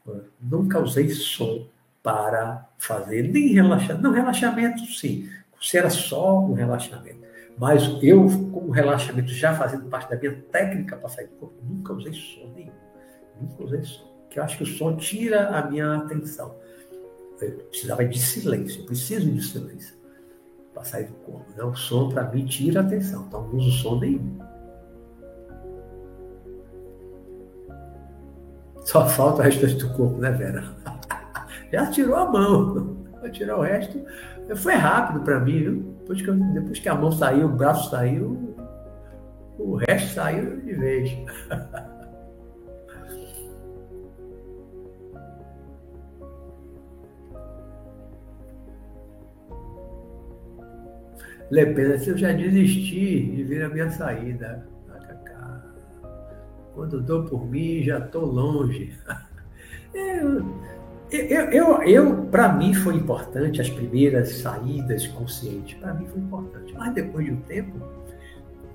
Eu 0.07 0.27
nunca 0.41 0.79
usei 0.79 1.11
som 1.11 1.67
para 2.05 2.69
fazer 2.79 3.25
nem 3.25 3.49
relaxamento. 3.49 4.01
Não, 4.05 4.13
relaxamento 4.13 4.87
sim. 4.87 5.29
Se 5.61 5.77
era 5.77 5.91
só 5.91 6.39
um 6.39 6.53
relaxamento. 6.53 7.19
Mas 7.59 7.83
eu, 8.01 8.29
como 8.53 8.71
relaxamento 8.71 9.33
já 9.33 9.57
fazendo 9.57 9.89
parte 9.89 10.09
da 10.09 10.17
minha 10.17 10.41
técnica 10.53 10.97
para 10.99 11.09
sair 11.09 11.27
do 11.27 11.35
corpo, 11.35 11.57
nunca 11.69 11.93
usei 11.93 12.13
som 12.13 12.47
nenhum. 12.55 12.71
Nunca 13.41 13.65
usei 13.65 13.83
som 13.83 14.14
que 14.35 14.41
eu 14.41 14.43
acho 14.43 14.57
que 14.57 14.65
o 14.65 14.67
som 14.67 14.97
tira 14.97 15.49
a 15.57 15.71
minha 15.71 15.95
atenção. 15.95 16.57
Eu 17.41 17.53
precisava 17.71 18.05
de 18.05 18.19
silêncio, 18.19 18.81
eu 18.81 18.87
preciso 18.87 19.31
de 19.31 19.41
silêncio 19.41 19.95
para 20.73 20.83
sair 20.83 21.05
do 21.05 21.15
corpo. 21.15 21.47
Né? 21.57 21.63
O 21.63 21.73
som, 21.77 22.09
para 22.09 22.25
mim, 22.25 22.45
tira 22.45 22.81
a 22.81 22.83
atenção, 22.83 23.27
então 23.29 23.47
não 23.47 23.59
uso 23.59 23.71
som 23.71 24.01
nenhum. 24.01 24.37
Só 28.81 29.07
falta 29.07 29.41
o 29.41 29.45
restante 29.45 29.77
do 29.77 29.95
corpo, 29.95 30.19
né, 30.19 30.33
Vera? 30.33 30.65
Já 31.73 31.87
tirou 31.93 32.17
a 32.17 32.29
mão. 32.29 32.97
Vou 33.21 33.31
tirar 33.31 33.57
o 33.57 33.63
resto. 33.63 34.05
Foi 34.57 34.75
rápido 34.75 35.21
para 35.21 35.39
mim, 35.39 35.61
viu? 35.61 35.97
Depois 36.01 36.21
que, 36.21 36.29
eu, 36.29 36.35
depois 36.35 36.81
que 36.81 36.89
a 36.89 36.95
mão 36.97 37.13
saiu, 37.13 37.47
o 37.47 37.57
braço 37.57 37.89
saiu, 37.89 38.57
o 39.59 39.77
resto 39.77 40.13
saiu 40.13 40.61
de 40.61 40.73
vez. 40.75 41.11
Lepena, 51.51 51.99
se 51.99 52.11
eu 52.11 52.17
já 52.17 52.33
desisti 52.33 53.23
de 53.23 53.45
ver 53.45 53.65
a 53.65 53.69
minha 53.69 53.91
saída. 53.91 54.67
Quando 56.75 57.01
dou 57.01 57.23
por 57.25 57.47
mim, 57.49 57.83
já 57.83 57.99
estou 57.99 58.25
longe. 58.25 58.93
Eu, 59.95 60.45
eu, 61.13 61.45
eu, 61.53 61.83
eu 61.85 62.23
para 62.25 62.53
mim 62.53 62.75
foi 62.75 62.97
importante 62.97 63.61
as 63.61 63.71
primeiras 63.71 64.39
saídas 64.39 65.07
conscientes. 65.07 65.79
Para 65.79 65.95
mim 65.95 66.05
foi 66.09 66.21
importante. 66.21 66.75
Mas 66.77 66.93
depois 66.93 67.27
de 67.27 67.31
um 67.31 67.41
tempo, 67.43 67.79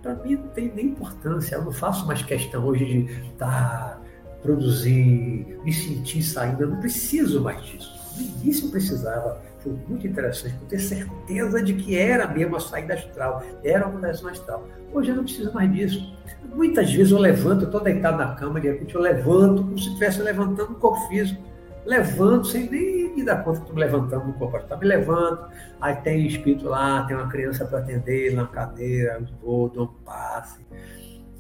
para 0.02 0.16
mim 0.16 0.36
não 0.36 0.48
tem 0.48 0.72
nem 0.74 0.86
importância. 0.86 1.56
Eu 1.56 1.66
não 1.66 1.74
faço 1.74 2.08
mais 2.08 2.22
questão 2.22 2.66
hoje 2.66 2.86
de 2.86 3.32
tá, 3.32 4.00
produzir, 4.42 5.60
me 5.66 5.74
sentir 5.74 6.24
saindo. 6.24 6.64
Eu 6.64 6.70
não 6.70 6.80
preciso 6.80 7.42
mais 7.42 7.62
disso. 7.66 7.92
No 8.16 8.24
início 8.42 8.68
eu 8.68 8.72
precisava 8.72 9.42
foi 9.60 9.74
muito 9.88 10.08
interessante, 10.08 10.56
por 10.56 10.68
ter 10.68 10.80
certeza 10.80 11.62
de 11.62 11.74
que 11.74 11.98
era 11.98 12.28
mesmo 12.28 12.56
a 12.56 12.60
saída 12.60 12.94
astral, 12.94 13.44
era 13.64 13.86
uma 13.86 13.96
mudança 13.96 14.30
astral. 14.30 14.68
Hoje 14.94 15.10
eu 15.10 15.16
não 15.16 15.24
preciso 15.24 15.54
mais 15.54 15.72
disso. 15.72 16.18
Muitas 16.56 16.92
vezes 16.92 17.12
eu 17.12 17.20
levanto, 17.20 17.62
eu 17.64 17.66
estou 17.66 17.82
deitado 17.82 18.18
na 18.18 18.36
cama, 18.36 18.60
de 18.60 18.70
repente 18.70 18.96
eu 18.96 19.02
levanto 19.02 19.64
como 19.64 19.78
se 19.78 19.88
estivesse 19.88 20.22
levantando 20.22 20.72
o 20.72 20.76
corpo 20.76 21.08
físico. 21.08 21.42
Levanto 21.86 22.48
sem 22.48 22.70
nem 22.70 23.16
me 23.16 23.24
dar 23.24 23.44
conta 23.44 23.60
que 23.60 23.66
estou 23.66 23.78
levantando 23.78 24.30
o 24.30 24.34
corpo 24.34 24.58
astral. 24.58 24.80
Me 24.80 24.86
levanto, 24.86 25.50
aí 25.82 25.96
tem 25.98 26.26
espírito 26.26 26.66
lá, 26.66 27.04
tem 27.06 27.16
uma 27.16 27.28
criança 27.28 27.66
para 27.66 27.80
atender 27.80 28.34
na 28.34 28.48
cadeira, 28.48 29.24
vou, 29.42 29.70
dou 29.70 29.86
um 29.86 30.04
passe. 30.04 30.66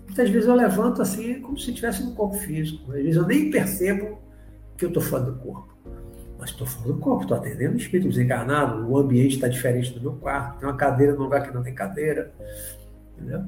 Muitas 0.05 0.29
vezes 0.29 0.47
eu 0.47 0.55
levanto 0.55 1.01
assim 1.01 1.41
como 1.41 1.57
se 1.57 1.69
estivesse 1.69 2.03
no 2.03 2.13
corpo 2.15 2.35
físico. 2.35 2.91
Às 2.91 2.97
vezes 2.97 3.15
eu 3.15 3.27
nem 3.27 3.51
percebo 3.51 4.19
que 4.77 4.85
eu 4.85 4.89
estou 4.89 5.03
fora 5.03 5.23
do 5.23 5.35
corpo. 5.37 5.78
Mas 6.39 6.51
estou 6.51 6.65
falando 6.65 6.93
do 6.93 6.99
corpo, 6.99 7.23
estou 7.23 7.37
atendendo 7.37 7.75
espírito 7.75 8.07
desencarnado, 8.07 8.89
o 8.89 8.97
ambiente 8.97 9.35
está 9.35 9.49
diferente 9.49 9.91
do 9.93 9.99
meu 9.99 10.13
quarto, 10.13 10.59
tem 10.59 10.69
uma 10.69 10.77
cadeira 10.77 11.13
no 11.13 11.23
lugar 11.23 11.45
que 11.45 11.53
não 11.53 11.61
tem 11.61 11.75
cadeira. 11.75 12.31
Entendeu? 13.17 13.43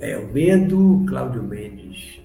É, 0.00 0.18
o 0.18 0.26
medo, 0.26 1.02
Cláudio 1.08 1.42
Mendes. 1.42 2.20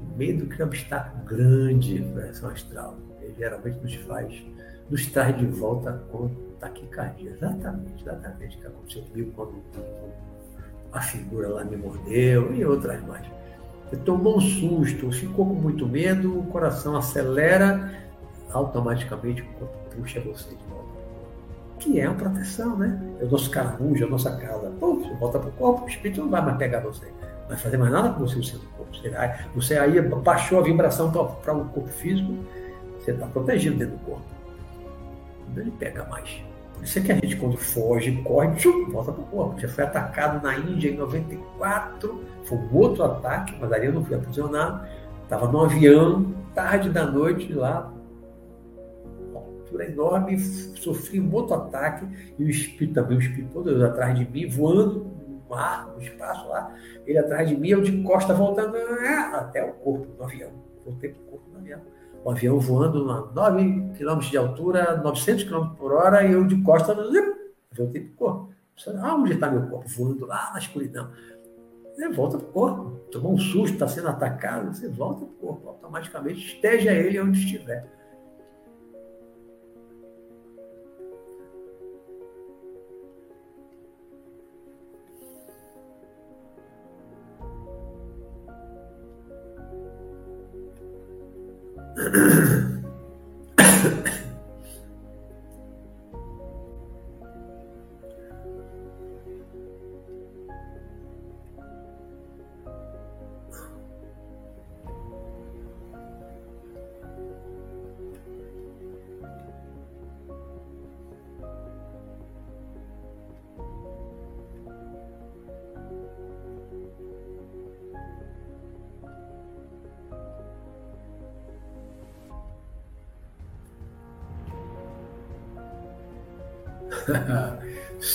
O 0.00 0.18
medo 0.18 0.46
que 0.46 0.60
é 0.60 0.64
um 0.64 0.68
obstáculo 0.68 1.24
grande 1.24 2.02
para 2.12 2.26
essa 2.26 2.48
astral. 2.48 2.98
Ele 3.20 3.34
geralmente 3.38 3.78
nos 3.82 3.94
faz, 3.94 4.42
nos 4.90 5.06
traz 5.06 5.38
de 5.38 5.46
volta 5.46 5.92
com 6.10 6.28
taquicardia. 6.58 7.30
Exatamente, 7.30 8.02
exatamente 8.02 8.56
o 8.56 8.60
que 8.60 8.66
aconteceu 8.66 9.02
comigo 9.02 9.32
quando 9.36 9.62
a 10.92 11.00
figura 11.00 11.48
lá 11.48 11.64
me 11.64 11.76
mordeu 11.76 12.52
e 12.52 12.64
outras 12.64 13.00
mais 13.06 13.26
tomou 13.96 14.38
um 14.38 14.40
susto, 14.40 15.10
ficou 15.12 15.46
com 15.46 15.54
muito 15.54 15.86
medo, 15.86 16.38
o 16.38 16.46
coração 16.46 16.96
acelera, 16.96 17.92
automaticamente 18.52 19.44
puxa 19.94 20.20
você 20.20 20.50
de 20.50 20.64
volta. 20.64 20.92
Que 21.78 22.00
é 22.00 22.06
a 22.06 22.12
proteção, 22.12 22.76
né? 22.76 23.00
É 23.20 23.24
o 23.24 23.30
nosso 23.30 23.50
caramujo, 23.50 24.06
a 24.06 24.08
nossa 24.08 24.36
casa. 24.36 24.72
Pô, 24.78 24.94
você 24.94 25.14
volta 25.14 25.38
para 25.38 25.48
o 25.48 25.52
corpo, 25.52 25.84
o 25.84 25.88
espírito 25.88 26.22
não 26.22 26.30
vai 26.30 26.42
mais 26.42 26.56
pegar 26.56 26.80
você. 26.80 27.06
Não 27.06 27.48
vai 27.48 27.56
fazer 27.56 27.76
mais 27.76 27.92
nada 27.92 28.10
com 28.10 28.20
você 28.20 28.36
no 28.36 28.44
seu 28.44 28.60
corpo. 28.76 28.96
Você, 28.96 29.12
você 29.54 29.78
aí 29.78 30.00
baixou 30.00 30.60
a 30.60 30.62
vibração 30.62 31.10
para 31.10 31.54
o 31.54 31.64
corpo 31.66 31.88
físico, 31.88 32.32
você 32.98 33.10
está 33.10 33.26
protegido 33.26 33.76
dentro 33.76 33.96
do 33.96 34.04
corpo. 34.04 34.24
Não 35.54 35.62
ele 35.62 35.72
pega 35.72 36.04
mais. 36.04 36.40
Isso 36.82 36.98
é 36.98 37.02
que 37.02 37.12
a 37.12 37.14
gente, 37.14 37.36
quando 37.36 37.56
foge, 37.56 38.12
corre, 38.22 38.56
tchum, 38.56 38.90
volta 38.90 39.12
para 39.12 39.22
o 39.22 39.26
corpo. 39.26 39.60
Já 39.60 39.68
foi 39.68 39.84
atacado 39.84 40.42
na 40.42 40.56
Índia 40.58 40.90
em 40.90 40.96
94, 40.96 42.20
foi 42.44 42.58
um 42.58 42.76
outro 42.76 43.04
ataque, 43.04 43.54
mas 43.60 43.72
ali 43.72 43.86
eu 43.86 43.92
não 43.92 44.04
fui 44.04 44.16
aprisionado. 44.16 44.86
Estava 45.22 45.50
no 45.50 45.60
avião, 45.60 46.34
tarde 46.54 46.90
da 46.90 47.06
noite 47.06 47.52
lá, 47.52 47.92
altura 49.72 49.86
enorme, 49.86 50.38
sofri 50.38 51.20
um 51.20 51.32
outro 51.32 51.54
ataque, 51.54 52.06
e 52.38 52.44
o 52.44 52.50
espírito 52.50 52.94
também, 52.94 53.16
o 53.16 53.20
espírito 53.20 53.52
todo 53.52 53.84
atrás 53.84 54.18
de 54.18 54.28
mim, 54.28 54.46
voando 54.46 55.06
no 55.48 55.54
ar, 55.54 55.88
no 55.94 56.02
espaço 56.02 56.48
lá, 56.48 56.74
ele 57.06 57.18
atrás 57.18 57.48
de 57.48 57.56
mim, 57.56 57.68
eu 57.68 57.80
de 57.80 58.02
costa 58.02 58.34
voltando 58.34 58.76
é, 58.76 59.16
até 59.34 59.64
o 59.64 59.72
corpo 59.74 60.06
do 60.06 60.22
avião. 60.22 60.50
Voltei 60.84 61.10
para 61.10 61.22
o 61.22 61.24
corpo 61.26 61.50
do 61.50 61.58
avião. 61.58 61.80
o 62.24 62.30
avião 62.30 62.60
voando 62.60 63.10
a 63.10 63.32
9 63.32 63.92
km 63.98 64.18
de 64.18 64.36
altura, 64.36 64.96
900 64.98 65.44
km 65.44 65.66
por 65.78 65.92
hora, 65.92 66.24
e 66.24 66.32
eu 66.32 66.44
de 66.46 66.60
costas, 66.62 66.96
eu 67.78 67.90
tenho 67.90 68.10
corpo. 68.12 68.52
Ah, 69.00 69.14
onde 69.14 69.34
está 69.34 69.50
meu 69.50 69.62
corpo? 69.68 69.88
Voando 69.88 70.26
lá 70.26 70.50
na 70.52 70.58
escuridão. 70.58 71.10
Você 71.94 72.08
volta 72.08 72.38
para 72.38 72.48
o 72.48 72.52
corpo. 72.52 72.90
Tomou 73.10 73.34
um 73.34 73.38
susto, 73.38 73.74
está 73.74 73.86
sendo 73.86 74.08
atacado, 74.08 74.74
você 74.74 74.88
volta 74.88 75.26
para 75.26 75.34
o 75.34 75.38
corpo. 75.38 75.68
Automaticamente 75.68 76.54
esteja 76.54 76.92
ele 76.92 77.20
onde 77.20 77.38
estiver. 77.38 78.01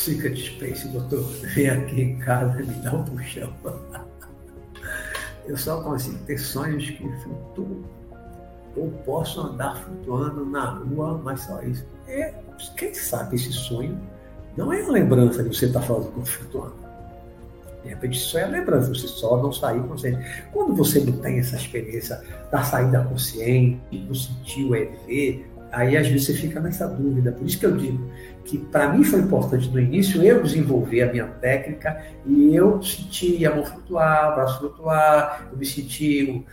Secret 0.07 0.37
Space, 0.37 0.87
doutor, 0.87 1.21
vem 1.53 1.69
aqui 1.69 2.01
em 2.01 2.17
casa 2.19 2.59
me 2.59 2.73
dá 2.75 2.93
um 2.93 3.03
puxão. 3.03 3.53
Eu 5.45 5.57
só 5.57 5.81
consigo 5.81 6.17
ter 6.19 6.37
sonhos 6.37 6.89
que 6.91 7.03
flutuam. 7.23 7.83
Ou 8.77 8.89
posso 9.05 9.41
andar 9.41 9.75
flutuando 9.75 10.45
na 10.45 10.69
rua, 10.75 11.19
mas 11.21 11.41
só 11.41 11.61
isso. 11.61 11.85
É, 12.07 12.33
quem 12.77 12.93
sabe 12.93 13.35
esse 13.35 13.51
sonho 13.51 13.99
não 14.55 14.71
é 14.71 14.81
a 14.81 14.87
lembrança 14.87 15.43
de 15.43 15.53
você 15.53 15.65
estar 15.65 15.81
falando 15.81 16.09
com 16.13 16.25
flutuando. 16.25 16.75
De 17.83 17.89
repente, 17.89 18.17
isso 18.17 18.37
é 18.37 18.43
a 18.43 18.47
lembrança, 18.47 18.87
você 18.87 19.07
só 19.09 19.41
não 19.41 19.51
sair 19.51 19.81
consciente. 19.83 20.25
Quando 20.53 20.73
você 20.73 21.01
não 21.01 21.17
tem 21.17 21.39
essa 21.39 21.57
experiência 21.57 22.21
da 22.49 22.63
saída 22.63 23.03
consciente, 23.03 23.97
do 23.97 24.15
sentir 24.15 24.63
o 24.63 24.73
EV, 24.73 25.45
Aí 25.71 25.97
às 25.97 26.07
vezes 26.07 26.25
você 26.25 26.33
fica 26.33 26.59
nessa 26.59 26.87
dúvida. 26.87 27.31
Por 27.31 27.45
isso 27.45 27.59
que 27.59 27.65
eu 27.65 27.75
digo 27.75 28.09
que 28.45 28.57
para 28.57 28.89
mim 28.93 29.03
foi 29.03 29.19
importante 29.19 29.69
no 29.69 29.79
início 29.79 30.23
eu 30.23 30.41
desenvolver 30.41 31.01
a 31.03 31.11
minha 31.11 31.25
técnica 31.25 32.01
e 32.25 32.55
eu 32.55 32.81
senti 32.81 33.45
a 33.45 33.53
mão 33.53 33.65
flutuar, 33.65 34.31
o 34.31 34.35
braço 34.35 34.59
flutuar, 34.59 35.49
eu 35.51 35.57
me 35.57 35.65
senti 35.65 36.45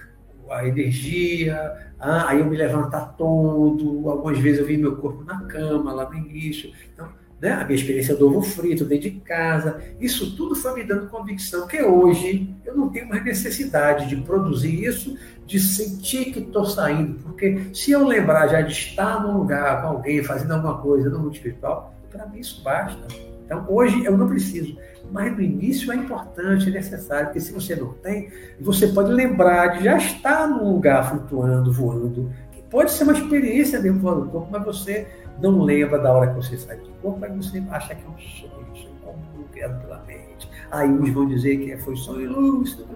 a 0.51 0.67
energia, 0.67 1.93
ah, 1.99 2.29
aí 2.29 2.41
eu 2.41 2.47
me 2.47 2.57
levantar 2.57 3.15
todo, 3.17 4.11
algumas 4.11 4.39
vezes 4.39 4.61
eu 4.61 4.67
vi 4.67 4.77
meu 4.77 4.97
corpo 4.97 5.25
na 5.25 5.41
cama 5.45 5.93
lá 5.93 6.09
no 6.09 6.17
início. 6.17 6.73
Então, 6.93 7.09
né? 7.41 7.53
a 7.53 7.65
minha 7.65 7.77
experiência 7.77 8.17
do 8.17 8.27
ovo 8.27 8.43
frito 8.43 8.85
dentro 8.85 9.11
de 9.11 9.21
casa, 9.21 9.83
isso 10.01 10.37
tudo 10.37 10.55
foi 10.55 10.75
me 10.75 10.85
dando 10.85 11.09
convicção 11.09 11.67
que 11.67 11.83
hoje 11.83 12.55
eu 12.65 12.77
não 12.77 12.89
tenho 12.89 13.09
mais 13.09 13.25
necessidade 13.25 14.09
de 14.09 14.17
produzir 14.17 14.85
isso, 14.85 15.17
de 15.47 15.61
sentir 15.61 16.33
que 16.33 16.41
estou 16.41 16.65
saindo, 16.65 17.15
porque 17.23 17.71
se 17.75 17.93
eu 17.93 18.07
lembrar 18.07 18.49
já 18.49 18.63
de 18.63 18.73
estar 18.73 19.23
num 19.23 19.39
lugar 19.39 19.83
com 19.83 19.89
alguém 19.89 20.23
fazendo 20.23 20.55
alguma 20.55 20.79
coisa 20.79 21.11
no 21.11 21.19
mundo 21.19 21.35
espiritual, 21.35 21.95
para 22.11 22.27
mim 22.27 22.39
isso 22.39 22.63
basta. 22.63 23.07
Então 23.45 23.65
hoje 23.69 24.05
eu 24.05 24.17
não 24.17 24.27
preciso, 24.27 24.77
mas 25.13 25.33
no 25.33 25.43
início 25.43 25.93
é 25.93 25.97
importante, 25.97 26.69
é 26.69 26.73
necessário, 26.73 27.27
porque 27.27 27.41
se 27.41 27.53
você 27.53 27.77
não 27.77 27.93
tem, 27.95 28.31
você 28.61 28.87
pode 28.89 29.13
lembrar 29.13 29.79
de 29.79 29.85
já 29.85 29.99
estar 29.99 30.49
num 30.49 30.73
lugar 30.73 31.11
flutuando, 31.11 31.73
voando, 31.73 32.33
que 32.53 32.63
pode 32.63 32.91
ser 32.91 33.05
uma 33.05 33.13
experiência 33.13 33.81
dentro 33.81 34.01
do 34.01 34.31
corpo, 34.31 34.49
mas 34.51 34.65
você 34.65 35.07
não 35.43 35.63
lembra 35.63 35.99
da 35.99 36.13
hora 36.13 36.31
que 36.31 36.37
você 36.37 36.57
sai 36.57 36.79
do 36.79 36.89
corpo, 37.03 37.19
mas 37.21 37.35
você 37.37 37.63
acha 37.71 37.95
que 37.95 38.03
é 38.03 38.09
um 38.09 38.19
sonho, 38.19 38.94
comum 39.15 39.45
criado 39.53 39.81
pela 39.81 40.03
mente. 40.05 40.49
Aí 40.71 40.89
uns 40.89 41.11
vão 41.11 41.27
dizer 41.27 41.59
que 41.59 41.77
foi 41.79 41.97
sonho 41.97 42.31
lúcido, 42.31 42.87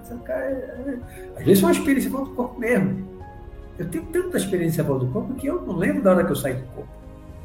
às 1.37 1.45
vezes 1.45 1.63
é 1.63 1.67
uma 1.67 1.73
experiência 1.73 2.11
fora 2.11 2.25
do 2.25 2.31
corpo 2.35 2.61
mesmo. 2.61 3.09
Eu 3.79 3.89
tenho 3.89 4.05
tanta 4.07 4.37
experiência 4.37 4.85
fora 4.85 4.99
do 4.99 5.07
corpo 5.09 5.35
que 5.35 5.47
eu 5.47 5.63
não 5.63 5.77
lembro 5.77 6.03
da 6.03 6.11
hora 6.11 6.25
que 6.25 6.33
eu 6.33 6.37
saí 6.37 6.55
do 6.55 6.67
corpo. 6.75 6.91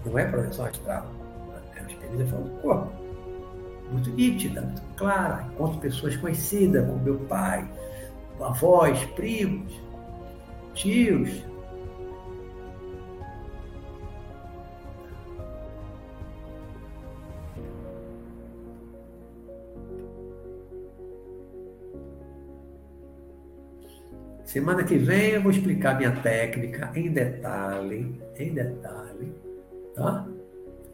Não 0.06 0.18
é 0.18 0.26
projeção 0.26 0.66
astral, 0.66 1.08
é 1.76 1.80
uma 1.80 1.90
experiência 1.90 2.28
fora 2.28 2.44
do 2.44 2.62
corpo. 2.62 2.92
Muito 3.92 4.10
nítida, 4.10 4.62
muito 4.62 4.82
clara. 4.96 5.46
Encontro 5.54 5.80
pessoas 5.80 6.16
conhecidas, 6.16 6.86
como 6.86 7.00
meu 7.04 7.20
pai, 7.20 7.68
avós, 8.42 9.04
primos, 9.16 9.72
tios, 10.74 11.44
Semana 24.54 24.84
que 24.84 24.96
vem 25.00 25.32
eu 25.32 25.42
vou 25.42 25.50
explicar 25.50 25.98
minha 25.98 26.16
técnica 26.22 26.92
em 26.96 27.12
detalhe, 27.12 28.22
em 28.38 28.54
detalhe, 28.54 29.34
tá? 29.96 30.28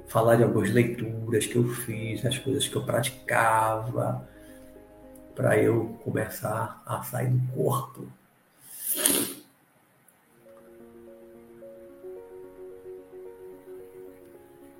Falar 0.08 0.38
de 0.38 0.44
algumas 0.44 0.72
leituras 0.72 1.46
que 1.46 1.58
eu 1.58 1.68
fiz, 1.68 2.26
as 2.26 2.38
coisas 2.38 2.70
que 2.70 2.78
eu 2.78 2.86
praticava, 2.86 4.26
para 5.36 5.62
eu 5.62 6.00
começar 6.06 6.82
a 6.86 7.04
sair 7.04 7.32
do 7.32 7.52
corpo. 7.52 8.08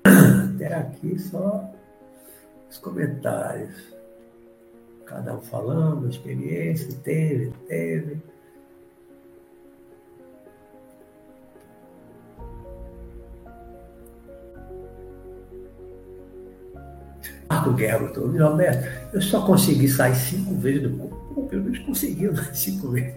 Até 0.56 0.74
aqui 0.74 1.18
só 1.18 1.70
os 2.70 2.78
comentários. 2.78 3.94
Cada 5.04 5.34
um 5.34 5.42
falando, 5.42 6.08
experiência, 6.08 6.98
teve, 7.04 7.52
teve. 7.68 8.29
Marco 17.60 17.72
Guerra, 17.74 17.98
doutor 17.98 18.40
Roberto, 18.40 18.88
eu 19.12 19.20
só 19.20 19.44
consegui 19.44 19.88
sair 19.88 20.14
cinco 20.14 20.54
vezes 20.54 20.82
do 20.82 20.96
corpo. 20.96 21.46
Pelo 21.48 21.64
menos 21.64 21.78
conseguiu 21.80 22.32
né? 22.34 22.48
cinco 22.54 22.88
vezes. 22.88 23.14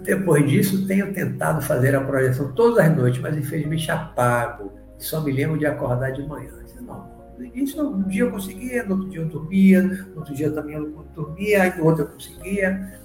Depois 0.00 0.48
disso, 0.48 0.86
tenho 0.86 1.12
tentado 1.12 1.60
fazer 1.60 1.94
a 1.94 2.00
projeção 2.00 2.52
todas 2.52 2.78
as 2.78 2.96
noites, 2.96 3.20
mas 3.20 3.36
infelizmente 3.36 3.90
apago. 3.90 4.72
Só 4.98 5.20
me 5.20 5.32
lembro 5.32 5.58
de 5.58 5.66
acordar 5.66 6.10
de 6.10 6.26
manhã. 6.26 6.50
Não, 6.80 7.06
no 7.38 7.44
início, 7.44 7.86
um 7.86 8.02
dia 8.02 8.22
eu 8.22 8.30
conseguia, 8.30 8.82
no 8.84 8.94
outro 8.94 9.10
dia 9.10 9.20
eu 9.20 9.28
dormia, 9.28 9.82
no 9.82 10.18
outro 10.18 10.34
dia 10.34 10.50
também 10.50 10.76
eu 10.76 11.06
dormia, 11.14 11.62
aí 11.62 11.78
no 11.78 11.84
outro 11.84 12.04
eu 12.04 12.08
conseguia. 12.08 12.98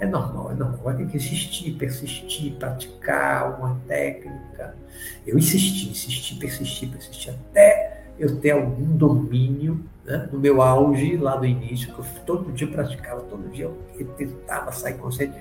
É 0.00 0.06
normal, 0.06 0.52
é 0.52 0.54
normal. 0.54 0.96
Ter 0.96 1.06
que 1.06 1.16
insistir, 1.16 1.72
persistir, 1.72 2.54
praticar 2.54 3.58
uma 3.58 3.80
técnica. 3.86 4.76
Eu 5.26 5.38
insisti, 5.38 5.90
insisti, 5.90 6.36
persisti, 6.36 6.86
persisti 6.86 7.30
até 7.30 8.03
eu 8.18 8.36
ter 8.36 8.52
algum 8.52 8.96
domínio 8.96 9.80
né, 10.04 10.28
no 10.30 10.38
meu 10.38 10.60
auge 10.60 11.16
lá 11.16 11.36
do 11.36 11.46
início, 11.46 11.92
que 11.92 11.98
eu 11.98 12.04
todo 12.26 12.52
dia 12.52 12.68
praticava, 12.68 13.20
todo 13.22 13.50
dia 13.50 13.70
eu 13.98 14.06
tentava 14.16 14.70
sair 14.72 14.94
consciente. 14.94 15.34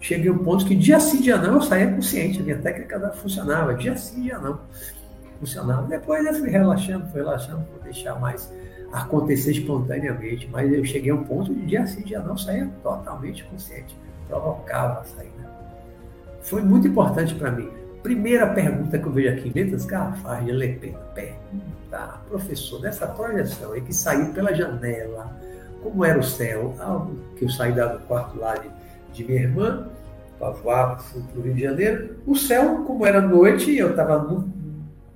Cheguei 0.00 0.30
a 0.30 0.32
um 0.32 0.38
ponto 0.38 0.64
que 0.64 0.74
dia 0.74 1.00
sim, 1.00 1.20
dia 1.20 1.36
não, 1.38 1.54
eu 1.54 1.62
saía 1.62 1.90
consciente, 1.92 2.40
a 2.40 2.42
minha 2.42 2.58
técnica 2.58 3.10
funcionava, 3.12 3.74
dia 3.74 3.96
sim, 3.96 4.22
dia 4.22 4.38
não 4.38 4.60
funcionava. 5.40 5.86
Depois 5.86 6.24
eu 6.26 6.34
fui 6.34 6.50
relaxando, 6.50 7.06
fui 7.08 7.20
relaxando, 7.20 7.64
para 7.64 7.84
deixar 7.84 8.18
mais 8.20 8.52
acontecer 8.92 9.52
espontaneamente, 9.52 10.48
mas 10.50 10.72
eu 10.72 10.84
cheguei 10.84 11.10
a 11.10 11.14
um 11.14 11.24
ponto 11.24 11.54
de 11.54 11.66
dia 11.66 11.86
sim, 11.86 12.02
dia 12.02 12.20
não, 12.20 12.36
saía 12.36 12.70
totalmente 12.82 13.44
consciente, 13.44 13.96
provocava 14.28 15.00
a 15.00 15.04
saída. 15.04 15.48
Foi 16.42 16.62
muito 16.62 16.88
importante 16.88 17.34
para 17.34 17.50
mim. 17.50 17.68
Primeira 18.02 18.46
pergunta 18.46 18.98
que 18.98 19.04
eu 19.04 19.12
vejo 19.12 19.28
aqui, 19.28 19.52
letras 19.54 19.84
garrafais 19.84 20.44
de 20.44 20.52
Lepena, 20.52 20.98
pergunta 21.14 21.77
tá, 21.90 22.22
professor, 22.28 22.80
dessa 22.80 23.06
projeção 23.06 23.72
aí 23.72 23.80
que 23.80 23.94
saiu 23.94 24.32
pela 24.32 24.54
janela, 24.54 25.36
como 25.82 26.04
era 26.04 26.18
o 26.18 26.22
céu, 26.22 26.74
que 27.36 27.44
eu 27.44 27.48
saí 27.48 27.72
do 27.72 28.00
quarto 28.06 28.38
lá 28.38 28.56
de, 28.56 28.68
de 29.12 29.24
minha 29.24 29.42
irmã, 29.42 29.88
para 30.38 30.50
voar 30.50 30.96
para 30.96 31.38
o 31.38 31.42
Rio 31.42 31.54
de 31.54 31.62
Janeiro, 31.62 32.16
o 32.26 32.34
céu, 32.34 32.84
como 32.84 33.04
era 33.04 33.20
noite, 33.20 33.76
eu 33.76 33.90
estava 33.90 34.24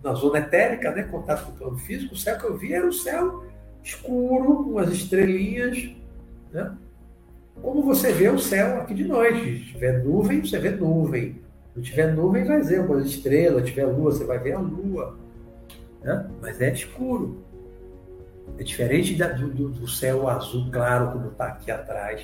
na 0.02 0.14
zona 0.14 0.38
etérica, 0.38 0.90
né, 0.90 1.04
contato 1.04 1.46
com 1.46 1.52
o 1.52 1.54
plano 1.54 1.78
físico, 1.78 2.14
o 2.14 2.18
céu 2.18 2.38
que 2.38 2.44
eu 2.44 2.56
vi 2.56 2.72
era 2.72 2.86
o 2.86 2.92
céu 2.92 3.44
escuro, 3.82 4.64
com 4.64 4.78
as 4.78 4.90
estrelinhas, 4.90 5.90
né? 6.52 6.72
Como 7.60 7.82
você 7.82 8.12
vê 8.12 8.28
o 8.28 8.38
céu 8.38 8.80
aqui 8.80 8.94
de 8.94 9.04
noite, 9.04 9.58
se 9.58 9.72
tiver 9.72 10.02
nuvem, 10.02 10.44
você 10.44 10.58
vê 10.58 10.70
nuvem. 10.70 11.40
Não 11.74 11.82
tiver 11.82 12.14
nuvem, 12.14 12.44
vai 12.44 12.62
ver 12.62 12.80
algumas 12.80 13.06
estrelas. 13.06 13.64
tiver 13.66 13.86
lua, 13.86 14.12
você 14.12 14.24
vai 14.24 14.38
ver 14.38 14.52
a 14.52 14.58
lua. 14.58 15.16
Né? 16.02 16.26
Mas 16.40 16.60
é 16.60 16.72
escuro. 16.72 17.42
É 18.58 18.62
diferente 18.62 19.14
da, 19.14 19.28
do, 19.28 19.68
do, 19.68 19.88
céu 19.88 20.28
azul 20.28 20.68
claro, 20.70 21.12
como 21.12 21.28
está 21.28 21.46
aqui 21.46 21.70
atrás. 21.70 22.22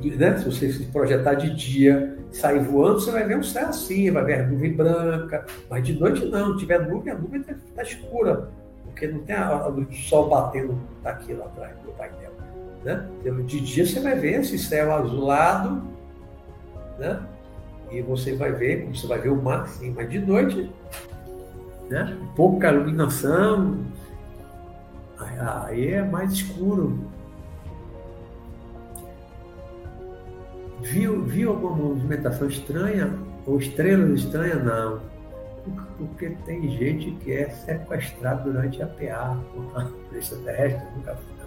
Né? 0.00 0.36
Se 0.36 0.44
você 0.44 0.72
se 0.72 0.84
projetar 0.86 1.34
de 1.34 1.54
dia, 1.54 2.16
sair 2.30 2.60
voando, 2.60 3.00
você 3.00 3.10
vai 3.10 3.24
ver 3.26 3.36
um 3.36 3.42
céu 3.42 3.68
assim, 3.68 4.10
vai 4.10 4.24
ver 4.24 4.40
a 4.40 4.46
nuvem 4.46 4.72
branca. 4.72 5.44
Mas 5.68 5.84
de 5.86 5.98
noite 5.98 6.24
não, 6.26 6.52
se 6.52 6.60
tiver 6.60 6.86
nuvem, 6.86 7.12
a 7.12 7.16
nuvem 7.16 7.40
está 7.40 7.54
tá 7.74 7.82
escura, 7.82 8.48
porque 8.84 9.08
não 9.08 9.20
tem 9.20 9.34
a, 9.34 9.66
luz 9.66 9.88
do 9.88 9.94
sol 9.94 10.28
batendo 10.28 10.78
tá 11.02 11.10
aqui 11.10 11.32
lá 11.32 11.46
atrás 11.46 11.74
do 11.84 11.92
painel. 11.92 12.32
Né? 12.84 13.08
Então, 13.20 13.44
de 13.44 13.60
dia 13.60 13.84
você 13.84 14.00
vai 14.00 14.14
ver 14.14 14.40
esse 14.40 14.58
céu 14.58 14.92
azulado, 14.94 15.82
né? 16.98 17.20
e 17.90 18.00
você 18.02 18.34
vai 18.34 18.52
ver, 18.52 18.82
como 18.82 18.94
você 18.94 19.06
vai 19.06 19.18
ver 19.18 19.30
o 19.30 19.42
mar 19.42 19.62
assim, 19.62 19.92
mas 19.96 20.08
de 20.08 20.18
noite, 20.18 20.70
né? 21.88 22.16
pouca 22.36 22.70
iluminação, 22.70 23.78
aí 25.18 25.92
é 25.92 26.02
mais 26.02 26.32
escuro. 26.32 26.98
Viu, 30.80 31.24
viu 31.24 31.50
alguma 31.50 31.76
movimentação 31.76 32.48
estranha? 32.48 33.12
Ou 33.46 33.58
estrelas 33.58 34.20
estranhas? 34.20 34.62
Não. 34.64 35.00
Porque 35.98 36.30
tem 36.46 36.70
gente 36.78 37.10
que 37.22 37.32
é 37.32 37.48
sequestrado 37.50 38.52
durante 38.52 38.82
a 38.82 38.86
PA. 38.86 39.38
Por 39.52 40.16
extraterrestre, 40.16 40.86
nunca 40.94 41.16
fui. 41.16 41.38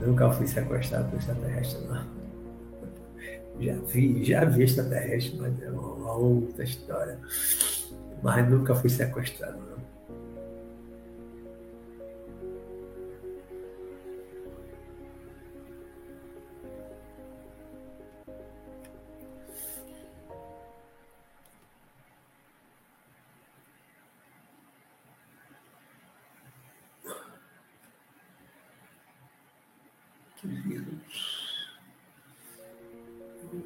Nunca 0.00 0.30
fui 0.30 0.46
sequestrado 0.46 1.10
por 1.10 1.18
extraterrestre, 1.18 1.86
não. 1.86 2.22
Já 3.60 3.74
vi, 3.74 4.24
já 4.24 4.44
vi 4.44 4.64
extraterrestre, 4.64 5.38
mas 5.38 5.62
é 5.62 5.70
uma 5.70 6.12
outra 6.12 6.64
história. 6.64 7.18
Mas 8.22 8.48
nunca 8.48 8.74
fui 8.74 8.88
sequestrado, 8.88 9.58
não. 9.58 9.82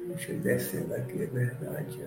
Deixa 0.07 0.31
eu 0.31 0.39
descendo 0.39 0.95
aqui, 0.95 1.21
é 1.21 1.25
verdade. 1.27 2.01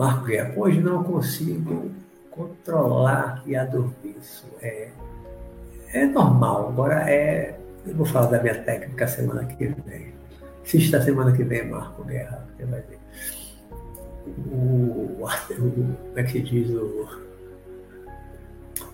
Marco 0.00 0.24
Guerra, 0.24 0.54
hoje 0.56 0.80
não 0.80 1.04
consigo 1.04 1.90
controlar 2.30 3.42
e 3.44 3.54
a 3.54 3.66
dormir. 3.66 4.16
Isso 4.18 4.46
é, 4.62 4.88
é 5.92 6.06
normal. 6.06 6.70
Agora 6.70 7.10
é. 7.10 7.60
Eu 7.86 7.94
vou 7.94 8.06
falar 8.06 8.28
da 8.28 8.40
minha 8.40 8.54
técnica 8.62 9.06
semana 9.06 9.44
que 9.44 9.66
vem. 9.66 10.14
Assista 10.64 10.96
a 10.96 11.02
semana 11.02 11.32
que 11.32 11.44
vem, 11.44 11.68
Marco 11.68 12.02
Guerra, 12.04 12.46
você 12.56 12.64
vai 12.64 12.80
ver. 12.80 12.98
O, 14.50 15.22
o, 15.22 15.28
como 15.28 15.98
é 16.16 16.22
que 16.22 16.32
se 16.32 16.40
diz? 16.40 16.70
O, 16.70 17.06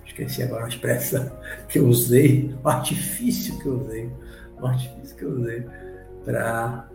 esqueci 0.05 0.43
agora 0.43 0.65
a 0.65 0.69
expressão 0.69 1.31
que 1.69 1.79
eu 1.79 1.87
usei, 1.87 2.53
o 2.65 2.69
artifício 2.69 3.57
que 3.61 3.67
eu 3.67 3.79
usei, 3.79 4.11
o 4.61 4.67
artifício 4.67 5.17
que 5.17 5.23
eu 5.23 5.31
usei 5.31 5.67
para 6.25 6.89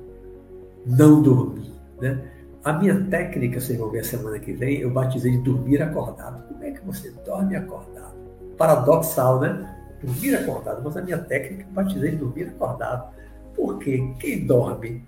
não 0.86 1.22
dormir. 1.22 1.72
Né? 2.02 2.41
A 2.64 2.74
minha 2.74 3.04
técnica, 3.10 3.60
vocês 3.60 3.78
vão 3.78 3.90
ver 3.90 4.00
a 4.00 4.04
semana 4.04 4.38
que 4.38 4.54
vem, 4.54 4.82
eu 4.82 4.92
batizei 4.92 5.32
de 5.32 5.40
dormir 5.40 5.82
acordado. 5.82 6.48
Como 6.48 6.64
é 6.64 6.70
que 6.70 6.86
você 6.86 7.10
dorme 7.26 7.56
acordado? 7.56 8.14
Paradoxal, 8.56 9.40
né? 9.40 9.78
Dormir 10.00 10.36
acordado, 10.36 10.82
mas 10.84 10.96
a 10.96 11.02
minha 11.02 11.18
técnica 11.18 11.64
eu 11.64 11.74
batizei 11.74 12.12
de 12.12 12.18
dormir 12.18 12.50
acordado. 12.50 13.12
Porque 13.56 14.14
quem 14.20 14.46
dorme 14.46 15.04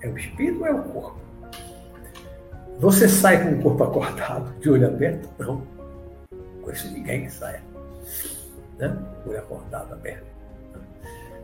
é 0.00 0.08
o 0.08 0.16
espírito 0.16 0.60
ou 0.60 0.66
é 0.66 0.72
o 0.72 0.82
corpo? 0.84 1.18
Você 2.78 3.08
sai 3.08 3.42
com 3.42 3.58
o 3.58 3.62
corpo 3.62 3.82
acordado, 3.82 4.54
de 4.60 4.70
olho 4.70 4.86
aberto? 4.86 5.28
Não 5.36 5.62
conheço 6.62 6.92
ninguém 6.92 7.24
que 7.24 7.32
saia. 7.32 7.60
Né? 8.78 8.96
Olho 9.26 9.38
acordado, 9.38 9.94
aberto. 9.94 10.26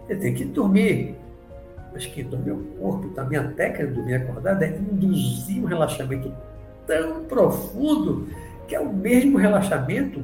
Ele 0.09 0.21
tem 0.21 0.35
que 0.35 0.45
dormir. 0.45 1.17
Mas 1.95 2.07
que 2.07 2.23
dormir 2.23 2.51
o 2.51 2.65
corpo, 2.79 3.09
tá? 3.11 3.25
minha 3.25 3.49
técnica 3.53 3.87
de 3.87 3.95
dormir 3.95 4.15
acordado 4.17 4.63
é 4.63 4.69
induzir 4.69 5.63
um 5.63 5.67
relaxamento 5.67 6.35
tão 6.87 7.25
profundo 7.25 8.29
que 8.67 8.75
é 8.75 8.81
o 8.81 8.93
mesmo 8.93 9.39
relaxamento 9.39 10.23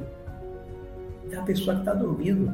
da 1.31 1.41
pessoa 1.41 1.75
que 1.75 1.81
está 1.81 1.93
dormindo. 1.93 2.53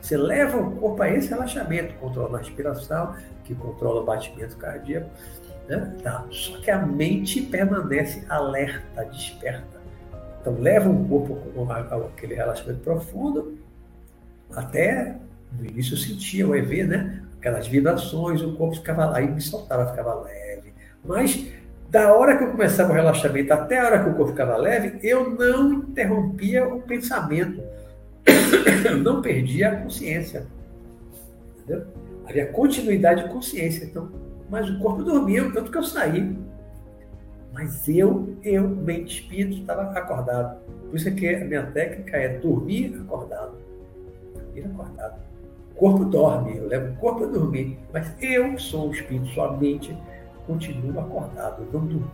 Você 0.00 0.16
leva 0.16 0.56
o 0.56 0.70
corpo 0.76 1.02
a 1.02 1.10
esse 1.10 1.28
relaxamento, 1.28 1.92
controla 1.94 2.38
a 2.38 2.40
respiração, 2.40 3.14
que 3.44 3.54
controla 3.54 4.00
o 4.00 4.04
batimento 4.04 4.56
cardíaco. 4.56 5.10
Né? 5.68 5.94
Tá. 6.02 6.24
Só 6.30 6.58
que 6.60 6.70
a 6.70 6.78
mente 6.78 7.42
permanece 7.42 8.24
alerta, 8.28 9.04
desperta. 9.04 9.78
Então, 10.40 10.58
leva 10.58 10.88
o 10.88 11.08
corpo 11.08 11.36
com 11.52 11.70
aquele 11.70 12.34
relaxamento 12.34 12.80
profundo, 12.80 13.58
até 14.54 15.16
no 15.58 15.66
início 15.66 15.96
sentia 15.96 16.46
o 16.46 16.54
EV, 16.54 16.84
né? 16.84 17.22
Aquelas 17.38 17.66
vibrações, 17.66 18.42
o 18.42 18.54
corpo 18.56 18.76
ficava 18.76 19.16
aí 19.16 19.30
me 19.30 19.40
soltava, 19.40 19.90
ficava 19.90 20.14
leve. 20.22 20.72
Mas 21.04 21.48
da 21.88 22.14
hora 22.14 22.36
que 22.36 22.44
eu 22.44 22.50
começava 22.50 22.90
o 22.90 22.94
relaxamento 22.94 23.52
até 23.52 23.78
a 23.78 23.86
hora 23.86 24.04
que 24.04 24.10
o 24.10 24.14
corpo 24.14 24.32
ficava 24.32 24.56
leve, 24.56 24.98
eu 25.02 25.30
não 25.30 25.72
interrompia 25.72 26.66
o 26.66 26.82
pensamento. 26.82 27.62
Eu 28.84 28.98
não 29.02 29.22
perdia 29.22 29.70
a 29.70 29.76
consciência. 29.76 30.46
Entendeu? 31.58 31.86
Havia 32.26 32.46
continuidade 32.52 33.24
de 33.24 33.30
consciência. 33.30 33.84
Então, 33.84 34.10
mas 34.50 34.68
o 34.68 34.78
corpo 34.80 35.02
dormia, 35.02 35.50
tanto 35.50 35.70
que 35.70 35.78
eu 35.78 35.82
saí. 35.82 36.36
Mas 37.52 37.88
eu, 37.88 38.36
eu, 38.42 38.68
mente 38.68 39.22
espírito, 39.22 39.60
estava 39.60 39.82
acordado. 39.92 40.60
Por 40.90 40.96
isso 40.96 41.08
é 41.08 41.12
que 41.12 41.28
a 41.28 41.44
minha 41.44 41.66
técnica 41.66 42.16
é 42.16 42.38
dormir 42.38 43.00
acordado. 43.00 43.56
Dormir 44.34 44.66
acordado. 44.66 45.27
Corpo 45.78 46.04
dorme, 46.04 46.56
eu 46.56 46.66
levo 46.66 46.92
o 46.92 46.96
corpo 46.96 47.24
a 47.24 47.26
dormir, 47.28 47.78
mas 47.92 48.12
eu 48.20 48.58
sou 48.58 48.88
o 48.88 48.92
espírito, 48.92 49.28
sua 49.28 49.56
mente 49.56 49.96
continua 50.46 51.02
acordado, 51.02 51.66
não 51.72 51.86
dormir. 51.86 52.04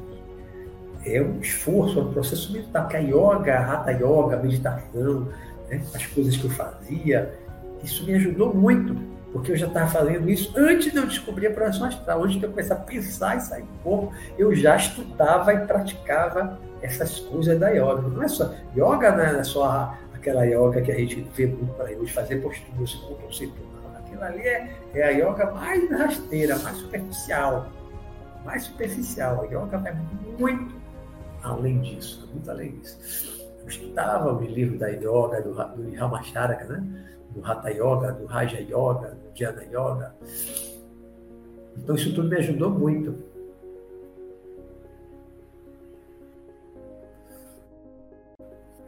É 1.07 1.21
um 1.21 1.41
esforço, 1.41 1.99
é 1.99 2.03
um 2.03 2.13
processo 2.13 2.53
mental, 2.53 2.83
porque 2.83 2.97
a 2.97 3.01
yoga, 3.01 3.59
a 3.59 3.73
hatha 3.73 3.93
yoga, 3.93 4.37
a 4.37 4.43
meditação, 4.43 5.29
né, 5.69 5.83
as 5.95 6.07
coisas 6.07 6.37
que 6.37 6.45
eu 6.45 6.51
fazia, 6.51 7.35
isso 7.83 8.05
me 8.05 8.15
ajudou 8.15 8.55
muito 8.55 8.95
porque 9.35 9.51
eu 9.51 9.57
já 9.57 9.67
estava 9.67 9.91
fazendo 9.91 10.31
isso 10.31 10.53
antes 10.57 10.93
de 10.93 10.97
eu 10.97 11.07
descobrir 11.07 11.49
a 11.49 11.51
projeção 11.51 11.89
astral, 11.89 12.23
antes 12.23 12.39
de 12.39 12.45
eu 12.45 12.51
começar 12.51 12.75
a 12.75 12.79
pensar 12.79 13.37
e 13.37 13.41
sair 13.41 13.63
do 13.63 13.79
corpo, 13.83 14.13
eu 14.39 14.55
já 14.55 14.77
estudava 14.77 15.53
e 15.53 15.67
praticava 15.67 16.57
essas 16.81 17.19
coisas 17.19 17.59
da 17.59 17.69
yoga. 17.71 18.03
Não 18.03 18.23
é 18.23 18.29
só 18.29 18.55
yoga, 18.77 19.11
né? 19.11 19.33
não 19.33 19.41
é 19.41 19.45
só 19.45 19.99
aquela 20.25 20.45
yoga 20.45 20.81
que 20.81 20.91
a 20.91 20.95
gente 20.95 21.21
vê 21.35 21.47
muito 21.47 21.75
para 21.75 21.91
hoje, 21.91 22.13
fazer 22.13 22.37
posturas, 22.37 22.91
se 22.91 22.99
conceito. 22.99 23.55
Aquilo 23.95 24.23
ali 24.23 24.41
é, 24.41 24.75
é 24.95 25.03
a 25.03 25.11
yoga 25.11 25.53
mais 25.53 25.91
rasteira, 25.91 26.59
mais 26.61 26.77
superficial. 26.79 27.69
Mais 28.45 28.63
superficial. 28.63 29.43
A 29.43 29.45
yoga 29.45 29.79
vai 29.79 29.95
muito 30.39 30.75
além 31.43 31.81
disso, 31.81 32.27
muito 32.33 32.51
além 32.51 32.73
disso. 32.79 33.45
Eu 33.61 33.69
estudava 33.69 34.33
o 34.33 34.43
livro 34.43 34.79
da 34.79 34.89
yoga, 34.89 35.43
do, 35.43 35.53
do 35.53 35.95
Ramacharaka, 35.95 36.65
né? 36.65 37.05
do 37.31 37.45
Hatha 37.45 37.71
Yoga, 37.71 38.13
do 38.13 38.27
Raja 38.27 38.61
Yoga, 38.61 39.19
do 39.23 39.35
Jnana 39.35 39.65
Yoga. 39.65 40.15
Então 41.77 41.97
isso 41.97 42.15
tudo 42.15 42.29
me 42.29 42.37
ajudou 42.37 42.71
muito. 42.71 43.34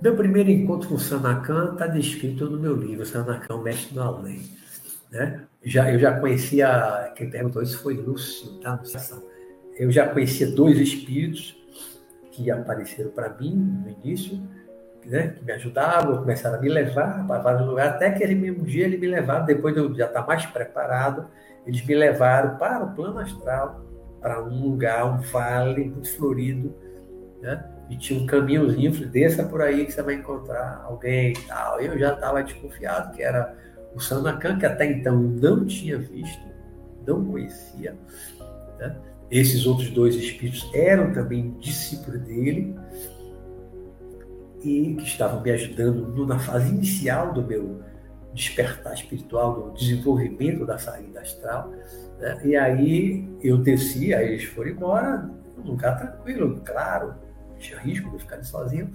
Meu 0.07 0.15
primeiro 0.15 0.49
encontro 0.49 0.89
com 0.89 0.95
o 0.95 1.01
Sanakan 1.01 1.73
está 1.73 1.89
descrito 1.89 2.49
no 2.49 2.61
meu 2.61 2.77
livro, 2.77 3.05
Sanakan, 3.05 3.61
Mestre 3.61 3.93
do 3.93 4.01
Além. 4.01 4.41
Né? 5.11 5.41
Já, 5.65 5.93
eu 5.93 5.99
já 5.99 6.21
conhecia, 6.21 7.13
quem 7.17 7.29
perguntou 7.29 7.61
isso 7.61 7.83
foi 7.83 7.95
Lúcio, 7.95 8.61
tá? 8.61 8.81
Eu 9.77 9.91
já 9.91 10.07
conhecia 10.07 10.47
dois 10.47 10.79
espíritos 10.79 11.57
que 12.31 12.49
apareceram 12.53 13.11
para 13.11 13.31
mim 13.31 13.57
no 13.57 13.91
início, 14.01 14.41
né, 15.05 15.35
que 15.37 15.45
me 15.45 15.51
ajudavam, 15.51 16.19
começaram 16.19 16.57
a 16.57 16.61
me 16.61 16.69
levar 16.69 17.27
para 17.27 17.41
vários 17.41 17.67
lugares, 17.67 17.95
até 17.97 18.13
que 18.13 18.23
ele 18.23 18.37
mesmo 18.37 18.65
dia 18.65 18.85
ele 18.85 18.99
me 18.99 19.09
levaram, 19.09 19.45
depois 19.45 19.75
de 19.75 19.81
eu 19.81 19.93
já 19.93 20.07
estar 20.07 20.25
mais 20.25 20.47
preparado, 20.47 21.27
eles 21.67 21.85
me 21.85 21.97
levaram 21.97 22.57
para 22.59 22.85
o 22.85 22.95
plano 22.95 23.19
astral, 23.19 23.85
para 24.21 24.41
um 24.45 24.69
lugar, 24.69 25.05
um 25.05 25.21
vale 25.21 25.87
muito 25.87 26.17
florido, 26.17 26.73
né, 27.43 27.73
e 27.89 27.97
tinha 27.97 28.21
um 28.21 28.27
caminhozinho, 28.27 28.93
falei, 28.93 29.09
desça 29.09 29.45
por 29.45 29.63
aí 29.63 29.87
que 29.87 29.93
você 29.93 30.03
vai 30.03 30.15
encontrar 30.15 30.83
alguém 30.85 31.33
e 31.33 31.41
tal. 31.47 31.81
Eu 31.81 31.99
já 31.99 32.15
estava 32.15 32.43
desconfiado 32.43 33.15
que 33.15 33.23
era 33.23 33.55
o 33.95 34.01
Sanacan, 34.01 34.59
que 34.59 34.67
até 34.67 34.87
então 34.87 35.17
não 35.17 35.65
tinha 35.65 35.97
visto, 35.99 36.45
não 37.07 37.25
conhecia. 37.25 37.97
Né? 38.79 38.97
Esses 39.31 39.67
outros 39.67 39.91
dois 39.91 40.15
espíritos 40.17 40.69
eram 40.75 41.13
também 41.13 41.57
discípulos 41.61 42.21
dele 42.23 42.77
e 44.63 44.95
que 44.95 45.05
estavam 45.05 45.41
me 45.41 45.51
ajudando 45.51 46.27
na 46.27 46.39
fase 46.39 46.71
inicial 46.71 47.33
do 47.33 47.43
meu 47.43 47.81
despertar 48.35 48.95
espiritual, 48.95 49.71
do 49.71 49.79
desenvolvimento 49.79 50.67
da 50.67 50.77
saída 50.77 51.21
astral. 51.21 51.73
Né? 52.19 52.41
E 52.45 52.57
aí 52.57 53.29
eu 53.41 53.59
desci, 53.59 54.13
aí 54.13 54.33
eles 54.33 54.45
foram 54.45 54.71
embora, 54.71 55.31
um 55.57 55.71
lugar 55.71 55.99
tranquilo, 55.99 56.61
claro, 56.65 57.15
tinha 57.69 57.81
risco 57.81 58.11
de 58.11 58.19
ficar 58.19 58.43
sozinho. 58.45 58.91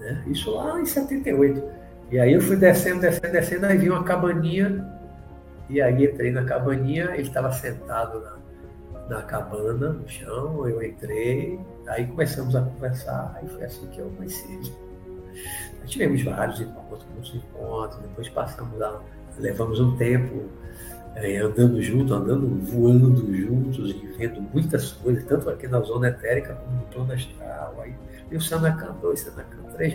Né? 0.00 0.24
Isso 0.26 0.50
lá 0.50 0.80
em 0.80 0.86
78. 0.86 1.62
E 2.10 2.18
aí 2.18 2.32
eu 2.32 2.40
fui 2.40 2.56
descendo, 2.56 3.00
descendo, 3.00 3.32
descendo, 3.32 3.66
aí 3.66 3.78
vi 3.78 3.88
uma 3.88 4.04
cabaninha, 4.04 4.86
e 5.68 5.80
aí 5.80 6.04
entrei 6.04 6.30
na 6.30 6.44
cabaninha, 6.44 7.12
ele 7.14 7.22
estava 7.22 7.50
sentado 7.50 8.20
na, 8.20 9.16
na 9.16 9.22
cabana, 9.22 9.90
no 9.90 10.08
chão, 10.08 10.68
eu 10.68 10.82
entrei, 10.82 11.58
aí 11.88 12.06
começamos 12.06 12.54
a 12.54 12.62
conversar, 12.62 13.34
aí 13.36 13.48
foi 13.48 13.64
assim 13.64 13.86
que 13.88 13.98
eu 13.98 14.10
conheci 14.10 14.52
ele. 14.52 14.72
Tivemos 15.86 16.22
vários 16.22 16.60
encontros, 16.60 17.06
muitos 17.12 17.34
encontros, 17.34 18.00
depois 18.00 18.28
passamos 18.28 18.78
lá, 18.78 19.02
levamos 19.38 19.80
um 19.80 19.96
tempo 19.96 20.48
é, 21.16 21.38
andando 21.38 21.80
junto, 21.80 22.12
andando, 22.12 22.48
voando 22.64 23.34
juntos 23.34 23.90
e 23.90 24.06
vendo 24.18 24.42
muitas 24.52 24.92
coisas, 24.92 25.24
tanto 25.24 25.48
aqui 25.48 25.66
na 25.68 25.80
zona 25.80 26.08
etérica 26.08 26.54
como 26.54 26.76
no 26.76 26.82
plano 26.86 27.12
astral. 27.12 27.78
Aí 27.80 27.94
tem 28.28 28.38
o 28.38 28.40
Sanacan 28.40 28.96
2, 29.00 29.20
Sanacan 29.20 29.62
3. 29.76 29.94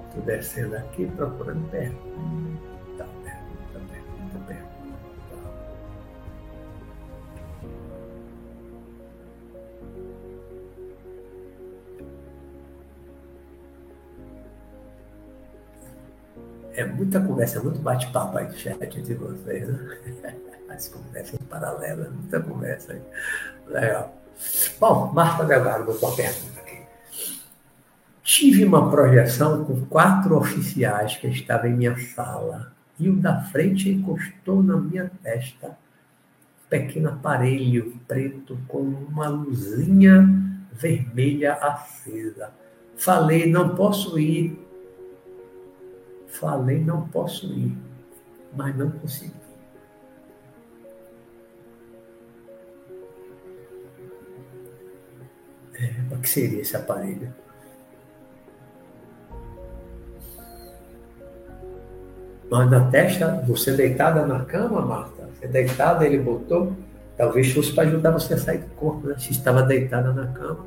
Estou 0.08 0.24
descendo 0.26 0.78
aqui 0.78 1.06
procurando 1.08 1.70
pergunta, 1.70 2.69
É 16.80 16.86
muita 16.86 17.20
conversa, 17.20 17.60
é 17.60 17.62
muito 17.62 17.82
bate-papo 17.82 18.38
aí 18.38 18.50
chat 18.58 18.82
entre 18.82 19.14
vocês, 19.14 19.68
né? 19.68 20.34
As 20.70 20.88
conversas 20.88 21.38
paralelas, 21.50 22.10
muita 22.10 22.40
conversa 22.40 22.94
aí. 22.94 23.02
Legal. 23.68 24.16
Bom, 24.80 25.12
Marta 25.12 25.44
Delgado 25.44 25.84
botou 25.84 26.08
uma 26.08 26.16
pergunta 26.16 26.60
aqui. 26.62 26.78
Tive 28.24 28.64
uma 28.64 28.90
projeção 28.90 29.66
com 29.66 29.86
quatro 29.88 30.38
oficiais 30.38 31.18
que 31.18 31.28
estavam 31.28 31.70
em 31.70 31.74
minha 31.74 31.98
sala 31.98 32.72
e 32.98 33.10
o 33.10 33.18
da 33.18 33.42
frente 33.42 33.90
encostou 33.90 34.64
na 34.64 34.78
minha 34.78 35.12
testa. 35.22 35.68
Um 35.68 36.70
pequeno 36.70 37.10
aparelho 37.10 38.00
preto 38.08 38.58
com 38.70 38.80
uma 38.80 39.28
luzinha 39.28 40.30
vermelha 40.72 41.56
acesa. 41.56 42.52
Falei, 42.96 43.52
não 43.52 43.76
posso 43.76 44.18
ir. 44.18 44.69
Falei, 46.30 46.84
não 46.84 47.08
posso 47.10 47.48
ir, 47.48 47.76
mas 48.56 48.76
não 48.78 48.90
consegui. 48.92 49.34
É, 55.74 56.14
o 56.14 56.18
que 56.20 56.30
seria 56.30 56.62
esse 56.62 56.76
aparelho? 56.76 57.34
Mas 62.50 62.70
na 62.70 62.90
testa, 62.90 63.44
você 63.48 63.72
deitada 63.74 64.26
na 64.26 64.44
cama, 64.44 64.82
Marta, 64.82 65.30
você 65.34 65.48
deitada, 65.48 66.06
ele 66.06 66.18
botou, 66.18 66.74
talvez 67.16 67.52
fosse 67.54 67.74
para 67.74 67.88
ajudar 67.88 68.12
você 68.12 68.34
a 68.34 68.38
sair 68.38 68.60
do 68.60 68.70
corpo, 68.76 69.08
né? 69.08 69.16
Se 69.20 69.32
estava 69.32 69.62
deitada 69.62 70.12
na 70.12 70.28
cama. 70.28 70.66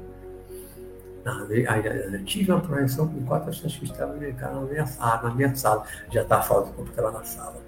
Tive 2.25 2.51
uma 2.51 2.61
projeção 2.61 3.09
com 3.09 3.25
quatro 3.25 3.51
pessoas 3.51 3.77
que 3.77 3.85
estavam 3.85 4.17
na 4.17 4.61
minha, 4.61 4.87
sala, 4.87 5.23
na 5.29 5.35
minha 5.35 5.55
sala. 5.55 5.85
Já 6.11 6.23
estava 6.23 6.43
fora 6.43 6.67
do 6.67 6.85
estava 6.85 7.13
na 7.13 7.25
sala. 7.25 7.63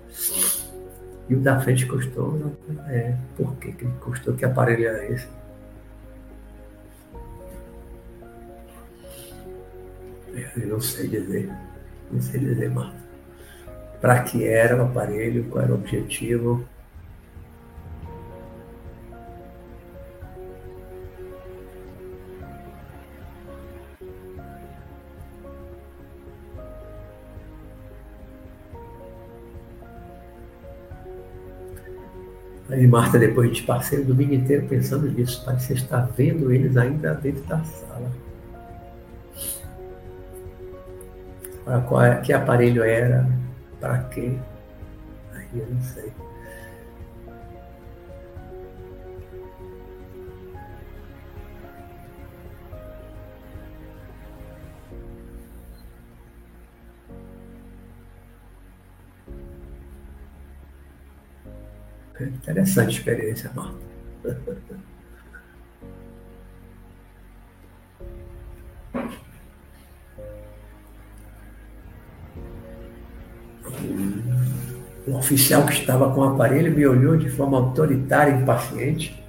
E 1.28 1.34
o 1.34 1.40
da 1.40 1.60
frente 1.60 1.86
custou, 1.86 2.52
é, 2.88 3.14
por 3.36 3.54
que, 3.56 3.72
que 3.72 3.86
custou? 4.00 4.34
Que 4.34 4.44
aparelho 4.44 4.88
era 4.88 5.06
esse? 5.06 5.28
Eu 10.56 10.68
não 10.68 10.80
sei 10.80 11.08
dizer. 11.08 11.50
Não 12.10 12.20
sei 12.20 12.40
dizer, 12.40 12.70
Marta. 12.70 12.96
Para 14.00 14.22
que 14.22 14.44
era 14.44 14.76
o 14.76 14.86
aparelho, 14.86 15.44
qual 15.44 15.64
era 15.64 15.72
o 15.72 15.76
objetivo. 15.76 16.64
Aí 32.74 32.88
Marta, 32.88 33.20
depois 33.20 33.56
de 33.56 33.62
passei 33.62 34.00
o 34.00 34.04
domingo 34.04 34.34
inteiro 34.34 34.66
pensando 34.66 35.08
nisso, 35.08 35.44
que 35.44 35.62
você 35.62 35.74
está 35.74 36.00
vendo 36.16 36.50
eles 36.50 36.76
ainda 36.76 37.14
dentro 37.14 37.44
da 37.44 37.62
sala. 37.62 38.10
qual 41.86 42.02
é, 42.02 42.20
que 42.20 42.32
aparelho 42.32 42.82
era, 42.82 43.28
para 43.80 43.98
quê. 44.10 44.32
Aí 45.34 45.46
eu 45.54 45.66
não 45.70 45.80
sei. 45.82 46.12
Interessante 62.20 62.98
experiência, 62.98 63.50
Marta. 63.54 63.74
Um 75.06 75.16
oficial 75.16 75.66
que 75.66 75.72
estava 75.72 76.14
com 76.14 76.20
o 76.20 76.24
aparelho 76.24 76.74
me 76.74 76.86
olhou 76.86 77.16
de 77.16 77.28
forma 77.28 77.58
autoritária 77.58 78.32
e 78.32 78.40
impaciente. 78.40 79.22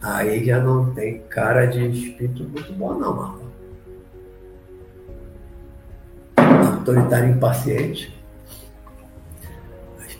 Aí 0.00 0.44
já 0.44 0.60
não 0.60 0.94
tem 0.94 1.22
cara 1.22 1.66
de 1.66 1.86
espírito 1.88 2.44
muito 2.44 2.72
bom, 2.74 2.94
não, 2.94 3.16
Marlon. 3.16 3.48
autoritário 6.88 7.30
impaciente. 7.30 8.17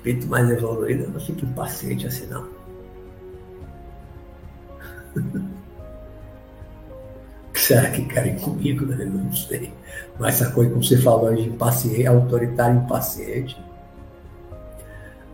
O 0.09 0.10
espírito 0.10 0.26
mais 0.28 0.48
evoluído 0.48 1.10
não 1.10 1.20
fica 1.20 1.44
impaciente 1.44 2.06
assim, 2.06 2.26
não. 2.28 2.48
será 7.52 7.90
que 7.90 8.06
querem 8.06 8.39
comigo? 8.39 8.86
Né? 8.86 9.05
Não 9.05 9.30
sei. 9.35 9.70
Mas 10.18 10.40
essa 10.40 10.51
coisa, 10.52 10.70
como 10.70 10.82
você 10.82 10.97
falou, 10.97 11.35
de 11.35 11.43
impaciente, 11.43 12.06
autoritário 12.06 12.78
impaciente, 12.78 13.62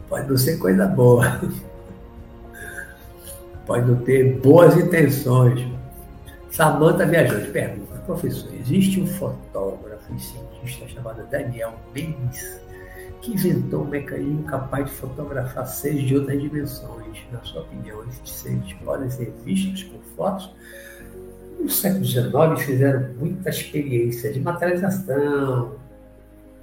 pode 0.09 0.29
não 0.29 0.37
ser 0.37 0.59
coisa 0.59 0.89
boa. 0.89 1.41
Pode 3.65 3.91
não 3.91 3.97
ter 3.97 4.41
boas 4.41 4.77
intenções. 4.77 5.67
Samanta 6.51 7.07
Viajante 7.07 7.51
pergunta, 7.51 7.95
professor, 8.01 8.53
existe 8.53 9.01
um 9.01 9.07
fotógrafo 9.07 10.15
e 10.15 10.21
cientista 10.21 10.87
chamado 10.87 11.27
Daniel 11.31 11.73
Mendes 11.95 12.61
que 13.25 13.33
inventou 13.33 13.83
um 13.83 13.89
mecanismo 13.89 14.45
capaz 14.45 14.87
de 14.87 14.93
fotografar 14.93 15.67
seres 15.67 16.03
de 16.03 16.17
outras 16.17 16.41
dimensões. 16.41 17.19
Na 17.33 17.41
sua 17.43 17.63
opinião, 17.63 18.05
esses 18.09 18.31
seres 18.31 18.73
podem 18.85 19.11
ser 19.11 19.33
vistos 19.45 19.85
por 19.85 20.01
fotos 20.17 20.51
no 21.65 21.71
século 21.71 22.05
XIX 22.05 22.63
fizeram 22.63 23.09
muita 23.19 23.49
experiência 23.49 24.33
de 24.33 24.41
materialização, 24.41 25.77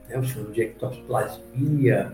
né, 0.08 0.18
o 0.18 0.24
chamam 0.24 0.52
de 0.52 0.62
ectoplasmia, 0.62 2.14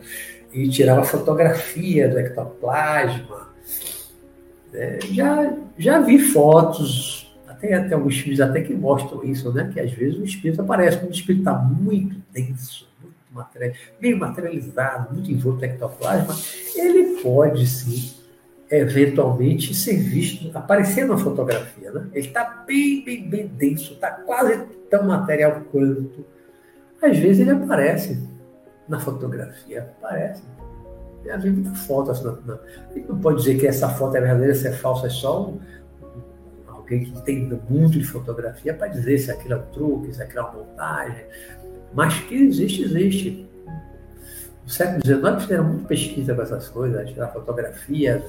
e 0.54 0.70
tirava 0.70 1.04
fotografia 1.04 2.08
do 2.08 2.18
ectoplasma. 2.18 3.48
É, 4.74 5.00
já, 5.12 5.54
já 5.78 6.00
vi 6.00 6.20
fotos, 6.20 7.36
até, 7.48 7.74
até 7.74 7.94
alguns 7.94 8.18
filmes 8.18 8.40
até 8.40 8.62
que 8.62 8.74
mostram 8.74 9.24
isso, 9.24 9.52
né? 9.52 9.70
Que 9.74 9.80
às 9.80 9.92
vezes 9.92 10.18
o 10.18 10.24
espírito 10.24 10.62
aparece, 10.62 10.98
quando 10.98 11.10
o 11.10 11.14
espírito 11.14 11.42
está 11.42 11.54
muito 11.54 12.22
denso, 12.32 12.87
meio 14.00 14.18
materializado, 14.18 15.14
muito 15.14 15.32
envolto 15.32 15.60
no 15.60 15.66
ectoplasma, 15.66 16.36
ele 16.76 17.22
pode 17.22 17.68
sim 17.68 18.18
eventualmente 18.70 19.74
ser 19.74 19.98
visto, 19.98 20.56
aparecer 20.58 21.08
na 21.08 21.18
fotografia. 21.18 21.92
Né? 21.92 22.08
Ele 22.14 22.28
está 22.28 22.64
bem, 22.68 23.04
bem, 23.04 23.28
bem 23.28 23.48
denso, 23.48 23.94
está 23.94 24.12
quase 24.12 24.58
tão 24.90 25.08
material 25.08 25.62
quanto. 25.72 26.26
Às 27.02 27.18
vezes 27.18 27.42
ele 27.42 27.52
aparece 27.52 28.20
na 28.88 29.00
fotografia, 29.00 29.94
aparece. 30.02 30.44
Já 31.26 31.38
vi 31.38 31.50
muita 31.50 31.74
foto 31.74 32.12
assim. 32.12 32.24
Não, 32.24 32.40
não. 32.46 32.60
Não 33.10 33.20
pode 33.20 33.40
dizer 33.40 33.58
que 33.58 33.68
essa 33.68 33.90
foto 33.90 34.16
é 34.16 34.22
verdadeira, 34.22 34.56
se 34.56 34.68
é 34.68 34.72
falsa, 34.72 35.08
é 35.08 35.10
só 35.10 35.54
alguém 36.68 37.04
que 37.04 37.22
tem 37.24 37.50
muito 37.70 38.00
de 38.00 38.06
fotografia 38.06 38.74
para 38.74 38.88
dizer 38.88 39.18
se 39.18 39.30
aquilo 39.30 39.56
é 39.56 39.58
um 39.58 39.66
truque, 39.72 40.14
se 40.14 40.22
aquilo 40.22 40.40
é 40.40 40.44
uma 40.44 40.54
montagem. 40.54 41.26
Mas 41.94 42.20
que 42.22 42.36
existe, 42.36 42.84
existe. 42.84 43.48
No 44.64 44.70
século 44.70 45.02
XIX 45.06 45.42
fizeram 45.42 45.64
muita 45.64 45.88
pesquisa 45.88 46.36
com 46.36 46.42
essas 46.42 46.68
coisas, 46.68 47.10
tirar 47.10 47.28
fotografias, 47.30 48.24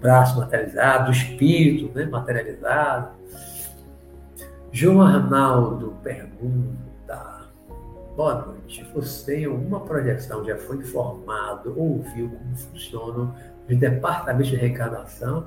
braço 0.00 0.38
materializado, 0.38 1.10
o 1.10 1.12
espírito 1.12 1.96
né, 1.98 2.06
materializado. 2.06 3.10
João 4.72 5.02
Arnaldo 5.02 5.96
pergunta: 6.02 7.48
Boa 8.16 8.46
noite. 8.46 8.86
Você 8.94 9.40
em 9.40 9.44
alguma 9.46 9.80
projeção 9.80 10.44
já 10.44 10.56
foi 10.56 10.78
informado 10.78 11.74
ou 11.76 12.02
viu 12.14 12.28
como 12.28 12.56
funcionam 12.56 13.34
os 13.68 13.76
departamentos 13.76 14.48
de 14.48 14.56
reencarnação? 14.56 15.46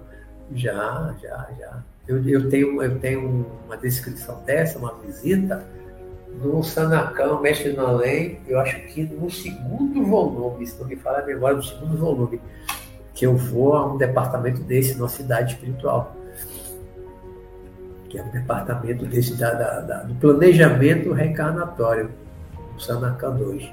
Já, 0.54 1.16
já, 1.22 1.50
já. 1.58 1.84
Eu, 2.08 2.28
eu, 2.28 2.50
tenho, 2.50 2.82
eu 2.82 3.00
tenho 3.00 3.46
uma 3.66 3.78
descrição 3.78 4.44
dessa, 4.44 4.78
uma 4.78 4.94
visita 4.96 5.66
no 6.42 6.64
Sanacão, 6.64 7.42
Mestre 7.42 7.74
no 7.74 7.86
Além, 7.86 8.40
eu 8.48 8.60
acho 8.60 8.80
que 8.88 9.04
no 9.04 9.30
segundo 9.30 10.06
volume, 10.06 10.66
se 10.66 10.80
não 10.80 10.88
me 10.88 10.96
falar 10.96 11.20
a 11.20 11.26
memória, 11.26 11.58
no 11.58 11.64
segundo 11.64 11.98
volume 11.98 12.42
que 13.14 13.26
eu 13.26 13.38
vou 13.38 13.74
a 13.74 13.86
um 13.86 13.98
departamento 13.98 14.62
desse, 14.62 14.96
numa 14.96 15.08
cidade 15.08 15.54
espiritual. 15.54 16.16
Que 18.10 18.18
é 18.18 18.24
um 18.24 18.30
departamento 18.30 19.06
desse 19.06 19.36
da, 19.36 19.54
da, 19.54 19.80
da, 19.82 20.04
do 20.04 20.16
planejamento 20.16 21.12
reencarnatório, 21.14 22.10
o 22.76 22.80
Sanacan 22.80 23.36
2. 23.36 23.72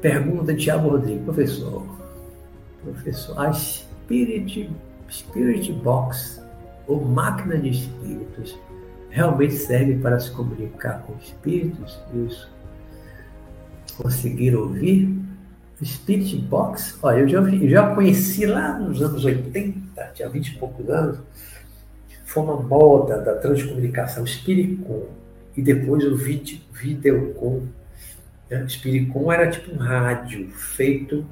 Pergunta 0.00 0.52
de 0.52 0.64
Tiago 0.64 0.90
Rodrigues, 0.90 1.24
professor. 1.24 1.82
Professor, 2.82 3.38
a 3.38 3.52
Spirit, 3.52 4.70
Spirit 5.08 5.72
Box, 5.72 6.42
ou 6.86 7.02
máquina 7.02 7.56
de 7.56 7.70
espíritos, 7.70 8.58
realmente 9.14 9.54
serve 9.54 9.94
para 9.94 10.18
se 10.18 10.28
comunicar 10.32 11.02
com 11.02 11.16
espíritos 11.18 12.00
e 12.12 12.28
conseguir 13.96 14.56
ouvir? 14.56 15.08
Spirit 15.82 16.36
Box, 16.36 16.98
olha, 17.00 17.20
eu 17.20 17.28
já, 17.28 17.38
eu 17.40 17.68
já 17.68 17.94
conheci 17.94 18.44
lá 18.46 18.76
nos 18.78 19.00
anos 19.00 19.24
80, 19.24 20.02
tinha 20.14 20.28
20 20.28 20.48
e 20.48 20.58
poucos 20.58 20.88
anos, 20.88 21.18
foi 22.24 22.42
uma 22.42 22.56
moda 22.60 23.18
da 23.18 23.34
transcomunicação 23.36 24.26
Spiritcom 24.26 25.06
e 25.56 25.62
depois 25.62 26.04
o 26.04 26.16
video, 26.16 26.58
Videocom. 26.72 27.62
Né? 28.50 28.66
Spiritcom 28.68 29.30
era 29.30 29.48
tipo 29.48 29.74
um 29.74 29.78
rádio 29.78 30.50
feito 30.50 31.24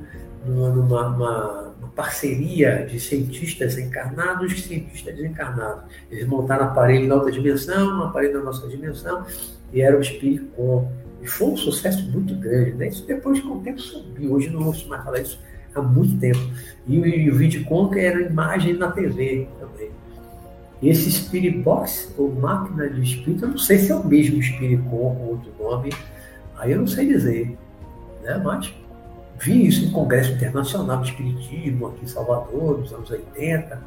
numa, 0.44 0.70
numa 0.70 1.06
uma, 1.08 1.74
uma 1.78 1.88
parceria 1.88 2.86
de 2.86 2.98
cientistas 2.98 3.78
encarnados 3.78 4.52
e 4.52 4.60
cientistas 4.60 5.14
desencarnados. 5.14 5.84
Eles 6.10 6.26
montaram 6.26 6.66
aparelho 6.66 7.08
da 7.08 7.16
outra 7.16 7.30
dimensão, 7.30 8.00
um 8.00 8.02
aparelho 8.04 8.34
da 8.34 8.40
nossa 8.40 8.66
dimensão, 8.68 9.24
e 9.72 9.80
era 9.80 9.98
o 9.98 10.02
Spiritcom 10.02 10.90
e 11.22 11.26
foi 11.26 11.50
um 11.50 11.56
sucesso 11.56 12.10
muito 12.10 12.34
grande. 12.34 12.72
Né? 12.72 12.88
Isso 12.88 13.06
depois, 13.06 13.40
com 13.40 13.54
o 13.54 13.60
tempo, 13.60 13.80
subiu. 13.80 14.32
Hoje 14.32 14.50
não 14.50 14.66
ouço 14.66 14.88
mais 14.88 15.04
falar 15.04 15.20
isso 15.20 15.38
há 15.74 15.80
muito 15.80 16.18
tempo. 16.18 16.40
E, 16.86 17.30
o 17.30 17.34
vídeo 17.34 17.64
conca 17.64 18.00
era 18.00 18.20
imagem 18.20 18.74
na 18.74 18.90
TV 18.90 19.46
também. 19.60 19.90
E 20.82 20.88
esse 20.88 21.10
Spirit 21.12 21.58
Box, 21.58 22.12
ou 22.18 22.32
máquina 22.32 22.90
de 22.90 23.00
espírito, 23.02 23.44
eu 23.44 23.50
não 23.50 23.58
sei 23.58 23.78
se 23.78 23.92
é 23.92 23.94
o 23.94 24.04
mesmo 24.04 24.42
Spirit 24.42 24.82
Com 24.82 24.96
ou 24.96 25.28
outro 25.30 25.52
nome, 25.58 25.92
aí 26.58 26.72
eu 26.72 26.78
não 26.78 26.88
sei 26.88 27.06
dizer. 27.06 27.56
Né? 28.24 28.40
Mas 28.44 28.74
vi 29.42 29.66
isso 29.66 29.84
em 29.84 29.90
congresso 29.90 30.32
internacional 30.32 31.00
de 31.00 31.10
espiritismo 31.10 31.88
aqui 31.88 32.04
em 32.04 32.06
Salvador, 32.08 32.78
nos 32.78 32.92
anos 32.92 33.10
80. 33.10 33.78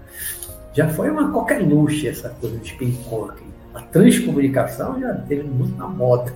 Já 0.74 0.90
foi 0.90 1.10
uma 1.10 1.32
qualquer 1.32 1.62
luxo 1.62 2.06
essa 2.08 2.30
coisa 2.30 2.58
de 2.58 2.68
Spirit 2.68 2.98
Com 3.06 3.26
aqui. 3.26 3.46
A 3.74 3.82
transcomunicação 3.82 5.00
já 5.00 5.14
teve 5.14 5.44
muito 5.44 5.78
na 5.78 5.88
moda. 5.88 6.34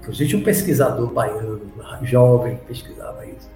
Inclusive 0.00 0.36
um 0.36 0.42
pesquisador 0.42 1.10
baiano, 1.10 1.60
jovem, 2.02 2.58
pesquisava 2.68 3.24
isso. 3.26 3.48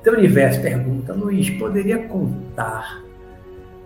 Então, 0.00 0.14
Universo 0.14 0.60
pergunta, 0.60 1.14
Luiz, 1.14 1.48
poderia 1.50 2.06
contar 2.06 3.02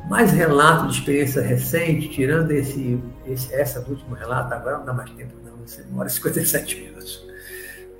mais 0.08 0.32
relatos 0.32 0.92
de 0.92 0.98
experiência 1.00 1.42
recente, 1.42 2.08
tirando 2.08 2.50
esse, 2.50 3.00
esse, 3.26 3.54
essa 3.54 3.80
do 3.80 3.92
último 3.92 4.14
relato, 4.14 4.52
agora 4.52 4.78
não 4.78 4.84
dá 4.84 4.92
mais 4.92 5.10
tempo 5.10 5.34
não, 5.44 5.64
você 5.64 5.82
demora 5.82 6.08
57 6.08 6.76
minutos. 6.76 7.24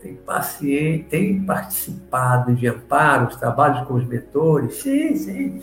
Tem 0.02 0.14
paciente, 0.14 1.04
tem 1.10 1.44
participado 1.44 2.54
de 2.54 2.68
amparos, 2.68 3.36
trabalhos 3.36 3.86
com 3.86 3.94
os 3.94 4.06
mentores, 4.06 4.76
sim, 4.76 5.16
sim. 5.16 5.60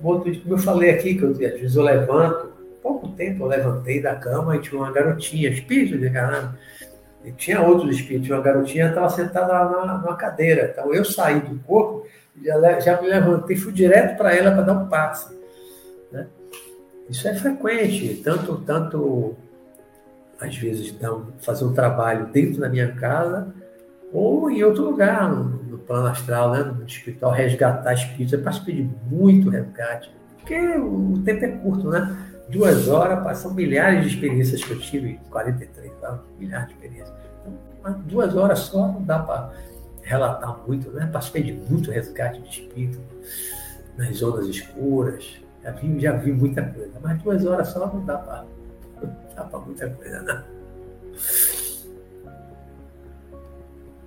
Como 0.00 0.24
eu 0.48 0.58
falei 0.58 0.90
aqui, 0.90 1.14
que 1.14 1.22
eu, 1.22 1.30
às 1.30 1.36
vezes 1.38 1.76
eu 1.76 1.82
levanto, 1.82 2.52
pouco 2.82 3.08
tempo 3.10 3.44
eu 3.44 3.48
levantei 3.48 4.02
da 4.02 4.16
cama 4.16 4.56
e 4.56 4.60
tinha 4.60 4.80
uma 4.80 4.90
garotinha, 4.90 5.48
espírito 5.48 5.98
de 5.98 6.10
caramba, 6.10 6.58
e 7.24 7.30
tinha 7.32 7.60
outros 7.60 7.94
espíritos, 7.96 8.28
uma 8.30 8.40
garotinha 8.40 8.88
estava 8.88 9.08
sentada 9.10 9.52
lá 9.52 9.86
na, 9.86 9.98
numa 9.98 10.16
cadeira. 10.16 10.70
Então 10.72 10.92
eu 10.92 11.04
saí 11.04 11.40
do 11.40 11.58
corpo, 11.60 12.06
já, 12.42 12.80
já 12.80 13.00
me 13.00 13.08
levantei, 13.08 13.56
fui 13.56 13.72
direto 13.72 14.16
para 14.16 14.34
ela 14.34 14.50
para 14.50 14.62
dar 14.62 14.72
um 14.72 14.88
passe. 14.88 15.32
Né? 16.10 16.26
Isso 17.08 17.28
é 17.28 17.34
frequente, 17.34 18.20
tanto, 18.24 18.56
tanto 18.62 19.36
às 20.42 20.56
vezes 20.56 20.88
então, 20.88 21.28
fazer 21.38 21.64
um 21.64 21.72
trabalho 21.72 22.26
dentro 22.26 22.60
da 22.60 22.68
minha 22.68 22.92
casa 22.92 23.52
ou 24.12 24.50
em 24.50 24.62
outro 24.62 24.84
lugar, 24.84 25.30
no, 25.30 25.44
no 25.44 25.78
plano 25.78 26.08
astral, 26.08 26.52
né? 26.52 26.60
no 26.60 26.84
espiritual, 26.84 27.32
resgatar 27.32 27.94
espíritos. 27.94 28.32
Eu 28.32 28.42
participei 28.42 28.74
de 28.74 28.90
muito 29.10 29.48
resgate, 29.48 30.14
porque 30.38 30.58
o 30.76 31.22
tempo 31.24 31.44
é 31.44 31.48
curto, 31.48 31.88
né? 31.88 32.16
Duas 32.50 32.88
horas, 32.88 33.24
passam 33.24 33.54
milhares 33.54 34.02
de 34.02 34.08
experiências 34.08 34.62
que 34.62 34.72
eu 34.72 34.78
tive, 34.78 35.18
43 35.30 35.90
anos, 36.02 36.20
milhares 36.38 36.68
de 36.68 36.74
experiências. 36.74 37.16
Então, 37.80 38.02
duas 38.06 38.36
horas 38.36 38.58
só 38.58 38.88
não 38.88 39.02
dá 39.02 39.20
para 39.20 39.50
relatar 40.02 40.58
muito, 40.66 40.90
né? 40.90 41.08
Participei 41.10 41.42
de 41.44 41.52
muito 41.52 41.90
resgate 41.90 42.42
de 42.42 42.48
espírito 42.48 43.00
nas 43.96 44.16
zonas 44.16 44.46
escuras, 44.46 45.40
já 45.62 45.70
vi, 45.70 45.98
já 45.98 46.12
vi 46.12 46.32
muita 46.32 46.62
coisa, 46.62 46.92
mas 47.00 47.22
duas 47.22 47.46
horas 47.46 47.68
só 47.68 47.86
não 47.86 48.04
dá 48.04 48.18
para 48.18 48.44
dá 49.34 49.44
para 49.44 49.58
muita 49.60 49.88
coisa, 49.90 50.22
não. 50.22 50.42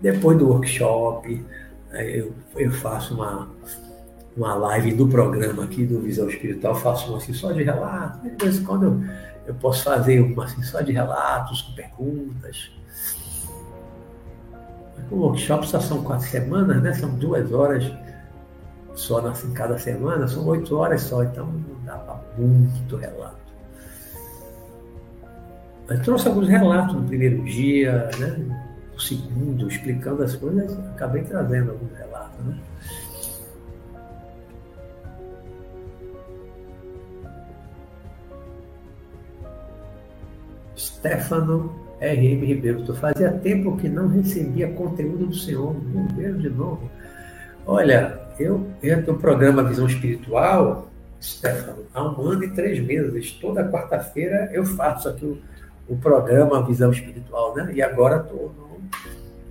Depois 0.01 0.37
do 0.37 0.49
workshop, 0.49 1.45
eu, 1.93 2.33
eu 2.55 2.71
faço 2.71 3.15
uma, 3.15 3.49
uma 4.35 4.53
live 4.55 4.93
do 4.93 5.07
programa 5.07 5.63
aqui 5.63 5.85
do 5.85 6.01
Visão 6.01 6.29
Espiritual, 6.29 6.75
faço 6.75 7.11
um 7.11 7.15
assim 7.17 7.33
só 7.33 7.51
de 7.51 7.63
relato. 7.63 8.19
De 8.29 8.43
vez 8.43 8.59
em 8.59 8.63
quando 8.63 8.83
eu, 8.83 9.01
eu 9.47 9.53
posso 9.55 9.83
fazer 9.83 10.19
uma 10.19 10.45
assim, 10.45 10.61
só 10.63 10.81
de 10.81 10.91
relatos, 10.91 11.61
com 11.61 11.73
perguntas. 11.73 12.71
O 15.09 15.17
workshop 15.17 15.67
só 15.67 15.79
são 15.79 16.03
quatro 16.03 16.27
semanas, 16.27 16.81
né? 16.81 16.93
São 16.93 17.15
duas 17.15 17.51
horas 17.51 17.91
só 18.95 19.25
assim, 19.27 19.53
cada 19.53 19.77
semana, 19.77 20.27
são 20.27 20.45
oito 20.47 20.75
horas 20.77 21.01
só, 21.01 21.23
então 21.23 21.45
não 21.45 21.83
dá 21.85 21.97
para 21.97 22.19
muito 22.37 22.95
relato. 22.95 23.44
Mas 25.87 25.99
trouxe 25.99 26.27
alguns 26.27 26.47
relatos 26.47 26.95
no 26.95 27.03
primeiro 27.03 27.43
dia, 27.43 28.09
né? 28.19 28.37
no 28.95 28.99
segundo, 28.99 29.67
explicando 29.67 30.23
as 30.23 30.35
coisas, 30.35 30.77
acabei 30.89 31.23
trazendo 31.23 31.71
alguns 31.71 31.91
relatos. 31.97 32.45
Né? 32.45 32.57
Stefano 40.75 41.73
R.M. 41.99 42.45
Ribeiro, 42.45 42.93
fazia 42.95 43.31
tempo 43.31 43.77
que 43.77 43.87
não 43.87 44.07
recebia 44.07 44.71
conteúdo 44.71 45.27
do 45.27 45.35
Senhor, 45.35 45.75
Ribeiro 45.93 46.39
de 46.39 46.49
novo. 46.49 46.89
Olha, 47.65 48.19
eu 48.39 48.67
entro 48.81 49.13
no 49.13 49.19
programa 49.19 49.63
Visão 49.63 49.87
Espiritual, 49.87 50.89
Stefano, 51.21 51.83
há 51.93 52.03
um 52.03 52.21
ano 52.21 52.43
e 52.43 52.49
três 52.51 52.79
meses. 52.79 53.31
Toda 53.33 53.67
quarta-feira 53.69 54.49
eu 54.53 54.65
faço 54.65 55.09
aqui 55.09 55.41
o, 55.87 55.95
programa 55.97 56.65
Visão 56.65 56.91
Espiritual, 56.91 57.55
né? 57.55 57.71
E 57.73 57.81
agora 57.81 58.17
estou 58.17 58.53
no 58.57 58.79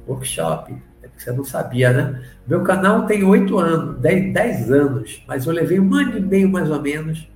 workshop. 0.06 0.76
É 1.02 1.08
você 1.16 1.32
não 1.32 1.44
sabia, 1.44 1.92
né? 1.92 2.22
Meu 2.46 2.62
canal 2.62 3.06
tem 3.06 3.24
oito 3.24 3.58
anos, 3.58 3.98
dez, 4.00 4.70
anos, 4.70 5.22
mas 5.26 5.46
eu 5.46 5.52
levei 5.52 5.80
um 5.80 5.94
ano 5.94 6.18
e 6.18 6.20
meio 6.20 6.48
mais 6.48 6.70
ou 6.70 6.80
menos 6.80 7.28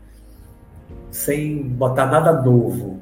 sem 1.10 1.62
botar 1.62 2.06
nada 2.06 2.42
novo 2.42 3.00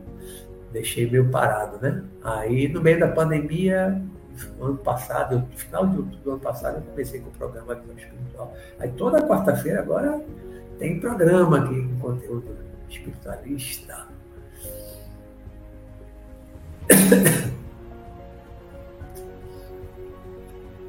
deixei 0.77 1.09
meio 1.11 1.29
parado, 1.31 1.79
né? 1.81 2.03
Aí, 2.23 2.69
no 2.69 2.83
meio 2.83 3.01
da 3.01 3.09
pandemia, 3.09 4.01
ano 4.61 4.77
passado, 4.77 5.39
no 5.39 5.57
final 5.57 5.87
de 5.87 5.97
outubro 5.97 6.19
do 6.19 6.31
ano 6.33 6.41
passado, 6.41 6.77
eu 6.77 6.83
comecei 6.83 7.21
com 7.21 7.29
o 7.29 7.33
programa 7.33 7.75
Visão 7.75 7.97
Espiritual. 7.97 8.55
Aí, 8.79 8.91
toda 8.93 9.27
quarta-feira 9.27 9.81
agora 9.81 10.21
tem 10.79 11.01
programa 11.01 11.59
aqui 11.59 11.89
conteúdo 12.01 12.57
espiritualista. 12.89 14.07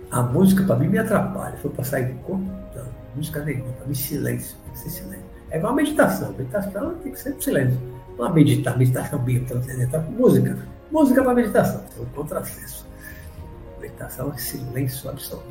A 0.10 0.22
música, 0.22 0.64
para 0.64 0.78
mim, 0.78 0.88
me 0.88 0.98
atrapalha. 0.98 1.58
Se 1.58 1.66
eu 1.66 1.72
passar 1.72 2.00
em 2.02 2.16
corpo, 2.18 2.44
não, 2.76 2.86
música 3.16 3.44
nenhuma, 3.44 3.72
para 3.74 3.86
mim, 3.86 3.94
silêncio, 3.94 4.58
tem 4.64 4.72
que 4.74 4.80
ser 4.80 4.90
silêncio. 4.90 5.26
É 5.52 5.58
igual 5.58 5.74
a 5.74 5.76
meditação. 5.76 6.32
Meditação 6.32 6.96
tem 7.04 7.12
que 7.12 7.20
ser 7.20 7.36
silêncio 7.40 7.80
para 8.18 8.32
meditar, 8.32 8.78
meditação 8.78 9.20
bem 9.20 9.44
transcendental, 9.44 10.02
música. 10.04 10.58
Música 10.92 11.24
para 11.24 11.34
meditação, 11.34 11.84
é 11.98 12.02
um 12.02 12.06
contrassenso. 12.06 12.88
Meditação 13.80 14.32
é 14.34 14.38
silêncio 14.38 15.10
absoluto. 15.10 15.46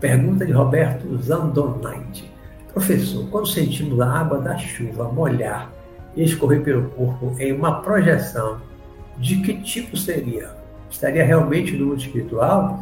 Pergunta 0.00 0.44
de 0.44 0.52
Roberto 0.52 1.16
Zandonaide. 1.22 2.30
Professor, 2.72 3.28
quando 3.30 3.46
sentimos 3.46 4.00
a 4.00 4.10
água 4.10 4.38
da 4.38 4.58
chuva 4.58 5.04
molhar 5.10 5.70
escorrer 6.24 6.62
pelo 6.62 6.88
corpo 6.90 7.34
em 7.38 7.52
uma 7.52 7.82
projeção, 7.82 8.60
de 9.18 9.40
que 9.42 9.60
tipo 9.62 9.96
seria? 9.96 10.50
Estaria 10.90 11.24
realmente 11.24 11.72
no 11.76 11.86
mundo 11.86 12.00
espiritual? 12.00 12.80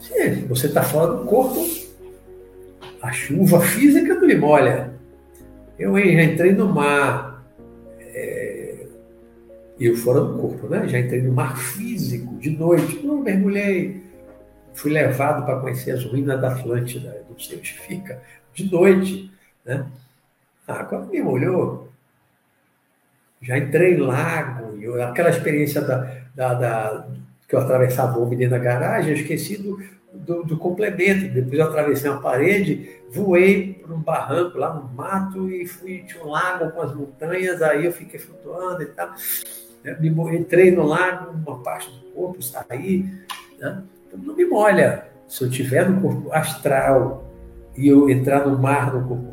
Se 0.00 0.44
você 0.46 0.66
está 0.68 0.82
fora 0.82 1.14
do 1.14 1.24
corpo, 1.24 1.66
a 3.02 3.12
chuva 3.12 3.60
física 3.60 4.14
não 4.14 4.26
lhe 4.26 4.36
molha. 4.36 4.92
Eu 5.78 5.94
já 5.96 6.22
entrei 6.22 6.52
no 6.52 6.68
mar, 6.68 7.44
é, 8.00 8.86
eu 9.78 9.96
fora 9.96 10.20
do 10.20 10.38
corpo, 10.38 10.66
né? 10.66 10.88
Já 10.88 10.98
entrei 10.98 11.22
no 11.22 11.32
mar 11.32 11.56
físico, 11.56 12.34
de 12.36 12.50
noite, 12.50 13.00
não 13.04 13.22
mergulhei. 13.22 14.02
Fui 14.74 14.90
levado 14.92 15.44
para 15.44 15.60
conhecer 15.60 15.92
as 15.92 16.04
ruínas 16.04 16.40
da 16.40 16.52
Atlântida, 16.52 17.22
do 17.28 17.34
que 17.34 17.56
fica, 17.56 18.20
de 18.54 18.70
noite, 18.70 19.30
né? 19.64 19.86
Ah, 20.66 20.84
quando 20.84 21.10
me 21.10 21.20
molhou, 21.22 21.88
já 23.40 23.56
entrei 23.56 23.94
em 23.94 23.98
lago, 23.98 24.76
eu, 24.80 25.02
aquela 25.02 25.30
experiência 25.30 25.80
da, 25.80 26.16
da, 26.34 26.54
da, 26.54 27.08
que 27.46 27.54
eu 27.54 27.60
atravessava 27.60 28.18
o 28.18 28.26
dentro 28.26 28.50
da 28.50 28.58
garagem, 28.58 29.10
eu 29.10 29.16
esqueci 29.16 29.56
do, 29.56 29.80
do, 30.12 30.42
do, 30.42 30.56
complemento. 30.58 31.32
Depois 31.32 31.58
eu 31.58 31.66
atravessei 31.66 32.10
uma 32.10 32.20
parede, 32.20 32.90
voei 33.10 33.74
para 33.74 33.94
um 33.94 34.00
barranco 34.00 34.58
lá 34.58 34.74
no 34.74 34.88
mato 34.88 35.48
e 35.50 35.66
fui, 35.66 36.04
tinha 36.06 36.22
um 36.24 36.28
lago 36.28 36.70
com 36.72 36.82
as 36.82 36.94
montanhas, 36.94 37.62
aí 37.62 37.86
eu 37.86 37.92
fiquei 37.92 38.18
flutuando 38.18 38.82
e 38.82 38.86
tal. 38.86 39.14
Entrei 40.32 40.72
no 40.72 40.82
lago, 40.82 41.32
uma 41.32 41.62
parte 41.62 41.90
do 41.90 42.12
corpo, 42.12 42.42
saí. 42.42 43.04
Né? 43.58 43.82
Então 44.06 44.18
não 44.18 44.34
me 44.34 44.44
molha. 44.44 45.06
Se 45.28 45.44
eu 45.44 45.50
tiver 45.50 45.88
no 45.88 46.00
corpo 46.00 46.32
astral 46.32 47.24
e 47.76 47.88
eu 47.88 48.10
entrar 48.10 48.46
no 48.46 48.58
mar 48.58 48.92
no 48.92 49.06
corpo, 49.06 49.32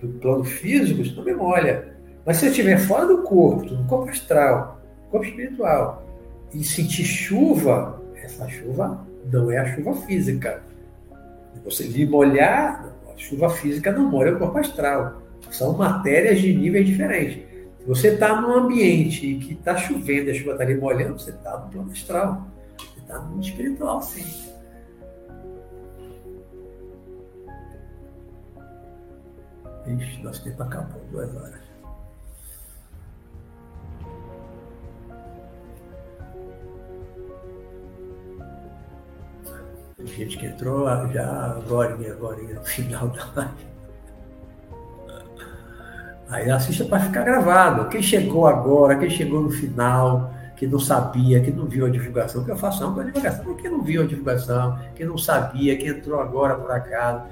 do, 0.00 0.06
do 0.06 0.18
plano 0.18 0.44
físico, 0.44 1.02
isso 1.02 1.16
não 1.16 1.24
me 1.24 1.34
molha. 1.34 1.91
Mas 2.24 2.36
se 2.36 2.46
eu 2.46 2.50
estiver 2.50 2.78
fora 2.78 3.06
do 3.06 3.22
corpo, 3.22 3.64
no 3.64 3.84
corpo 3.86 4.10
astral, 4.10 4.80
corpo 5.10 5.26
espiritual, 5.26 6.06
e 6.52 6.62
sentir 6.62 7.04
chuva, 7.04 8.00
essa 8.22 8.48
chuva 8.48 9.04
não 9.30 9.50
é 9.50 9.58
a 9.58 9.74
chuva 9.74 9.94
física. 10.06 10.62
Você 11.64 11.84
vir 11.84 12.08
molhar, 12.08 12.92
a 13.12 13.18
chuva 13.18 13.50
física 13.50 13.92
não 13.92 14.08
molha 14.08 14.34
o 14.34 14.38
corpo 14.38 14.58
astral. 14.58 15.22
São 15.50 15.76
matérias 15.76 16.40
de 16.40 16.52
níveis 16.54 16.86
diferentes. 16.86 17.42
Se 17.80 17.86
você 17.86 18.08
está 18.08 18.40
num 18.40 18.52
ambiente 18.52 19.34
que 19.36 19.54
está 19.54 19.76
chovendo, 19.76 20.30
a 20.30 20.34
chuva 20.34 20.52
está 20.52 20.64
ali 20.64 20.76
molhando, 20.76 21.18
você 21.18 21.30
está 21.30 21.58
no 21.58 21.70
plano 21.70 21.90
astral. 21.90 22.46
Você 22.78 23.00
está 23.00 23.18
no 23.18 23.30
mundo 23.30 23.44
espiritual, 23.44 24.00
sim. 24.00 24.52
Ixi, 29.86 30.22
nosso 30.22 30.44
tempo 30.44 30.62
acabou, 30.62 31.02
duas 31.10 31.34
horas. 31.34 31.61
Gente 40.06 40.38
que 40.38 40.46
entrou 40.46 40.86
já 41.12 41.54
agora, 41.56 41.94
agora 41.94 42.42
no 42.42 42.64
final 42.64 43.08
da 43.08 43.28
live. 43.36 43.72
Aí 46.28 46.50
assista 46.50 46.84
para 46.86 47.00
ficar 47.00 47.24
gravado. 47.24 47.88
Quem 47.88 48.02
chegou 48.02 48.46
agora, 48.46 48.96
quem 48.96 49.10
chegou 49.10 49.42
no 49.42 49.50
final, 49.50 50.32
que 50.56 50.66
não 50.66 50.78
sabia, 50.78 51.40
que 51.40 51.50
não 51.50 51.66
viu 51.66 51.84
a 51.84 51.90
divulgação, 51.90 52.42
que 52.44 52.50
eu 52.50 52.56
faço 52.56 52.86
uma 52.86 53.04
divulgação, 53.04 53.54
quem 53.54 53.70
não 53.70 53.82
viu 53.82 54.02
a 54.02 54.06
divulgação, 54.06 54.78
quem 54.94 55.04
não 55.06 55.18
sabia, 55.18 55.76
quem 55.76 55.88
entrou 55.88 56.20
agora 56.20 56.54
por 56.54 56.70
acaso. 56.70 57.24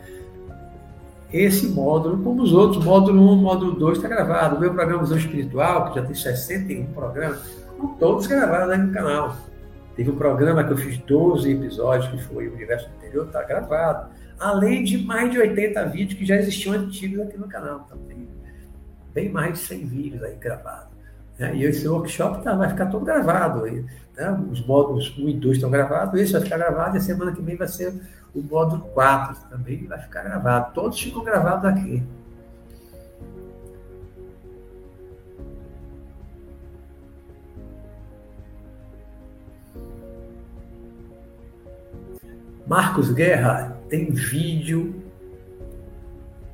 Esse 1.33 1.69
módulo, 1.69 2.23
como 2.23 2.43
os 2.43 2.53
outros, 2.53 2.85
módulo 2.85 3.33
1, 3.35 3.37
módulo 3.37 3.73
2 3.79 3.99
está 3.99 4.09
gravado. 4.09 4.57
O 4.57 4.61
meu 4.61 4.75
programa 4.75 5.03
Visão 5.03 5.17
Espiritual, 5.17 5.91
que 5.91 6.01
já 6.01 6.05
tem 6.05 6.15
61 6.15 6.87
programas, 6.87 7.39
estão 7.47 7.95
todos 8.01 8.27
gravados 8.27 8.71
aí 8.71 8.79
no 8.79 8.93
canal. 8.93 9.37
Teve 10.01 10.13
um 10.13 10.17
programa 10.17 10.65
que 10.65 10.73
eu 10.73 10.79
fiz 10.79 10.97
12 10.97 11.53
episódios, 11.53 12.11
que 12.11 12.17
foi 12.25 12.49
o 12.49 12.55
Universo 12.55 12.89
Interior, 12.97 13.27
está 13.27 13.43
gravado. 13.43 14.09
Além 14.39 14.83
de 14.83 14.97
mais 14.97 15.31
de 15.31 15.39
80 15.39 15.85
vídeos 15.89 16.19
que 16.19 16.25
já 16.25 16.37
existiam 16.37 16.73
antigos 16.75 17.21
aqui 17.21 17.37
no 17.37 17.47
canal. 17.47 17.85
Então 17.85 17.99
tem 18.09 18.27
bem 19.13 19.29
mais 19.29 19.59
de 19.59 19.59
100 19.59 19.87
vídeos 19.89 20.23
aí 20.23 20.37
gravados. 20.37 20.89
Né? 21.39 21.55
E 21.55 21.65
esse 21.65 21.87
workshop 21.87 22.43
tá, 22.43 22.55
vai 22.55 22.71
ficar 22.71 22.87
todo 22.87 23.05
gravado. 23.05 23.65
Aí, 23.65 23.85
né? 24.17 24.31
Os 24.51 24.65
módulos 24.67 25.15
1 25.19 25.29
e 25.29 25.35
2 25.35 25.57
estão 25.59 25.71
gravados, 25.71 26.19
esse 26.19 26.33
vai 26.33 26.41
ficar 26.41 26.57
gravado 26.57 26.97
e 26.97 26.99
a 26.99 27.03
semana 27.03 27.33
que 27.33 27.43
vem 27.43 27.57
vai 27.57 27.69
ser 27.69 27.93
o 28.35 28.41
módulo 28.41 28.81
4 28.95 29.51
também 29.51 29.87
vai 29.87 29.99
ficar 29.99 30.23
gravado. 30.23 30.73
Todos 30.73 30.99
ficam 30.99 31.23
gravados 31.23 31.67
aqui. 31.67 32.03
Marcos 42.71 43.11
Guerra 43.11 43.77
tem 43.89 44.13
vídeo 44.13 44.95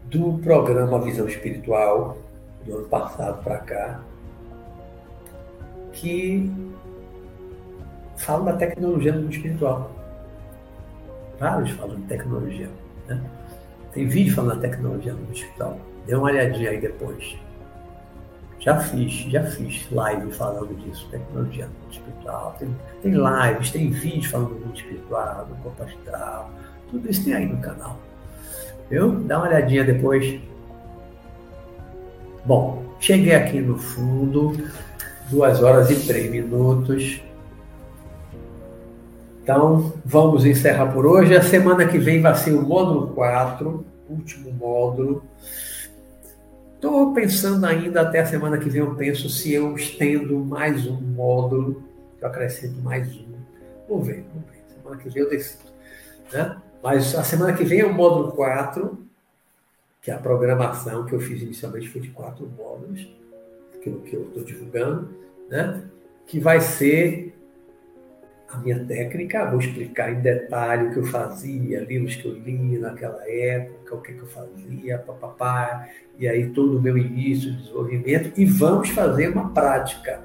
do 0.05 0.39
programa 0.39 0.99
Visão 1.03 1.29
Espiritual 1.29 2.17
do 2.65 2.79
ano 2.79 2.89
passado 2.89 3.45
para 3.45 3.59
cá 3.59 4.01
que 5.93 6.51
fala 8.17 8.53
da 8.53 8.57
tecnologia 8.57 9.13
no 9.13 9.25
mundo 9.25 9.33
espiritual. 9.35 9.91
Vários 11.39 11.73
falam 11.73 11.97
de 11.97 12.07
tecnologia. 12.07 12.71
Né? 13.07 13.21
Tem 13.93 14.09
vídeo 14.09 14.35
falando 14.35 14.63
da 14.63 14.69
tecnologia 14.71 15.13
no 15.13 15.19
mundo 15.19 15.35
espiritual. 15.35 15.79
Dê 16.07 16.15
uma 16.15 16.29
olhadinha 16.29 16.71
aí 16.71 16.81
depois. 16.81 17.37
Já 18.67 18.81
fiz, 18.81 19.13
já 19.31 19.45
fiz 19.45 19.87
live 19.93 20.33
falando 20.33 20.75
disso, 20.75 21.07
tecnologia 21.09 21.67
no 21.67 21.73
mundo 21.73 21.93
espiritual. 21.93 22.57
Tem, 22.59 22.77
tem 23.01 23.13
lives, 23.13 23.71
tem 23.71 23.91
vídeos 23.91 24.27
falando 24.27 24.49
do 24.49 24.67
mundo 24.67 24.77
espiritual, 24.77 25.47
do 25.47 25.55
corpo 25.63 25.85
astral. 25.85 26.51
Tudo 26.91 27.09
isso 27.09 27.23
tem 27.23 27.35
aí 27.35 27.47
no 27.47 27.59
canal. 27.59 27.97
Viu? 28.91 29.21
Dá 29.21 29.39
uma 29.39 29.47
olhadinha 29.47 29.85
depois. 29.85 30.41
Bom, 32.45 32.83
cheguei 32.99 33.37
aqui 33.37 33.61
no 33.61 33.79
fundo, 33.79 34.53
duas 35.31 35.63
horas 35.63 35.89
e 35.89 36.05
três 36.05 36.29
minutos. 36.29 37.21
Então, 39.45 39.93
vamos 40.05 40.45
encerrar 40.45 40.87
por 40.87 41.07
hoje. 41.07 41.37
A 41.37 41.43
semana 41.43 41.87
que 41.87 41.99
vem 41.99 42.21
vai 42.21 42.35
ser 42.35 42.53
o 42.53 42.63
módulo 42.63 43.15
4, 43.15 43.87
último 44.11 44.51
módulo. 44.51 45.23
Estou 46.87 47.13
pensando 47.13 47.67
ainda 47.67 48.03
até 48.03 48.21
a 48.21 48.27
semana 48.27 48.59
que 48.59 48.71
vem, 48.71 48.81
eu 48.81 48.95
penso 48.95 49.29
se 49.29 49.53
eu 49.53 49.75
estendo 49.75 50.39
mais 50.39 50.87
um 50.87 50.95
módulo, 50.95 51.83
eu 52.21 52.29
acrescento 52.29 52.81
mais 52.81 53.13
um. 53.13 53.27
Vou 53.89 54.01
ver, 54.01 54.25
vamos 54.33 54.49
ver. 54.49 54.63
Semana 54.73 54.97
que 54.97 55.09
vem 55.09 55.23
eu 55.25 55.29
decido. 55.29 55.65
Né? 56.33 56.57
Mas 56.81 57.13
a 57.17 57.25
semana 57.25 57.55
que 57.55 57.65
vem 57.65 57.81
é 57.81 57.85
o 57.85 57.93
módulo 57.93 58.31
4, 58.31 59.05
que 60.01 60.13
é 60.13 60.15
a 60.15 60.19
programação 60.19 61.05
que 61.05 61.13
eu 61.13 61.19
fiz 61.19 61.43
inicialmente 61.43 61.89
foi 61.89 62.03
de 62.03 62.11
quatro 62.11 62.49
módulos, 62.57 63.13
que 63.83 63.89
eu 63.89 64.23
estou 64.29 64.45
divulgando, 64.45 65.11
né? 65.51 65.83
que 66.25 66.39
vai 66.39 66.61
ser 66.61 67.36
a 68.49 68.59
minha 68.59 68.79
técnica, 68.85 69.51
vou 69.51 69.59
explicar 69.59 70.13
em 70.13 70.21
detalhe 70.21 70.89
o 70.89 70.93
que 70.93 70.99
eu 70.99 71.07
fazia, 71.07 71.81
livros 71.81 72.15
que 72.15 72.27
eu 72.27 72.33
li 72.33 72.79
naquela 72.79 73.23
época, 73.29 73.95
o 73.95 74.01
que, 74.01 74.13
que 74.13 74.21
eu 74.21 74.27
fazia, 74.27 74.99
papapá, 74.99 75.89
e 76.19 76.29
aí 76.29 76.51
todo 76.51 76.79
o 76.79 76.81
meu 76.81 76.97
início 76.97 77.51
de 77.51 77.63
desenvolvimento, 77.63 78.33
e 78.37 78.45
vamos 78.45 78.91
fazer 78.91 79.29
uma 79.29 79.51
prática. 79.51 80.21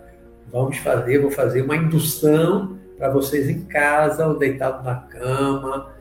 Vamos 0.52 0.77
fazer, 0.77 1.19
vou 1.19 1.31
fazer 1.31 1.61
uma 1.61 1.77
indução 1.77 2.77
para 2.98 3.10
vocês 3.10 3.49
em 3.49 3.61
casa, 3.61 4.27
ou 4.27 4.38
deitado 4.38 4.84
na 4.84 4.95
cama, 4.95 5.91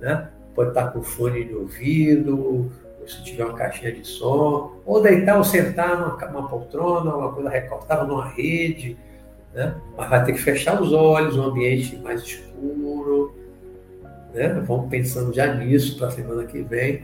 né? 0.00 0.28
Pode 0.54 0.70
estar 0.70 0.88
com 0.88 1.02
fone 1.02 1.44
de 1.44 1.54
ouvido, 1.54 2.38
ou 2.38 2.70
se 3.06 3.24
tiver 3.24 3.44
uma 3.44 3.54
caixinha 3.54 3.92
de 3.92 4.06
som, 4.06 4.76
ou 4.84 5.00
deitar 5.00 5.36
ou 5.36 5.44
sentar 5.44 5.98
numa, 5.98 6.16
numa 6.30 6.48
poltrona, 6.48 7.14
uma 7.14 7.32
coisa 7.32 7.48
recortada 7.48 8.04
numa 8.04 8.26
rede, 8.28 8.96
né? 9.54 9.74
Mas 9.96 10.10
vai 10.10 10.24
ter 10.24 10.32
que 10.32 10.40
fechar 10.40 10.80
os 10.80 10.92
olhos, 10.92 11.36
um 11.36 11.42
ambiente 11.42 11.96
mais 11.98 12.22
escuro, 12.22 13.34
né? 14.34 14.48
Vamos 14.66 14.88
pensando 14.88 15.32
já 15.32 15.54
nisso 15.54 15.96
para 15.96 16.08
a 16.08 16.10
semana 16.10 16.44
que 16.44 16.62
vem. 16.62 17.02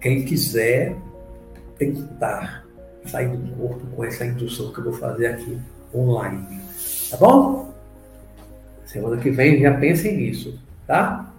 Quem 0.00 0.24
quiser 0.24 0.96
tentar 1.76 2.64
sair 3.06 3.28
do 3.28 3.56
corpo 3.56 3.86
com 3.94 4.04
essa 4.04 4.24
indução 4.24 4.72
que 4.72 4.80
eu 4.80 4.84
vou 4.84 4.92
fazer 4.92 5.26
aqui 5.26 5.58
online. 5.94 6.60
Tá 7.10 7.16
bom? 7.16 7.72
Semana 8.84 9.16
que 9.16 9.30
vem 9.30 9.60
já 9.60 9.74
pensem 9.74 10.16
nisso, 10.16 10.58
tá? 10.86 11.32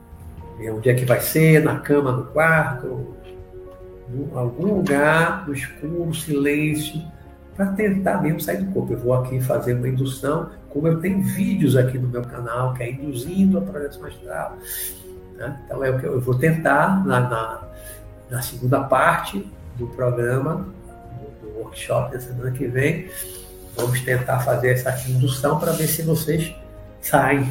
E 0.60 0.69
onde 0.69 0.90
é 0.90 0.94
que 0.94 1.06
vai 1.06 1.22
ser? 1.22 1.64
Na 1.64 1.80
cama, 1.80 2.11
no 2.11 2.26
quarto, 2.26 3.15
em 4.14 4.30
algum 4.34 4.76
lugar, 4.76 5.48
no 5.48 5.53
escuro, 5.53 6.14
silêncio, 6.14 7.02
para 7.60 7.73
tentar 7.73 8.22
mesmo 8.22 8.40
sair 8.40 8.64
do 8.64 8.72
corpo. 8.72 8.94
Eu 8.94 8.99
vou 8.99 9.14
aqui 9.14 9.41
fazer 9.41 9.73
uma 9.73 9.90
indução, 9.90 10.49
como 10.69 10.88
eu 10.88 11.02
tenho 11.02 11.22
vídeos 11.22 11.76
aqui 11.76 11.99
no 11.99 12.07
meu 12.07 12.22
canal, 12.22 12.73
que 12.73 12.84
é 12.84 12.90
induzindo 12.90 13.57
a 13.57 13.61
projeção 13.61 14.06
astral. 14.06 14.57
Né? 15.36 15.60
Então 15.65 15.84
é 15.84 15.90
o 15.90 15.99
que 15.99 16.06
eu 16.06 16.22
vou 16.22 16.36
tentar 16.36 17.06
na, 17.06 17.19
na, 17.19 17.61
na 18.30 18.41
segunda 18.41 18.80
parte 18.86 19.45
do 19.76 19.88
programa, 19.88 20.68
do, 21.41 21.49
do, 21.49 21.57
workshop 21.57 22.14
da 22.14 22.22
semana 22.22 22.49
que 22.52 22.65
vem. 22.65 23.10
Vamos 23.76 23.99
tentar 24.03 24.40
fazer 24.40 24.69
essa 24.69 24.98
indução 25.11 25.60
para 25.60 25.73
ver 25.73 25.88
se 25.88 26.02
vocês 26.02 26.56
saem. 27.02 27.44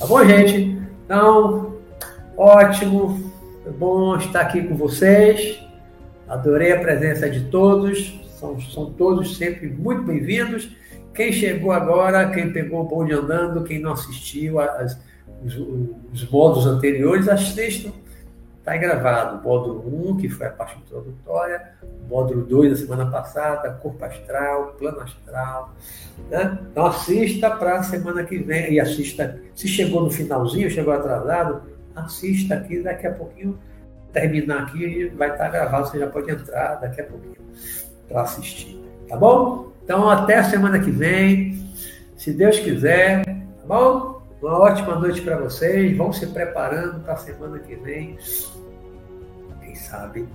Tá 0.00 0.06
bom, 0.06 0.24
gente? 0.24 0.82
Então, 1.04 1.76
ótimo. 2.36 3.32
Bom 3.78 4.16
estar 4.16 4.40
aqui 4.40 4.64
com 4.64 4.74
vocês. 4.74 5.60
Adorei 6.28 6.72
a 6.72 6.80
presença 6.80 7.30
de 7.30 7.42
todos. 7.44 8.25
São, 8.36 8.60
são 8.60 8.92
todos 8.92 9.38
sempre 9.38 9.66
muito 9.66 10.02
bem-vindos. 10.02 10.70
Quem 11.14 11.32
chegou 11.32 11.72
agora, 11.72 12.30
quem 12.30 12.52
pegou 12.52 12.82
o 12.82 12.84
bonde 12.84 13.14
andando, 13.14 13.64
quem 13.64 13.78
não 13.80 13.92
assistiu 13.92 14.60
as, 14.60 15.00
os, 15.42 15.56
os 16.12 16.30
modos 16.30 16.66
anteriores, 16.66 17.28
assistam 17.28 17.92
Está 18.58 18.76
gravado 18.76 19.38
o 19.38 19.42
módulo 19.44 20.10
1, 20.10 20.16
que 20.16 20.28
foi 20.28 20.48
a 20.48 20.50
parte 20.50 20.76
introdutória, 20.78 21.70
o 21.82 22.08
módulo 22.08 22.42
2 22.42 22.70
da 22.70 22.76
semana 22.76 23.06
passada, 23.08 23.70
corpo 23.74 24.04
astral, 24.04 24.74
plano 24.76 25.00
astral. 25.00 25.72
Né? 26.28 26.58
Então 26.72 26.84
assista 26.84 27.48
para 27.48 27.78
a 27.78 27.82
semana 27.84 28.24
que 28.24 28.38
vem 28.38 28.72
e 28.72 28.80
assista. 28.80 29.40
Se 29.54 29.68
chegou 29.68 30.02
no 30.02 30.10
finalzinho, 30.10 30.68
chegou 30.68 30.92
atrasado, 30.92 31.62
assista 31.94 32.56
aqui, 32.56 32.82
daqui 32.82 33.06
a 33.06 33.12
pouquinho, 33.12 33.56
terminar 34.12 34.64
aqui, 34.64 35.12
vai 35.16 35.30
estar 35.30 35.48
gravado, 35.48 35.86
você 35.86 36.00
já 36.00 36.08
pode 36.08 36.28
entrar 36.28 36.74
daqui 36.74 37.00
a 37.00 37.04
pouquinho 37.04 37.36
para 38.08 38.22
assistir. 38.22 38.80
Tá 39.08 39.16
bom? 39.16 39.72
Então 39.84 40.08
até 40.08 40.36
a 40.36 40.44
semana 40.44 40.78
que 40.78 40.90
vem, 40.90 41.64
se 42.16 42.32
Deus 42.32 42.58
quiser, 42.58 43.24
tá 43.24 43.66
bom? 43.66 44.22
Uma 44.42 44.58
ótima 44.58 44.96
noite 44.96 45.22
para 45.22 45.36
vocês. 45.36 45.96
Vão 45.96 46.12
se 46.12 46.26
preparando 46.26 47.00
para 47.02 47.14
a 47.14 47.16
semana 47.16 47.58
que 47.58 47.74
vem 47.74 48.18
sabe, 49.76 50.26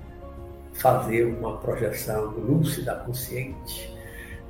fazer 0.73 1.25
uma 1.25 1.57
projeção 1.57 2.25
lúcida, 2.37 2.95
consciente, 3.05 3.93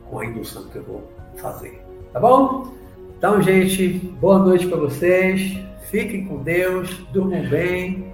com 0.10 0.20
a 0.20 0.26
indução 0.26 0.68
que 0.70 0.78
eu 0.78 0.84
vou 0.84 1.12
fazer. 1.38 1.82
Tá 2.14 2.20
bom? 2.20 2.74
Então, 3.18 3.42
gente, 3.42 3.88
boa 4.20 4.40
noite 4.40 4.68
para 4.68 4.78
vocês. 4.78 5.58
Fiquem 5.90 6.26
com 6.26 6.38
Deus, 6.38 6.90
durmam 7.12 7.48
bem, 7.50 8.14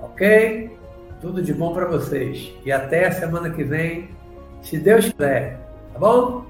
ok? 0.00 0.70
Tudo 1.20 1.42
de 1.42 1.52
bom 1.52 1.72
para 1.72 1.86
vocês. 1.86 2.52
E 2.64 2.70
até 2.70 3.06
a 3.06 3.12
semana 3.12 3.50
que 3.50 3.64
vem, 3.64 4.08
se 4.62 4.78
Deus 4.78 5.08
quiser. 5.08 5.58
Tá 5.92 5.98
bom? 5.98 6.44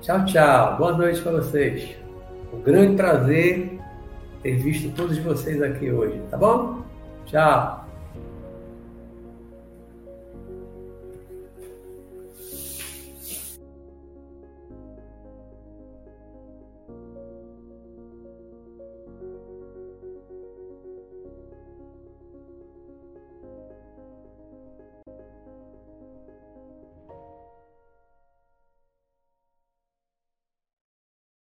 Tchau, 0.00 0.24
tchau. 0.26 0.76
Boa 0.76 0.92
noite 0.92 1.20
para 1.20 1.32
vocês. 1.32 1.96
Um 2.52 2.60
grande 2.60 2.96
prazer 2.96 3.78
ter 4.42 4.56
visto 4.56 4.94
todos 4.94 5.18
vocês 5.18 5.60
aqui 5.60 5.90
hoje, 5.90 6.20
tá 6.30 6.36
bom? 6.36 6.82
Tchau. 7.26 7.87